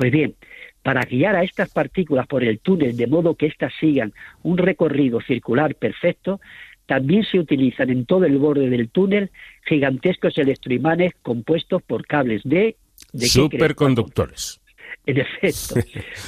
Pues 0.00 0.12
bien, 0.12 0.34
para 0.82 1.02
guiar 1.02 1.36
a 1.36 1.42
estas 1.42 1.68
partículas 1.68 2.26
por 2.26 2.42
el 2.42 2.58
túnel 2.60 2.96
de 2.96 3.06
modo 3.06 3.34
que 3.34 3.44
éstas 3.44 3.70
sigan 3.78 4.14
un 4.42 4.56
recorrido 4.56 5.20
circular 5.20 5.74
perfecto, 5.74 6.40
también 6.86 7.22
se 7.22 7.38
utilizan 7.38 7.90
en 7.90 8.06
todo 8.06 8.24
el 8.24 8.38
borde 8.38 8.70
del 8.70 8.88
túnel 8.88 9.30
gigantescos 9.66 10.38
electroimanes 10.38 11.12
compuestos 11.20 11.82
por 11.82 12.06
cables 12.06 12.40
de... 12.44 12.76
¿de 13.12 13.26
Superconductores. 13.26 14.59
En 15.06 15.18
efecto, 15.18 15.74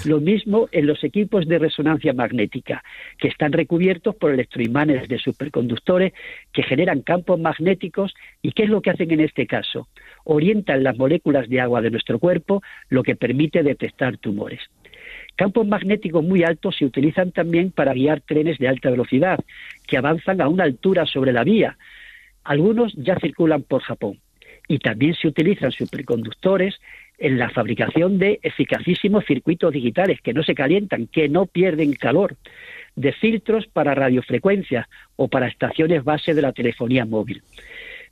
lo 0.06 0.20
mismo 0.20 0.68
en 0.72 0.86
los 0.86 1.04
equipos 1.04 1.46
de 1.46 1.58
resonancia 1.58 2.12
magnética, 2.12 2.82
que 3.18 3.28
están 3.28 3.52
recubiertos 3.52 4.14
por 4.16 4.32
electroimanes 4.32 5.08
de 5.08 5.18
superconductores 5.18 6.12
que 6.52 6.62
generan 6.62 7.02
campos 7.02 7.38
magnéticos 7.38 8.14
y 8.40 8.52
¿qué 8.52 8.64
es 8.64 8.70
lo 8.70 8.80
que 8.80 8.90
hacen 8.90 9.10
en 9.10 9.20
este 9.20 9.46
caso? 9.46 9.88
Orientan 10.24 10.82
las 10.82 10.96
moléculas 10.96 11.48
de 11.48 11.60
agua 11.60 11.80
de 11.80 11.90
nuestro 11.90 12.18
cuerpo, 12.18 12.62
lo 12.88 13.02
que 13.02 13.16
permite 13.16 13.62
detectar 13.62 14.16
tumores. 14.18 14.60
Campos 15.36 15.66
magnéticos 15.66 16.22
muy 16.22 16.44
altos 16.44 16.76
se 16.76 16.84
utilizan 16.84 17.32
también 17.32 17.70
para 17.70 17.94
guiar 17.94 18.20
trenes 18.20 18.58
de 18.58 18.68
alta 18.68 18.90
velocidad, 18.90 19.38
que 19.86 19.96
avanzan 19.96 20.40
a 20.40 20.48
una 20.48 20.64
altura 20.64 21.06
sobre 21.06 21.32
la 21.32 21.44
vía. 21.44 21.78
Algunos 22.44 22.94
ya 22.96 23.18
circulan 23.18 23.62
por 23.62 23.82
Japón. 23.82 24.18
Y 24.68 24.78
también 24.78 25.14
se 25.14 25.28
utilizan 25.28 25.72
superconductores 25.72 26.80
en 27.22 27.38
la 27.38 27.50
fabricación 27.50 28.18
de 28.18 28.40
eficacísimos 28.42 29.24
circuitos 29.24 29.72
digitales 29.72 30.20
que 30.20 30.34
no 30.34 30.42
se 30.42 30.56
calientan, 30.56 31.06
que 31.06 31.28
no 31.28 31.46
pierden 31.46 31.92
calor, 31.92 32.36
de 32.96 33.12
filtros 33.12 33.68
para 33.68 33.94
radiofrecuencias 33.94 34.88
o 35.14 35.28
para 35.28 35.46
estaciones 35.46 36.02
base 36.02 36.34
de 36.34 36.42
la 36.42 36.52
telefonía 36.52 37.04
móvil. 37.04 37.44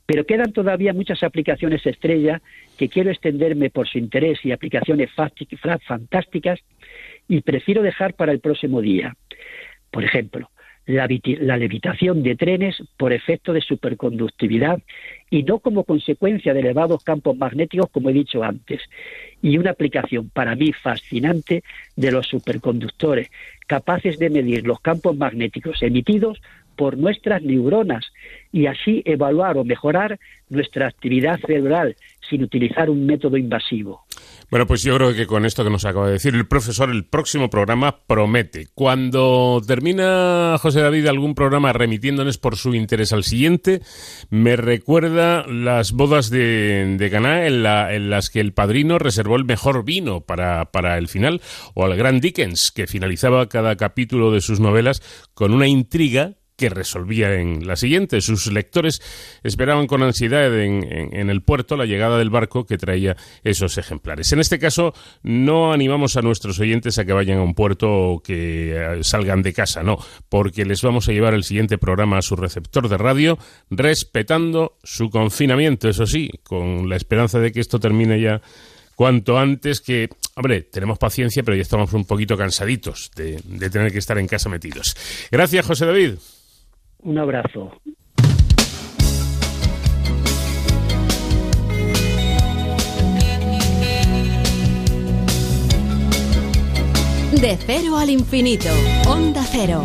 Pero 0.05 0.25
quedan 0.25 0.53
todavía 0.53 0.93
muchas 0.93 1.23
aplicaciones 1.23 1.85
estrella 1.85 2.41
que 2.77 2.87
quiero 2.87 3.11
extenderme 3.11 3.69
por 3.69 3.85
su 3.85 3.97
interés 3.97 4.39
y 4.45 4.53
aplicaciones 4.53 5.09
fantásticas 5.11 6.59
y 7.27 7.41
prefiero 7.41 7.81
dejar 7.81 8.13
para 8.13 8.31
el 8.31 8.39
próximo 8.39 8.79
día. 8.79 9.13
Por 9.91 10.05
ejemplo, 10.05 10.49
la, 10.85 11.07
levitación 11.07 12.23
de 12.23 12.35
trenes 12.35 12.81
por 12.97 13.13
efecto 13.13 13.53
de 13.53 13.61
superconductividad 13.61 14.81
y 15.29 15.43
no 15.43 15.59
como 15.59 15.83
consecuencia 15.83 16.53
de 16.53 16.59
elevados 16.59 17.03
campos 17.03 17.37
magnéticos, 17.37 17.89
como 17.89 18.09
he 18.09 18.13
dicho 18.13 18.43
antes. 18.43 18.81
Y 19.41 19.57
una 19.57 19.71
aplicación 19.71 20.29
para 20.29 20.55
mí 20.55 20.73
fascinante 20.73 21.63
de 21.95 22.11
los 22.11 22.27
superconductores, 22.27 23.29
capaces 23.67 24.19
de 24.19 24.29
medir 24.29 24.65
los 24.65 24.81
campos 24.81 25.15
magnéticos 25.15 25.81
emitidos 25.81 26.41
por 26.75 26.97
nuestras 26.97 27.41
neuronas 27.43 28.05
y 28.51 28.65
así 28.65 29.03
evaluar 29.05 29.57
o 29.57 29.63
mejorar 29.63 30.19
nuestra 30.49 30.87
actividad 30.87 31.39
cerebral 31.39 31.95
sin 32.29 32.43
utilizar 32.43 32.89
un 32.89 33.05
método 33.05 33.37
invasivo. 33.37 34.03
Bueno, 34.51 34.67
pues 34.67 34.83
yo 34.83 34.97
creo 34.97 35.15
que 35.15 35.27
con 35.27 35.45
esto 35.45 35.63
que 35.63 35.69
nos 35.69 35.85
acaba 35.85 36.07
de 36.07 36.11
decir 36.11 36.35
el 36.35 36.45
profesor, 36.45 36.89
el 36.89 37.05
próximo 37.05 37.49
programa 37.49 38.01
promete. 38.05 38.67
Cuando 38.75 39.61
termina 39.65 40.57
José 40.59 40.81
David 40.81 41.07
algún 41.07 41.35
programa 41.35 41.71
remitiéndonos 41.71 42.37
por 42.37 42.57
su 42.57 42.75
interés 42.75 43.13
al 43.13 43.23
siguiente, 43.23 43.81
me 44.29 44.57
recuerda 44.57 45.47
las 45.47 45.93
bodas 45.93 46.29
de, 46.29 46.97
de 46.99 47.09
Caná 47.09 47.47
en, 47.47 47.65
en, 47.65 48.09
las 48.09 48.29
que 48.29 48.41
el 48.41 48.51
padrino 48.51 48.99
reservó 48.99 49.37
el 49.37 49.45
mejor 49.45 49.85
vino 49.85 50.19
para, 50.19 50.65
para 50.65 50.97
el 50.97 51.07
final, 51.07 51.41
o 51.73 51.85
al 51.85 51.95
gran 51.95 52.19
Dickens, 52.19 52.71
que 52.71 52.87
finalizaba 52.87 53.47
cada 53.47 53.77
capítulo 53.77 54.33
de 54.33 54.41
sus 54.41 54.59
novelas 54.59 55.01
con 55.33 55.53
una 55.53 55.67
intriga 55.69 56.40
que 56.61 56.69
resolvía 56.69 57.33
en 57.33 57.65
la 57.65 57.75
siguiente. 57.75 58.21
Sus 58.21 58.51
lectores 58.51 59.01
esperaban 59.41 59.87
con 59.87 60.03
ansiedad 60.03 60.55
en, 60.61 61.29
el 61.29 61.41
puerto 61.41 61.75
la 61.75 61.87
llegada 61.87 62.19
del 62.19 62.29
barco 62.29 62.67
que 62.67 62.77
traía 62.77 63.17
esos 63.43 63.79
ejemplares. 63.79 64.31
En 64.31 64.39
este 64.39 64.59
caso, 64.59 64.93
no 65.23 65.73
animamos 65.73 66.17
a 66.17 66.21
nuestros 66.21 66.59
oyentes 66.59 66.99
a 66.99 67.05
que 67.05 67.13
vayan 67.13 67.39
a 67.39 67.41
un 67.41 67.55
puerto 67.55 67.91
o 67.91 68.21
que 68.21 68.75
eh, 68.75 69.03
salgan 69.03 69.41
de 69.41 69.53
casa, 69.53 69.81
no, 69.81 69.97
porque 70.29 70.63
les 70.63 70.83
vamos 70.83 71.09
a 71.09 71.13
llevar 71.13 71.33
el 71.33 71.43
siguiente 71.43 71.79
programa 71.79 72.19
a 72.19 72.21
su 72.21 72.35
receptor 72.35 72.87
de 72.89 72.97
radio, 72.97 73.39
respetando 73.71 74.77
su 74.83 75.09
confinamiento, 75.09 75.89
eso 75.89 76.05
sí, 76.05 76.29
con 76.43 76.87
la 76.87 76.95
esperanza 76.95 77.39
de 77.39 77.51
que 77.51 77.59
esto 77.59 77.79
termine 77.79 78.21
ya 78.21 78.39
cuanto 78.95 79.39
antes 79.39 79.81
que, 79.81 80.09
hombre, 80.35 80.61
tenemos 80.61 80.99
paciencia, 80.99 81.41
pero 81.41 81.57
ya 81.57 81.63
estamos 81.63 81.91
un 81.93 82.05
poquito 82.05 82.37
cansaditos 82.37 83.09
de 83.15 83.69
tener 83.71 83.91
que 83.91 83.97
estar 83.97 84.19
en 84.19 84.27
casa 84.27 84.47
metidos. 84.47 84.95
Gracias, 85.31 85.65
José 85.65 85.87
David. 85.87 86.13
Un 87.03 87.17
abrazo. 87.17 87.71
De 97.31 97.57
cero 97.65 97.97
al 97.97 98.11
infinito. 98.11 98.69
Onda 99.07 99.43
cero. 99.43 99.83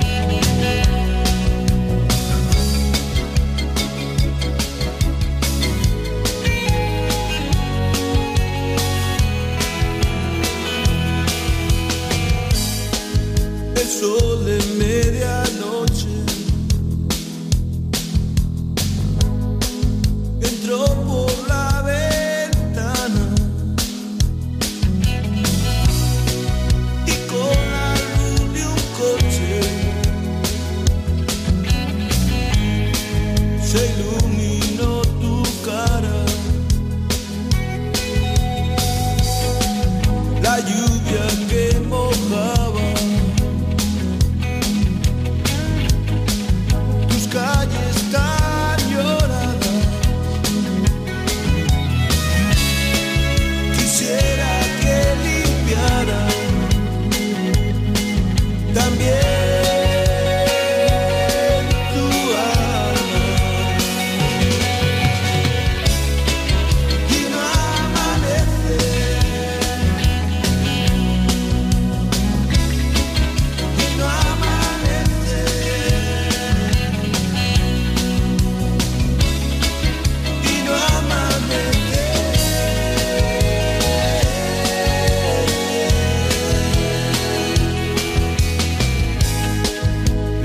El 13.75 13.87
sol 13.87 14.45
de 14.45 14.59
media 14.77 15.46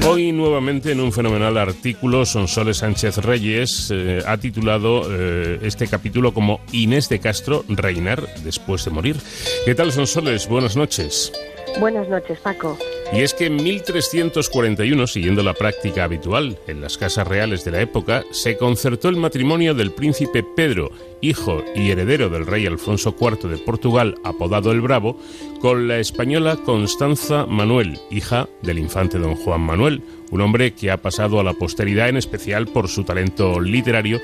Hoy 0.07 0.31
nuevamente 0.31 0.91
en 0.91 0.99
un 0.99 1.13
fenomenal 1.13 1.57
artículo, 1.57 2.25
Sonsoles 2.25 2.77
Sánchez 2.77 3.17
Reyes 3.17 3.91
eh, 3.93 4.21
ha 4.25 4.37
titulado 4.37 5.03
eh, 5.07 5.59
este 5.61 5.87
capítulo 5.87 6.33
como 6.33 6.59
Inés 6.71 7.07
de 7.07 7.19
Castro, 7.19 7.63
reinar 7.69 8.27
después 8.43 8.83
de 8.83 8.91
morir. 8.91 9.17
¿Qué 9.63 9.75
tal 9.75 9.91
Sonsoles? 9.91 10.47
Buenas 10.47 10.75
noches. 10.75 11.31
Buenas 11.79 12.07
noches, 12.09 12.39
Paco. 12.39 12.77
Y 13.13 13.21
es 13.21 13.33
que 13.33 13.47
en 13.47 13.57
1341, 13.57 15.05
siguiendo 15.05 15.43
la 15.43 15.53
práctica 15.53 16.05
habitual 16.05 16.57
en 16.67 16.79
las 16.79 16.97
casas 16.97 17.27
reales 17.27 17.65
de 17.65 17.71
la 17.71 17.81
época, 17.81 18.23
se 18.31 18.55
concertó 18.55 19.09
el 19.09 19.17
matrimonio 19.17 19.73
del 19.73 19.91
príncipe 19.91 20.43
Pedro, 20.43 20.91
hijo 21.19 21.61
y 21.75 21.91
heredero 21.91 22.29
del 22.29 22.45
rey 22.45 22.65
Alfonso 22.65 23.13
IV 23.19 23.49
de 23.49 23.57
Portugal, 23.57 24.15
apodado 24.23 24.71
el 24.71 24.79
Bravo, 24.79 25.19
con 25.59 25.89
la 25.89 25.99
española 25.99 26.57
Constanza 26.63 27.45
Manuel, 27.45 27.99
hija 28.09 28.47
del 28.61 28.79
infante 28.79 29.17
don 29.17 29.35
Juan 29.35 29.59
Manuel, 29.59 30.03
un 30.31 30.39
hombre 30.39 30.73
que 30.73 30.89
ha 30.89 31.01
pasado 31.01 31.41
a 31.41 31.43
la 31.43 31.53
posteridad 31.53 32.07
en 32.07 32.15
especial 32.15 32.67
por 32.67 32.87
su 32.87 33.03
talento 33.03 33.59
literario 33.59 34.21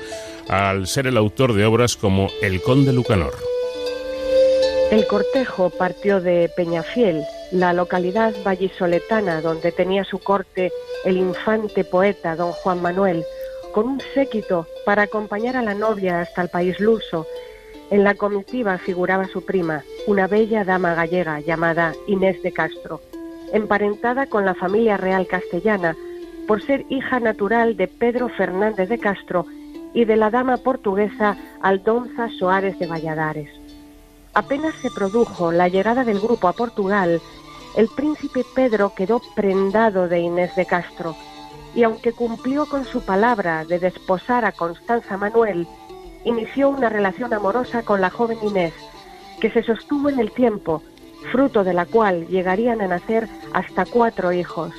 al 0.48 0.86
ser 0.86 1.06
el 1.06 1.18
autor 1.18 1.52
de 1.52 1.66
obras 1.66 1.96
como 1.96 2.30
El 2.40 2.62
Conde 2.62 2.94
Lucanor. 2.94 3.34
El 4.90 5.06
cortejo 5.06 5.68
partió 5.68 6.22
de 6.22 6.50
Peñafiel, 6.56 7.22
la 7.50 7.72
localidad 7.72 8.34
vallisoletana 8.44 9.40
donde 9.40 9.72
tenía 9.72 10.04
su 10.04 10.18
corte 10.18 10.70
el 11.04 11.16
infante 11.16 11.84
poeta 11.84 12.36
don 12.36 12.52
Juan 12.52 12.82
Manuel, 12.82 13.24
con 13.72 13.88
un 13.88 14.00
séquito 14.14 14.66
para 14.84 15.02
acompañar 15.02 15.56
a 15.56 15.62
la 15.62 15.74
novia 15.74 16.20
hasta 16.20 16.42
el 16.42 16.48
país 16.48 16.78
luso. 16.80 17.26
En 17.90 18.04
la 18.04 18.14
comitiva 18.14 18.76
figuraba 18.78 19.26
su 19.28 19.44
prima, 19.44 19.82
una 20.06 20.26
bella 20.26 20.64
dama 20.64 20.94
gallega 20.94 21.40
llamada 21.40 21.94
Inés 22.06 22.42
de 22.42 22.52
Castro, 22.52 23.00
emparentada 23.52 24.26
con 24.26 24.44
la 24.44 24.54
familia 24.54 24.96
real 24.96 25.26
castellana 25.26 25.96
por 26.46 26.62
ser 26.62 26.84
hija 26.88 27.20
natural 27.20 27.76
de 27.76 27.88
Pedro 27.88 28.28
Fernández 28.28 28.88
de 28.88 28.98
Castro 28.98 29.46
y 29.94 30.04
de 30.04 30.16
la 30.16 30.30
dama 30.30 30.58
portuguesa 30.58 31.36
Aldonza 31.62 32.28
Soares 32.38 32.78
de 32.78 32.86
Valladares. 32.86 33.50
Apenas 34.34 34.74
se 34.76 34.90
produjo 34.90 35.50
la 35.50 35.68
llegada 35.68 36.04
del 36.04 36.20
grupo 36.20 36.48
a 36.48 36.52
Portugal, 36.52 37.20
el 37.78 37.86
príncipe 37.86 38.44
Pedro 38.56 38.92
quedó 38.92 39.22
prendado 39.36 40.08
de 40.08 40.18
Inés 40.18 40.56
de 40.56 40.66
Castro 40.66 41.14
y 41.76 41.84
aunque 41.84 42.10
cumplió 42.10 42.66
con 42.66 42.84
su 42.84 43.02
palabra 43.02 43.64
de 43.64 43.78
desposar 43.78 44.44
a 44.44 44.50
Constanza 44.50 45.16
Manuel, 45.16 45.68
inició 46.24 46.70
una 46.70 46.88
relación 46.88 47.32
amorosa 47.32 47.84
con 47.84 48.00
la 48.00 48.10
joven 48.10 48.38
Inés, 48.42 48.74
que 49.40 49.52
se 49.52 49.62
sostuvo 49.62 50.08
en 50.08 50.18
el 50.18 50.32
tiempo, 50.32 50.82
fruto 51.30 51.62
de 51.62 51.72
la 51.72 51.86
cual 51.86 52.26
llegarían 52.26 52.80
a 52.80 52.88
nacer 52.88 53.28
hasta 53.52 53.84
cuatro 53.84 54.32
hijos. 54.32 54.72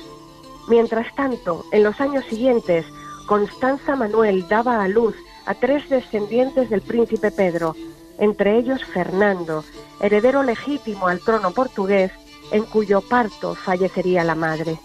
Mientras 0.68 1.06
tanto, 1.14 1.64
en 1.72 1.84
los 1.84 1.98
años 2.02 2.26
siguientes, 2.26 2.84
Constanza 3.26 3.96
Manuel 3.96 4.46
daba 4.46 4.84
a 4.84 4.88
luz 4.88 5.16
a 5.46 5.54
tres 5.54 5.88
descendientes 5.88 6.68
del 6.68 6.82
príncipe 6.82 7.30
Pedro, 7.30 7.74
entre 8.18 8.58
ellos 8.58 8.84
Fernando, 8.84 9.64
heredero 10.02 10.42
legítimo 10.42 11.08
al 11.08 11.20
trono 11.20 11.52
portugués, 11.52 12.12
en 12.52 12.64
cuyo 12.64 13.00
parto 13.00 13.54
fallecería 13.54 14.24
la 14.24 14.34
madre. 14.34 14.78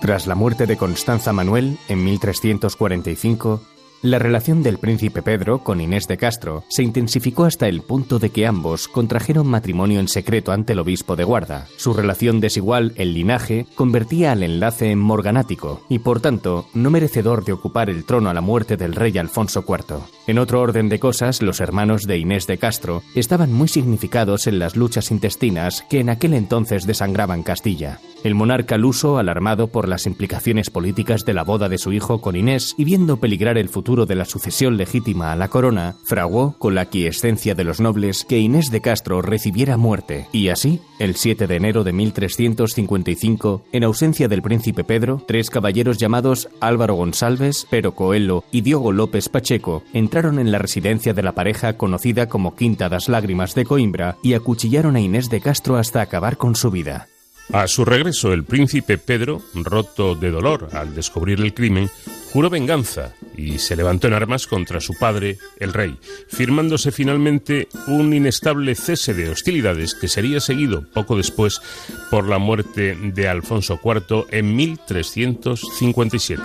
Tras 0.00 0.26
la 0.26 0.34
muerte 0.34 0.66
de 0.66 0.76
Constanza 0.76 1.32
Manuel 1.32 1.78
en 1.88 2.04
1345, 2.04 3.60
la 4.02 4.18
relación 4.18 4.62
del 4.62 4.78
príncipe 4.78 5.20
Pedro 5.20 5.58
con 5.58 5.78
Inés 5.78 6.08
de 6.08 6.16
Castro 6.16 6.64
se 6.68 6.82
intensificó 6.82 7.44
hasta 7.44 7.68
el 7.68 7.82
punto 7.82 8.18
de 8.18 8.30
que 8.30 8.46
ambos 8.46 8.88
contrajeron 8.88 9.46
matrimonio 9.46 10.00
en 10.00 10.08
secreto 10.08 10.52
ante 10.52 10.72
el 10.72 10.78
obispo 10.78 11.16
de 11.16 11.24
Guarda. 11.24 11.66
Su 11.76 11.92
relación 11.92 12.40
desigual 12.40 12.92
en 12.96 13.12
linaje 13.12 13.66
convertía 13.74 14.32
al 14.32 14.42
enlace 14.42 14.90
en 14.90 14.98
morganático 14.98 15.82
y 15.90 15.98
por 15.98 16.20
tanto 16.20 16.66
no 16.72 16.90
merecedor 16.90 17.44
de 17.44 17.52
ocupar 17.52 17.90
el 17.90 18.04
trono 18.04 18.30
a 18.30 18.34
la 18.34 18.40
muerte 18.40 18.78
del 18.78 18.94
rey 18.94 19.18
Alfonso 19.18 19.64
IV. 19.68 19.98
En 20.26 20.38
otro 20.38 20.62
orden 20.62 20.88
de 20.88 20.98
cosas, 20.98 21.42
los 21.42 21.60
hermanos 21.60 22.06
de 22.06 22.16
Inés 22.16 22.46
de 22.46 22.56
Castro 22.56 23.02
estaban 23.14 23.52
muy 23.52 23.68
significados 23.68 24.46
en 24.46 24.58
las 24.58 24.76
luchas 24.76 25.10
intestinas 25.10 25.84
que 25.90 26.00
en 26.00 26.08
aquel 26.08 26.32
entonces 26.32 26.86
desangraban 26.86 27.42
Castilla. 27.42 28.00
El 28.22 28.34
monarca 28.34 28.76
luso, 28.76 29.18
alarmado 29.18 29.68
por 29.68 29.88
las 29.88 30.06
implicaciones 30.06 30.68
políticas 30.68 31.24
de 31.24 31.32
la 31.32 31.42
boda 31.42 31.68
de 31.70 31.78
su 31.78 31.92
hijo 31.92 32.20
con 32.20 32.36
Inés 32.36 32.74
y 32.76 32.84
viendo 32.84 33.16
peligrar 33.16 33.56
el 33.56 33.70
futuro 33.70 33.89
de 34.06 34.14
la 34.14 34.24
sucesión 34.24 34.76
legítima 34.76 35.32
a 35.32 35.36
la 35.36 35.48
corona, 35.48 35.96
fraguó, 36.04 36.54
con 36.58 36.74
la 36.74 36.82
aquiescencia 36.82 37.54
de 37.54 37.64
los 37.64 37.80
nobles, 37.80 38.24
que 38.24 38.38
Inés 38.38 38.70
de 38.70 38.80
Castro 38.80 39.20
recibiera 39.20 39.76
muerte. 39.76 40.28
Y 40.32 40.48
así, 40.48 40.80
el 40.98 41.16
7 41.16 41.46
de 41.46 41.56
enero 41.56 41.84
de 41.84 41.92
1355, 41.92 43.64
en 43.72 43.84
ausencia 43.84 44.28
del 44.28 44.42
príncipe 44.42 44.84
Pedro, 44.84 45.22
tres 45.26 45.50
caballeros 45.50 45.98
llamados 45.98 46.48
Álvaro 46.60 46.94
González, 46.94 47.66
Pero 47.68 47.94
Coelho 47.94 48.44
y 48.52 48.60
Diogo 48.60 48.92
López 48.92 49.28
Pacheco 49.28 49.82
entraron 49.92 50.38
en 50.38 50.52
la 50.52 50.58
residencia 50.58 51.12
de 51.12 51.22
la 51.22 51.32
pareja 51.32 51.76
conocida 51.76 52.28
como 52.28 52.54
Quinta 52.54 52.88
das 52.88 53.08
Lágrimas 53.08 53.54
de 53.54 53.64
Coimbra 53.64 54.16
y 54.22 54.34
acuchillaron 54.34 54.96
a 54.96 55.00
Inés 55.00 55.28
de 55.30 55.40
Castro 55.40 55.76
hasta 55.76 56.00
acabar 56.00 56.36
con 56.36 56.54
su 56.54 56.70
vida. 56.70 57.08
A 57.52 57.66
su 57.66 57.84
regreso, 57.84 58.32
el 58.32 58.44
príncipe 58.44 58.96
Pedro, 58.96 59.42
roto 59.54 60.14
de 60.14 60.30
dolor 60.30 60.68
al 60.72 60.94
descubrir 60.94 61.40
el 61.40 61.52
crimen, 61.52 61.90
juró 62.32 62.48
venganza 62.48 63.12
y 63.36 63.58
se 63.58 63.74
levantó 63.74 64.06
en 64.06 64.14
armas 64.14 64.46
contra 64.46 64.80
su 64.80 64.96
padre, 64.96 65.36
el 65.58 65.72
rey, 65.72 65.98
firmándose 66.28 66.92
finalmente 66.92 67.66
un 67.88 68.14
inestable 68.14 68.76
cese 68.76 69.14
de 69.14 69.30
hostilidades 69.30 69.96
que 69.96 70.06
sería 70.06 70.38
seguido 70.38 70.84
poco 70.94 71.16
después 71.16 71.60
por 72.08 72.28
la 72.28 72.38
muerte 72.38 72.94
de 72.94 73.28
Alfonso 73.28 73.80
IV 73.82 74.26
en 74.30 74.54
1357. 74.54 76.42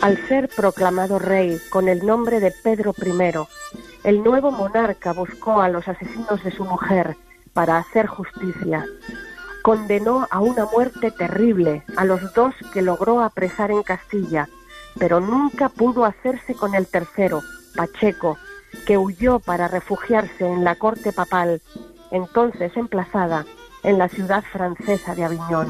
Al 0.00 0.26
ser 0.26 0.48
proclamado 0.48 1.20
rey 1.20 1.56
con 1.70 1.88
el 1.88 2.04
nombre 2.04 2.40
de 2.40 2.52
Pedro 2.64 2.96
I, 3.00 3.12
el 4.02 4.24
nuevo 4.24 4.50
monarca 4.50 5.12
buscó 5.12 5.60
a 5.60 5.68
los 5.68 5.86
asesinos 5.86 6.42
de 6.42 6.50
su 6.50 6.64
mujer 6.64 7.16
para 7.52 7.78
hacer 7.78 8.06
justicia 8.06 8.84
condenó 9.68 10.26
a 10.30 10.40
una 10.40 10.64
muerte 10.64 11.10
terrible 11.10 11.84
a 11.98 12.06
los 12.06 12.32
dos 12.32 12.54
que 12.72 12.80
logró 12.80 13.20
apresar 13.20 13.70
en 13.70 13.82
Castilla, 13.82 14.48
pero 14.98 15.20
nunca 15.20 15.68
pudo 15.68 16.06
hacerse 16.06 16.54
con 16.54 16.74
el 16.74 16.86
tercero, 16.86 17.42
Pacheco, 17.76 18.38
que 18.86 18.96
huyó 18.96 19.40
para 19.40 19.68
refugiarse 19.68 20.46
en 20.46 20.64
la 20.64 20.76
corte 20.76 21.12
papal, 21.12 21.60
entonces 22.10 22.74
emplazada 22.78 23.44
en 23.82 23.98
la 23.98 24.08
ciudad 24.08 24.42
francesa 24.42 25.14
de 25.14 25.24
Aviñón. 25.24 25.68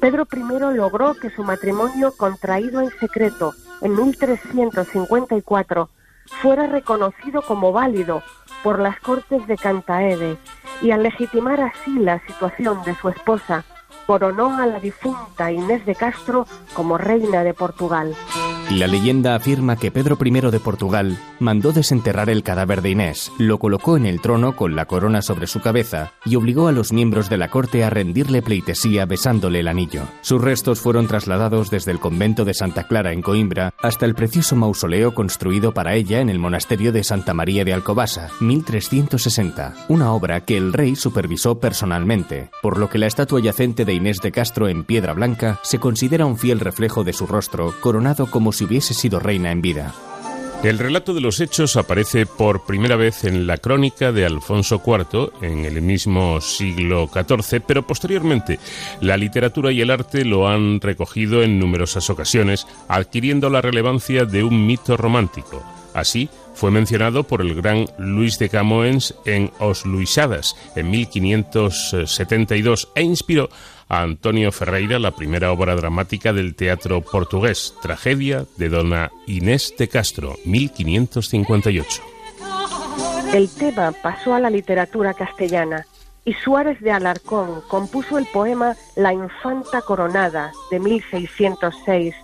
Pedro 0.00 0.26
I 0.32 0.38
logró 0.74 1.12
que 1.12 1.28
su 1.28 1.44
matrimonio 1.44 2.14
contraído 2.16 2.80
en 2.80 2.88
secreto 2.98 3.52
en 3.82 3.94
1354 3.96 5.90
fuera 6.28 6.66
reconocido 6.66 7.42
como 7.42 7.72
válido 7.72 8.22
por 8.62 8.78
las 8.78 9.00
Cortes 9.00 9.46
de 9.46 9.56
Cantaede 9.56 10.36
y 10.82 10.90
al 10.90 11.02
legitimar 11.02 11.60
así 11.60 11.98
la 11.98 12.20
situación 12.26 12.82
de 12.84 12.94
su 12.94 13.08
esposa, 13.08 13.64
coronó 14.06 14.56
a 14.58 14.66
la 14.66 14.80
difunta 14.80 15.52
Inés 15.52 15.84
de 15.84 15.94
Castro 15.94 16.46
como 16.74 16.98
reina 16.98 17.44
de 17.44 17.54
Portugal. 17.54 18.14
La 18.70 18.86
leyenda 18.86 19.34
afirma 19.34 19.76
que 19.76 19.90
Pedro 19.90 20.18
I 20.22 20.30
de 20.30 20.60
Portugal 20.60 21.18
mandó 21.40 21.72
desenterrar 21.72 22.28
el 22.28 22.42
cadáver 22.42 22.82
de 22.82 22.90
Inés, 22.90 23.32
lo 23.38 23.58
colocó 23.58 23.96
en 23.96 24.04
el 24.04 24.20
trono 24.20 24.56
con 24.56 24.76
la 24.76 24.84
corona 24.84 25.22
sobre 25.22 25.46
su 25.46 25.62
cabeza 25.62 26.12
y 26.26 26.36
obligó 26.36 26.68
a 26.68 26.72
los 26.72 26.92
miembros 26.92 27.30
de 27.30 27.38
la 27.38 27.48
corte 27.48 27.82
a 27.82 27.88
rendirle 27.88 28.42
pleitesía 28.42 29.06
besándole 29.06 29.60
el 29.60 29.68
anillo. 29.68 30.02
Sus 30.20 30.42
restos 30.42 30.80
fueron 30.80 31.06
trasladados 31.06 31.70
desde 31.70 31.92
el 31.92 31.98
convento 31.98 32.44
de 32.44 32.52
Santa 32.52 32.86
Clara 32.86 33.12
en 33.12 33.22
Coimbra 33.22 33.72
hasta 33.80 34.04
el 34.04 34.14
precioso 34.14 34.54
mausoleo 34.54 35.14
construido 35.14 35.72
para 35.72 35.94
ella 35.94 36.20
en 36.20 36.28
el 36.28 36.38
monasterio 36.38 36.92
de 36.92 37.04
Santa 37.04 37.32
María 37.32 37.64
de 37.64 37.72
Alcobasa, 37.72 38.28
1360, 38.40 39.86
una 39.88 40.12
obra 40.12 40.44
que 40.44 40.58
el 40.58 40.74
rey 40.74 40.94
supervisó 40.94 41.58
personalmente, 41.58 42.50
por 42.60 42.76
lo 42.76 42.90
que 42.90 42.98
la 42.98 43.06
estatua 43.06 43.40
yacente 43.40 43.86
de 43.86 43.94
Inés 43.94 44.18
de 44.20 44.30
Castro 44.30 44.68
en 44.68 44.84
piedra 44.84 45.14
blanca 45.14 45.58
se 45.62 45.78
considera 45.78 46.26
un 46.26 46.36
fiel 46.36 46.60
reflejo 46.60 47.02
de 47.02 47.14
su 47.14 47.26
rostro, 47.26 47.72
coronado 47.80 48.26
como 48.26 48.52
si 48.58 48.64
hubiese 48.64 48.92
sido 48.92 49.20
reina 49.20 49.52
en 49.52 49.62
vida. 49.62 49.94
El 50.64 50.80
relato 50.80 51.14
de 51.14 51.20
los 51.20 51.38
hechos 51.38 51.76
aparece 51.76 52.26
por 52.26 52.66
primera 52.66 52.96
vez 52.96 53.22
en 53.22 53.46
la 53.46 53.58
crónica 53.58 54.10
de 54.10 54.26
Alfonso 54.26 54.82
IV 54.84 55.30
en 55.42 55.64
el 55.64 55.80
mismo 55.80 56.40
siglo 56.40 57.08
XIV, 57.08 57.62
pero 57.64 57.86
posteriormente 57.86 58.58
la 59.00 59.16
literatura 59.16 59.70
y 59.70 59.80
el 59.80 59.92
arte 59.92 60.24
lo 60.24 60.48
han 60.48 60.80
recogido 60.80 61.44
en 61.44 61.60
numerosas 61.60 62.10
ocasiones, 62.10 62.66
adquiriendo 62.88 63.48
la 63.48 63.60
relevancia 63.60 64.24
de 64.24 64.42
un 64.42 64.66
mito 64.66 64.96
romántico. 64.96 65.62
Así, 65.94 66.28
fue 66.54 66.72
mencionado 66.72 67.22
por 67.22 67.40
el 67.40 67.54
gran 67.54 67.86
Luis 67.96 68.40
de 68.40 68.48
Camoens 68.48 69.14
en 69.24 69.52
Os 69.60 69.86
Luisadas 69.86 70.56
en 70.74 70.90
1572 70.90 72.88
e 72.96 73.02
inspiró 73.02 73.48
a 73.88 74.02
Antonio 74.02 74.52
Ferreira 74.52 74.98
la 74.98 75.12
primera 75.12 75.52
obra 75.52 75.74
dramática 75.74 76.32
del 76.32 76.54
teatro 76.54 77.00
portugués, 77.00 77.74
Tragedia 77.80 78.44
de 78.56 78.68
Dona 78.68 79.10
Inés 79.26 79.74
de 79.78 79.88
Castro, 79.88 80.36
1558. 80.44 82.02
El 83.32 83.48
tema 83.48 83.92
pasó 83.92 84.34
a 84.34 84.40
la 84.40 84.50
literatura 84.50 85.14
castellana 85.14 85.86
y 86.24 86.34
Suárez 86.34 86.80
de 86.80 86.90
Alarcón 86.90 87.62
compuso 87.68 88.18
el 88.18 88.26
poema 88.26 88.76
La 88.96 89.12
Infanta 89.12 89.80
Coronada 89.82 90.52
de 90.70 90.78
1606, 90.80 92.14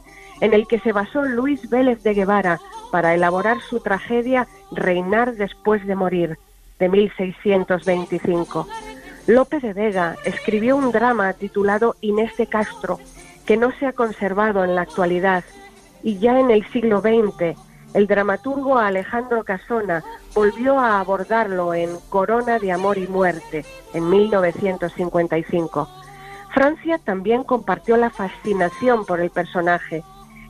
en 0.40 0.54
el 0.54 0.66
que 0.66 0.78
se 0.80 0.92
basó 0.92 1.22
Luis 1.22 1.68
Vélez 1.70 2.02
de 2.02 2.14
Guevara 2.14 2.60
para 2.90 3.14
elaborar 3.14 3.58
su 3.68 3.80
tragedia 3.80 4.46
Reinar 4.72 5.36
después 5.36 5.86
de 5.86 5.94
morir 5.94 6.38
de 6.78 6.88
1625. 6.88 8.68
Lope 9.26 9.58
de 9.58 9.72
Vega 9.72 10.16
escribió 10.24 10.76
un 10.76 10.92
drama 10.92 11.32
titulado 11.32 11.96
Inés 12.02 12.36
de 12.36 12.46
Castro, 12.46 12.98
que 13.46 13.56
no 13.56 13.72
se 13.78 13.86
ha 13.86 13.94
conservado 13.94 14.64
en 14.64 14.74
la 14.74 14.82
actualidad, 14.82 15.44
y 16.02 16.18
ya 16.18 16.38
en 16.38 16.50
el 16.50 16.66
siglo 16.72 17.00
XX 17.00 17.58
el 17.94 18.06
dramaturgo 18.06 18.76
Alejandro 18.76 19.42
Casona 19.44 20.04
volvió 20.34 20.78
a 20.78 21.00
abordarlo 21.00 21.72
en 21.72 21.90
Corona 22.10 22.58
de 22.58 22.72
Amor 22.72 22.98
y 22.98 23.06
Muerte 23.06 23.64
en 23.94 24.10
1955. 24.10 25.88
Francia 26.52 26.98
también 26.98 27.44
compartió 27.44 27.96
la 27.96 28.10
fascinación 28.10 29.06
por 29.06 29.20
el 29.20 29.30
personaje, 29.30 30.02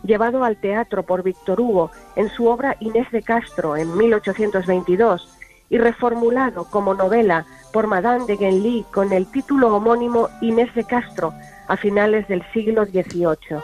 llevado 0.03 0.43
al 0.43 0.57
teatro 0.57 1.05
por 1.05 1.23
Víctor 1.23 1.61
Hugo 1.61 1.93
en 2.17 2.29
su 2.29 2.49
obra 2.49 2.77
Inés 2.81 3.09
de 3.13 3.23
Castro 3.23 3.77
en 3.77 3.97
1822 3.97 5.34
y 5.69 5.79
reformulado 5.79 6.65
como 6.71 6.95
novela 6.95 7.47
por 7.73 7.87
Madame 7.87 8.27
de 8.27 8.37
Genlis 8.37 8.87
con 8.87 9.13
el 9.13 9.27
título 9.31 9.75
homónimo 9.75 10.29
Inés 10.41 10.75
de 10.75 10.85
Castro 10.85 11.33
a 11.69 11.77
finales 11.77 12.27
del 12.29 12.43
siglo 12.53 12.85
XVIII. 12.85 13.59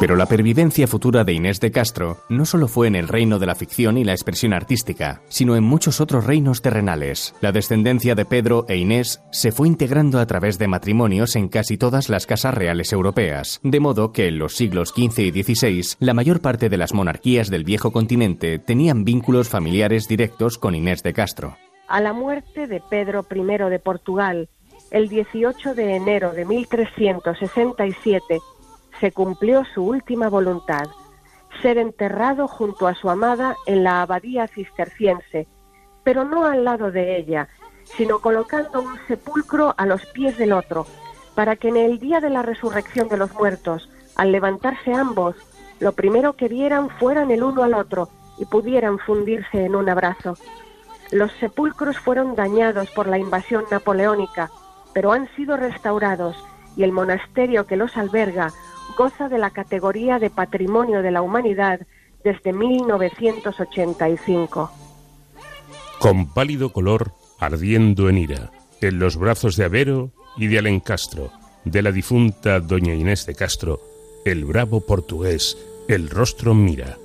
Pero 0.00 0.16
la 0.16 0.26
pervivencia 0.26 0.86
futura 0.86 1.24
de 1.24 1.32
Inés 1.32 1.60
de 1.60 1.70
Castro 1.70 2.18
no 2.28 2.44
solo 2.44 2.68
fue 2.68 2.88
en 2.88 2.96
el 2.96 3.08
reino 3.08 3.38
de 3.38 3.46
la 3.46 3.54
ficción 3.54 3.96
y 3.96 4.04
la 4.04 4.12
expresión 4.12 4.52
artística, 4.52 5.22
sino 5.28 5.56
en 5.56 5.64
muchos 5.64 6.00
otros 6.00 6.26
reinos 6.26 6.62
terrenales. 6.62 7.34
La 7.40 7.52
descendencia 7.52 8.14
de 8.14 8.24
Pedro 8.24 8.66
e 8.68 8.76
Inés 8.76 9.22
se 9.30 9.52
fue 9.52 9.68
integrando 9.68 10.18
a 10.18 10.26
través 10.26 10.58
de 10.58 10.68
matrimonios 10.68 11.36
en 11.36 11.48
casi 11.48 11.78
todas 11.78 12.08
las 12.08 12.26
casas 12.26 12.54
reales 12.54 12.92
europeas, 12.92 13.60
de 13.62 13.80
modo 13.80 14.12
que 14.12 14.26
en 14.28 14.38
los 14.38 14.56
siglos 14.56 14.90
XV 14.90 15.20
y 15.20 15.42
XVI 15.42 15.96
la 16.00 16.14
mayor 16.14 16.40
parte 16.40 16.68
de 16.68 16.76
las 16.76 16.92
monarquías 16.92 17.50
del 17.50 17.64
viejo 17.64 17.92
continente 17.92 18.58
tenían 18.58 19.04
vínculos 19.04 19.48
familiares 19.48 20.08
directos 20.08 20.58
con 20.58 20.74
Inés 20.74 21.02
de 21.02 21.12
Castro. 21.12 21.56
A 21.88 22.00
la 22.00 22.12
muerte 22.12 22.66
de 22.66 22.80
Pedro 22.80 23.26
I 23.30 23.70
de 23.70 23.78
Portugal, 23.78 24.48
el 24.94 25.08
18 25.08 25.74
de 25.74 25.96
enero 25.96 26.30
de 26.30 26.44
1367, 26.44 28.40
se 29.00 29.10
cumplió 29.10 29.64
su 29.74 29.82
última 29.82 30.28
voluntad, 30.28 30.84
ser 31.60 31.78
enterrado 31.78 32.46
junto 32.46 32.86
a 32.86 32.94
su 32.94 33.10
amada 33.10 33.56
en 33.66 33.82
la 33.82 34.02
abadía 34.02 34.46
cisterciense, 34.46 35.48
pero 36.04 36.22
no 36.24 36.46
al 36.46 36.62
lado 36.62 36.92
de 36.92 37.16
ella, 37.16 37.48
sino 37.96 38.20
colocando 38.20 38.82
un 38.82 38.96
sepulcro 39.08 39.74
a 39.76 39.84
los 39.84 40.06
pies 40.06 40.38
del 40.38 40.52
otro, 40.52 40.86
para 41.34 41.56
que 41.56 41.70
en 41.70 41.76
el 41.76 41.98
día 41.98 42.20
de 42.20 42.30
la 42.30 42.42
resurrección 42.42 43.08
de 43.08 43.16
los 43.16 43.34
muertos, 43.34 43.90
al 44.14 44.30
levantarse 44.30 44.94
ambos, 44.94 45.34
lo 45.80 45.90
primero 45.90 46.34
que 46.34 46.46
vieran 46.46 46.88
fueran 46.88 47.32
el 47.32 47.42
uno 47.42 47.64
al 47.64 47.74
otro 47.74 48.10
y 48.38 48.44
pudieran 48.44 49.00
fundirse 49.00 49.64
en 49.64 49.74
un 49.74 49.88
abrazo. 49.88 50.36
Los 51.10 51.32
sepulcros 51.40 51.98
fueron 51.98 52.36
dañados 52.36 52.90
por 52.92 53.08
la 53.08 53.18
invasión 53.18 53.64
napoleónica, 53.72 54.52
pero 54.94 55.12
han 55.12 55.28
sido 55.36 55.56
restaurados 55.56 56.36
y 56.76 56.82
el 56.84 56.92
monasterio 56.92 57.66
que 57.66 57.76
los 57.76 57.96
alberga 57.96 58.52
goza 58.96 59.28
de 59.28 59.38
la 59.38 59.50
categoría 59.50 60.18
de 60.18 60.30
Patrimonio 60.30 61.02
de 61.02 61.10
la 61.10 61.20
Humanidad 61.22 61.80
desde 62.22 62.52
1985. 62.52 64.70
Con 65.98 66.32
pálido 66.32 66.72
color, 66.72 67.12
ardiendo 67.40 68.08
en 68.08 68.18
ira, 68.18 68.52
en 68.80 68.98
los 68.98 69.16
brazos 69.16 69.56
de 69.56 69.64
Avero 69.64 70.10
y 70.36 70.46
de 70.46 70.58
Alencastro, 70.58 71.32
de 71.64 71.82
la 71.82 71.90
difunta 71.92 72.60
doña 72.60 72.94
Inés 72.94 73.26
de 73.26 73.34
Castro, 73.34 73.80
el 74.24 74.44
bravo 74.44 74.80
portugués, 74.80 75.58
el 75.88 76.08
rostro 76.10 76.54
mira. 76.54 76.98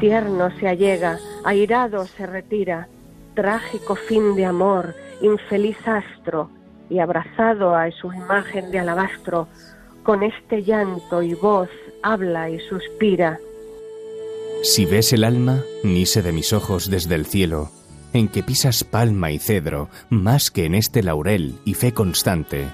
Tierno 0.00 0.50
se 0.58 0.68
allega, 0.68 1.18
airado 1.44 2.06
se 2.06 2.26
retira, 2.26 2.88
trágico 3.34 3.96
fin 3.96 4.34
de 4.36 4.46
amor, 4.46 4.94
infeliz 5.20 5.76
astro, 5.86 6.50
y 6.90 6.98
abrazado 6.98 7.74
a 7.74 7.90
su 7.90 8.12
imagen 8.12 8.70
de 8.70 8.78
alabastro, 8.78 9.48
con 10.02 10.22
este 10.22 10.62
llanto 10.62 11.22
y 11.22 11.34
voz 11.34 11.68
habla 12.02 12.50
y 12.50 12.58
suspira. 12.60 13.38
Si 14.62 14.86
ves 14.86 15.12
el 15.12 15.24
alma, 15.24 15.62
nise 15.84 16.22
de 16.22 16.32
mis 16.32 16.52
ojos 16.52 16.90
desde 16.90 17.14
el 17.14 17.26
cielo, 17.26 17.70
en 18.12 18.28
que 18.28 18.42
pisas 18.42 18.84
palma 18.84 19.30
y 19.30 19.38
cedro, 19.38 19.88
más 20.10 20.50
que 20.50 20.64
en 20.64 20.74
este 20.74 21.02
laurel 21.02 21.56
y 21.64 21.74
fe 21.74 21.92
constante. 21.92 22.68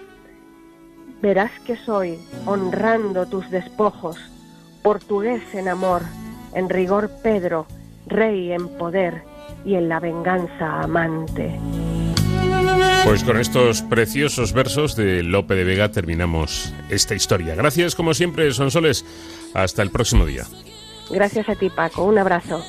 Verás 1.21 1.53
que 1.67 1.77
soy, 1.77 2.19
honrando 2.47 3.27
tus 3.27 3.51
despojos, 3.51 4.17
portugués 4.83 5.43
en 5.55 5.69
amor, 5.69 6.03
en 6.55 6.69
rigor 6.69 7.11
Pedro, 7.23 7.67
rey 8.07 8.53
en 8.53 8.69
poder 8.69 9.23
y 9.65 9.75
en 9.75 9.89
la 9.89 10.01
venganza 10.01 10.83
amante. 10.83 11.59
Pues 13.05 13.23
con 13.23 13.39
estos 13.39 13.83
preciosos 13.83 14.55
versos 14.55 14.97
de 14.97 15.23
Lope 15.23 15.55
de 15.55 15.65
Vega 15.65 15.91
terminamos 15.91 16.73
esta 16.89 17.15
historia. 17.15 17.55
Gracias 17.55 17.95
como 17.95 18.15
siempre, 18.15 18.51
Sonsoles. 18.53 19.05
Hasta 19.53 19.83
el 19.83 19.91
próximo 19.91 20.25
día. 20.25 20.45
Gracias 21.11 21.49
a 21.51 21.55
ti, 21.55 21.69
Paco. 21.69 22.05
Un 22.05 22.19
abrazo. 22.19 22.65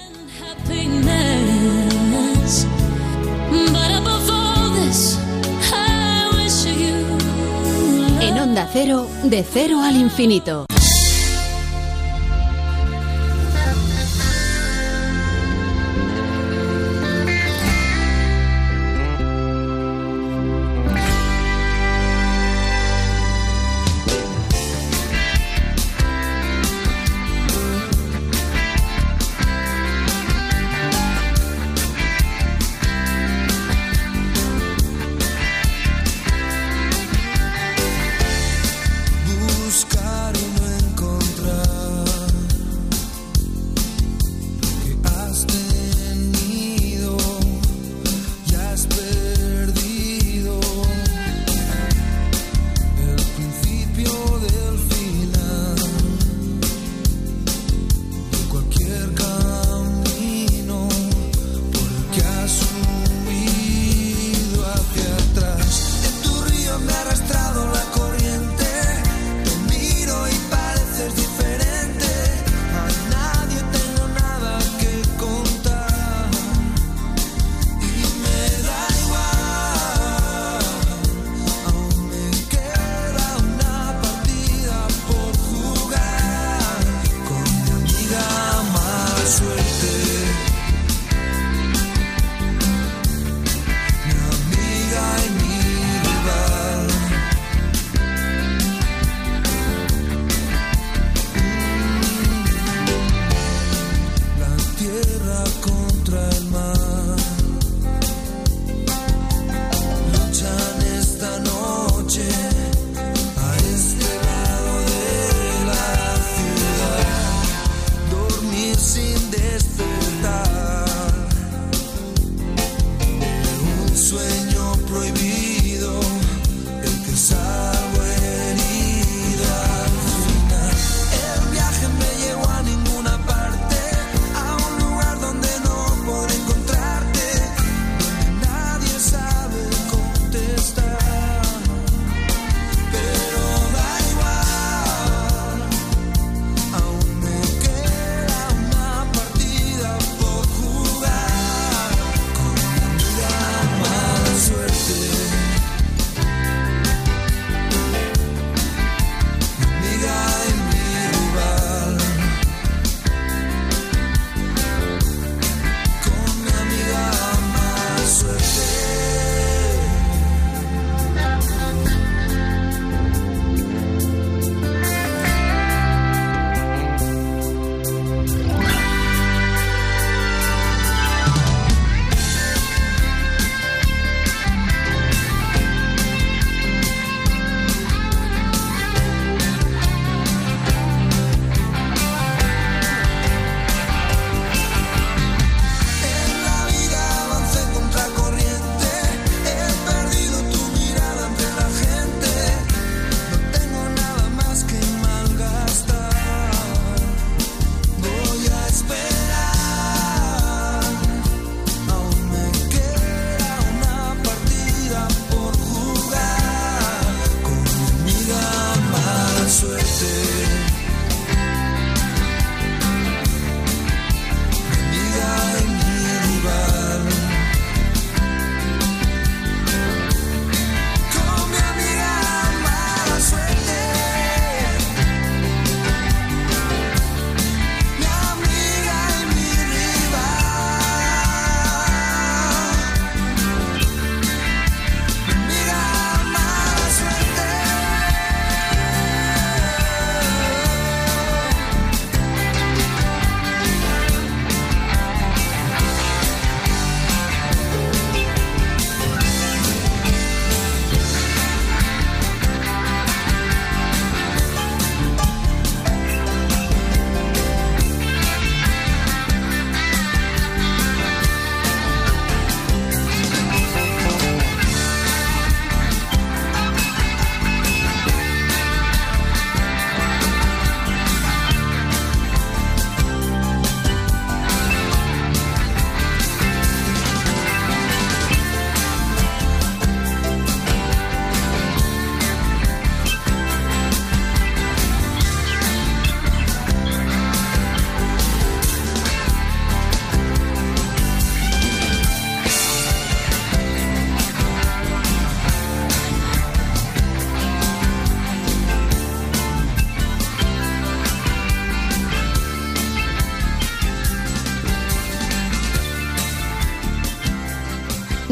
En 8.22 8.38
Onda 8.38 8.70
Cero, 8.72 9.08
de 9.24 9.44
cero 9.44 9.80
al 9.82 9.96
infinito. 9.96 10.66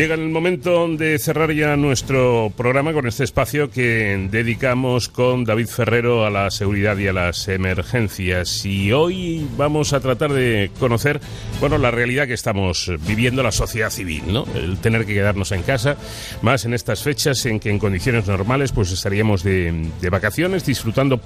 Llega 0.00 0.14
el 0.14 0.30
momento 0.30 0.88
de 0.88 1.18
cerrar 1.18 1.52
ya 1.52 1.76
nuestro 1.76 2.50
programa 2.56 2.94
con 2.94 3.06
este 3.06 3.22
espacio 3.22 3.70
que 3.70 4.28
dedicamos 4.30 5.10
con 5.10 5.44
David 5.44 5.66
Ferrero 5.66 6.24
a 6.24 6.30
la 6.30 6.50
seguridad 6.50 6.96
y 6.96 7.06
a 7.06 7.12
las 7.12 7.48
emergencias. 7.48 8.64
Y 8.64 8.92
hoy 8.92 9.46
vamos 9.58 9.92
a 9.92 10.00
tratar 10.00 10.32
de 10.32 10.70
conocer, 10.80 11.20
bueno, 11.60 11.76
la 11.76 11.90
realidad 11.90 12.26
que 12.26 12.32
estamos 12.32 12.90
viviendo 13.06 13.42
la 13.42 13.52
sociedad 13.52 13.90
civil, 13.90 14.22
¿no? 14.28 14.46
El 14.54 14.78
tener 14.78 15.04
que 15.04 15.12
quedarnos 15.12 15.52
en 15.52 15.64
casa, 15.64 15.98
más 16.40 16.64
en 16.64 16.72
estas 16.72 17.02
fechas 17.02 17.44
en 17.44 17.60
que 17.60 17.68
en 17.68 17.78
condiciones 17.78 18.26
normales 18.26 18.72
pues 18.72 18.90
estaríamos 18.92 19.42
de, 19.42 19.86
de 20.00 20.08
vacaciones 20.08 20.64
disfrutando 20.64 21.20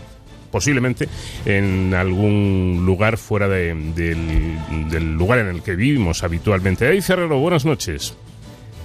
posiblemente 0.51 1.09
en 1.47 1.95
algún 1.95 2.83
lugar 2.85 3.19
fuera 3.19 3.47
de, 3.47 3.73
del, 3.95 4.89
del 4.91 5.13
lugar 5.13 5.39
en 5.39 5.47
el 5.47 5.63
que 5.63 5.77
vivimos 5.77 6.25
habitualmente. 6.25 6.87
David 6.87 7.03
Ferrero, 7.03 7.39
buenas 7.39 7.65
noches. 7.65 8.17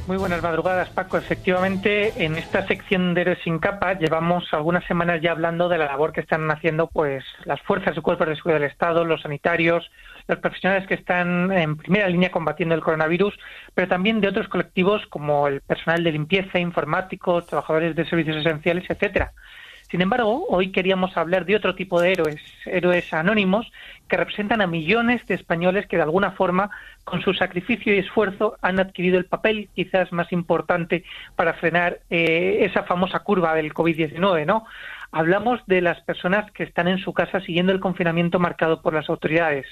Muy 0.09 0.17
buenas 0.17 0.41
madrugadas, 0.41 0.89
Paco. 0.89 1.19
Efectivamente, 1.19 2.25
en 2.25 2.33
esta 2.35 2.65
sección 2.65 3.13
de 3.13 3.21
Héroes 3.21 3.37
sin 3.43 3.59
capa 3.59 3.93
llevamos 3.93 4.43
algunas 4.53 4.83
semanas 4.85 5.21
ya 5.21 5.29
hablando 5.29 5.69
de 5.69 5.77
la 5.77 5.85
labor 5.85 6.13
que 6.13 6.21
están 6.21 6.49
haciendo 6.49 6.87
pues 6.87 7.23
las 7.45 7.61
fuerzas 7.61 7.95
y 7.95 8.01
cuerpos 8.01 8.27
de 8.27 8.35
seguridad 8.35 8.59
del 8.59 8.71
Estado, 8.71 9.05
los 9.05 9.21
sanitarios, 9.21 9.91
los 10.27 10.39
profesionales 10.39 10.87
que 10.87 10.95
están 10.95 11.51
en 11.51 11.77
primera 11.77 12.09
línea 12.09 12.31
combatiendo 12.31 12.73
el 12.73 12.81
coronavirus, 12.81 13.37
pero 13.75 13.87
también 13.87 14.19
de 14.19 14.29
otros 14.29 14.47
colectivos 14.47 15.05
como 15.11 15.47
el 15.47 15.61
personal 15.61 16.03
de 16.03 16.11
limpieza, 16.11 16.57
informáticos, 16.57 17.45
trabajadores 17.45 17.95
de 17.95 18.09
servicios 18.09 18.37
esenciales, 18.37 18.89
etcétera. 18.89 19.31
Sin 19.89 20.01
embargo, 20.01 20.45
hoy 20.49 20.71
queríamos 20.71 21.17
hablar 21.17 21.45
de 21.45 21.55
otro 21.55 21.73
tipo 21.73 21.99
de 21.99 22.11
héroes, 22.11 22.41
héroes 22.65 23.11
anónimos 23.11 23.71
que 24.07 24.17
representan 24.17 24.61
a 24.61 24.67
millones 24.67 25.25
de 25.25 25.33
españoles 25.33 25.87
que 25.87 25.95
de 25.95 26.03
alguna 26.03 26.31
forma, 26.31 26.69
con 27.03 27.21
su 27.21 27.33
sacrificio 27.33 27.95
y 27.95 27.97
esfuerzo, 27.97 28.55
han 28.61 28.79
adquirido 28.79 29.17
el 29.17 29.25
papel 29.25 29.69
quizás 29.73 30.11
más 30.11 30.31
importante 30.31 31.03
para 31.35 31.53
frenar 31.53 31.99
eh, 32.11 32.59
esa 32.61 32.83
famosa 32.83 33.19
curva 33.19 33.55
del 33.55 33.73
COVID-19, 33.73 34.45
¿no? 34.45 34.65
Hablamos 35.11 35.59
de 35.65 35.81
las 35.81 35.99
personas 36.01 36.51
que 36.51 36.63
están 36.63 36.87
en 36.87 36.99
su 36.99 37.13
casa 37.13 37.39
siguiendo 37.41 37.71
el 37.71 37.79
confinamiento 37.79 38.37
marcado 38.37 38.83
por 38.83 38.93
las 38.93 39.09
autoridades. 39.09 39.65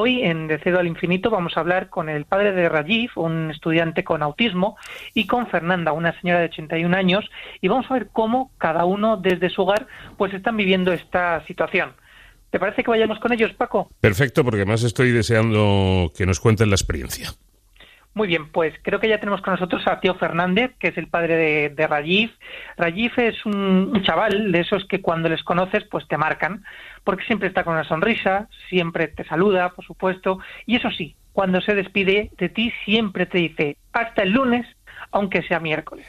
Hoy 0.00 0.22
en 0.22 0.46
De 0.46 0.60
Cedo 0.60 0.78
al 0.78 0.86
Infinito 0.86 1.28
vamos 1.28 1.56
a 1.56 1.60
hablar 1.60 1.88
con 1.90 2.08
el 2.08 2.24
padre 2.24 2.52
de 2.52 2.68
Rajiv, 2.68 3.10
un 3.16 3.50
estudiante 3.50 4.04
con 4.04 4.22
autismo, 4.22 4.76
y 5.12 5.26
con 5.26 5.48
Fernanda, 5.48 5.90
una 5.90 6.12
señora 6.20 6.38
de 6.38 6.44
81 6.44 6.96
años, 6.96 7.28
y 7.60 7.66
vamos 7.66 7.90
a 7.90 7.94
ver 7.94 8.06
cómo 8.12 8.52
cada 8.58 8.84
uno 8.84 9.16
desde 9.16 9.50
su 9.50 9.62
hogar 9.62 9.88
pues 10.16 10.32
están 10.32 10.56
viviendo 10.56 10.92
esta 10.92 11.44
situación. 11.46 11.94
¿Te 12.50 12.60
parece 12.60 12.84
que 12.84 12.90
vayamos 12.90 13.18
con 13.18 13.32
ellos, 13.32 13.52
Paco? 13.54 13.90
Perfecto, 14.00 14.44
porque 14.44 14.60
además 14.60 14.84
estoy 14.84 15.10
deseando 15.10 16.12
que 16.16 16.26
nos 16.26 16.38
cuenten 16.38 16.70
la 16.70 16.76
experiencia. 16.76 17.30
Muy 18.18 18.26
bien, 18.26 18.50
pues 18.50 18.74
creo 18.82 18.98
que 18.98 19.08
ya 19.08 19.20
tenemos 19.20 19.42
con 19.42 19.54
nosotros 19.54 19.86
a 19.86 20.00
Tío 20.00 20.14
Fernández, 20.16 20.72
que 20.80 20.88
es 20.88 20.98
el 20.98 21.06
padre 21.06 21.36
de, 21.36 21.68
de 21.68 21.86
Rajiv. 21.86 22.32
Rajiv 22.76 23.12
es 23.16 23.46
un, 23.46 23.92
un, 23.94 24.02
chaval 24.02 24.50
de 24.50 24.58
esos 24.58 24.84
que 24.86 25.00
cuando 25.00 25.28
les 25.28 25.44
conoces, 25.44 25.84
pues 25.84 26.08
te 26.08 26.16
marcan, 26.16 26.64
porque 27.08 27.24
siempre 27.24 27.48
está 27.48 27.64
con 27.64 27.72
una 27.72 27.84
sonrisa, 27.84 28.50
siempre 28.68 29.08
te 29.08 29.24
saluda, 29.24 29.70
por 29.70 29.82
supuesto, 29.82 30.40
y 30.66 30.76
eso 30.76 30.90
sí, 30.90 31.16
cuando 31.32 31.62
se 31.62 31.74
despide 31.74 32.30
de 32.36 32.50
ti, 32.50 32.70
siempre 32.84 33.24
te 33.24 33.38
dice 33.38 33.78
hasta 33.94 34.24
el 34.24 34.32
lunes, 34.32 34.66
aunque 35.10 35.40
sea 35.40 35.58
miércoles. 35.58 36.06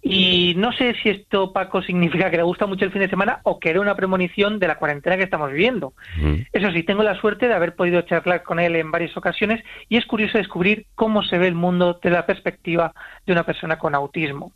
Y 0.00 0.54
no 0.56 0.72
sé 0.72 0.94
si 1.02 1.10
esto, 1.10 1.52
Paco, 1.52 1.82
significa 1.82 2.30
que 2.30 2.38
le 2.38 2.42
gusta 2.42 2.64
mucho 2.64 2.86
el 2.86 2.90
fin 2.90 3.02
de 3.02 3.10
semana 3.10 3.40
o 3.42 3.60
que 3.60 3.68
era 3.68 3.82
una 3.82 3.96
premonición 3.96 4.58
de 4.58 4.68
la 4.68 4.78
cuarentena 4.78 5.18
que 5.18 5.24
estamos 5.24 5.50
viviendo. 5.50 5.92
Mm. 6.16 6.36
Eso 6.54 6.70
sí, 6.72 6.84
tengo 6.84 7.02
la 7.02 7.20
suerte 7.20 7.46
de 7.46 7.52
haber 7.52 7.74
podido 7.74 8.00
charlar 8.00 8.42
con 8.42 8.60
él 8.60 8.76
en 8.76 8.90
varias 8.90 9.14
ocasiones 9.14 9.62
y 9.90 9.98
es 9.98 10.06
curioso 10.06 10.38
descubrir 10.38 10.86
cómo 10.94 11.22
se 11.22 11.36
ve 11.36 11.48
el 11.48 11.54
mundo 11.54 12.00
desde 12.02 12.16
la 12.16 12.24
perspectiva 12.24 12.94
de 13.26 13.32
una 13.34 13.44
persona 13.44 13.78
con 13.78 13.94
autismo. 13.94 14.52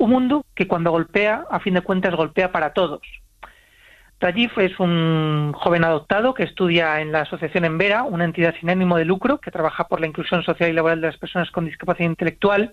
Un 0.00 0.10
mundo 0.10 0.44
que 0.56 0.66
cuando 0.66 0.90
golpea, 0.90 1.44
a 1.48 1.60
fin 1.60 1.74
de 1.74 1.82
cuentas, 1.82 2.16
golpea 2.16 2.50
para 2.50 2.72
todos. 2.72 3.02
Rajiv 4.20 4.50
es 4.58 4.78
un 4.80 5.52
joven 5.56 5.84
adoptado 5.84 6.34
que 6.34 6.42
estudia 6.42 7.00
en 7.00 7.12
la 7.12 7.20
Asociación 7.20 7.64
Embera, 7.64 8.02
una 8.02 8.24
entidad 8.24 8.54
sin 8.58 8.68
ánimo 8.68 8.96
de 8.96 9.04
lucro 9.04 9.38
que 9.38 9.52
trabaja 9.52 9.86
por 9.86 10.00
la 10.00 10.08
inclusión 10.08 10.42
social 10.42 10.70
y 10.70 10.72
laboral 10.72 11.00
de 11.00 11.06
las 11.06 11.18
personas 11.18 11.50
con 11.52 11.66
discapacidad 11.66 12.08
intelectual 12.08 12.72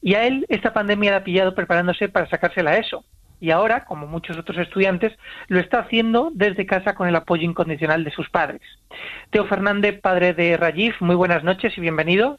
y 0.00 0.14
a 0.14 0.24
él 0.24 0.46
esta 0.48 0.72
pandemia 0.72 1.10
le 1.10 1.16
ha 1.16 1.24
pillado 1.24 1.54
preparándose 1.54 2.08
para 2.08 2.28
sacársela 2.28 2.72
a 2.72 2.76
eso. 2.76 3.04
Y 3.40 3.50
ahora, 3.50 3.84
como 3.84 4.06
muchos 4.06 4.36
otros 4.36 4.58
estudiantes, 4.58 5.12
lo 5.48 5.60
está 5.60 5.80
haciendo 5.80 6.30
desde 6.32 6.66
casa 6.66 6.94
con 6.94 7.08
el 7.08 7.16
apoyo 7.16 7.44
incondicional 7.44 8.04
de 8.04 8.10
sus 8.10 8.28
padres. 8.30 8.62
Teo 9.30 9.46
Fernández, 9.46 10.00
padre 10.00 10.34
de 10.34 10.56
Rajiv, 10.56 10.94
muy 11.00 11.14
buenas 11.14 11.44
noches 11.44 11.76
y 11.76 11.80
bienvenido. 11.80 12.38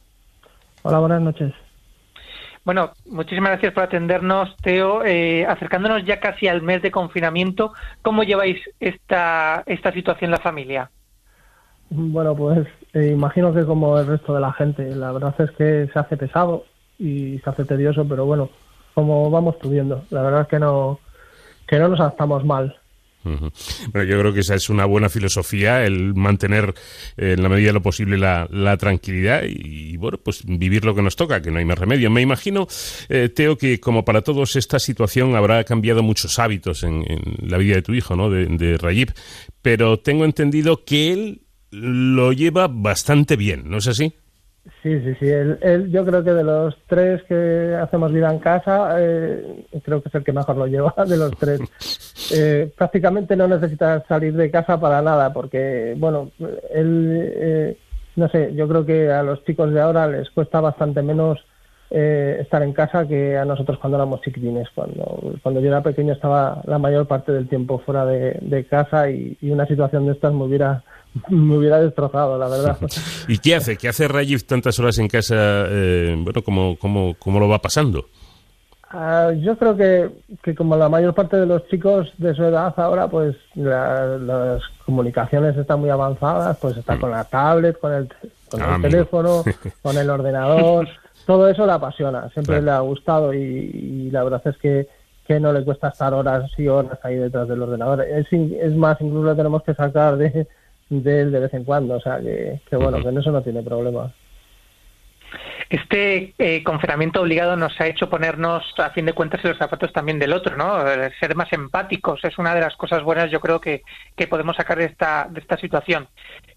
Hola, 0.84 1.00
buenas 1.00 1.22
noches. 1.22 1.54
Bueno, 2.70 2.92
muchísimas 3.08 3.54
gracias 3.54 3.74
por 3.74 3.82
atendernos, 3.82 4.56
Teo. 4.58 5.04
Eh, 5.04 5.44
acercándonos 5.44 6.06
ya 6.06 6.20
casi 6.20 6.48
al 6.48 6.62
mes 6.62 6.84
de 6.84 6.92
confinamiento, 6.92 7.74
¿cómo 8.04 8.22
lleváis 8.22 8.60
esta, 8.80 9.64
esta 9.66 9.92
situación 9.92 10.30
la 10.30 10.38
familia? 10.38 10.92
Bueno, 11.90 12.36
pues 12.36 12.68
eh, 12.94 13.08
imagino 13.12 13.52
que 13.56 13.66
como 13.66 13.98
el 13.98 14.06
resto 14.06 14.36
de 14.36 14.42
la 14.42 14.54
gente, 14.54 14.96
la 14.96 15.12
verdad 15.12 15.34
es 15.40 15.50
que 15.58 15.90
se 15.92 15.98
hace 15.98 16.16
pesado 16.16 16.66
y 17.00 17.40
se 17.40 17.50
hace 17.50 17.66
tedioso, 17.66 18.08
pero 18.08 18.28
bueno, 18.28 18.52
como 18.94 19.32
vamos 19.32 19.56
pudiendo. 19.56 20.04
La 20.12 20.22
verdad 20.22 20.42
es 20.42 20.48
que 20.50 20.60
no, 20.60 21.00
que 21.68 21.80
no 21.80 21.88
nos 21.88 22.00
adaptamos 22.00 22.46
mal. 22.46 22.78
Bueno, 23.24 24.04
yo 24.04 24.20
creo 24.20 24.34
que 24.34 24.40
esa 24.40 24.56
es 24.56 24.70
una 24.70 24.86
buena 24.86 25.10
filosofía, 25.10 25.86
el 25.86 26.16
mantener 26.16 26.74
eh, 27.18 27.34
en 27.34 27.44
la 27.44 27.50
medida 27.50 27.68
de 27.68 27.74
lo 27.74 27.82
posible 27.82 28.18
la, 28.18 28.78
tranquilidad 28.78 29.44
y, 29.46 29.98
bueno, 29.98 30.18
pues 30.18 30.44
vivir 30.46 30.86
lo 30.86 30.96
que 30.96 31.02
nos 31.02 31.16
toca, 31.16 31.42
que 31.42 31.52
no 31.52 31.60
hay 31.60 31.66
más 31.66 31.78
remedio. 31.78 32.10
Me 32.10 32.22
imagino, 32.22 32.68
eh, 33.10 33.30
Teo, 33.30 33.58
que 33.58 33.80
como 33.80 34.06
para 34.06 34.22
todos 34.22 34.56
esta 34.56 34.80
situación 34.80 35.36
habrá 35.36 35.64
cambiado 35.64 36.02
muchos 36.02 36.40
hábitos 36.40 36.84
en, 36.84 37.04
en 37.10 37.50
la 37.50 37.58
vida 37.58 37.76
de 37.76 37.82
tu 37.82 37.94
hijo, 37.94 38.16
¿no? 38.16 38.30
De, 38.30 38.46
de 38.46 38.78
Rayib, 38.78 39.14
pero 39.62 40.00
tengo 40.00 40.24
entendido 40.24 40.86
que 40.86 41.12
él 41.12 41.42
lo 41.72 42.32
lleva 42.32 42.68
bastante 42.68 43.36
bien, 43.36 43.70
¿no 43.70 43.78
es 43.78 43.88
así? 43.88 44.14
Sí, 44.82 45.00
sí, 45.02 45.16
sí. 45.20 45.28
Él, 45.28 45.92
yo 45.92 46.06
creo 46.06 46.24
que 46.24 46.34
de 46.34 46.44
los 46.44 46.76
tres 46.88 47.22
que 47.24 47.76
hacemos 47.82 48.14
vida 48.14 48.32
en 48.32 48.40
casa, 48.40 48.96
eh, 48.98 49.66
creo 49.84 50.02
que 50.02 50.10
es 50.10 50.16
el 50.16 50.24
que 50.24 50.32
mejor 50.32 50.56
lo 50.56 50.68
lleva 50.68 50.94
de 51.06 51.18
los 51.18 51.32
tres. 51.38 51.60
Eh, 52.32 52.72
prácticamente 52.78 53.36
no 53.36 53.48
necesita 53.48 54.06
salir 54.08 54.36
de 54.36 54.52
casa 54.52 54.80
para 54.80 55.02
nada, 55.02 55.34
porque, 55.34 55.96
bueno, 55.98 56.30
él, 56.70 57.34
eh, 57.34 57.78
no 58.18 58.30
sé, 58.30 58.54
yo 58.54 58.68
creo 58.68 58.86
que 58.86 59.10
a 59.10 59.24
los 59.24 59.44
chicos 59.46 59.74
de 59.74 59.82
ahora 59.82 60.06
les 60.06 60.30
cuesta 60.30 60.62
bastante 60.62 61.02
menos 61.02 61.40
eh, 61.92 62.38
estar 62.42 62.62
en 62.62 62.74
casa 62.74 63.08
que 63.08 63.36
a 63.36 63.46
nosotros 63.46 63.80
cuando 63.80 63.98
éramos 63.98 64.22
chiquitines. 64.22 64.70
Cuando, 64.76 65.34
cuando 65.42 65.60
yo 65.60 65.70
era 65.70 65.82
pequeño 65.82 66.14
estaba 66.14 66.62
la 66.66 66.78
mayor 66.78 67.08
parte 67.08 67.32
del 67.32 67.48
tiempo 67.48 67.80
fuera 67.80 68.06
de, 68.06 68.38
de 68.42 68.66
casa 68.66 69.10
y, 69.10 69.36
y 69.42 69.50
una 69.50 69.66
situación 69.66 70.06
de 70.06 70.12
estas 70.12 70.34
me 70.34 70.44
hubiera 70.44 70.84
me 71.30 71.58
hubiera 71.58 71.80
destrozado, 71.80 72.38
la 72.38 72.48
verdad. 72.48 72.78
¿Y 73.28 73.38
qué 73.40 73.56
hace? 73.56 73.78
¿Qué 73.78 73.88
hace 73.88 74.08
Rajiv 74.08 74.46
tantas 74.46 74.80
horas 74.80 74.98
en 75.00 75.08
casa? 75.08 75.36
Eh, 75.38 76.16
bueno, 76.18 76.42
¿cómo, 76.42 76.78
cómo, 76.78 77.16
cómo 77.20 77.40
lo 77.40 77.48
va 77.48 77.60
pasando? 77.60 78.06
Uh, 78.92 79.34
yo 79.34 79.56
creo 79.56 79.78
que, 79.78 80.10
que 80.42 80.56
como 80.56 80.76
la 80.76 80.90
mayor 80.90 81.14
parte 81.14 81.38
de 81.38 81.46
los 81.46 81.68
chicos 81.68 82.12
de 82.18 82.34
su 82.34 82.44
edad 82.44 82.74
ahora, 82.78 83.08
pues 83.08 83.36
la, 83.54 84.18
las 84.18 84.64
comunicaciones 84.84 85.56
están 85.58 85.80
muy 85.80 85.92
avanzadas, 85.92 86.58
pues 86.58 86.76
está 86.76 86.96
mm. 86.96 87.00
con 87.00 87.12
la 87.12 87.24
tablet, 87.24 87.80
con 87.80 87.94
el, 87.94 88.10
con 88.50 88.62
ah, 88.64 88.76
el 88.76 88.82
teléfono, 88.82 89.44
con 89.84 89.96
el 89.96 90.10
ordenador, 90.10 90.88
todo 91.28 91.48
eso 91.48 91.68
le 91.68 91.74
apasiona, 91.74 92.30
siempre 92.30 92.62
claro. 92.62 92.66
le 92.66 92.72
ha 92.72 92.80
gustado 92.80 93.34
y, 93.36 93.38
y, 93.38 94.10
la 94.10 94.24
verdad 94.24 94.42
es 94.46 94.58
que, 94.58 94.88
que 95.28 95.40
no 95.40 95.54
le 95.54 95.64
cuesta 95.64 95.90
estar 95.90 96.12
horas 96.12 96.50
y 96.58 96.68
horas 96.68 96.98
ahí 97.04 97.14
detrás 97.14 97.48
del 97.48 97.62
ordenador. 97.62 98.02
Es, 98.02 98.26
es 98.34 98.76
más, 98.76 99.00
incluso 99.02 99.26
lo 99.26 99.36
tenemos 99.36 99.62
que 99.62 99.76
sacar 99.76 100.18
de, 100.18 100.48
de 100.90 101.22
él 101.22 101.32
de 101.32 101.40
vez 101.40 101.54
en 101.54 101.64
cuando, 101.64 101.96
o 101.96 102.02
sea 102.02 102.20
que, 102.20 102.62
que 102.70 102.76
bueno, 102.76 103.02
que 103.02 103.10
en 103.10 103.18
eso 103.18 103.32
no 103.32 103.42
tiene 103.42 103.62
problema. 103.62 104.12
Este 105.70 106.34
eh, 106.40 106.64
confinamiento 106.64 107.22
obligado 107.22 107.56
nos 107.56 107.80
ha 107.80 107.86
hecho 107.86 108.10
ponernos, 108.10 108.64
a 108.80 108.90
fin 108.90 109.06
de 109.06 109.14
cuentas, 109.14 109.44
en 109.44 109.52
los 109.52 109.60
zapatos 109.60 109.94
también 109.94 110.18
del 110.18 110.34
otro, 110.34 110.58
¿no? 110.58 110.84
Ser 111.20 111.36
más 111.36 111.54
empáticos 111.54 112.24
es 112.24 112.40
una 112.40 112.56
de 112.56 112.62
las 112.62 112.76
cosas 112.76 113.04
buenas, 113.04 113.30
yo 113.30 113.40
creo, 113.40 113.62
que, 113.62 113.84
que 114.16 114.26
podemos 114.26 114.56
sacar 114.56 114.80
de 114.80 114.86
esta, 114.86 115.28
de 115.30 115.40
esta 115.40 115.58
situación. 115.58 116.08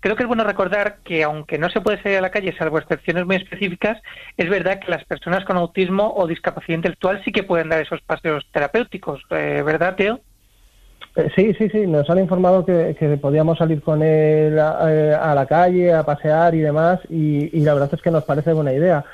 Creo 0.01 0.17
que 0.17 0.23
es 0.23 0.27
bueno 0.29 0.45
recordar 0.45 1.01
que, 1.05 1.23
aunque 1.25 1.59
no 1.59 1.69
se 1.69 1.83
puede 1.83 2.03
salir 2.03 2.19
a 2.19 2.23
la 2.23 2.31
calle, 2.31 2.57
salvo 2.57 2.79
excepciones 2.79 3.27
muy 3.27 3.37
específicas, 3.37 4.01
es 4.39 4.49
verdad 4.49 4.81
que 4.81 4.91
las 4.91 5.05
personas 5.05 5.45
con 5.45 5.59
autismo 5.59 6.15
o 6.17 6.27
discapacidad 6.27 6.77
intelectual 6.77 7.23
sí 7.23 7.33
que 7.33 7.43
pueden 7.43 7.69
dar 7.69 7.83
esos 7.83 8.01
paseos 8.01 8.47
terapéuticos, 8.51 9.21
eh, 9.31 9.63
¿verdad, 9.63 9.95
Teo? 9.95 10.21
Eh, 11.17 11.29
sí, 11.37 11.55
sí, 11.55 11.69
sí, 11.69 11.87
nos 11.87 12.09
han 12.09 12.19
informado 12.19 12.65
que, 12.65 12.97
que 12.99 13.17
podíamos 13.19 13.59
salir 13.59 13.83
con 13.83 14.03
él 14.03 14.59
a, 14.59 14.87
eh, 14.91 15.15
a, 15.15 15.35
la 15.35 15.47
calle, 15.47 15.93
a 15.93 16.05
pasear 16.05 16.55
y 16.55 16.61
demás, 16.61 17.01
y, 17.11 17.57
y, 17.57 17.61
la 17.61 17.75
verdad 17.75 17.91
es 17.93 18.01
que 18.01 18.11
nos 18.11 18.25
parece 18.25 18.53
buena 18.55 18.73
idea. 18.73 19.05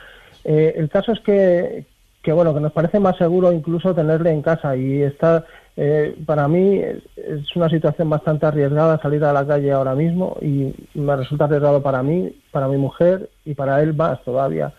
Eh, 0.44 0.74
el 0.76 0.88
caso 0.88 1.12
es 1.12 1.20
que, 1.20 1.84
que, 2.22 2.32
bueno, 2.32 2.54
que 2.54 2.60
nos 2.60 2.72
parece 2.72 3.00
más 3.00 3.16
seguro 3.16 3.52
incluso 3.52 3.94
tenerle 3.94 4.30
en 4.30 4.42
casa 4.42 4.76
y 4.76 5.02
está, 5.02 5.44
Eh, 5.80 6.16
para 6.26 6.48
mí 6.48 6.80
es, 6.80 7.56
una 7.56 7.68
situación 7.68 8.10
bastante 8.10 8.46
arriesgada 8.46 9.00
salir 9.00 9.22
a 9.22 9.32
la 9.32 9.46
calle 9.46 9.70
ahora 9.70 9.94
mismo 9.94 10.36
y 10.42 10.74
me 10.94 11.14
resulta 11.14 11.44
arriesgado 11.44 11.80
para 11.82 12.02
mí, 12.02 12.34
para 12.50 12.66
mi 12.66 12.76
mujer 12.76 13.30
y 13.44 13.54
para 13.54 13.80
él 13.80 13.94
más 13.94 14.20
todavía. 14.24 14.72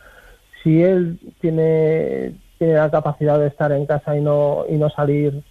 Si 0.61 0.83
él 0.83 1.17
tiene, 1.39 2.33
tiene 2.57 2.73
la 2.73 2.91
capacidad 2.91 3.39
de 3.39 3.47
estar 3.47 3.71
en 3.71 3.85
casa 3.85 4.17
y 4.17 4.21
no, 4.21 4.65
y 4.67 4.75
no 4.75 4.89
salir 4.89 5.41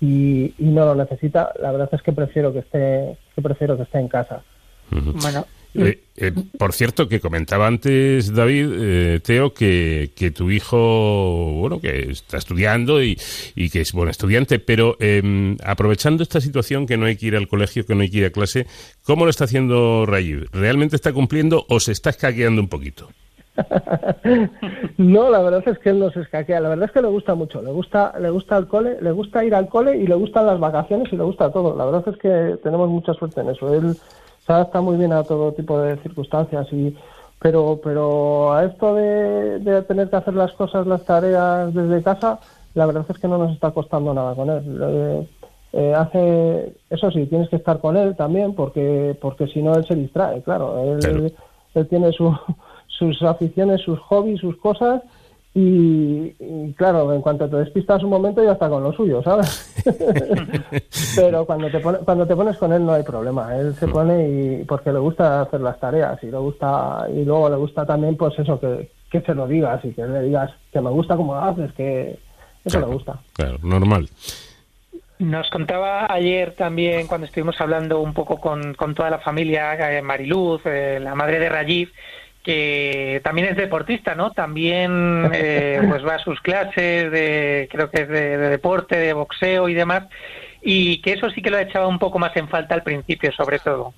y, 0.00 0.54
y 0.58 0.64
no 0.64 0.86
lo 0.86 0.94
necesita, 0.94 1.52
la 1.60 1.72
verdad 1.72 1.88
es 1.92 2.02
que 2.02 2.12
prefiero 2.12 2.52
que 2.52 2.60
esté, 2.60 3.18
que 3.34 3.42
prefiero 3.42 3.76
que 3.76 3.82
esté 3.82 3.98
en 3.98 4.08
casa. 4.08 4.42
Bueno, 4.90 5.44
eh, 5.74 6.02
eh, 6.16 6.32
por 6.58 6.72
cierto, 6.72 7.08
que 7.08 7.20
comentaba 7.20 7.66
antes 7.66 8.32
David, 8.32 8.70
eh, 8.74 9.20
Teo, 9.22 9.52
que, 9.52 10.10
que, 10.16 10.30
tu 10.30 10.50
hijo, 10.50 11.52
bueno, 11.58 11.80
que 11.80 12.10
está 12.10 12.38
estudiando 12.38 13.02
y, 13.02 13.18
y 13.54 13.68
que 13.68 13.82
es 13.82 13.92
buen 13.92 14.08
estudiante, 14.08 14.58
pero 14.58 14.96
eh, 14.98 15.56
aprovechando 15.62 16.22
esta 16.22 16.40
situación 16.40 16.86
que 16.86 16.96
no 16.96 17.06
hay 17.06 17.16
que 17.16 17.26
ir 17.26 17.36
al 17.36 17.48
colegio, 17.48 17.84
que 17.84 17.94
no 17.94 18.00
hay 18.00 18.10
que 18.10 18.18
ir 18.18 18.24
a 18.24 18.30
clase, 18.30 18.66
¿cómo 19.02 19.24
lo 19.24 19.30
está 19.30 19.44
haciendo 19.44 20.06
Rayiv? 20.06 20.48
¿Realmente 20.52 20.96
está 20.96 21.12
cumpliendo 21.12 21.66
o 21.68 21.80
se 21.80 21.92
está 21.92 22.10
escaqueando 22.10 22.62
un 22.62 22.68
poquito? 22.68 23.10
no, 24.98 25.30
la 25.30 25.42
verdad 25.42 25.62
es 25.66 25.78
que 25.78 25.90
él 25.90 25.98
no 25.98 26.10
se 26.10 26.20
escaquea. 26.20 26.60
La 26.60 26.68
verdad 26.68 26.86
es 26.86 26.92
que 26.92 27.02
le 27.02 27.08
gusta 27.08 27.34
mucho. 27.34 27.62
Le 27.62 27.70
gusta, 27.70 28.14
le 28.20 28.30
gusta 28.30 28.56
el 28.56 28.66
cole, 28.68 28.98
le 29.00 29.12
gusta 29.12 29.44
ir 29.44 29.54
al 29.54 29.68
cole 29.68 29.96
y 29.96 30.06
le 30.06 30.14
gustan 30.14 30.46
las 30.46 30.60
vacaciones 30.60 31.12
y 31.12 31.16
le 31.16 31.24
gusta 31.24 31.50
todo. 31.50 31.76
La 31.76 31.84
verdad 31.84 32.04
es 32.08 32.16
que 32.18 32.58
tenemos 32.62 32.88
mucha 32.88 33.14
suerte 33.14 33.40
en 33.40 33.50
eso. 33.50 33.72
Él 33.74 33.96
se 34.46 34.52
adapta 34.52 34.80
muy 34.80 34.96
bien 34.96 35.12
a 35.12 35.24
todo 35.24 35.52
tipo 35.52 35.80
de 35.80 35.96
circunstancias 35.98 36.66
y 36.72 36.96
pero 37.40 37.80
pero 37.82 38.52
a 38.52 38.64
esto 38.64 38.94
de, 38.94 39.60
de 39.60 39.82
tener 39.82 40.10
que 40.10 40.16
hacer 40.16 40.34
las 40.34 40.52
cosas, 40.52 40.86
las 40.86 41.04
tareas 41.04 41.72
desde 41.72 42.02
casa, 42.02 42.40
la 42.74 42.86
verdad 42.86 43.04
es 43.08 43.18
que 43.18 43.28
no 43.28 43.38
nos 43.38 43.52
está 43.52 43.70
costando 43.70 44.12
nada 44.14 44.34
con 44.34 44.50
él. 44.50 44.62
Eh, 44.82 45.28
eh, 45.74 45.94
hace 45.94 46.72
eso 46.90 47.10
sí, 47.10 47.26
tienes 47.26 47.48
que 47.50 47.56
estar 47.56 47.78
con 47.78 47.96
él 47.96 48.16
también 48.16 48.54
porque 48.54 49.16
porque 49.20 49.46
si 49.48 49.62
no 49.62 49.74
él 49.76 49.84
se 49.86 49.94
distrae, 49.94 50.42
claro. 50.42 50.82
Él, 50.82 50.98
Claro. 51.00 51.26
él 51.74 51.86
tiene 51.88 52.10
su, 52.12 52.34
sus 52.98 53.22
aficiones, 53.22 53.80
sus 53.82 53.98
hobbies, 54.00 54.40
sus 54.40 54.56
cosas 54.58 55.02
y, 55.54 56.34
y, 56.38 56.72
claro, 56.76 57.12
en 57.14 57.20
cuanto 57.22 57.48
te 57.48 57.56
despistas 57.56 58.02
un 58.04 58.10
momento 58.10 58.42
ya 58.44 58.52
está 58.52 58.68
con 58.68 58.82
lo 58.82 58.92
suyo, 58.92 59.22
¿sabes? 59.22 59.74
Pero 61.16 61.44
cuando 61.46 61.70
te, 61.70 61.80
pone- 61.80 61.98
cuando 61.98 62.26
te 62.26 62.36
pones 62.36 62.56
con 62.58 62.72
él 62.72 62.84
no 62.84 62.92
hay 62.92 63.02
problema. 63.02 63.56
Él 63.56 63.74
se 63.74 63.88
pone 63.88 64.28
y 64.28 64.64
porque 64.64 64.92
le 64.92 64.98
gusta 64.98 65.40
hacer 65.42 65.60
las 65.60 65.78
tareas 65.80 66.22
y 66.22 66.26
le 66.26 66.36
gusta 66.38 67.06
y 67.12 67.24
luego 67.24 67.48
le 67.48 67.56
gusta 67.56 67.86
también 67.86 68.16
pues 68.16 68.38
eso 68.38 68.58
que, 68.60 68.90
que 69.10 69.20
se 69.22 69.34
lo 69.34 69.46
digas 69.46 69.84
y 69.84 69.92
que 69.92 70.04
le 70.06 70.22
digas 70.22 70.50
que 70.72 70.80
me 70.80 70.90
gusta 70.90 71.16
como 71.16 71.34
lo 71.34 71.40
haces, 71.40 71.72
que 71.72 72.18
eso 72.64 72.80
le 72.80 72.86
gusta. 72.86 73.18
Claro, 73.34 73.58
normal. 73.62 74.08
Nos 75.18 75.50
contaba 75.50 76.06
ayer 76.12 76.54
también, 76.54 77.08
cuando 77.08 77.26
estuvimos 77.26 77.60
hablando 77.60 78.00
un 78.00 78.14
poco 78.14 78.38
con, 78.38 78.74
con 78.74 78.94
toda 78.94 79.10
la 79.10 79.18
familia, 79.18 79.74
eh, 79.98 80.00
Mariluz, 80.00 80.60
eh, 80.64 81.00
la 81.02 81.16
madre 81.16 81.40
de 81.40 81.48
Rajiv, 81.48 81.90
que 82.48 83.20
también 83.22 83.48
es 83.48 83.58
deportista, 83.58 84.14
¿no? 84.14 84.30
También 84.30 85.30
eh, 85.34 85.82
pues 85.86 86.02
va 86.02 86.14
a 86.14 86.18
sus 86.18 86.40
clases, 86.40 87.12
de, 87.12 87.68
creo 87.70 87.90
que 87.90 88.00
es 88.04 88.08
de, 88.08 88.38
de 88.38 88.48
deporte, 88.48 88.96
de 88.96 89.12
boxeo 89.12 89.68
y 89.68 89.74
demás, 89.74 90.04
y 90.62 91.02
que 91.02 91.12
eso 91.12 91.28
sí 91.28 91.42
que 91.42 91.50
lo 91.50 91.58
echaba 91.58 91.86
un 91.86 91.98
poco 91.98 92.18
más 92.18 92.34
en 92.38 92.48
falta 92.48 92.74
al 92.74 92.82
principio, 92.82 93.32
sobre 93.32 93.58
todo. 93.58 93.92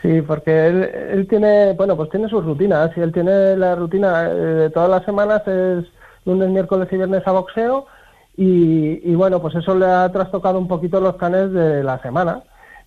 Sí, 0.00 0.22
porque 0.22 0.68
él, 0.68 0.88
él 1.10 1.26
tiene, 1.26 1.72
bueno, 1.72 1.96
pues 1.96 2.08
tiene 2.10 2.28
sus 2.28 2.44
rutinas. 2.44 2.92
Y 2.96 3.00
él 3.00 3.12
tiene 3.12 3.56
la 3.56 3.74
rutina 3.74 4.26
eh, 4.30 4.34
de 4.34 4.70
todas 4.70 4.88
las 4.88 5.04
semanas 5.04 5.42
es 5.48 5.86
lunes, 6.24 6.48
miércoles 6.50 6.86
y 6.92 6.96
viernes 6.96 7.26
a 7.26 7.32
boxeo. 7.32 7.88
Y, 8.36 9.00
y 9.10 9.14
bueno, 9.16 9.42
pues 9.42 9.56
eso 9.56 9.74
le 9.74 9.86
ha 9.86 10.08
trastocado 10.12 10.60
un 10.60 10.68
poquito 10.68 11.00
los 11.00 11.16
planes 11.16 11.50
de 11.50 11.82
la 11.82 12.00
semana. 12.00 12.44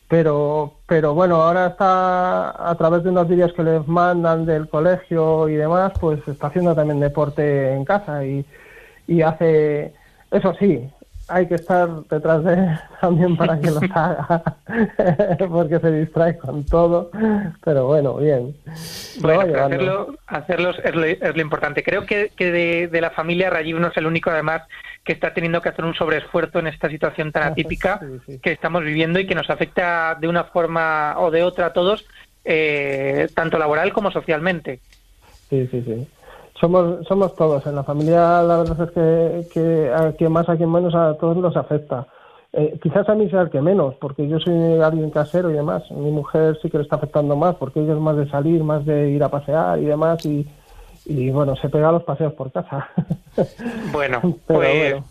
Pero, 0.10 0.73
pero 0.88 1.14
bueno, 1.14 1.36
ahora 1.36 1.68
está 1.68 2.69
a 2.69 2.76
través 2.76 3.03
de 3.03 3.11
unos 3.11 3.27
vídeos 3.27 3.53
que 3.53 3.64
les 3.64 3.88
mandan 3.88 4.45
del 4.45 4.68
colegio 4.68 5.48
y 5.48 5.53
demás, 5.53 5.94
pues 6.02 6.27
está 6.27 6.48
haciendo 6.48 6.73
también 6.76 6.99
deporte 6.99 7.73
en 7.73 7.86
casa 7.86 8.26
y, 8.26 8.44
y 9.07 9.22
hace, 9.22 9.94
eso 10.31 10.53
sí, 10.60 10.90
hay 11.30 11.47
que 11.47 11.56
estar 11.56 11.88
detrás 12.10 12.43
de 12.43 12.53
él 12.53 12.80
también 13.01 13.38
para 13.38 13.60
que 13.60 13.72
los 13.72 13.84
haga, 13.91 14.43
porque 15.49 15.80
se 15.80 15.91
distrae 15.91 16.38
con 16.38 16.65
todo, 16.65 17.11
pero 17.64 17.88
bueno, 17.88 18.15
bien. 18.15 18.56
Bueno, 19.22 19.43
pero 19.45 19.65
hacerlo, 19.65 20.15
hacerlos 20.27 20.80
es 20.84 20.95
lo, 20.95 21.06
es 21.06 21.35
lo 21.35 21.41
importante. 21.41 21.84
Creo 21.84 22.06
que, 22.06 22.31
que 22.35 22.51
de, 22.51 22.88
de 22.88 23.01
la 23.01 23.11
familia 23.11 23.49
Rajiv 23.49 23.80
no 23.80 23.88
es 23.88 23.97
el 23.97 24.07
único, 24.07 24.30
además, 24.30 24.64
que 25.03 25.14
está 25.14 25.34
teniendo 25.34 25.61
que 25.61 25.69
hacer 25.69 25.85
un 25.85 25.95
sobreesfuerzo 25.95 26.60
en 26.60 26.68
esta 26.68 26.89
situación 26.89 27.31
tan 27.31 27.43
atípica 27.51 27.99
que 28.41 28.51
estamos 28.51 28.84
viviendo 28.84 29.19
y 29.19 29.27
que 29.27 29.35
nos 29.35 29.49
afecta 29.49 30.18
de 30.19 30.27
una 30.27 30.45
forma 30.45 31.15
o 31.18 31.31
de 31.31 31.43
otra 31.43 31.68
a 31.68 31.73
todos, 31.73 32.06
eh, 32.45 33.27
tanto 33.34 33.57
laboral 33.57 33.93
como 33.93 34.11
socialmente. 34.11 34.80
Sí, 35.49 35.68
sí, 35.72 35.84
sí. 35.85 36.07
Somos, 36.60 37.07
somos 37.07 37.36
todos. 37.36 37.65
En 37.65 37.76
la 37.76 37.84
familia 37.84 38.41
la 38.41 38.57
verdad 38.57 38.81
es 38.81 38.91
que, 38.91 39.48
que 39.53 39.91
a 39.94 40.11
quien 40.14 40.31
más, 40.31 40.49
a 40.49 40.57
quien 40.57 40.72
menos, 40.72 40.94
a 40.94 41.15
todos 41.18 41.38
nos 41.38 41.56
afecta. 41.56 42.07
Eh, 42.52 42.80
quizás 42.81 43.07
a 43.07 43.15
mí 43.15 43.30
sea 43.30 43.41
el 43.41 43.49
que 43.49 43.61
menos, 43.61 43.95
porque 43.95 44.27
yo 44.27 44.40
soy 44.40 44.81
alguien 44.81 45.11
casero 45.11 45.52
y 45.52 45.53
demás. 45.53 45.84
Mi 45.91 46.11
mujer 46.11 46.57
sí 46.61 46.69
que 46.69 46.77
le 46.77 46.84
está 46.84 46.95
afectando 46.95 47.36
más, 47.36 47.56
porque 47.56 47.80
ella 47.80 47.94
es 47.94 47.99
más 47.99 48.18
de 48.18 48.30
salir, 48.30 48.64
más 48.64 48.86
de 48.86 49.10
ir 49.11 49.23
a 49.23 49.30
pasear 49.30 49.80
y 49.80 49.86
demás. 49.86 50.26
Y, 50.26 50.48
y 51.06 51.30
bueno, 51.30 51.56
se 51.56 51.69
pega 51.69 51.90
a 51.90 51.94
los 51.94 52.03
paseos 52.03 52.34
por 52.34 52.52
casa. 52.52 52.90
Bueno, 53.94 54.19
pues, 54.48 54.91
bueno. 54.91 55.06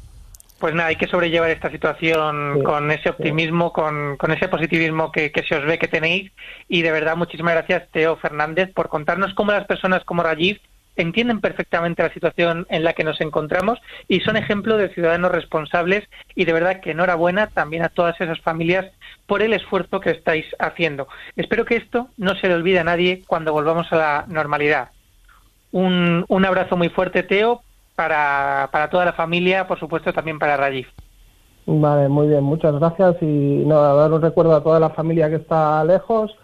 pues 0.58 0.74
nada, 0.74 0.88
hay 0.90 0.96
que 0.96 1.06
sobrellevar 1.06 1.48
esta 1.48 1.70
situación 1.70 2.56
Sí, 2.56 2.62
con 2.62 2.90
ese 2.90 3.08
optimismo, 3.08 3.72
con, 3.72 4.18
con 4.18 4.32
ese 4.32 4.48
positivismo 4.48 5.10
que, 5.10 5.32
que 5.32 5.44
se 5.44 5.54
os 5.54 5.64
ve 5.64 5.78
que 5.78 5.88
tenéis. 5.88 6.30
Y 6.68 6.82
de 6.82 6.92
verdad, 6.92 7.16
muchísimas 7.16 7.54
gracias, 7.54 7.88
Teo 7.90 8.16
Fernández, 8.16 8.70
por 8.74 8.90
contarnos 8.90 9.32
cómo 9.32 9.52
las 9.52 9.66
personas 9.66 10.04
como 10.04 10.22
Rajiv 10.22 10.60
entienden 11.02 11.40
perfectamente 11.40 12.02
la 12.02 12.12
situación 12.12 12.66
en 12.70 12.84
la 12.84 12.92
que 12.92 13.04
nos 13.04 13.20
encontramos 13.20 13.78
y 14.08 14.20
son 14.20 14.36
ejemplo 14.36 14.76
de 14.76 14.88
ciudadanos 14.90 15.32
responsables 15.32 16.08
y 16.34 16.44
de 16.44 16.52
verdad 16.52 16.80
que 16.80 16.92
enhorabuena 16.92 17.48
también 17.48 17.84
a 17.84 17.88
todas 17.88 18.20
esas 18.20 18.40
familias 18.40 18.86
por 19.26 19.42
el 19.42 19.52
esfuerzo 19.52 20.00
que 20.00 20.10
estáis 20.10 20.46
haciendo. 20.58 21.08
Espero 21.36 21.64
que 21.64 21.76
esto 21.76 22.08
no 22.16 22.34
se 22.36 22.48
le 22.48 22.54
olvide 22.54 22.78
a 22.80 22.84
nadie 22.84 23.22
cuando 23.26 23.52
volvamos 23.52 23.92
a 23.92 23.96
la 23.96 24.24
normalidad. 24.28 24.90
Un, 25.70 26.24
un 26.28 26.44
abrazo 26.44 26.76
muy 26.76 26.88
fuerte, 26.88 27.22
Teo, 27.22 27.62
para, 27.94 28.68
para 28.72 28.88
toda 28.88 29.04
la 29.04 29.12
familia, 29.12 29.66
por 29.66 29.78
supuesto 29.78 30.12
también 30.12 30.38
para 30.38 30.56
Rajiv. 30.56 30.86
Vale, 31.66 32.08
muy 32.08 32.28
bien, 32.28 32.42
muchas 32.42 32.74
gracias. 32.78 33.16
Y 33.20 33.64
nada, 33.66 33.92
dar 33.92 34.12
un 34.12 34.22
recuerdo 34.22 34.56
a 34.56 34.62
toda 34.62 34.80
la 34.80 34.90
familia 34.90 35.28
que 35.28 35.36
está 35.36 35.84
lejos 35.84 36.34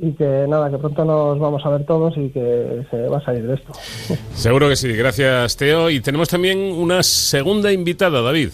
y 0.00 0.12
que 0.12 0.46
nada, 0.48 0.70
que 0.70 0.78
pronto 0.78 1.04
nos 1.04 1.38
vamos 1.38 1.64
a 1.64 1.70
ver 1.70 1.84
todos 1.84 2.16
y 2.16 2.30
que 2.30 2.86
se 2.90 3.08
va 3.08 3.18
a 3.18 3.24
salir 3.24 3.46
de 3.46 3.54
esto. 3.54 3.72
Seguro 4.34 4.68
que 4.68 4.76
sí. 4.76 4.92
Gracias, 4.94 5.56
Teo. 5.56 5.90
Y 5.90 6.00
tenemos 6.00 6.28
también 6.28 6.58
una 6.58 7.02
segunda 7.02 7.72
invitada, 7.72 8.22
David. 8.22 8.50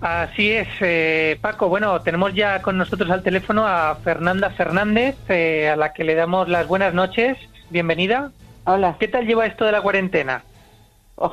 Así 0.00 0.50
es, 0.50 0.68
eh, 0.80 1.38
Paco. 1.40 1.68
Bueno, 1.68 2.00
tenemos 2.02 2.34
ya 2.34 2.60
con 2.60 2.76
nosotros 2.76 3.08
al 3.10 3.22
teléfono 3.22 3.66
a 3.66 3.96
Fernanda 4.02 4.50
Fernández, 4.50 5.16
eh, 5.28 5.68
a 5.68 5.76
la 5.76 5.92
que 5.92 6.04
le 6.04 6.14
damos 6.14 6.48
las 6.48 6.66
buenas 6.66 6.92
noches. 6.92 7.38
Bienvenida. 7.70 8.32
Hola. 8.64 8.96
¿Qué 8.98 9.08
tal 9.08 9.26
lleva 9.26 9.46
esto 9.46 9.64
de 9.64 9.72
la 9.72 9.80
cuarentena? 9.80 10.44
Oh, 11.16 11.32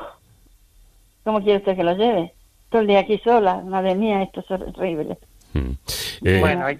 ¿Cómo 1.24 1.42
quiere 1.42 1.58
usted 1.58 1.76
que 1.76 1.84
lo 1.84 1.94
lleve? 1.94 2.32
Todo 2.70 2.82
el 2.82 2.86
día 2.86 3.00
aquí 3.00 3.18
sola. 3.22 3.56
Madre 3.56 3.94
mía, 3.96 4.22
esto 4.22 4.40
es 4.40 4.50
horrible. 4.50 5.18
Eh, 6.22 6.38
bueno, 6.40 6.66
hay, 6.66 6.78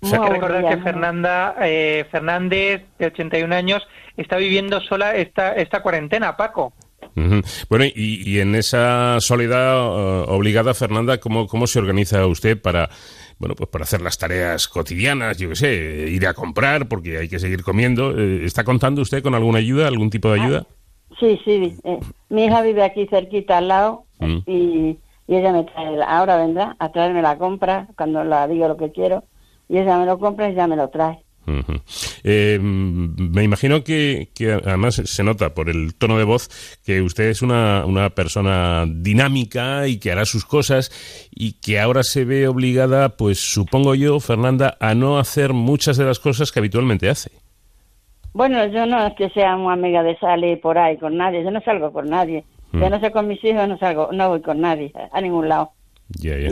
Muy 0.00 0.12
hay 0.12 0.20
que 0.20 0.28
recordar 0.28 0.58
aburrida, 0.64 0.76
que 0.76 0.82
Fernanda 0.82 1.54
eh, 1.62 2.06
Fernández, 2.10 2.82
de 2.98 3.06
81 3.06 3.54
años, 3.54 3.86
está 4.16 4.36
viviendo 4.36 4.80
sola 4.80 5.14
esta, 5.14 5.52
esta 5.54 5.82
cuarentena, 5.82 6.36
Paco. 6.36 6.72
Bueno, 7.68 7.84
y, 7.84 8.30
y 8.30 8.40
en 8.40 8.54
esa 8.54 9.20
soledad 9.20 9.74
eh, 9.76 10.24
obligada, 10.28 10.74
Fernanda, 10.74 11.18
¿cómo, 11.18 11.46
¿cómo 11.46 11.66
se 11.66 11.78
organiza 11.78 12.26
usted 12.26 12.60
para, 12.60 12.88
bueno, 13.38 13.54
pues 13.54 13.68
para 13.68 13.84
hacer 13.84 14.00
las 14.00 14.16
tareas 14.16 14.68
cotidianas, 14.68 15.36
yo 15.36 15.48
qué 15.50 15.56
sé, 15.56 15.74
ir 16.08 16.26
a 16.26 16.34
comprar 16.34 16.88
porque 16.88 17.18
hay 17.18 17.28
que 17.28 17.38
seguir 17.38 17.62
comiendo? 17.62 18.18
Eh, 18.18 18.44
¿Está 18.44 18.64
contando 18.64 19.02
usted 19.02 19.22
con 19.22 19.34
alguna 19.34 19.58
ayuda, 19.58 19.88
algún 19.88 20.08
tipo 20.10 20.30
de 20.32 20.40
ayuda? 20.40 20.66
Sí, 21.18 21.38
sí. 21.44 21.74
eh, 21.84 21.98
mi 22.30 22.44
hija 22.46 22.62
vive 22.62 22.84
aquí 22.84 23.06
cerquita 23.06 23.58
al 23.58 23.68
lado 23.68 24.04
Mm. 24.20 24.38
y, 24.46 24.98
y 25.28 25.34
ella 25.36 25.50
me 25.50 25.64
trae, 25.64 25.98
ahora 26.06 26.36
vendrá 26.36 26.76
a 26.78 26.92
traerme 26.92 27.22
la 27.22 27.38
compra 27.38 27.88
cuando 27.96 28.22
la 28.22 28.46
digo 28.46 28.68
lo 28.68 28.76
que 28.76 28.92
quiero 28.92 29.24
y 29.70 29.78
ella 29.78 29.98
me 29.98 30.06
lo 30.06 30.18
compra 30.18 30.50
y 30.50 30.54
ya 30.54 30.66
me 30.66 30.76
lo 30.76 30.88
trae. 30.88 31.24
Eh, 32.22 32.58
me 32.60 33.42
imagino 33.42 33.82
que, 33.82 34.28
que 34.34 34.52
además 34.52 34.96
se 34.96 35.24
nota 35.24 35.52
por 35.54 35.68
el 35.68 35.96
tono 35.96 36.16
de 36.18 36.24
voz 36.24 36.48
que 36.84 37.02
usted 37.02 37.24
es 37.24 37.42
una, 37.42 37.84
una 37.86 38.10
persona 38.10 38.84
dinámica 38.86 39.88
y 39.88 39.98
que 39.98 40.12
hará 40.12 40.24
sus 40.26 40.44
cosas 40.44 40.90
y 41.30 41.60
que 41.60 41.80
ahora 41.80 42.02
se 42.02 42.24
ve 42.24 42.46
obligada, 42.46 43.16
pues 43.16 43.40
supongo 43.40 43.94
yo, 43.94 44.20
Fernanda, 44.20 44.76
a 44.80 44.94
no 44.94 45.18
hacer 45.18 45.52
muchas 45.52 45.96
de 45.96 46.04
las 46.04 46.20
cosas 46.20 46.52
que 46.52 46.60
habitualmente 46.60 47.08
hace. 47.08 47.30
Bueno, 48.32 48.64
yo 48.66 48.86
no 48.86 49.06
es 49.06 49.14
que 49.14 49.28
sea 49.30 49.56
una 49.56 49.72
amiga 49.72 50.02
de 50.04 50.16
salir 50.18 50.60
por 50.60 50.78
ahí 50.78 50.96
con 50.98 51.16
nadie, 51.16 51.42
yo 51.42 51.50
no 51.50 51.60
salgo 51.62 51.92
con 51.92 52.08
nadie. 52.08 52.44
Mm. 52.72 52.80
Yo 52.80 52.90
no 52.90 53.00
sé 53.00 53.10
con 53.10 53.26
mis 53.26 53.42
hijos, 53.44 53.66
no 53.66 53.76
salgo, 53.78 54.10
no 54.12 54.28
voy 54.28 54.40
con 54.40 54.60
nadie 54.60 54.92
a 55.12 55.20
ningún 55.20 55.48
lado. 55.48 55.72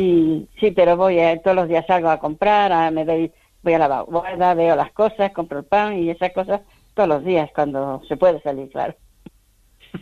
Y 0.00 0.48
sí, 0.60 0.70
pero 0.70 0.96
voy 0.96 1.18
a, 1.20 1.40
todos 1.40 1.56
los 1.56 1.68
días 1.68 1.86
salgo 1.86 2.10
a 2.10 2.20
comprar, 2.20 2.92
me 2.92 3.04
doy, 3.04 3.32
voy 3.62 3.74
a 3.74 3.78
la 3.78 3.88
vanguardia, 3.88 4.54
veo 4.54 4.76
las 4.76 4.92
cosas, 4.92 5.32
compro 5.32 5.60
el 5.60 5.64
pan 5.64 5.98
y 5.98 6.10
esas 6.10 6.32
cosas 6.32 6.60
todos 6.94 7.08
los 7.08 7.24
días 7.24 7.50
cuando 7.54 8.02
se 8.08 8.16
puede 8.16 8.40
salir, 8.42 8.68
claro. 8.70 8.94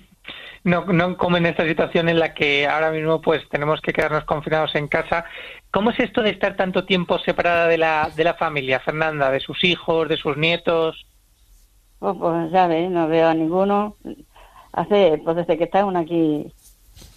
No, 0.65 0.85
no 0.87 1.17
como 1.17 1.37
en 1.37 1.47
esta 1.47 1.65
situación 1.65 2.09
en 2.09 2.19
la 2.19 2.35
que 2.35 2.67
ahora 2.67 2.91
mismo 2.91 3.21
pues 3.21 3.49
tenemos 3.51 3.81
que 3.81 3.93
quedarnos 3.93 4.25
confinados 4.25 4.75
en 4.75 4.89
casa. 4.89 5.25
¿Cómo 5.71 5.91
es 5.91 6.01
esto 6.01 6.23
de 6.23 6.31
estar 6.31 6.57
tanto 6.57 6.85
tiempo 6.85 7.21
separada 7.21 7.69
de 7.69 7.79
la, 7.79 8.11
de 8.17 8.25
la 8.25 8.35
familia, 8.35 8.81
Fernanda, 8.81 9.31
de 9.31 9.39
sus 9.39 9.63
hijos, 9.63 10.09
de 10.09 10.17
sus 10.17 10.37
nietos? 10.37 11.07
Oh, 12.01 12.15
pues 12.19 12.51
ya 12.51 12.67
ves, 12.67 12.91
no 12.91 13.07
veo 13.07 13.29
a 13.29 13.35
ninguno. 13.35 13.95
Hace, 14.73 15.21
pues 15.25 15.37
desde 15.37 15.57
que 15.57 15.65
está 15.65 15.85
uno 15.85 16.01
aquí 16.01 16.53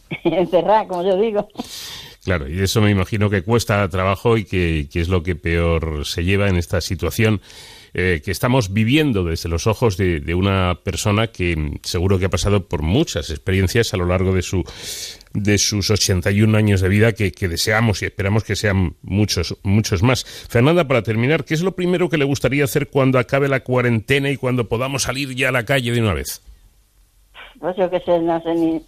encerrada, 0.24 0.88
como 0.88 1.02
yo 1.02 1.18
digo. 1.18 1.48
Claro, 2.24 2.50
y 2.50 2.60
eso 2.60 2.82
me 2.82 2.91
imagino 2.91 3.30
que 3.30 3.44
cuesta 3.44 3.88
trabajo 3.88 4.38
y 4.38 4.44
que, 4.44 4.88
es 4.94 5.08
lo 5.08 5.24
que 5.24 5.36
peor 5.36 6.06
se 6.06 6.24
lleva 6.24 6.50
en 6.50 6.58
esta 6.58 6.82
situación 6.82 7.40
eh, 7.94 8.22
que 8.24 8.32
estamos 8.32 8.74
viviendo 8.74 9.24
desde 9.24 9.48
los 9.48 9.68
ojos 9.68 9.96
de, 9.96 10.36
una 10.36 10.78
persona 10.84 11.28
que 11.28 11.80
seguro 11.82 12.20
que 12.20 12.26
ha 12.26 12.30
pasado 12.30 12.68
por 12.68 12.82
muchas 12.82 13.30
experiencias 13.30 13.94
a 13.94 13.98
lo 13.98 14.06
largo 14.06 14.34
de 14.34 14.41
su 14.41 14.64
de 15.34 15.58
sus 15.58 15.90
81 15.90 16.58
años 16.58 16.82
de 16.82 16.90
vida 16.90 17.14
que, 17.14 17.32
deseamos 17.32 18.02
y 18.02 18.06
esperamos 18.06 18.44
que 18.44 18.56
sean 18.56 18.96
muchos 19.02 19.58
muchos 19.64 20.04
más. 20.04 20.26
Fernanda, 20.50 20.88
para 20.88 21.04
terminar, 21.04 21.46
¿qué 21.46 21.54
es 21.54 21.62
lo 21.62 21.72
primero 21.76 22.10
que 22.10 22.18
le 22.18 22.26
gustaría 22.26 22.66
hacer 22.66 22.90
cuando 22.90 23.18
acabe 23.18 23.48
la 23.48 23.62
cuarentena 23.62 24.30
y 24.30 24.38
cuando 24.38 24.68
podamos 24.68 25.04
salir 25.04 25.34
ya 25.36 25.50
a 25.50 25.54
la 25.54 25.66
calle 25.66 25.91
de 25.91 26.02
una 26.02 26.14
vez? 26.14 26.41
Pues 27.60 27.76
yo 27.78 27.90
que 27.90 28.00
sé, 28.02 28.20
no 28.20 28.41
sé 28.41 28.54
ni 28.56 28.82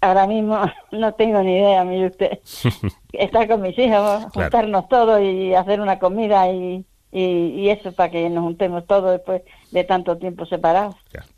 ahora 0.00 0.26
mismo 0.26 0.60
no 0.92 1.14
tengo 1.14 1.42
ni 1.42 1.56
idea, 1.56 1.84
mire 1.84 2.06
usted. 2.06 2.38
Estar 3.12 3.48
con 3.48 3.62
mis 3.62 3.78
hijos, 3.78 4.24
juntarnos 4.32 4.88
todos 4.88 5.20
y 5.20 5.54
hacer 5.54 5.80
una 5.80 5.98
comida 5.98 6.50
y, 6.50 6.84
y, 7.12 7.68
eso 7.68 7.92
para 7.92 8.10
que 8.10 8.28
nos 8.30 8.44
juntemos 8.44 8.86
todos 8.86 9.12
después 9.12 9.42
de 9.72 9.84
tanto 9.84 10.16
tiempo 10.16 10.46
separados. 10.46 10.94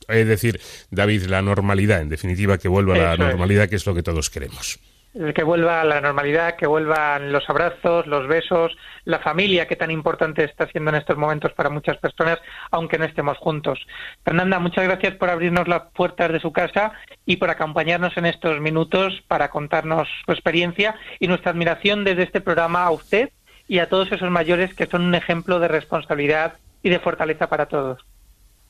Es 0.09 0.27
decir, 0.27 0.61
David, 0.91 1.25
la 1.25 1.43
normalidad, 1.43 2.01
en 2.01 2.09
definitiva, 2.09 2.59
que 2.59 2.69
vuelva 2.69 2.95
a 2.95 2.99
la 2.99 3.17
normalidad, 3.17 3.69
que 3.69 3.77
es 3.77 3.87
lo 3.87 3.95
que 3.95 4.03
todos 4.03 4.29
queremos 4.29 4.79
que 5.35 5.43
vuelva 5.45 5.83
a 5.83 5.85
la 5.85 6.01
normalidad, 6.01 6.57
que 6.57 6.67
vuelvan 6.67 7.33
los 7.33 7.49
abrazos, 7.49 8.07
los 8.07 8.27
besos, 8.27 8.77
la 9.05 9.19
familia 9.19 9.69
que 9.69 9.77
tan 9.77 9.91
importante 9.91 10.45
está 10.45 10.67
siendo 10.69 10.91
en 10.91 10.97
estos 10.97 11.19
momentos 11.19 11.53
para 11.53 11.69
muchas 11.69 11.99
personas, 11.99 12.39
aunque 12.71 12.99
no 12.99 13.05
estemos 13.05 13.37
juntos. 13.39 13.87
Fernanda, 14.25 14.59
muchas 14.59 14.85
gracias 14.85 15.15
por 15.17 15.29
abrirnos 15.29 15.69
las 15.69 15.83
puertas 15.95 16.33
de 16.33 16.41
su 16.41 16.53
casa 16.53 16.93
y 17.27 17.37
por 17.37 17.51
acompañarnos 17.51 18.17
en 18.17 18.27
estos 18.27 18.61
minutos 18.61 19.23
para 19.29 19.51
contarnos 19.51 20.09
su 20.25 20.33
experiencia 20.33 20.95
y 21.21 21.29
nuestra 21.29 21.51
admiración 21.51 22.05
desde 22.05 22.23
este 22.23 22.41
programa 22.41 22.85
a 22.85 22.91
usted 22.91 23.31
y 23.69 23.79
a 23.79 23.89
todos 23.89 24.11
esos 24.13 24.31
mayores 24.31 24.75
que 24.75 24.87
son 24.87 25.03
un 25.03 25.15
ejemplo 25.15 25.61
de 25.61 25.69
responsabilidad 25.69 26.55
y 26.83 26.89
de 26.89 26.99
fortaleza 26.99 27.49
para 27.49 27.67
todos. 27.67 28.05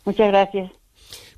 Muchas 0.05 0.28
gracias. 0.28 0.82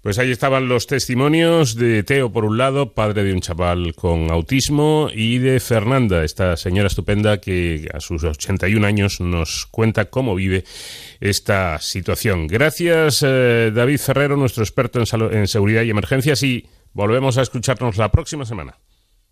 Pues 0.05 0.19
ahí 0.19 0.31
estaban 0.31 0.69
los 0.69 0.87
testimonios 0.87 1.77
de 1.77 2.03
Teo, 2.03 2.31
por 2.31 2.45
un 2.45 2.59
lado, 2.59 2.93
padre 2.93 3.25
de 3.25 3.33
un 3.33 3.41
chaval 3.41 3.95
con 3.95 4.31
autismo, 4.31 5.09
y 5.11 5.39
de 5.39 5.61
Fernanda, 5.61 6.25
esta 6.25 6.59
señora 6.59 6.89
estupenda 6.89 7.41
que 7.41 7.89
a 7.91 8.01
sus 8.01 8.23
81 8.23 8.87
años 8.87 9.23
nos 9.23 9.65
cuenta 9.65 10.11
cómo 10.11 10.35
vive 10.35 10.65
esta 11.21 11.79
situación. 11.79 12.49
Gracias, 12.49 13.25
eh, 13.27 13.73
David 13.75 13.99
Ferrero, 13.99 14.37
nuestro 14.37 14.63
experto 14.63 15.01
en, 15.01 15.35
en 15.39 15.49
seguridad 15.49 15.81
y 15.81 15.89
emergencias, 15.89 16.43
y 16.43 16.69
volvemos 16.93 17.39
a 17.39 17.43
escucharnos 17.43 17.97
la 17.97 18.11
próxima 18.11 18.45
semana. 18.45 18.77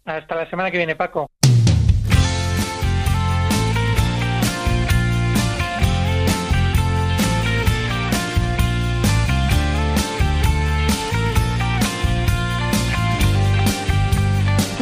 Hasta 0.07 0.35
la 0.35 0.49
semana 0.49 0.71
que 0.71 0.79
viene, 0.79 0.97
Paco. 0.97 1.31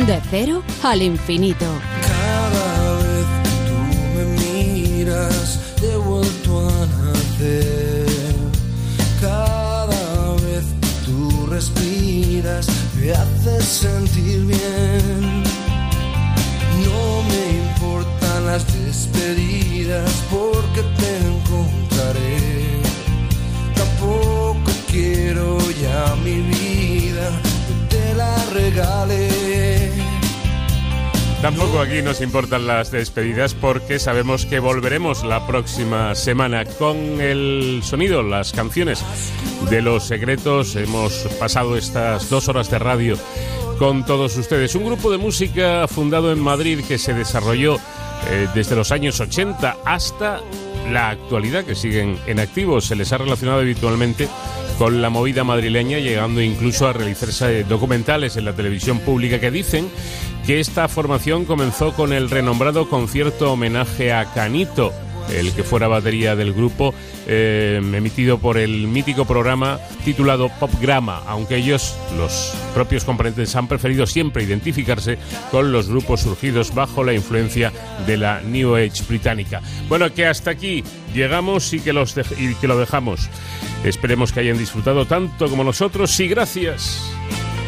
De 0.07 0.19
cero 0.31 0.63
al 0.83 1.03
infinito. 1.03 1.67
Cada 2.01 2.95
vez 2.97 3.27
que 3.45 3.51
tú 3.69 3.79
me 4.17 4.25
miras, 4.41 5.61
he 5.83 5.95
vuelto 5.95 6.69
a 6.69 6.87
nacer. 7.05 8.07
Cada 9.21 10.33
vez 10.37 10.65
que 10.81 10.89
tú 11.05 11.47
respiras, 11.49 12.67
me 12.97 13.13
haces 13.13 13.65
sentir 13.65 14.47
bien. 14.47 15.43
No 16.83 17.23
me 17.29 17.43
importan 17.69 18.47
las 18.47 18.65
despedidas 18.73 20.11
porque 20.31 20.83
te 20.99 21.11
encontraré. 21.29 22.81
Tampoco 23.75 24.71
quiero 24.91 25.59
ya 25.73 26.17
mi 26.25 26.41
vida, 26.41 27.31
te 27.91 28.15
la 28.15 28.35
regalé. 28.47 29.50
Tampoco 31.43 31.81
aquí 31.81 32.03
nos 32.03 32.21
importan 32.21 32.67
las 32.67 32.91
despedidas 32.91 33.55
porque 33.55 33.99
sabemos 33.99 34.45
que 34.45 34.59
volveremos 34.59 35.25
la 35.25 35.47
próxima 35.47 36.15
semana 36.15 36.67
con 36.67 36.97
el 37.21 37.81
sonido, 37.83 38.23
las 38.23 38.53
canciones 38.53 39.03
de 39.71 39.81
los 39.81 40.05
secretos. 40.05 40.77
Hemos 40.77 41.15
pasado 41.39 41.79
estas 41.79 42.29
dos 42.29 42.49
horas 42.49 42.71
de 42.71 42.79
radio 42.79 43.17
con 43.79 44.05
todos 44.05 44.37
ustedes. 44.37 44.75
Un 44.75 44.85
grupo 44.85 45.11
de 45.11 45.17
música 45.17 45.89
fundado 45.89 46.31
en 46.31 46.41
Madrid 46.41 46.81
que 46.87 46.99
se 46.99 47.15
desarrolló 47.15 47.77
eh, 48.29 48.47
desde 48.55 48.77
los 48.77 48.93
años 48.93 49.19
80 49.19 49.79
hasta 49.87 50.43
la 50.91 51.09
actualidad, 51.09 51.65
que 51.65 51.75
siguen 51.75 52.19
en 52.27 52.39
activo. 52.39 52.83
Se 52.83 52.97
les 52.97 53.13
ha 53.13 53.19
relacionado 53.19 53.61
habitualmente 53.61 54.29
con 54.79 55.01
la 55.01 55.09
movida 55.09 55.45
madrileña, 55.45 55.99
llegando 55.99 56.43
incluso 56.43 56.87
a 56.87 56.93
realizarse 56.93 57.65
documentales 57.65 58.37
en 58.37 58.45
la 58.45 58.55
televisión 58.55 58.99
pública 58.99 59.41
que 59.41 59.51
dicen 59.51 59.89
que 60.47 60.61
esta 60.61 60.89
formación 60.89 61.45
comenzó 61.45 61.93
con 61.93 62.13
el 62.13 62.31
renombrado 62.31 62.89
concierto 62.89 63.53
homenaje 63.53 64.13
a 64.13 64.33
Canito, 64.33 64.93
el 65.33 65.53
que 65.53 65.63
fuera 65.63 65.89
batería 65.89 66.35
del 66.35 66.53
grupo, 66.53 66.95
eh, 67.27 67.81
emitido 67.81 68.39
por 68.39 68.59
el 68.59 68.89
mítico 68.89 69.25
programa 69.25 69.79
titulado 70.05 70.49
Popgrama, 70.59 71.23
aunque 71.27 71.57
ellos, 71.57 71.95
los 72.17 72.55
propios 72.75 73.05
componentes, 73.05 73.55
han 73.55 73.69
preferido 73.69 74.07
siempre 74.07 74.43
identificarse 74.43 75.19
con 75.51 75.73
los 75.73 75.89
grupos 75.89 76.23
surgidos 76.23 76.75
bajo 76.75 77.05
la 77.05 77.13
influencia 77.13 77.73
de 78.07 78.17
la 78.17 78.41
New 78.41 78.77
Age 78.77 79.05
británica. 79.09 79.61
Bueno, 79.89 80.13
que 80.13 80.27
hasta 80.27 80.51
aquí 80.51 80.83
llegamos 81.15 81.73
y 81.73 81.81
que, 81.81 81.93
los 81.93 82.17
y 82.39 82.55
que 82.55 82.69
lo 82.69 82.79
dejamos. 82.79 83.29
Esperemos 83.85 84.33
que 84.33 84.41
hayan 84.41 84.59
disfrutado 84.59 85.07
tanto 85.07 85.49
como 85.49 85.65
nosotros 85.65 86.19
y 86.21 86.29
gracias 86.29 87.13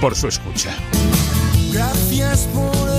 por 0.00 0.14
su 0.14 0.28
escucha. 0.28 0.76
Gracias 1.72 2.46
por 2.52 2.91